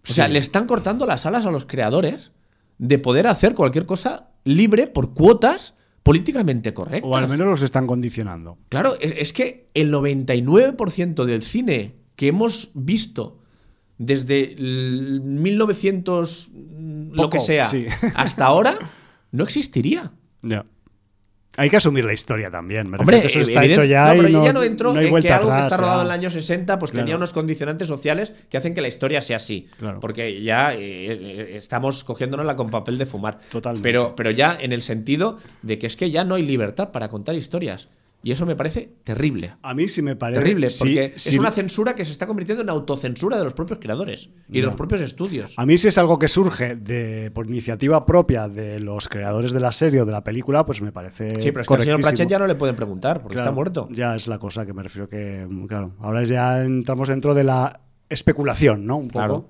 O 0.09 0.13
sea, 0.13 0.29
le 0.29 0.39
están 0.39 0.67
cortando 0.67 1.05
las 1.07 1.27
alas 1.27 1.45
a 1.45 1.51
los 1.51 1.67
creadores 1.67 2.33
de 2.79 2.99
poder 2.99 3.27
hacer 3.27 3.55
cualquier 3.55 3.85
cosa 3.85 4.31
libre 4.45 4.87
por 4.87 5.13
cuotas 5.13 5.75
políticamente 6.03 6.73
correctas. 6.73 7.11
O 7.13 7.17
al 7.17 7.29
menos 7.29 7.47
los 7.47 7.63
están 7.63 7.87
condicionando. 7.87 8.57
Claro, 8.71 8.97
es, 9.01 9.15
es 9.19 9.33
que 9.35 9.67
el 9.75 9.93
99% 9.93 11.25
del 11.25 11.43
cine 11.43 11.95
que 12.23 12.29
hemos 12.29 12.71
visto 12.75 13.41
desde 13.99 14.53
el 14.53 15.21
1900, 15.23 16.51
mm, 16.55 17.15
lo 17.15 17.29
que 17.29 17.41
sea, 17.41 17.67
sí. 17.69 17.85
hasta 18.15 18.45
ahora, 18.47 18.77
no 19.33 19.43
existiría. 19.43 20.13
Ya. 20.43 20.65
Hay 21.57 21.69
que 21.69 21.79
asumir 21.79 22.05
la 22.05 22.13
historia 22.13 22.49
también. 22.49 22.89
me 22.89 22.97
Hombre, 22.97 23.23
que 23.23 23.27
eso 23.27 23.41
está 23.41 23.65
evidente- 23.65 23.73
hecho 23.73 23.85
ya 23.85 24.07
no, 24.15 24.17
pero 24.19 24.29
y 24.29 24.33
no, 24.35 24.45
ya 24.45 24.53
no 24.53 24.63
entro 24.63 24.95
no 24.95 25.01
hay 25.01 25.07
en 25.09 25.21
que 25.21 25.33
algo 25.33 25.51
que 25.51 25.59
está 25.63 25.77
rodado 25.77 26.01
en 26.03 26.07
el 26.07 26.13
año 26.13 26.31
60 26.31 26.79
pues 26.79 26.93
Claro. 26.93 27.05
tenía 27.07 27.17
unos 27.17 27.33
condicionantes 27.33 27.89
sociales 27.89 28.33
que 28.49 28.57
hacen 28.57 28.73
que 28.73 28.81
la 28.83 28.89
historia 28.89 29.21
sea 29.21 29.39
así. 29.39 29.67
Claro. 29.79 29.99
Porque 29.99 30.43
ya 30.45 30.75
eh, 30.77 31.57
estamos 31.57 32.05
cogiéndonosla 32.05 32.55
con 32.55 32.71
papel 32.71 32.99
de 32.99 33.05
fumar. 33.07 33.41
Totalmente. 33.51 33.83
Pero, 33.83 34.15
pero 34.15 34.31
ya 34.31 34.57
en 34.61 34.71
el 34.71 34.81
sentido 34.83 35.39
de 35.63 35.81
que 35.81 35.89
es 35.89 35.97
que 35.97 36.13
ya 36.13 36.23
no 36.23 36.37
hay 36.37 36.47
libertad 36.47 36.93
para 36.93 37.09
contar 37.09 37.35
historias. 37.35 37.89
Y 38.25 38.31
eso 38.31 38.47
me 38.47 38.55
parece 38.55 38.93
terrible. 39.03 39.57
A 39.63 39.75
mí 39.75 39.89
sí 39.89 40.01
me 40.01 40.15
parece. 40.15 40.41
Terrible, 40.41 40.71
sí, 40.71 40.79
porque 40.79 41.13
sí. 41.17 41.31
es 41.31 41.39
una 41.39 41.51
censura 41.51 41.95
que 41.95 42.05
se 42.05 42.13
está 42.13 42.27
convirtiendo 42.27 42.63
en 42.63 42.69
autocensura 42.69 43.37
de 43.37 43.45
los 43.45 43.53
propios 43.53 43.81
creadores 43.81 44.31
y 44.49 44.61
de 44.61 44.67
los 44.67 44.77
propios 44.77 45.01
estudios. 45.01 45.55
A 45.57 45.67
mí 45.67 45.77
si 45.77 45.89
es 45.89 45.99
algo 45.99 46.19
que 46.19 46.29
surge 46.29 46.77
de, 46.77 47.31
por 47.33 47.47
iniciativa 47.47 48.07
propia 48.07 48.49
de 48.49 48.79
los 48.79 49.09
creadores 49.09 49.53
de 49.53 49.61
la 49.61 49.73
serie 49.73 50.03
o 50.03 50.05
de 50.05 50.13
la 50.13 50.23
película, 50.23 50.65
pues 50.65 50.81
me 50.81 50.93
parece 50.93 51.31
Sí, 51.41 51.51
pero 51.51 51.63
es 51.63 51.67
que 51.67 51.75
al 51.75 51.83
señor. 51.83 52.01
Pratchett 52.01 52.29
ya 52.29 52.39
no 52.39 52.47
le 52.47 52.55
pueden 52.55 52.77
preguntar 52.77 53.21
porque 53.21 53.35
Claro, 53.35 53.51
está 53.51 53.55
muerto. 53.55 53.89
Ya 53.91 54.15
es 54.15 54.29
la 54.29 54.39
cosa 54.39 54.65
que 54.67 54.73
me 54.73 54.83
refiero 54.83 55.09
que, 55.09 55.47
claro, 55.67 55.95
ahora 55.99 56.23
ya 56.25 56.63
entramos 56.63 57.09
dentro 57.09 57.35
de 57.35 57.45
la 57.45 57.81
especulación, 58.09 58.87
¿no? 58.87 58.97
Un 58.99 59.09
poco. 59.09 59.19
Claro. 59.19 59.49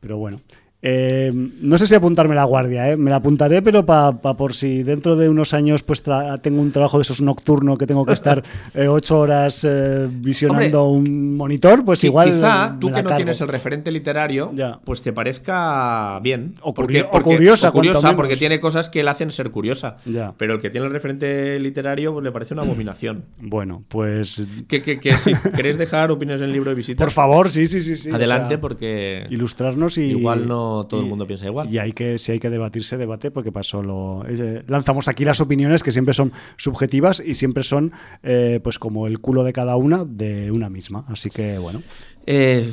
Pero 0.00 0.16
bueno. 0.16 0.40
Eh, 0.82 1.30
no 1.60 1.76
sé 1.76 1.86
si 1.86 1.94
apuntarme 1.94 2.34
la 2.34 2.44
guardia, 2.44 2.90
¿eh? 2.90 2.96
me 2.96 3.10
la 3.10 3.16
apuntaré, 3.16 3.60
pero 3.60 3.84
para 3.84 4.12
por 4.18 4.54
si 4.54 4.82
dentro 4.82 5.14
de 5.14 5.28
unos 5.28 5.52
años 5.52 5.82
pues 5.82 6.02
tra- 6.04 6.40
tengo 6.40 6.62
un 6.62 6.72
trabajo 6.72 6.96
de 6.96 7.02
esos 7.02 7.20
nocturno 7.20 7.76
que 7.76 7.86
tengo 7.86 8.06
que 8.06 8.14
estar 8.14 8.42
eh, 8.74 8.88
ocho 8.88 9.18
horas 9.20 9.62
eh, 9.68 10.08
visionando 10.10 10.88
un 10.88 11.36
monitor, 11.36 11.84
pues 11.84 12.02
igual. 12.04 12.30
Quizá 12.30 12.76
tú 12.80 12.90
que 12.90 13.02
no 13.02 13.14
tienes 13.16 13.40
el 13.42 13.48
referente 13.48 13.90
literario, 13.90 14.52
Ya. 14.54 14.80
pues 14.82 15.02
te 15.02 15.12
parezca 15.12 16.18
bien. 16.22 16.54
O 16.62 16.72
porque, 16.72 17.02
o 17.02 17.22
curiosa, 17.22 17.68
o 17.68 17.72
curiosa, 17.72 18.16
porque 18.16 18.36
tiene 18.36 18.58
cosas 18.60 18.88
que 18.88 19.02
le 19.04 19.10
hacen 19.10 19.30
ser 19.30 19.50
curiosa. 19.50 19.96
Ya. 20.06 20.32
Pero 20.38 20.54
el 20.54 20.60
que 20.60 20.70
tiene 20.70 20.86
el 20.86 20.92
referente 20.92 21.60
literario 21.60 22.12
pues, 22.14 22.24
le 22.24 22.32
parece 22.32 22.54
una 22.54 22.62
abominación. 22.62 23.24
Bueno, 23.38 23.84
pues 23.88 24.42
que, 24.68 24.80
que, 24.80 24.98
que 24.98 25.18
si 25.18 25.34
queréis 25.54 25.76
dejar 25.76 26.10
opiniones 26.10 26.40
en 26.40 26.48
el 26.48 26.52
libro 26.54 26.70
de 26.70 26.76
visita, 26.76 27.04
por 27.04 27.12
favor, 27.12 27.50
sí, 27.50 27.66
sí, 27.66 27.80
sí. 27.80 27.96
sí, 27.96 28.10
o 28.10 28.14
adelante, 28.14 28.48
sea, 28.54 28.60
porque 28.60 29.26
ilustrarnos 29.30 29.98
y 29.98 30.02
igual 30.12 30.48
no 30.48 30.69
todo 30.88 31.00
y- 31.00 31.04
el 31.04 31.08
mundo 31.10 31.26
piensa 31.26 31.46
igual. 31.46 31.70
Y 31.72 31.78
hay 31.78 31.92
que, 31.92 32.18
si 32.18 32.32
hay 32.32 32.38
que 32.40 32.50
debatirse, 32.50 32.96
debate, 32.96 33.30
porque 33.30 33.52
pasó 33.52 33.82
lo. 33.82 34.24
eh, 34.28 34.62
lanzamos 34.66 35.08
aquí 35.08 35.24
las 35.24 35.40
opiniones 35.40 35.82
que 35.82 35.92
siempre 35.92 36.14
son 36.14 36.32
subjetivas 36.56 37.22
y 37.24 37.34
siempre 37.34 37.62
son, 37.62 37.92
eh, 38.22 38.60
pues 38.62 38.78
como 38.78 39.06
el 39.06 39.20
culo 39.20 39.44
de 39.44 39.52
cada 39.52 39.76
una 39.76 40.04
de 40.04 40.50
una 40.50 40.68
misma. 40.70 41.04
Así 41.08 41.30
que 41.30 41.58
bueno. 41.58 41.82
Eh, 42.26 42.64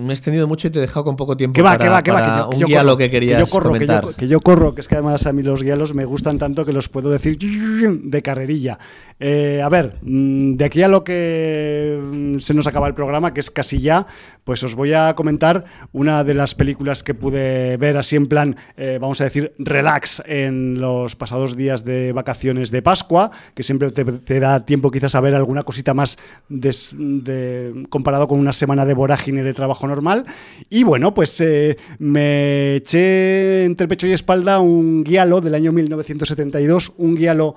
me 0.00 0.08
he 0.12 0.16
extendido 0.16 0.48
mucho 0.48 0.66
y 0.66 0.70
te 0.70 0.78
he 0.78 0.80
dejado 0.80 1.04
con 1.04 1.14
poco 1.14 1.36
tiempo 1.36 1.54
Que 1.54 1.62
va, 1.62 1.72
para, 1.78 1.84
que 1.84 1.90
va, 1.90 2.02
que 2.02 2.10
va. 2.10 2.22
Que 2.22 2.28
yo, 2.28 2.48
que 2.50 2.56
un 2.56 2.60
yo 2.62 2.66
guía 2.66 2.76
corro, 2.78 2.86
lo 2.90 2.96
que 2.96 3.10
querías 3.10 3.38
yo 3.38 3.46
corro, 3.46 3.72
que 3.74 3.86
yo, 3.86 4.12
que 4.16 4.28
yo 4.28 4.40
corro, 4.40 4.74
que 4.74 4.80
es 4.80 4.88
que 4.88 4.94
además 4.94 5.26
a 5.26 5.32
mí 5.32 5.42
los 5.42 5.62
guialos 5.62 5.94
me 5.94 6.04
gustan 6.06 6.38
tanto 6.38 6.64
que 6.64 6.72
los 6.72 6.88
puedo 6.88 7.10
decir 7.10 7.36
de 8.02 8.22
carrerilla. 8.22 8.78
Eh, 9.20 9.62
a 9.62 9.68
ver, 9.68 9.98
mm, 10.02 10.56
de 10.56 10.64
aquí 10.64 10.82
a 10.82 10.88
lo 10.88 11.04
que 11.04 12.00
mm, 12.02 12.38
se 12.38 12.52
nos 12.52 12.66
acaba 12.66 12.88
el 12.88 12.94
programa, 12.94 13.32
que 13.32 13.40
es 13.40 13.50
casi 13.50 13.80
ya, 13.80 14.06
pues 14.42 14.62
os 14.64 14.74
voy 14.74 14.92
a 14.92 15.14
comentar 15.14 15.64
una 15.92 16.24
de 16.24 16.34
las 16.34 16.54
películas 16.54 17.02
que 17.02 17.14
pude 17.14 17.76
ver 17.76 17.96
así 17.96 18.16
en 18.16 18.26
plan, 18.26 18.56
eh, 18.76 18.98
vamos 19.00 19.20
a 19.20 19.24
decir, 19.24 19.54
relax 19.58 20.22
en 20.26 20.80
los 20.80 21.14
pasados 21.14 21.56
días 21.56 21.84
de 21.84 22.12
vacaciones 22.12 22.70
de 22.70 22.82
Pascua, 22.82 23.30
que 23.54 23.62
siempre 23.62 23.90
te, 23.92 24.40
da 24.40 24.66
tiempo 24.66 24.90
quizás 24.90 25.14
a 25.14 25.20
ver 25.20 25.34
alguna 25.34 25.62
cosita 25.62 25.94
más 25.94 26.18
comparado 27.88 28.28
con 28.28 28.38
una 28.38 28.52
semana 28.52 28.84
de 28.84 28.94
vorágine 28.94 29.42
de 29.42 29.54
trabajo 29.54 29.86
normal. 29.86 30.24
Y 30.68 30.82
bueno, 30.82 31.14
pues 31.14 31.40
eh, 31.40 31.78
me 31.98 32.76
eché 32.76 33.64
entre 33.64 33.88
pecho 33.88 34.06
y 34.06 34.12
espalda 34.12 34.58
un 34.58 35.04
guialo 35.04 35.40
del 35.40 35.54
año 35.54 35.72
1972, 35.72 36.92
un 36.98 37.14
guialo 37.14 37.54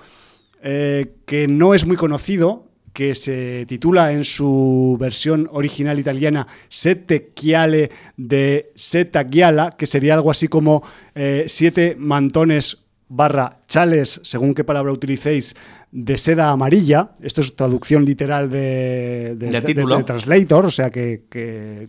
eh, 0.64 1.14
que 1.26 1.48
no 1.48 1.74
es 1.74 1.86
muy 1.86 1.96
conocido, 1.98 2.66
que 2.94 3.14
se 3.14 3.66
titula 3.68 4.12
en 4.12 4.24
su 4.24 4.98
versión 5.00 5.48
original 5.52 6.00
italiana 6.00 6.48
Sette 6.68 7.34
Chiale 7.36 7.92
de 8.18 8.72
Seta 8.76 9.24
Giala, 9.30 9.76
que 9.78 9.86
sería 9.86 10.16
algo 10.16 10.32
así 10.32 10.48
como 10.48 10.82
eh, 11.14 11.46
siete 11.48 11.96
mantones 12.00 12.86
barra 13.08 13.60
chales, 13.68 14.20
según 14.24 14.54
qué 14.56 14.64
palabra 14.64 14.92
utilicéis, 14.92 15.56
de 15.92 16.18
seda 16.18 16.50
amarilla. 16.50 17.12
Esto 17.22 17.40
es 17.42 17.56
traducción 17.56 18.04
literal 18.04 18.50
de, 18.50 19.36
de- 19.38 19.52
Translator, 20.06 20.66
o 20.66 20.72
sea 20.72 20.90
que, 20.90 21.24
que- 21.30 21.88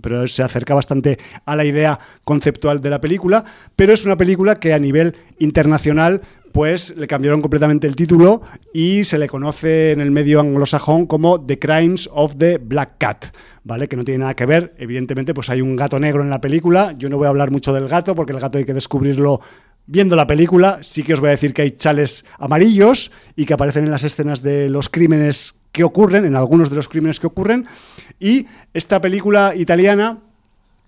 Pero 0.00 0.26
se 0.26 0.42
acerca 0.42 0.74
bastante 0.74 1.18
a 1.44 1.54
la 1.54 1.64
idea 1.64 2.00
conceptual 2.24 2.80
de 2.80 2.90
la 2.90 3.00
película, 3.00 3.44
pero 3.76 3.92
es 3.92 4.04
una 4.06 4.16
película 4.16 4.56
que 4.58 4.72
a 4.72 4.78
nivel 4.78 5.14
internacional 5.38 6.22
pues 6.56 6.96
le 6.96 7.06
cambiaron 7.06 7.42
completamente 7.42 7.86
el 7.86 7.94
título 7.94 8.40
y 8.72 9.04
se 9.04 9.18
le 9.18 9.28
conoce 9.28 9.92
en 9.92 10.00
el 10.00 10.10
medio 10.10 10.40
anglosajón 10.40 11.04
como 11.04 11.38
The 11.38 11.58
Crimes 11.58 12.08
of 12.10 12.36
the 12.38 12.56
Black 12.56 12.92
Cat, 12.96 13.26
¿vale? 13.62 13.88
Que 13.88 13.96
no 13.96 14.04
tiene 14.04 14.20
nada 14.20 14.34
que 14.34 14.46
ver, 14.46 14.74
evidentemente 14.78 15.34
pues 15.34 15.50
hay 15.50 15.60
un 15.60 15.76
gato 15.76 16.00
negro 16.00 16.22
en 16.22 16.30
la 16.30 16.40
película, 16.40 16.94
yo 16.96 17.10
no 17.10 17.18
voy 17.18 17.26
a 17.26 17.28
hablar 17.28 17.50
mucho 17.50 17.74
del 17.74 17.88
gato 17.88 18.14
porque 18.14 18.32
el 18.32 18.40
gato 18.40 18.56
hay 18.56 18.64
que 18.64 18.72
descubrirlo 18.72 19.42
viendo 19.84 20.16
la 20.16 20.26
película, 20.26 20.78
sí 20.80 21.02
que 21.02 21.12
os 21.12 21.20
voy 21.20 21.28
a 21.28 21.32
decir 21.32 21.52
que 21.52 21.60
hay 21.60 21.72
chales 21.72 22.24
amarillos 22.38 23.12
y 23.36 23.44
que 23.44 23.52
aparecen 23.52 23.84
en 23.84 23.90
las 23.90 24.04
escenas 24.04 24.42
de 24.42 24.70
los 24.70 24.88
crímenes 24.88 25.60
que 25.72 25.84
ocurren, 25.84 26.24
en 26.24 26.36
algunos 26.36 26.70
de 26.70 26.76
los 26.76 26.88
crímenes 26.88 27.20
que 27.20 27.26
ocurren, 27.26 27.66
y 28.18 28.46
esta 28.72 28.98
película 29.02 29.52
italiana 29.54 30.20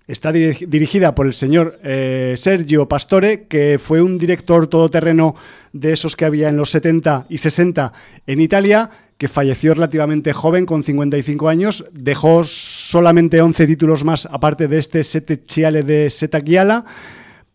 Está 0.09 0.31
diri- 0.33 0.65
dirigida 0.67 1.13
por 1.13 1.27
el 1.27 1.35
señor 1.35 1.79
eh, 1.83 2.33
Sergio 2.35 2.87
Pastore, 2.87 3.43
que 3.47 3.77
fue 3.77 4.01
un 4.01 4.17
director 4.17 4.65
todoterreno 4.65 5.35
de 5.71 5.93
esos 5.93 6.15
que 6.15 6.25
había 6.25 6.49
en 6.49 6.57
los 6.57 6.71
70 6.71 7.27
y 7.29 7.37
60 7.37 7.93
en 8.25 8.41
Italia, 8.41 8.89
que 9.19 9.27
falleció 9.27 9.75
relativamente 9.75 10.33
joven, 10.33 10.65
con 10.65 10.83
55 10.83 11.47
años. 11.47 11.85
Dejó 11.91 12.43
solamente 12.43 13.39
11 13.39 13.67
títulos 13.67 14.03
más, 14.03 14.25
aparte 14.31 14.67
de 14.67 14.79
este 14.79 15.03
Sette 15.03 15.43
Ciale 15.47 15.83
de 15.83 16.09
Seta 16.09 16.41
Giala. 16.41 16.85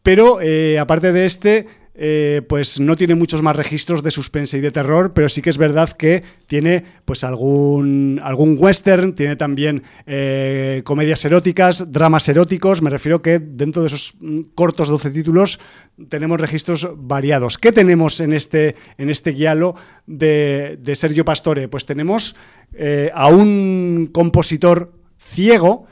Pero 0.04 0.38
eh, 0.40 0.78
aparte 0.78 1.10
de 1.10 1.26
este, 1.26 1.66
eh, 1.96 2.42
pues 2.48 2.80
no 2.80 2.96
tiene 2.96 3.14
muchos 3.14 3.40
más 3.42 3.54
registros 3.54 4.02
de 4.02 4.10
suspense 4.10 4.58
y 4.58 4.60
de 4.60 4.72
terror, 4.72 5.12
pero 5.14 5.28
sí 5.28 5.42
que 5.42 5.50
es 5.50 5.58
verdad 5.58 5.90
que 5.90 6.24
tiene 6.48 6.84
pues 7.04 7.22
algún, 7.22 8.20
algún 8.22 8.56
western, 8.58 9.14
tiene 9.14 9.36
también 9.36 9.84
eh, 10.06 10.82
comedias 10.84 11.24
eróticas, 11.24 11.92
dramas 11.92 12.28
eróticos. 12.28 12.82
Me 12.82 12.90
refiero 12.90 13.22
que 13.22 13.38
dentro 13.38 13.82
de 13.82 13.88
esos 13.88 14.16
mm, 14.20 14.40
cortos 14.54 14.88
12 14.88 15.10
títulos 15.10 15.60
tenemos 16.08 16.40
registros 16.40 16.88
variados. 16.96 17.58
¿Qué 17.58 17.70
tenemos 17.70 18.18
en 18.18 18.32
este, 18.32 18.74
en 18.98 19.08
este 19.08 19.30
guialo 19.32 19.76
de, 20.06 20.78
de 20.82 20.96
Sergio 20.96 21.24
Pastore? 21.24 21.68
Pues 21.68 21.86
tenemos 21.86 22.34
eh, 22.72 23.12
a 23.14 23.28
un 23.28 24.10
compositor 24.12 24.92
ciego 25.16 25.86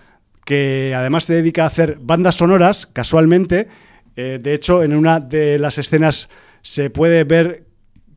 que 0.45 0.95
además 0.97 1.25
se 1.25 1.35
dedica 1.35 1.63
a 1.63 1.69
hacer 1.69 1.99
bandas 2.01 2.35
sonoras, 2.35 2.87
casualmente. 2.87 3.69
Eh, 4.17 4.39
de 4.41 4.55
hecho, 4.55 4.83
en 4.83 4.95
una 4.95 5.21
de 5.21 5.59
las 5.59 5.79
escenas 5.79 6.29
se 6.63 6.91
puede 6.91 7.25
ver 7.25 7.65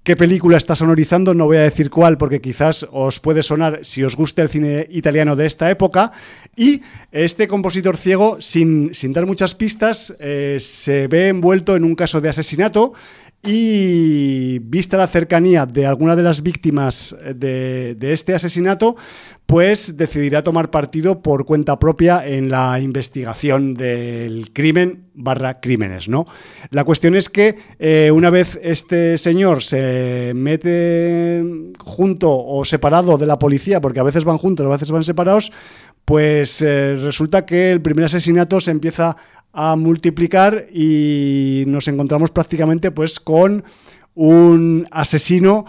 qué 0.06 0.16
película 0.16 0.56
está 0.56 0.76
sonorizando, 0.76 1.34
no 1.34 1.46
voy 1.46 1.58
a 1.58 1.62
decir 1.62 1.90
cuál 1.90 2.20
porque 2.20 2.40
quizás 2.40 2.86
os 2.92 3.20
puede 3.20 3.42
sonar 3.42 3.80
si 3.82 4.04
os 4.04 4.16
gusta 4.16 4.44
el 4.44 4.50
cine 4.50 4.88
italiano 4.92 5.36
de 5.36 5.48
esta 5.48 5.72
época. 5.72 6.12
Y 6.56 6.84
este 7.12 7.48
compositor 7.48 7.98
ciego, 7.98 8.38
sin, 8.40 8.94
sin 8.94 9.14
dar 9.14 9.26
muchas 9.26 9.56
pistas, 9.56 10.16
eh, 10.20 10.58
se 10.60 11.08
ve 11.08 11.30
envuelto 11.30 11.76
en 11.76 11.84
un 11.84 11.96
caso 11.96 12.22
de 12.22 12.30
asesinato 12.30 12.94
y 13.46 14.60
vista 14.60 14.98
la 14.98 15.08
cercanía 15.08 15.66
de 15.66 15.86
alguna 15.86 16.16
de 16.16 16.24
las 16.24 16.42
víctimas 16.42 17.16
de, 17.36 17.96
este 18.02 18.34
asesinato, 18.34 18.96
pues 19.46 19.98
decidirá 19.98 20.44
tomar 20.44 20.72
partido 20.72 21.22
por 21.22 21.46
cuenta 21.46 21.78
propia 21.78 22.26
en 22.26 22.50
la 22.50 22.80
investigación 22.80 23.76
del 23.76 24.52
crimen 24.54 25.06
barra 25.14 25.60
crímenes, 25.60 26.10
¿no? 26.10 26.26
La 26.72 26.84
cuestión 26.84 27.16
es 27.16 27.30
que 27.30 27.58
eh, 27.80 28.12
una 28.12 28.30
vez 28.30 28.60
este 28.64 29.18
señor 29.18 29.62
se 29.62 30.34
mete 30.36 31.44
junto 31.80 32.32
o 32.32 32.66
separado 32.66 33.18
de 33.18 33.28
la 33.28 33.40
policía, 33.40 33.80
porque 33.82 34.00
a 34.00 34.04
veces 34.04 34.24
van 34.24 34.38
juntos, 34.38 34.66
a 34.66 34.70
veces 34.70 34.92
van 34.92 35.04
separados, 35.04 35.52
pues 36.06 36.62
eh, 36.62 36.98
resulta 36.98 37.46
que 37.46 37.72
el 37.72 37.82
primer 37.82 38.06
asesinato 38.06 38.60
se 38.60 38.72
empieza 38.72 39.18
a 39.56 39.76
multiplicar 39.78 40.66
y 40.72 41.64
nos 41.68 41.88
encontramos 41.88 42.30
prácticamente 42.30 42.92
pues 42.92 43.20
con 43.20 43.64
un 44.14 44.86
asesino 44.92 45.66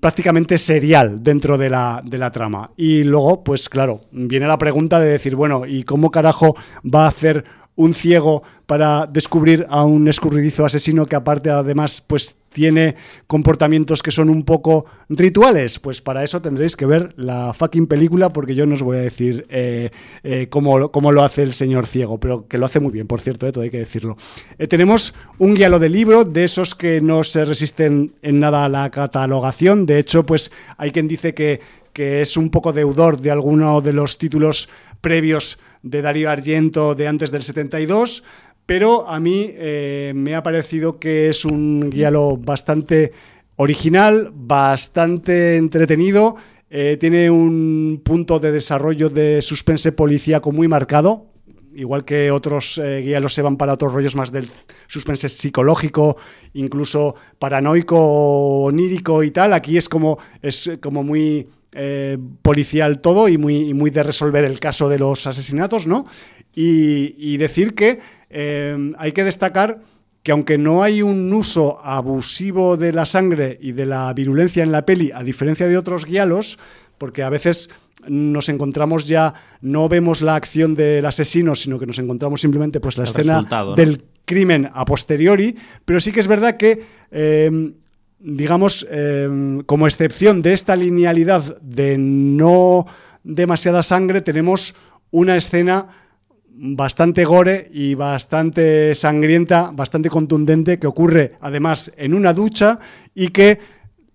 prácticamente 0.00 0.58
serial 0.58 1.22
dentro 1.22 1.56
de 1.56 1.70
la, 1.70 2.02
de 2.04 2.18
la 2.18 2.30
trama. 2.30 2.70
Y 2.76 3.04
luego, 3.04 3.42
pues 3.42 3.68
claro, 3.68 4.02
viene 4.12 4.46
la 4.46 4.58
pregunta 4.58 5.00
de 5.00 5.08
decir, 5.08 5.34
bueno, 5.34 5.64
¿y 5.66 5.84
cómo 5.84 6.10
carajo 6.10 6.56
va 6.82 7.04
a 7.04 7.08
hacer 7.08 7.44
un 7.76 7.94
ciego 7.94 8.42
para 8.66 9.06
descubrir 9.06 9.66
a 9.68 9.84
un 9.84 10.08
escurridizo 10.08 10.64
asesino 10.64 11.06
que 11.06 11.14
aparte 11.14 11.50
además 11.50 12.00
pues 12.00 12.38
tiene 12.52 12.96
comportamientos 13.26 14.02
que 14.02 14.10
son 14.10 14.30
un 14.30 14.42
poco 14.42 14.86
rituales, 15.10 15.78
pues 15.78 16.00
para 16.00 16.24
eso 16.24 16.40
tendréis 16.40 16.74
que 16.74 16.86
ver 16.86 17.12
la 17.16 17.52
fucking 17.52 17.86
película 17.86 18.32
porque 18.32 18.54
yo 18.54 18.64
no 18.64 18.74
os 18.74 18.82
voy 18.82 18.96
a 18.96 19.00
decir 19.00 19.46
eh, 19.50 19.90
eh, 20.24 20.48
cómo, 20.48 20.78
lo 20.88 21.22
hace 21.22 21.42
el 21.42 21.52
señor 21.52 21.86
ciego, 21.86 22.18
pero 22.18 22.48
que 22.48 22.58
lo 22.58 22.64
hace 22.66 22.80
muy 22.80 22.92
bien, 22.92 23.06
por 23.06 23.20
cierto, 23.20 23.46
eh, 23.46 23.52
todo 23.52 23.62
hay 23.62 23.70
que 23.70 23.78
decirlo. 23.78 24.16
tenemos 24.68 25.14
un 25.38 25.54
guialo 25.54 25.78
de 25.78 25.90
libro, 25.90 26.24
de 26.24 26.44
esos 26.44 26.74
que 26.74 27.02
no 27.02 27.24
se 27.24 27.44
resisten 27.44 28.14
en 28.22 28.40
nada 28.40 28.64
a 28.64 28.68
la 28.70 28.90
catalogación, 28.90 29.84
de 29.84 29.98
hecho 29.98 30.24
pues 30.24 30.50
hay 30.78 30.92
quien 30.92 31.08
dice 31.08 31.34
que, 31.34 31.60
que 31.92 32.22
es 32.22 32.38
un 32.38 32.48
poco 32.48 32.72
deudor 32.72 33.20
de 33.20 33.30
alguno 33.30 33.82
de 33.82 33.92
los 33.92 34.16
títulos 34.16 34.70
previos 35.02 35.58
de 35.86 36.02
Darío 36.02 36.30
Argento 36.30 36.94
de 36.94 37.06
antes 37.06 37.30
del 37.30 37.42
72, 37.42 38.24
pero 38.66 39.08
a 39.08 39.20
mí 39.20 39.50
eh, 39.52 40.12
me 40.14 40.34
ha 40.34 40.42
parecido 40.42 40.98
que 40.98 41.28
es 41.28 41.44
un 41.44 41.90
guialo 41.90 42.36
bastante 42.36 43.12
original, 43.56 44.30
bastante 44.34 45.56
entretenido, 45.56 46.36
eh, 46.68 46.96
tiene 46.98 47.30
un 47.30 48.02
punto 48.04 48.40
de 48.40 48.50
desarrollo 48.50 49.08
de 49.08 49.40
suspense 49.40 49.92
policíaco 49.92 50.50
muy 50.50 50.66
marcado, 50.66 51.28
igual 51.76 52.04
que 52.04 52.32
otros 52.32 52.80
eh, 52.82 53.20
se 53.28 53.42
van 53.42 53.56
para 53.56 53.74
otros 53.74 53.92
rollos 53.92 54.16
más 54.16 54.32
del 54.32 54.48
suspense 54.88 55.28
psicológico, 55.28 56.16
incluso 56.54 57.14
paranoico, 57.38 58.64
onírico 58.64 59.22
y 59.22 59.30
tal, 59.30 59.52
aquí 59.52 59.76
es 59.76 59.88
como, 59.88 60.18
es 60.42 60.70
como 60.80 61.04
muy 61.04 61.46
eh, 61.78 62.16
policial 62.40 63.00
todo 63.00 63.28
y 63.28 63.36
muy, 63.36 63.74
muy 63.74 63.90
de 63.90 64.02
resolver 64.02 64.44
el 64.44 64.58
caso 64.58 64.88
de 64.88 64.98
los 64.98 65.26
asesinatos, 65.26 65.86
¿no? 65.86 66.06
Y, 66.54 67.36
decir 67.36 67.74
que 67.74 68.00
eh, 68.30 68.92
hay 68.96 69.12
que 69.12 69.24
destacar 69.24 69.82
que 70.22 70.32
aunque 70.32 70.56
no 70.56 70.82
hay 70.82 71.02
un 71.02 71.30
uso 71.34 71.78
abusivo 71.84 72.78
de 72.78 72.94
la 72.94 73.04
sangre 73.04 73.58
y 73.60 73.72
de 73.72 73.84
la 73.84 74.10
virulencia 74.14 74.62
en 74.62 74.72
la 74.72 74.86
peli, 74.86 75.12
a 75.14 75.22
diferencia 75.22 75.68
de 75.68 75.76
otros 75.76 76.06
guialos, 76.06 76.58
porque 76.96 77.22
a 77.22 77.28
veces 77.28 77.68
nos 78.08 78.48
encontramos 78.48 79.06
ya, 79.06 79.34
no 79.60 79.88
vemos 79.90 80.22
la 80.22 80.34
acción 80.34 80.74
del 80.74 81.04
asesino, 81.04 81.54
sino 81.54 81.78
que 81.78 81.84
nos 81.84 81.98
encontramos 81.98 82.40
simplemente 82.40 82.80
pues 82.80 82.96
la 82.96 83.04
escena 83.04 83.42
del 83.76 84.02
crimen 84.24 84.68
a 84.72 84.86
posteriori, 84.86 85.54
pero 85.84 86.00
sí 86.00 86.10
que 86.10 86.20
es 86.20 86.26
verdad 86.26 86.56
que 86.56 86.82
eh, 87.10 87.72
digamos, 88.18 88.86
em, 88.90 89.62
como 89.62 89.86
excepción 89.86 90.42
de 90.42 90.52
esta 90.52 90.76
linealidad 90.76 91.60
de 91.60 91.98
no 91.98 92.86
demasiada 93.24 93.82
sangre, 93.82 94.20
tenemos 94.20 94.74
una 95.10 95.36
escena 95.36 95.88
bastante 96.58 97.24
gore 97.24 97.68
y 97.72 97.94
bastante 97.94 98.94
sangrienta, 98.94 99.70
bastante 99.72 100.08
contundente, 100.08 100.78
que 100.78 100.86
ocurre 100.86 101.34
además 101.40 101.92
en 101.96 102.14
una 102.14 102.32
ducha 102.32 102.78
y 103.14 103.28
que 103.28 103.58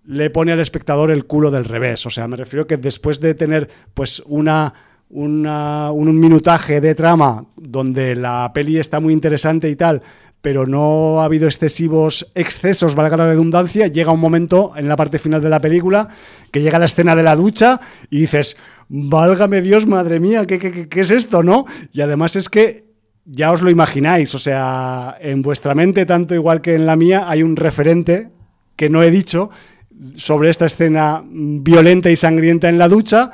le 0.04 0.30
pone 0.30 0.52
al 0.52 0.60
espectador 0.60 1.10
el 1.10 1.26
culo 1.26 1.50
del 1.50 1.64
revés. 1.64 2.04
O 2.06 2.10
sea, 2.10 2.26
me 2.26 2.36
refiero 2.36 2.66
que 2.66 2.76
después 2.76 3.20
de 3.20 3.34
tener 3.34 3.68
pues 3.94 4.20
una, 4.26 4.74
una 5.08 5.92
un 5.92 6.18
minutaje 6.18 6.80
de 6.80 6.94
trama 6.96 7.46
donde 7.56 8.16
la 8.16 8.50
peli 8.52 8.78
está 8.78 8.98
muy 8.98 9.12
interesante 9.12 9.70
y 9.70 9.76
tal, 9.76 10.02
pero 10.42 10.66
no 10.66 11.20
ha 11.20 11.24
habido 11.24 11.46
excesivos 11.46 12.30
excesos, 12.34 12.96
valga 12.96 13.16
la 13.16 13.28
redundancia, 13.28 13.86
llega 13.86 14.10
un 14.10 14.20
momento 14.20 14.72
en 14.76 14.88
la 14.88 14.96
parte 14.96 15.20
final 15.20 15.40
de 15.40 15.48
la 15.48 15.60
película 15.60 16.08
que 16.50 16.60
llega 16.60 16.80
la 16.80 16.86
escena 16.86 17.14
de 17.14 17.22
la 17.22 17.36
ducha 17.36 17.80
y 18.10 18.18
dices, 18.18 18.56
válgame 18.88 19.62
Dios, 19.62 19.86
madre 19.86 20.18
mía, 20.18 20.44
¿qué, 20.44 20.58
qué, 20.58 21.00
es 21.00 21.10
esto, 21.12 21.44
no? 21.44 21.64
Y 21.92 22.00
además 22.00 22.34
es 22.34 22.48
que 22.48 22.84
ya 23.24 23.52
os 23.52 23.62
lo 23.62 23.70
imagináis, 23.70 24.34
o 24.34 24.38
sea, 24.38 25.16
en 25.20 25.42
vuestra 25.42 25.76
mente, 25.76 26.04
tanto 26.06 26.34
igual 26.34 26.60
que 26.60 26.74
en 26.74 26.86
la 26.86 26.96
mía, 26.96 27.26
hay 27.28 27.44
un 27.44 27.54
referente 27.54 28.30
que 28.74 28.90
no 28.90 29.02
he 29.04 29.12
dicho 29.12 29.50
sobre 30.16 30.50
esta 30.50 30.66
escena 30.66 31.22
violenta 31.24 32.10
y 32.10 32.16
sangrienta 32.16 32.68
en 32.68 32.78
la 32.78 32.88
ducha 32.88 33.30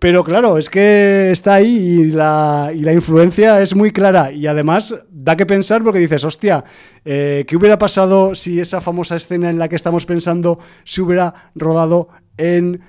pero 0.00 0.24
claro, 0.24 0.56
es 0.56 0.70
que 0.70 1.30
está 1.30 1.54
ahí 1.54 1.66
y 1.66 2.04
la, 2.06 2.72
y 2.74 2.80
la, 2.80 2.94
influencia 2.94 3.60
es 3.60 3.76
muy 3.76 3.92
clara. 3.92 4.32
Y 4.32 4.46
además 4.46 4.94
da 5.10 5.36
que 5.36 5.44
pensar 5.44 5.84
porque 5.84 5.98
dices, 5.98 6.24
hostia, 6.24 6.64
eh, 7.04 7.44
¿qué 7.46 7.54
hubiera 7.54 7.76
pasado 7.78 8.34
si 8.34 8.60
esa 8.60 8.80
famosa 8.80 9.16
escena 9.16 9.50
en 9.50 9.58
la 9.58 9.68
que 9.68 9.76
estamos 9.76 10.06
pensando 10.06 10.58
se 10.84 11.02
hubiera 11.02 11.50
rodado 11.54 12.08
en 12.38 12.80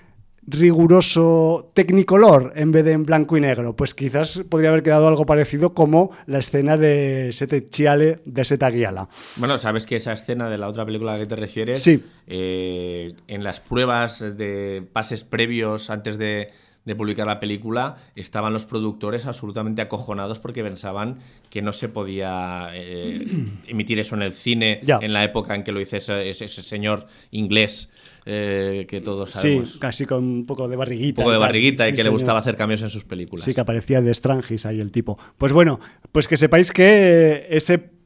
riguroso 0.44 1.72
tecnicolor 1.74 2.54
en 2.56 2.72
vez 2.72 2.86
de 2.86 2.94
en 2.94 3.06
blanco 3.06 3.36
y 3.36 3.42
negro? 3.42 3.76
Pues 3.76 3.94
quizás 3.94 4.44
podría 4.50 4.70
haber 4.70 4.82
quedado 4.82 5.10
algo 5.10 5.26
parecido 5.26 5.74
como 5.74 6.12
la 6.28 6.40
escena 6.40 6.78
de 6.78 7.32
Sete 7.34 7.70
Chiale 7.70 8.22
de 8.24 8.46
Seta 8.46 8.70
Guiala. 8.70 9.10
Bueno, 9.36 9.58
sabes 9.58 9.86
que 9.86 9.98
esa 9.98 10.14
escena 10.14 10.50
de 10.50 10.58
la 10.58 10.70
otra 10.70 10.86
película 10.86 11.12
a 11.12 11.16
la 11.16 11.20
que 11.20 11.28
te 11.28 11.36
refieres, 11.36 11.84
sí. 11.84 12.02
Eh, 12.26 13.16
en 13.28 13.44
las 13.44 13.60
pruebas 13.60 14.22
de 14.22 14.88
pases 14.94 15.26
previos 15.26 15.90
antes 15.90 16.18
de 16.18 16.52
de 16.86 16.96
publicar 16.96 17.28
la 17.28 17.40
película, 17.40 17.96
estaban 18.16 18.54
los 18.54 18.66
productores 18.66 19.26
absolutamente 19.26 19.82
acojonados 19.82 20.40
porque 20.40 20.64
pensaban 20.64 21.20
que 21.50 21.62
no 21.62 21.72
se 21.72 21.90
podía 21.90 22.70
eh, 22.74 23.26
emitir 23.68 24.00
eso 24.00 24.16
en 24.16 24.24
el 24.24 24.34
cine 24.34 24.82
en 24.84 25.14
la 25.14 25.24
época 25.24 25.56
en 25.56 25.64
que 25.64 25.72
lo 25.72 25.80
hizo 25.80 25.98
ese, 25.98 26.48
señor 26.48 27.08
inglés 27.30 27.90
eh, 28.26 28.86
que 28.90 29.02
todos 29.02 29.32
sabemos. 29.32 29.74
Sí, 29.74 29.80
casi 29.80 30.06
con 30.06 30.24
un 30.24 30.46
poco 30.46 30.68
de 30.68 30.76
barriguita. 30.76 31.22
Un 31.22 31.26
poco 31.26 31.34
de 31.34 31.38
barriguita 31.38 31.88
y, 31.88 31.94
que 31.94 32.04
le 32.04 32.10
gustaba 32.10 32.40
hacer 32.40 32.56
cambios 32.56 32.82
en 32.82 32.90
sus 32.90 33.06
películas. 33.06 33.46
Sí, 33.46 33.54
que 33.54 33.62
aparecía 33.62 34.02
de 34.02 34.14
Strangis 34.14 34.66
ahí 34.66 34.80
el 34.80 34.92
tipo. 34.92 35.18
Pues 35.38 35.54
bueno, 35.54 35.80
pues 36.12 36.28
que 36.28 36.38
sepáis 36.38 36.72
que 36.72 37.48
ese 37.50 38.02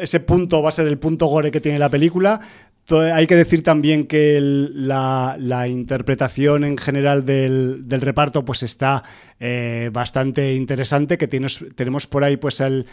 ese 0.00 0.20
punto 0.20 0.62
va 0.62 0.70
a 0.70 0.72
ser 0.72 0.86
el 0.86 0.98
punto 0.98 1.26
gore 1.26 1.50
que 1.50 1.60
tiene 1.60 1.78
la 1.78 1.88
película 1.88 2.40
hay 2.90 3.26
que 3.26 3.36
decir 3.36 3.62
también 3.62 4.06
que 4.06 4.38
la, 4.40 5.66
interpretación 5.68 6.64
en 6.64 6.78
general 6.78 7.24
del, 7.26 7.84
reparto 7.88 8.44
pues 8.44 8.62
está 8.62 9.04
eh, 9.40 9.90
bastante 9.92 10.54
interesante, 10.54 11.18
que 11.18 11.28
tenemos 11.28 12.06
por 12.06 12.24
ahí 12.24 12.36
pues 12.36 12.60
al, 12.60 12.86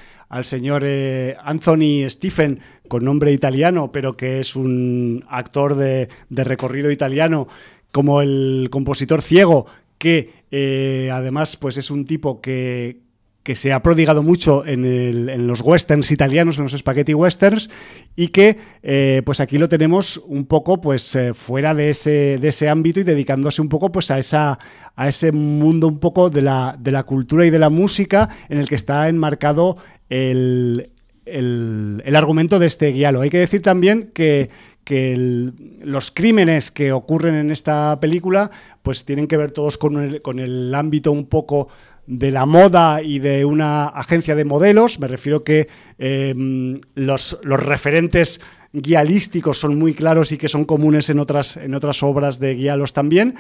señor 0.44 0.84
eh, 0.86 1.38
Anthony 1.42 2.10
Stephen, 2.10 2.60
con 2.88 3.06
nombre 3.06 3.32
italiano, 3.32 3.92
pero 3.92 4.18
que 4.18 4.40
es 4.40 4.56
un 4.56 5.24
actor 5.30 5.76
de, 5.76 6.10
recorrido 6.30 6.92
italiano, 6.92 7.48
como 7.92 8.22
el 8.22 8.68
compositor 8.72 9.22
ciego, 9.22 9.66
que 9.98 10.34
eh, 10.52 11.10
además 11.12 11.56
pues 11.56 11.78
es 11.78 11.90
un 11.90 12.06
tipo 12.06 12.42
que, 12.42 13.05
que 13.46 13.56
se 13.56 13.72
ha 13.72 13.84
prodigado 13.84 14.24
mucho 14.24 14.66
en, 14.66 15.46
los 15.46 15.62
westerns 15.62 16.10
italianos, 16.10 16.58
en 16.58 16.64
los 16.64 16.72
spaghetti 16.72 17.14
westerns, 17.14 17.70
y 18.16 18.30
que 18.30 18.58
eh, 18.82 19.22
pues 19.24 19.40
aquí 19.40 19.60
lo 19.60 19.70
tenemos 19.70 20.18
un 20.26 20.48
poco 20.48 20.82
pues 20.82 21.16
eh, 21.16 21.36
fuera 21.36 21.76
de 21.76 21.92
ese, 21.92 22.40
de 22.40 22.48
ese 22.48 22.70
ámbito 22.70 23.02
y 23.02 23.04
dedicándose 23.04 23.62
un 23.62 23.70
poco 23.70 23.92
pues 23.92 24.10
a, 24.10 24.18
esa, 24.18 24.58
a 24.96 25.08
ese 25.08 25.32
mundo 25.32 25.88
un 25.88 26.00
poco 26.00 26.32
de 26.32 26.42
la, 26.42 26.76
de 26.80 26.92
la 26.92 27.04
cultura 27.04 27.46
y 27.46 27.52
de 27.52 27.60
la 27.60 27.70
música 27.70 28.30
en 28.50 28.58
el 28.58 28.68
que 28.68 28.74
está 28.74 29.08
enmarcado 29.10 29.78
el, 30.10 30.90
el, 31.26 32.16
argumento 32.16 32.58
de 32.58 32.66
este 32.66 32.94
guialo. 32.94 33.22
Hay 33.22 33.30
que 33.30 33.38
decir 33.38 33.62
también 33.62 34.10
que, 34.12 34.50
que 34.84 35.52
los 35.84 36.10
crímenes 36.10 36.72
que 36.72 36.92
ocurren 36.94 37.36
en 37.36 37.52
esta 37.52 38.00
película 38.00 38.50
pues 38.82 39.06
tienen 39.06 39.28
que 39.28 39.38
ver 39.38 39.52
todos 39.52 39.78
con 39.78 40.02
el, 40.02 40.24
con 40.24 40.40
el 40.40 40.74
ámbito 40.74 41.12
un 41.12 41.28
poco 41.28 41.68
de 42.08 42.32
la 42.32 42.46
moda 42.46 43.02
y 43.02 43.20
de 43.20 43.46
una 43.46 43.88
agencia 43.88 44.36
de 44.36 44.46
modelos. 44.46 45.00
Me 45.00 45.08
refiero 45.08 45.44
que 45.44 45.68
em, 45.98 46.82
los, 46.96 47.40
los, 47.44 47.60
referentes 47.60 48.42
guialísticos 48.74 49.60
son 49.60 49.80
muy 49.80 49.94
claros 49.94 50.32
y 50.32 50.38
que 50.38 50.50
son 50.50 50.66
comunes 50.66 51.10
en 51.10 51.20
otras, 51.20 51.58
en 51.58 51.74
otras 51.74 52.04
obras 52.04 52.40
de 52.40 52.56
guialos 52.56 52.94
también. 52.94 53.36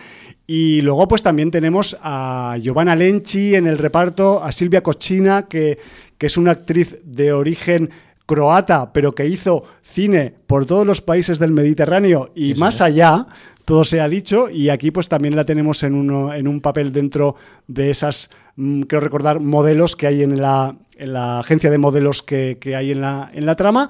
Y 0.47 0.81
luego 0.81 1.07
pues 1.07 1.23
también 1.23 1.51
tenemos 1.51 1.97
a 2.01 2.57
Giovanna 2.61 2.95
Lenchi 2.95 3.55
en 3.55 3.67
el 3.67 3.77
reparto, 3.77 4.43
a 4.43 4.51
Silvia 4.51 4.81
Cochina, 4.81 5.47
que, 5.47 5.77
que 6.17 6.27
es 6.27 6.37
una 6.37 6.51
actriz 6.51 6.99
de 7.03 7.33
origen 7.33 7.91
croata, 8.25 8.91
pero 8.93 9.13
que 9.13 9.27
hizo 9.27 9.63
cine 9.81 10.33
por 10.47 10.65
todos 10.65 10.85
los 10.85 11.01
países 11.01 11.39
del 11.39 11.51
Mediterráneo 11.51 12.31
y 12.35 12.55
más 12.55 12.81
allá, 12.81 13.27
todo 13.65 13.83
se 13.83 14.01
ha 14.01 14.07
dicho, 14.07 14.49
y 14.49 14.69
aquí 14.69 14.91
pues 14.91 15.09
también 15.09 15.35
la 15.35 15.45
tenemos 15.45 15.83
en, 15.83 15.95
uno, 15.95 16.33
en 16.33 16.47
un 16.47 16.61
papel 16.61 16.91
dentro 16.91 17.35
de 17.67 17.89
esas, 17.89 18.29
creo 18.87 19.01
recordar, 19.01 19.39
modelos 19.39 19.95
que 19.95 20.07
hay 20.07 20.23
en 20.23 20.41
la, 20.41 20.75
en 20.97 21.13
la 21.13 21.39
agencia 21.39 21.69
de 21.69 21.77
modelos 21.77 22.23
que, 22.23 22.57
hay 22.75 22.91
en 22.91 23.01
la, 23.01 23.29
en 23.33 23.45
la 23.45 23.55
trama. 23.55 23.89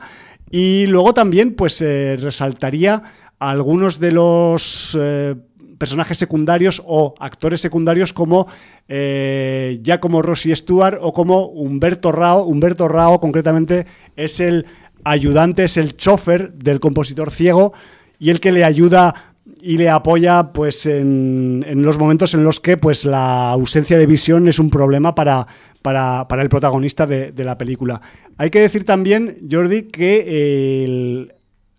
Y 0.50 0.86
luego 0.88 1.14
también 1.14 1.56
pues 1.56 1.82
eh, 1.82 2.18
resaltaría 2.20 3.04
algunos 3.40 4.00
de 4.00 4.12
los... 4.12 4.98
Eh, 5.00 5.36
personajes 5.78 6.18
secundarios 6.18 6.82
o 6.86 7.16
actores 7.20 7.62
secundarios 7.62 8.14
como 8.14 8.48
eh, 8.88 9.80
ya 9.82 10.00
como 10.00 10.22
Rossi 10.22 10.56
Stewart 10.56 10.98
o 11.02 11.14
como 11.14 11.48
Humberto 11.48 12.12
Rao. 12.12 12.44
Humberto 12.44 12.88
Rao 12.88 13.20
concretamente 13.20 13.86
es 14.16 14.40
el 14.40 14.66
ayudante, 15.04 15.66
es 15.66 15.78
el 15.78 15.98
chofer 15.98 16.54
del 16.54 16.80
compositor 16.80 17.32
ciego 17.32 17.74
y 18.20 18.30
el 18.30 18.40
que 18.40 18.52
le 18.52 18.64
ayuda 18.64 19.35
y 19.62 19.78
le 19.78 19.90
apoya 19.90 20.52
pues 20.54 20.86
en, 20.86 21.64
los 21.84 21.98
momentos 21.98 22.34
en 22.34 22.44
los 22.44 22.60
que 22.60 22.78
pues 22.78 23.06
la 23.06 23.52
ausencia 23.52 23.98
de 23.98 24.06
visión 24.06 24.48
es 24.48 24.60
un 24.60 24.70
problema 24.70 25.16
para, 25.16 25.48
para, 25.82 26.26
el 26.42 26.50
protagonista 26.50 27.06
de, 27.06 27.32
de, 27.32 27.44
la 27.44 27.58
película. 27.58 28.02
Hay 28.38 28.50
que 28.50 28.60
decir 28.60 28.86
también, 28.86 29.48
Jordi, 29.50 29.84
que 29.84 30.84
el, 30.84 31.34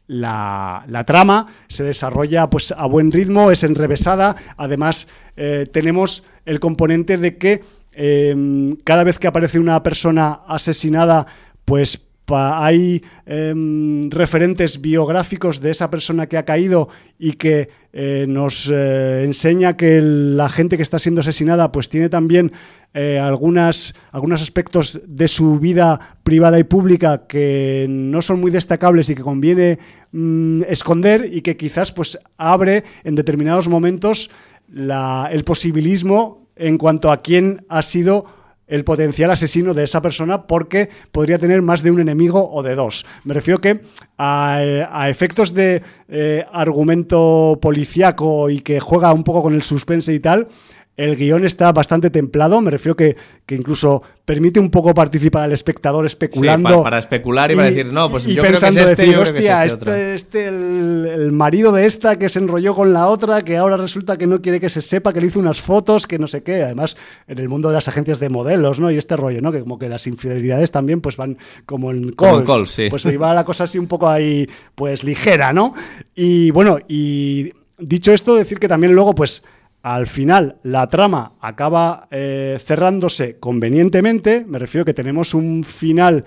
la, 0.06 1.04
trama 1.06 1.48
se 1.68 1.84
desarrolla 1.84 2.48
pues 2.50 2.72
a 2.72 2.86
buen 2.86 3.12
ritmo, 3.12 3.50
es 3.50 3.64
enrevesada, 3.64 4.36
además 4.56 5.08
eh, 5.36 5.66
tenemos 5.72 6.24
el 6.44 6.60
componente 6.60 7.18
de 7.18 7.36
que 7.36 7.62
em, 7.92 8.76
cada 8.84 9.04
vez 9.04 9.18
que 9.18 9.26
aparece 9.26 9.58
una 9.58 9.82
persona 9.82 10.40
asesinada, 10.46 11.26
pues 11.64 12.05
hay 12.34 13.02
em, 13.24 14.10
referentes 14.10 14.80
biográficos 14.80 15.60
de 15.60 15.70
esa 15.70 15.90
persona 15.90 16.26
que 16.26 16.38
ha 16.38 16.44
caído 16.44 16.88
y 17.18 17.32
que 17.32 17.68
eh, 17.92 18.26
nos 18.28 18.70
eh, 18.70 19.24
enseña 19.24 19.76
que 19.76 20.00
la 20.02 20.48
gente 20.48 20.76
que 20.76 20.82
está 20.82 20.98
siendo 20.98 21.20
asesinada 21.20 21.72
pues 21.72 21.88
tiene 21.88 22.08
también 22.08 22.52
eh, 22.94 23.18
algunas, 23.18 23.94
algunos 24.10 24.42
aspectos 24.42 25.00
de 25.06 25.28
su 25.28 25.58
vida 25.58 26.18
privada 26.22 26.58
y 26.58 26.64
pública 26.64 27.26
que 27.26 27.86
no 27.88 28.22
son 28.22 28.40
muy 28.40 28.50
destacables 28.50 29.08
y 29.08 29.14
que 29.14 29.22
conviene 29.22 29.78
mm, 30.12 30.62
esconder 30.68 31.30
y 31.32 31.40
que 31.42 31.56
quizás 31.56 31.92
pues 31.92 32.18
abre 32.36 32.84
en 33.04 33.14
determinados 33.14 33.68
momentos 33.68 34.30
el 34.68 35.44
posibilismo 35.44 36.48
en 36.56 36.76
cuanto 36.76 37.10
a 37.10 37.22
quién 37.22 37.64
ha 37.68 37.82
sido 37.82 38.26
el 38.66 38.84
potencial 38.84 39.30
asesino 39.30 39.74
de 39.74 39.84
esa 39.84 40.02
persona 40.02 40.46
porque 40.46 40.88
podría 41.12 41.38
tener 41.38 41.62
más 41.62 41.82
de 41.82 41.90
un 41.90 42.00
enemigo 42.00 42.48
o 42.50 42.62
de 42.62 42.74
dos. 42.74 43.06
Me 43.24 43.34
refiero 43.34 43.60
que 43.60 43.80
a, 44.18 45.06
efectos 45.08 45.54
de 45.54 45.82
eh, 46.08 46.44
argumento 46.52 47.58
policíaco 47.60 48.50
y 48.50 48.60
que 48.60 48.80
juega 48.80 49.12
un 49.12 49.24
poco 49.24 49.42
con 49.42 49.54
el 49.54 49.62
suspense 49.62 50.12
y 50.12 50.20
tal, 50.20 50.48
el 50.96 51.16
guion 51.16 51.44
está 51.44 51.72
bastante 51.72 52.10
templado, 52.10 52.60
me 52.60 52.70
refiero 52.70 52.96
que, 52.96 53.16
que 53.44 53.54
incluso 53.54 54.02
permite 54.24 54.58
un 54.58 54.70
poco 54.70 54.92
participar 54.94 55.44
al 55.44 55.52
espectador 55.52 56.04
especulando. 56.04 56.82
para, 56.82 56.98
especular 56.98 57.50
y, 57.52 57.54
para 57.54 57.68
decir, 57.68 57.86
no, 57.92 58.10
pues 58.10 58.24
yo 58.24 58.42
creo 58.42 58.58
que 58.58 58.66
es 58.66 58.76
este, 58.76 59.02
decir, 59.02 59.16
hostia, 59.18 59.64
este, 59.64 60.14
este, 60.14 60.48
el, 60.48 61.30
marido 61.32 61.70
de 61.70 61.86
esta 61.86 62.18
que 62.18 62.28
se 62.28 62.40
enrolló 62.40 62.74
con 62.74 62.92
la 62.92 63.08
otra, 63.08 63.42
que 63.42 63.56
ahora 63.56 63.76
resulta 63.76 64.16
que 64.16 64.26
no 64.26 64.40
quiere 64.40 64.58
que 64.58 64.68
se 64.68 64.80
sepa 64.80 65.12
que 65.12 65.20
le 65.20 65.28
hizo 65.28 65.38
unas 65.38 65.60
fotos, 65.60 66.06
que 66.06 66.18
no 66.18 66.26
sé 66.26 66.42
qué. 66.42 66.62
Además, 66.62 66.96
en 67.28 67.38
el 67.38 67.48
mundo 67.48 67.68
de 67.68 67.74
las 67.74 67.88
agencias 67.88 68.18
de 68.18 68.30
modelos, 68.30 68.80
¿no? 68.80 68.90
Y 68.90 68.96
este 68.96 69.16
rollo, 69.16 69.40
¿no? 69.40 69.52
Que 69.52 69.60
como 69.60 69.78
que 69.78 69.88
las 69.88 70.06
infidelidades 70.06 70.72
también 70.72 71.00
pues 71.00 71.16
van 71.16 71.38
como 71.66 71.90
en 71.90 72.12
calls. 72.12 72.70
sí. 72.70 72.88
Pues 72.90 73.04
iba 73.04 73.32
la 73.32 73.44
cosa 73.44 73.64
así 73.64 73.78
un 73.78 73.86
poco 73.86 74.08
ahí, 74.08 74.48
pues 74.74 75.04
ligera, 75.04 75.52
¿no? 75.52 75.74
Y 76.14 76.50
bueno, 76.50 76.78
y 76.88 77.52
dicho 77.78 78.12
esto, 78.12 78.34
decir 78.34 78.58
que 78.58 78.68
también 78.68 78.94
luego, 78.94 79.14
pues 79.14 79.44
al 79.82 80.06
final 80.06 80.56
la 80.62 80.88
trama 80.88 81.34
acaba 81.40 82.08
eh, 82.10 82.58
cerrándose 82.64 83.38
convenientemente, 83.38 84.44
me 84.46 84.58
refiero 84.58 84.84
que 84.84 84.94
tenemos 84.94 85.34
un 85.34 85.64
final 85.64 86.24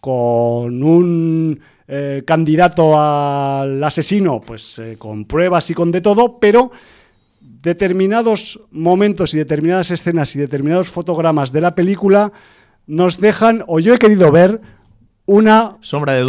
con 0.00 0.82
un 0.82 1.60
eh, 1.86 2.22
candidato 2.26 3.00
al 3.00 3.82
asesino, 3.82 4.40
pues 4.40 4.78
eh, 4.78 4.96
con 4.98 5.24
pruebas 5.24 5.70
y 5.70 5.74
con 5.74 5.90
de 5.90 6.02
todo, 6.02 6.38
pero 6.38 6.70
determinados 7.40 8.60
momentos 8.70 9.34
y 9.34 9.38
determinadas 9.38 9.90
escenas 9.90 10.36
y 10.36 10.38
determinados 10.38 10.88
fotogramas 10.88 11.50
de 11.50 11.62
la 11.62 11.74
película 11.74 12.32
nos 12.86 13.20
dejan, 13.20 13.64
o 13.66 13.80
yo 13.80 13.94
he 13.94 13.98
querido 13.98 14.30
ver, 14.30 14.60
una 15.28 15.76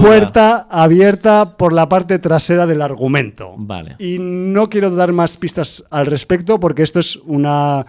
puerta 0.01 0.67
abierta 0.69 1.55
por 1.55 1.71
la 1.71 1.87
parte 1.87 2.19
trasera 2.19 2.67
del 2.67 2.81
argumento. 2.81 3.53
Vale. 3.57 3.95
Y 3.97 4.17
no 4.19 4.69
quiero 4.69 4.89
dar 4.89 5.13
más 5.13 5.37
pistas 5.37 5.85
al 5.89 6.05
respecto 6.05 6.59
porque 6.59 6.83
esto 6.83 6.99
es 6.99 7.15
una 7.15 7.85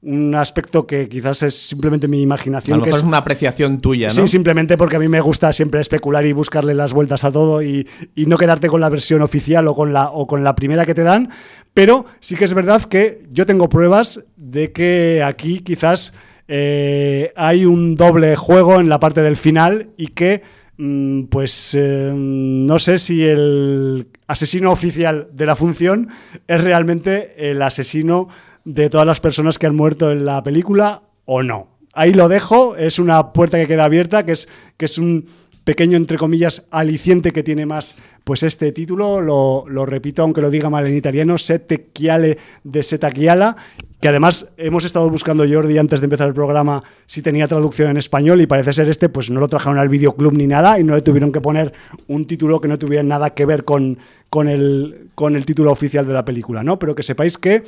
un 0.00 0.34
aspecto 0.34 0.86
que 0.86 1.08
quizás 1.08 1.42
es 1.42 1.68
simplemente 1.68 2.06
mi 2.06 2.22
imaginación. 2.22 2.74
A 2.74 2.78
lo 2.78 2.84
mejor 2.84 2.98
es, 3.00 3.04
una 3.04 3.18
apreciación 3.18 3.80
tuya, 3.80 4.08
¿no? 4.08 4.14
Sí, 4.14 4.28
simplemente 4.28 4.76
porque 4.76 4.96
a 4.96 4.98
mí 4.98 5.08
me 5.08 5.20
gusta 5.20 5.52
siempre 5.52 5.80
especular 5.80 6.24
y 6.26 6.32
buscarle 6.32 6.74
las 6.74 6.92
vueltas 6.92 7.24
a 7.24 7.32
todo 7.32 7.62
y, 7.62 7.86
no 8.16 8.36
quedarte 8.36 8.68
con 8.68 8.80
la 8.80 8.88
versión 8.88 9.22
oficial 9.22 9.66
o 9.68 9.74
con, 9.74 9.92
la, 9.92 10.10
o 10.10 10.26
con 10.26 10.44
la 10.44 10.54
primera 10.54 10.86
que 10.86 10.94
te 10.94 11.02
dan. 11.02 11.30
Pero 11.74 12.04
sí 12.20 12.36
que 12.36 12.44
es 12.44 12.54
verdad 12.54 12.82
que 12.82 13.26
yo 13.30 13.46
tengo 13.46 13.68
pruebas 13.68 14.24
de 14.36 14.72
que 14.72 15.22
aquí 15.24 15.60
quizás 15.60 16.14
eh, 16.48 17.30
hay 17.36 17.66
un 17.66 17.94
doble 17.94 18.34
juego 18.34 18.80
en 18.80 18.88
la 18.88 18.98
parte 18.98 19.22
del 19.22 19.36
final 19.36 19.90
y 19.98 20.08
que, 20.08 20.42
mm, 20.78 21.24
pues, 21.24 21.74
eh, 21.78 22.10
no 22.14 22.78
sé 22.78 22.96
si 22.96 23.22
el 23.22 24.08
asesino 24.26 24.72
oficial 24.72 25.28
de 25.32 25.46
la 25.46 25.56
función 25.56 26.08
es 26.46 26.64
realmente 26.64 27.50
el 27.50 27.60
asesino 27.60 28.28
de 28.64 28.88
todas 28.88 29.06
las 29.06 29.20
personas 29.20 29.58
que 29.58 29.66
han 29.66 29.76
muerto 29.76 30.10
en 30.10 30.24
la 30.24 30.42
película 30.42 31.02
o 31.26 31.42
no. 31.42 31.78
Ahí 31.92 32.14
lo 32.14 32.28
dejo, 32.28 32.76
es 32.76 32.98
una 32.98 33.32
puerta 33.32 33.58
que 33.58 33.66
queda 33.66 33.84
abierta, 33.84 34.24
que 34.24 34.32
es, 34.32 34.48
que 34.76 34.86
es 34.86 34.98
un 34.98 35.26
pequeño, 35.64 35.98
entre 35.98 36.16
comillas, 36.16 36.66
aliciente 36.70 37.32
que 37.32 37.42
tiene 37.42 37.66
más 37.66 37.96
pues 38.24 38.42
este 38.42 38.72
título, 38.72 39.20
lo, 39.20 39.64
lo 39.68 39.86
repito 39.86 40.22
aunque 40.22 40.40
lo 40.40 40.50
diga 40.50 40.70
mal 40.70 40.86
en 40.86 40.96
italiano, 40.96 41.36
Sette 41.38 41.92
Chiale 41.92 42.38
de 42.62 42.82
Setachiala, 42.82 43.56
que 44.00 44.08
además 44.08 44.52
hemos 44.56 44.84
estado 44.84 45.10
buscando 45.10 45.44
Jordi 45.48 45.78
antes 45.78 46.00
de 46.00 46.04
empezar 46.04 46.28
el 46.28 46.34
programa 46.34 46.84
si 47.06 47.22
tenía 47.22 47.48
traducción 47.48 47.90
en 47.90 47.96
español 47.96 48.40
y 48.40 48.46
parece 48.46 48.72
ser 48.72 48.88
este, 48.88 49.08
pues 49.08 49.30
no 49.30 49.40
lo 49.40 49.48
trajeron 49.48 49.78
al 49.78 49.88
videoclub 49.88 50.34
ni 50.34 50.46
nada 50.46 50.78
y 50.78 50.84
no 50.84 50.94
le 50.94 51.02
tuvieron 51.02 51.32
que 51.32 51.40
poner 51.40 51.72
un 52.06 52.26
título 52.26 52.60
que 52.60 52.68
no 52.68 52.78
tuviera 52.78 53.02
nada 53.02 53.30
que 53.30 53.44
ver 53.44 53.64
con, 53.64 53.98
con, 54.30 54.48
el, 54.48 55.10
con 55.14 55.34
el 55.34 55.44
título 55.44 55.72
oficial 55.72 56.06
de 56.06 56.14
la 56.14 56.24
película, 56.24 56.62
¿no? 56.62 56.78
Pero 56.78 56.94
que 56.94 57.02
sepáis 57.02 57.38
que 57.38 57.64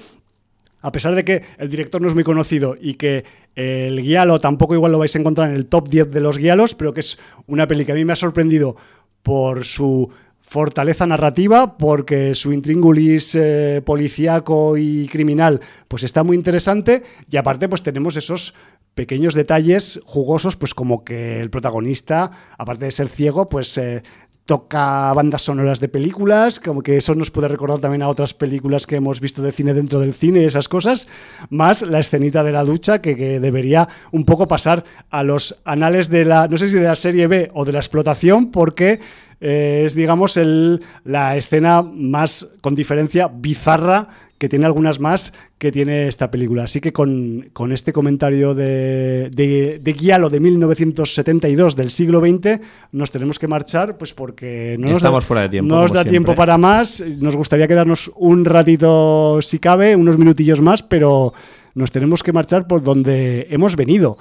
a 0.83 0.93
pesar 0.93 1.15
de 1.15 1.25
que 1.25 1.43
el 1.59 1.69
director 1.69 2.01
no 2.01 2.09
es 2.09 2.15
muy 2.15 2.25
conocido 2.25 2.75
y 2.81 2.95
que 2.95 3.25
el 3.55 4.01
guialo 4.01 4.41
tampoco 4.41 4.75
igual 4.75 4.93
lo 4.93 4.99
vais 4.99 5.15
a 5.15 5.19
encontrar 5.19 5.51
en 5.51 5.57
el 5.57 5.67
top 5.67 5.89
10 5.89 6.11
de 6.11 6.21
los 6.21 6.39
guialos, 6.39 6.75
pero 6.75 6.95
que 6.95 7.01
es 7.01 7.19
una 7.47 7.67
peli 7.67 7.85
que 7.85 7.93
a 7.93 7.95
mí 7.95 8.05
me 8.05 8.13
ha 8.13 8.17
sorprendido 8.17 8.77
por 9.23 9.65
su 9.65 10.11
fortaleza 10.51 11.07
narrativa, 11.07 11.79
porque 11.79 12.35
su 12.35 12.53
intríngulis 12.53 13.37
eh, 13.37 13.83
policíaco 13.87 14.77
y 14.77 15.07
criminal 15.07 15.61
pues 15.87 16.03
está 16.03 16.25
muy 16.25 16.37
interesante 16.37 17.05
y 17.31 17.37
aparte 17.37 17.69
pues 17.69 17.85
tenemos 17.85 18.17
esos 18.17 18.55
pequeños 18.97 19.35
detalles 19.35 20.01
jugosos, 20.05 20.57
pues 20.57 20.75
como 20.75 21.05
que 21.05 21.41
el 21.41 21.51
protagonista, 21.51 22.33
aparte 22.59 22.87
de 22.87 22.91
ser 22.91 23.07
ciego, 23.07 23.49
pues 23.49 23.79
eh, 23.79 24.03
toca 24.45 25.13
bandas 25.15 25.43
sonoras 25.43 25.79
de 25.79 25.89
películas, 25.89 26.59
como 26.59 26.83
que 26.83 26.97
eso 26.97 27.15
nos 27.15 27.31
puede 27.31 27.47
recordar 27.47 27.79
también 27.79 28.03
a 28.03 28.09
otras 28.09 28.35
películas 28.35 28.89
que 28.89 28.97
hemos 28.97 29.21
visto 29.21 29.43
de 29.43 29.53
cine 29.53 29.73
dentro 29.73 30.01
del 30.01 30.15
cine 30.15 30.45
esas 30.45 30.69
cosas, 30.69 31.07
más 31.49 31.83
la 31.83 32.01
escenita 32.01 32.43
de 32.43 32.51
la 32.51 32.65
ducha 32.65 33.01
que, 33.01 33.39
debería 33.39 33.89
un 34.11 34.25
poco 34.25 34.49
pasar 34.49 34.83
a 35.11 35.23
los 35.23 35.61
anales 35.65 36.09
de 36.09 36.25
la, 36.25 36.49
no 36.49 36.59
sé 36.59 36.69
si 36.69 36.75
de 36.75 36.89
la 36.89 36.97
serie 36.97 37.29
B 37.29 37.53
o 37.55 37.65
de 37.65 37.71
la 37.71 37.79
explotación, 37.79 38.51
porque 38.51 38.99
eh, 39.41 39.83
es, 39.87 39.95
digamos, 39.95 40.37
el, 40.37 40.83
la 41.05 41.37
escena 41.37 41.83
más, 41.83 42.49
con 42.61 42.75
diferencia, 42.75 43.29
bizarra 43.29 44.09
que 44.41 44.49
tiene 44.49 44.65
algunas 44.65 45.01
más 45.01 45.35
que 45.59 45.71
tiene 45.71 46.09
esta 46.09 46.31
película. 46.31 46.65
Así 46.65 46.81
que 46.81 46.95
con, 46.95 47.51
este 47.73 47.93
comentario 47.93 48.55
de, 48.55 49.29
de, 49.29 49.79
de 49.79 49.93
Guialo 49.93 50.31
de 50.31 50.41
1972 50.41 51.77
del 51.77 51.91
siglo 51.91 52.21
XX 52.21 52.59
nos 52.93 53.11
tenemos 53.11 53.39
que 53.39 53.47
marchar 53.47 53.99
pues 53.99 54.15
porque 54.15 54.77
no 54.81 54.89
nos 54.89 55.03
da, 55.03 55.21
fuera 55.21 55.43
de 55.43 55.51
tiempo, 55.51 55.75
no 55.75 55.83
nos 55.83 55.93
da 55.93 56.07
tiempo 56.07 56.35
para 56.35 56.57
más. 56.57 57.05
Nos 57.19 57.37
gustaría 57.37 57.69
quedarnos 57.69 58.11
un 58.17 58.47
ratito 58.47 59.43
si 59.43 59.59
cabe, 59.59 59.95
unos 59.95 60.17
minutillos 60.17 60.63
más, 60.63 60.83
pero 60.83 61.35
nos 61.75 61.91
tenemos 61.91 62.23
que 62.23 62.33
marchar 62.33 62.67
por 62.67 62.83
donde 62.83 63.47
hemos 63.51 63.77
venido. 63.77 64.17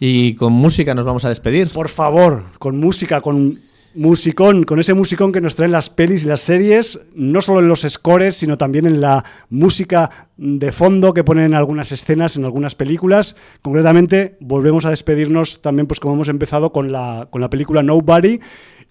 Y 0.00 0.34
con 0.36 0.54
música 0.54 0.94
nos 0.94 1.04
vamos 1.04 1.26
a 1.26 1.28
despedir. 1.28 1.68
Por 1.68 1.90
favor, 1.90 2.44
con 2.58 2.78
música, 2.78 3.20
con 3.20 3.60
musicón, 3.96 4.64
con 4.64 4.78
ese 4.78 4.94
musicón 4.94 5.32
que 5.32 5.40
nos 5.40 5.56
traen 5.56 5.72
las 5.72 5.90
pelis 5.90 6.22
y 6.22 6.26
las 6.26 6.42
series, 6.42 7.00
no 7.14 7.40
solo 7.40 7.60
en 7.60 7.68
los 7.68 7.80
scores, 7.80 8.36
sino 8.36 8.58
también 8.58 8.86
en 8.86 9.00
la 9.00 9.24
música 9.48 10.28
de 10.36 10.70
fondo 10.70 11.14
que 11.14 11.24
ponen 11.24 11.46
en 11.46 11.54
algunas 11.54 11.90
escenas, 11.92 12.36
en 12.36 12.44
algunas 12.44 12.74
películas. 12.74 13.36
Concretamente, 13.62 14.36
volvemos 14.40 14.84
a 14.84 14.90
despedirnos 14.90 15.62
también, 15.62 15.86
pues 15.86 15.98
como 15.98 16.14
hemos 16.14 16.28
empezado 16.28 16.72
con 16.72 16.92
la, 16.92 17.28
con 17.30 17.40
la 17.40 17.50
película 17.50 17.82
Nobody. 17.82 18.40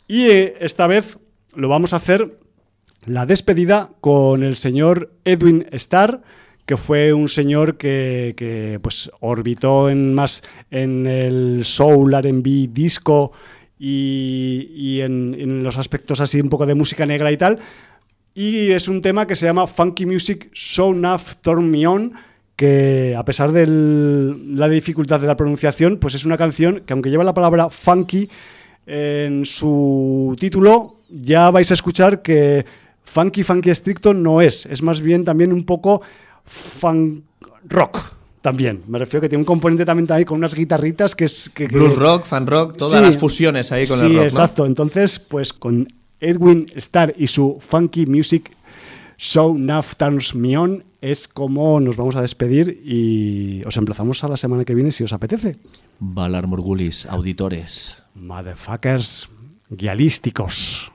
Y 0.08 0.24
eh, 0.24 0.54
esta 0.60 0.88
vez 0.88 1.20
lo 1.54 1.70
vamos 1.70 1.94
a 1.94 1.98
hacer 1.98 2.40
la 3.06 3.26
despedida 3.26 3.92
con 4.02 4.44
el 4.44 4.56
señor 4.56 5.12
Edwin 5.24 5.68
Starr 5.72 6.22
que 6.66 6.78
fue 6.78 7.14
un 7.14 7.30
señor 7.30 7.78
que, 7.78 8.34
que, 8.36 8.80
pues 8.82 9.12
orbitó 9.20 9.88
en 9.88 10.16
más 10.16 10.44
en 10.72 11.06
el 11.06 11.64
soul, 11.64 12.16
R&B, 12.16 12.70
disco 12.72 13.32
y, 13.78 15.02
en, 15.02 15.64
los 15.64 15.78
aspectos 15.78 16.22
así 16.22 16.40
un 16.40 16.50
poco 16.50 16.66
de 16.66 16.76
música 16.76 17.06
negra 17.06 17.32
y 17.32 17.38
tal. 17.38 17.60
Y 18.34 18.72
es 18.72 18.88
un 18.88 19.02
tema 19.02 19.28
que 19.28 19.36
se 19.36 19.46
llama 19.46 19.68
Funky 19.68 20.06
Music 20.06 20.50
So 20.54 20.92
Enough 20.92 21.42
Turn 21.42 21.70
Me 21.70 21.88
On, 21.88 22.14
que 22.56 23.16
a 23.18 23.24
pesar 23.24 23.52
de 23.52 23.66
la 23.68 24.68
dificultad 24.68 25.20
de 25.20 25.28
la 25.28 25.38
pronunciación, 25.38 25.98
pues 25.98 26.16
es 26.16 26.26
una 26.26 26.38
canción 26.38 26.82
que 26.86 26.94
aunque 26.94 27.10
lleva 27.10 27.24
la 27.24 27.34
palabra 27.34 27.70
funky 27.70 28.30
en 28.86 29.46
su 29.46 30.36
título, 30.40 31.00
ya 31.10 31.50
vais 31.52 31.72
a 31.72 31.74
escuchar 31.74 32.22
que 32.22 32.66
funky, 33.04 33.44
funky 33.44 33.70
estricto 33.70 34.14
no 34.14 34.42
es, 34.42 34.66
es 34.66 34.82
más 34.82 35.02
bien 35.02 35.26
también 35.26 35.52
un 35.52 35.66
poco 35.66 36.02
funk 36.44 37.24
rock 37.68 38.15
también. 38.46 38.84
Me 38.88 39.00
refiero 39.00 39.22
que 39.22 39.28
tiene 39.28 39.42
un 39.42 39.46
componente 39.46 39.86
también 39.86 40.06
ahí 40.12 40.24
con 40.24 40.38
unas 40.38 40.54
guitarritas 40.54 41.16
que 41.16 41.26
es... 41.26 41.50
Que, 41.50 41.68
Blues 41.68 41.96
rock, 41.96 42.26
fan 42.26 42.46
rock, 42.46 42.78
todas 42.78 43.02
las 43.02 43.18
fusiones 43.18 43.72
ahí 43.72 43.88
con 43.88 43.98
el 43.98 44.06
rock, 44.06 44.12
Sí, 44.12 44.20
exacto. 44.20 44.68
Entonces, 44.68 45.18
pues 45.18 45.52
con 45.52 45.88
Edwin 46.20 46.72
Starr 46.76 47.16
y 47.18 47.26
su 47.26 47.58
Funky 47.60 48.06
Music 48.06 48.52
So 49.18 49.56
Now 49.58 49.84
Turns 49.98 50.36
Me 50.36 50.56
On 50.60 50.84
es 51.02 51.28
como 51.28 51.80
nos 51.80 51.98
vamos 51.98 52.16
a 52.16 52.22
despedir 52.22 52.82
y 52.86 53.64
os 53.66 53.78
emplazamos 53.78 54.24
a 54.24 54.28
la 54.28 54.38
semana 54.38 54.64
que 54.64 54.76
viene 54.76 54.92
si 54.92 55.04
os 55.04 55.12
apetece. 55.12 55.58
Valar 56.00 56.46
Morgulis, 56.46 57.08
auditores. 57.08 57.98
Motherfuckers 58.14 59.28
guialísticos. 59.70 60.92